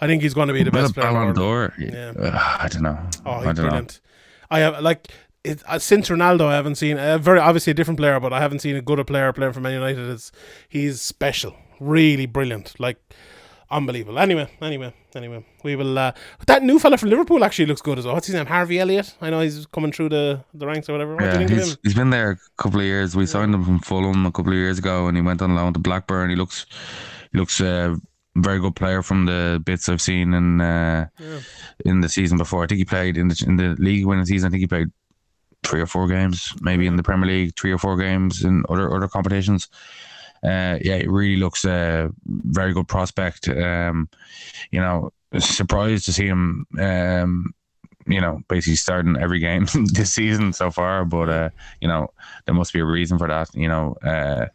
I 0.00 0.06
think 0.06 0.22
he's 0.22 0.32
going 0.32 0.46
to 0.46 0.54
be 0.54 0.62
the 0.62 0.70
Well, 0.70 0.84
best 0.84 0.94
player. 0.94 1.10
Ballon 1.10 1.34
d'Or. 1.34 1.74
Yeah. 1.76 2.12
Uh, 2.16 2.56
I 2.60 2.68
don't 2.68 2.82
know. 2.82 2.96
Oh, 3.24 3.30
I 3.32 3.36
he's 3.38 3.44
don't 3.46 3.56
know. 3.56 3.62
brilliant. 3.62 4.00
I 4.48 4.60
have 4.60 4.80
like 4.80 5.08
it, 5.42 5.64
uh, 5.66 5.80
since 5.80 6.08
Ronaldo, 6.08 6.42
I 6.46 6.54
haven't 6.54 6.76
seen 6.76 6.98
uh, 6.98 7.18
very 7.18 7.40
obviously 7.40 7.72
a 7.72 7.74
different 7.74 7.98
player, 7.98 8.20
but 8.20 8.32
I 8.32 8.38
haven't 8.40 8.60
seen 8.60 8.76
a 8.76 8.80
good 8.80 9.04
player 9.08 9.32
playing 9.32 9.54
for 9.54 9.60
Man 9.60 9.72
United. 9.72 10.08
Is 10.08 10.30
he's 10.68 11.00
special, 11.00 11.56
really 11.80 12.26
brilliant, 12.26 12.78
like 12.78 12.98
unbelievable. 13.70 14.18
Anyway, 14.18 14.48
anyway, 14.60 14.92
anyway, 15.14 15.44
we 15.64 15.76
will. 15.76 15.98
Uh, 15.98 16.12
that 16.46 16.62
new 16.62 16.78
fella 16.78 16.96
from 16.96 17.10
Liverpool 17.10 17.44
actually 17.44 17.66
looks 17.66 17.82
good 17.82 17.98
as 17.98 18.04
well. 18.04 18.14
What's 18.14 18.26
his 18.26 18.34
name? 18.34 18.46
Harvey 18.46 18.78
Elliott. 18.78 19.14
I 19.20 19.30
know 19.30 19.40
he's 19.40 19.66
coming 19.66 19.92
through 19.92 20.10
the, 20.10 20.44
the 20.54 20.66
ranks 20.66 20.88
or 20.88 20.92
whatever. 20.92 21.14
What 21.14 21.20
do 21.20 21.26
Yeah, 21.26 21.32
you 21.32 21.38
think 21.38 21.50
of 21.50 21.56
he's, 21.58 21.72
him? 21.72 21.78
he's 21.82 21.94
been 21.94 22.10
there 22.10 22.30
a 22.32 22.62
couple 22.62 22.80
of 22.80 22.86
years. 22.86 23.16
We 23.16 23.26
signed 23.26 23.54
him 23.54 23.64
from 23.64 23.78
Fulham 23.80 24.26
a 24.26 24.32
couple 24.32 24.52
of 24.52 24.58
years 24.58 24.78
ago, 24.78 25.06
and 25.08 25.16
he 25.16 25.22
went 25.22 25.42
on 25.42 25.54
loan 25.54 25.72
to 25.72 25.78
Blackburn. 25.78 26.30
He 26.30 26.36
looks, 26.36 26.66
he 27.32 27.38
looks 27.38 27.60
a 27.60 27.96
very 28.36 28.60
good 28.60 28.76
player 28.76 29.02
from 29.02 29.24
the 29.26 29.62
bits 29.64 29.88
I've 29.88 30.02
seen 30.02 30.34
in 30.34 30.60
uh, 30.60 31.06
in 31.84 32.00
the 32.00 32.08
season 32.08 32.38
before. 32.38 32.64
I 32.64 32.66
think 32.66 32.78
he 32.78 32.84
played 32.84 33.16
in 33.16 33.28
the 33.28 33.44
in 33.46 33.56
the 33.56 33.74
league 33.78 34.06
winning 34.06 34.26
season. 34.26 34.48
I 34.48 34.50
think 34.50 34.60
he 34.60 34.66
played 34.66 34.88
three 35.64 35.80
or 35.80 35.86
four 35.86 36.06
games, 36.06 36.52
maybe 36.60 36.86
in 36.86 36.96
the 36.96 37.02
Premier 37.02 37.26
League, 37.26 37.56
three 37.58 37.72
or 37.72 37.78
four 37.78 37.96
games 37.96 38.44
in 38.44 38.62
other 38.68 38.94
other 38.94 39.08
competitions. 39.08 39.68
Uh, 40.46 40.78
yeah, 40.80 40.94
it 40.94 41.10
really 41.10 41.36
looks 41.36 41.64
a 41.64 42.10
very 42.26 42.72
good 42.72 42.86
prospect. 42.86 43.48
Um, 43.48 44.08
you 44.70 44.80
know, 44.80 45.10
surprised 45.38 46.04
to 46.06 46.12
see 46.12 46.26
him. 46.26 46.66
Um, 46.78 47.54
you 48.08 48.20
know, 48.20 48.40
basically 48.46 48.76
starting 48.76 49.16
every 49.16 49.40
game 49.40 49.66
this 49.92 50.12
season 50.12 50.52
so 50.52 50.70
far. 50.70 51.04
But 51.04 51.28
uh, 51.28 51.50
you 51.80 51.88
know, 51.88 52.08
there 52.44 52.54
must 52.54 52.72
be 52.72 52.78
a 52.78 52.84
reason 52.84 53.18
for 53.18 53.26
that. 53.26 53.52
You 53.54 53.68
know, 53.68 53.96
uh, 54.04 54.46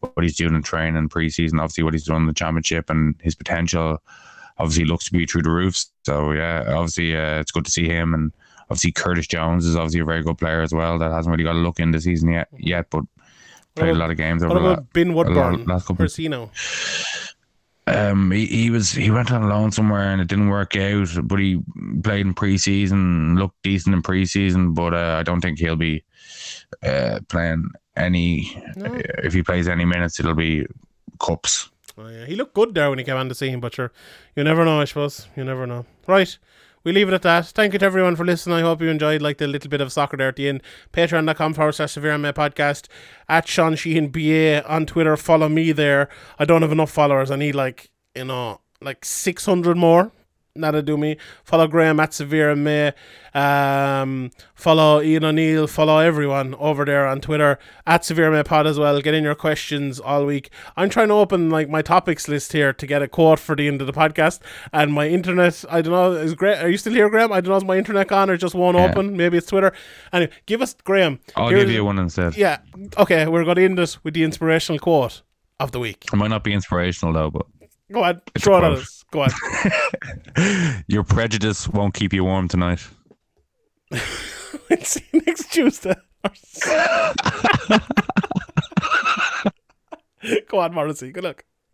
what 0.00 0.24
he's 0.24 0.36
doing 0.36 0.54
in 0.54 0.62
training 0.62 1.08
preseason, 1.08 1.60
obviously 1.60 1.84
what 1.84 1.94
he's 1.94 2.06
done 2.06 2.22
in 2.22 2.26
the 2.26 2.34
championship, 2.34 2.90
and 2.90 3.14
his 3.22 3.36
potential 3.36 4.02
obviously 4.58 4.84
looks 4.84 5.04
to 5.04 5.12
be 5.12 5.26
through 5.26 5.42
the 5.42 5.50
roof. 5.50 5.84
So 6.04 6.32
yeah, 6.32 6.64
obviously 6.68 7.16
uh, 7.16 7.38
it's 7.38 7.52
good 7.52 7.64
to 7.64 7.70
see 7.70 7.86
him, 7.86 8.12
and 8.14 8.32
obviously 8.62 8.92
Curtis 8.92 9.28
Jones 9.28 9.64
is 9.64 9.76
obviously 9.76 10.00
a 10.00 10.04
very 10.04 10.22
good 10.22 10.38
player 10.38 10.62
as 10.62 10.72
well. 10.72 10.98
That 10.98 11.12
hasn't 11.12 11.30
really 11.30 11.44
got 11.44 11.54
a 11.56 11.60
look 11.60 11.78
in 11.78 11.92
the 11.92 12.00
season 12.00 12.32
yet, 12.32 12.48
yet, 12.58 12.86
but 12.90 13.04
played 13.78 13.96
a 13.96 13.98
lot 13.98 14.10
of 14.10 14.16
games 14.16 14.42
What 14.42 14.52
over 14.52 14.60
the 14.60 14.66
la- 14.66 14.72
about 14.74 14.92
Ben 14.92 15.14
Woodburn? 15.14 15.64
last 15.64 15.86
couple- 15.86 16.06
he 16.06 16.28
um, 17.88 18.30
he, 18.30 18.46
he 18.46 18.70
was 18.70 18.90
he 18.92 19.10
went 19.10 19.32
on 19.32 19.48
loan 19.48 19.72
somewhere 19.72 20.12
and 20.12 20.20
it 20.20 20.28
didn't 20.28 20.50
work 20.50 20.76
out. 20.76 21.08
But 21.22 21.38
he 21.38 21.60
played 22.02 22.26
in 22.26 22.34
preseason, 22.34 23.38
looked 23.38 23.62
decent 23.62 23.94
in 23.94 24.02
preseason. 24.02 24.74
But 24.74 24.94
uh, 24.94 25.16
I 25.18 25.22
don't 25.22 25.40
think 25.40 25.58
he'll 25.58 25.76
be 25.76 26.04
uh, 26.82 27.20
playing 27.28 27.70
any. 27.96 28.52
If 28.76 29.32
he 29.32 29.42
plays 29.42 29.68
any 29.68 29.84
minutes, 29.84 30.20
it'll 30.20 30.34
be 30.34 30.66
cups. 31.18 31.70
Oh, 31.96 32.08
yeah. 32.08 32.26
He 32.26 32.36
looked 32.36 32.54
good 32.54 32.74
there 32.74 32.90
when 32.90 32.98
he 32.98 33.04
came 33.04 33.16
on 33.16 33.26
the 33.28 33.34
scene, 33.34 33.58
but 33.58 33.74
sure, 33.74 33.90
you 34.36 34.44
never 34.44 34.64
know, 34.64 34.80
I 34.80 34.84
suppose. 34.84 35.26
You 35.36 35.44
never 35.44 35.66
know. 35.66 35.84
Right. 36.06 36.38
We 36.84 36.92
leave 36.92 37.08
it 37.08 37.14
at 37.14 37.22
that. 37.22 37.46
Thank 37.46 37.72
you 37.72 37.78
to 37.78 37.86
everyone 37.86 38.16
for 38.16 38.24
listening. 38.24 38.56
I 38.56 38.60
hope 38.60 38.80
you 38.80 38.88
enjoyed 38.88 39.22
like 39.22 39.38
the 39.38 39.46
little 39.46 39.68
bit 39.70 39.80
of 39.80 39.92
soccer 39.92 40.16
there 40.16 40.28
at 40.28 40.36
the 40.36 40.48
end. 40.48 40.62
Patreon.com 40.92 41.54
forward 41.54 41.72
slash 41.72 41.92
severe 41.92 42.12
MMA 42.12 42.32
podcast. 42.32 42.86
At 43.28 43.46
Sean 43.48 43.74
Sheehan 43.76 44.08
BA 44.08 44.66
on 44.68 44.86
Twitter. 44.86 45.16
Follow 45.16 45.48
me 45.48 45.72
there. 45.72 46.08
I 46.38 46.44
don't 46.44 46.62
have 46.62 46.72
enough 46.72 46.90
followers. 46.90 47.30
I 47.30 47.36
need 47.36 47.54
like, 47.54 47.90
you 48.14 48.24
know, 48.24 48.60
like 48.80 49.04
600 49.04 49.76
more. 49.76 50.12
That'll 50.60 50.82
do 50.82 50.96
me. 50.96 51.16
Follow 51.44 51.66
Graham 51.66 52.00
at 52.00 52.12
Severe 52.14 52.54
May. 52.56 52.92
Um, 53.34 54.30
follow 54.54 55.00
Ian 55.00 55.24
O'Neill. 55.24 55.66
Follow 55.66 55.98
everyone 55.98 56.54
over 56.56 56.84
there 56.84 57.06
on 57.06 57.20
Twitter 57.20 57.58
at 57.86 58.04
Severe 58.04 58.30
May 58.30 58.42
Pod 58.42 58.66
as 58.66 58.78
well. 58.78 59.00
Get 59.00 59.14
in 59.14 59.22
your 59.24 59.34
questions 59.34 60.00
all 60.00 60.24
week. 60.26 60.50
I'm 60.76 60.88
trying 60.88 61.08
to 61.08 61.14
open 61.14 61.50
like 61.50 61.68
my 61.68 61.82
topics 61.82 62.26
list 62.28 62.52
here 62.52 62.72
to 62.72 62.86
get 62.86 63.02
a 63.02 63.08
quote 63.08 63.38
for 63.38 63.54
the 63.54 63.68
end 63.68 63.80
of 63.80 63.86
the 63.86 63.92
podcast. 63.92 64.40
And 64.72 64.92
my 64.92 65.08
internet, 65.08 65.64
I 65.70 65.82
don't 65.82 65.92
know, 65.92 66.12
is 66.12 66.34
great. 66.34 66.58
Are 66.58 66.68
you 66.68 66.78
still 66.78 66.92
here, 66.94 67.08
Graham? 67.08 67.32
I 67.32 67.40
don't 67.40 67.50
know, 67.50 67.56
is 67.56 67.64
my 67.64 67.78
internet 67.78 68.08
gone 68.08 68.30
or 68.30 68.36
just 68.36 68.54
won't 68.54 68.76
Yeah. 68.76 68.90
open? 68.90 69.16
Maybe 69.16 69.38
it's 69.38 69.46
Twitter. 69.48 69.72
Anyway, 70.12 70.32
give 70.46 70.62
us 70.62 70.74
Graham. 70.84 71.20
I'll 71.36 71.48
here's- 71.48 71.64
give 71.66 71.74
you 71.74 71.84
one 71.84 71.98
instead. 71.98 72.36
Yeah. 72.36 72.58
Okay, 72.96 73.26
we're 73.26 73.44
going 73.44 73.56
to 73.56 73.64
end 73.64 73.78
this 73.78 74.02
with 74.04 74.14
the 74.14 74.24
inspirational 74.24 74.78
quote 74.78 75.22
of 75.60 75.72
the 75.72 75.78
week. 75.80 76.06
It 76.12 76.16
might 76.16 76.28
not 76.30 76.44
be 76.44 76.52
inspirational 76.52 77.12
though, 77.14 77.30
but 77.30 77.46
Go 77.90 78.02
ahead, 78.02 78.20
It's 78.34 78.44
throw 78.44 78.58
it 78.58 78.64
at 78.64 78.72
us. 78.72 78.97
Go 79.10 79.22
on. 79.22 79.30
your 80.86 81.02
prejudice 81.02 81.66
won't 81.68 81.94
keep 81.94 82.12
you 82.12 82.24
warm 82.24 82.48
tonight. 82.48 82.86
See 84.82 85.02
you 85.12 85.22
next 85.26 85.50
Tuesday. 85.50 85.94
Go 90.48 90.58
on, 90.58 90.74
Morrissey. 90.74 91.10
Good 91.10 91.24
luck. 91.24 91.44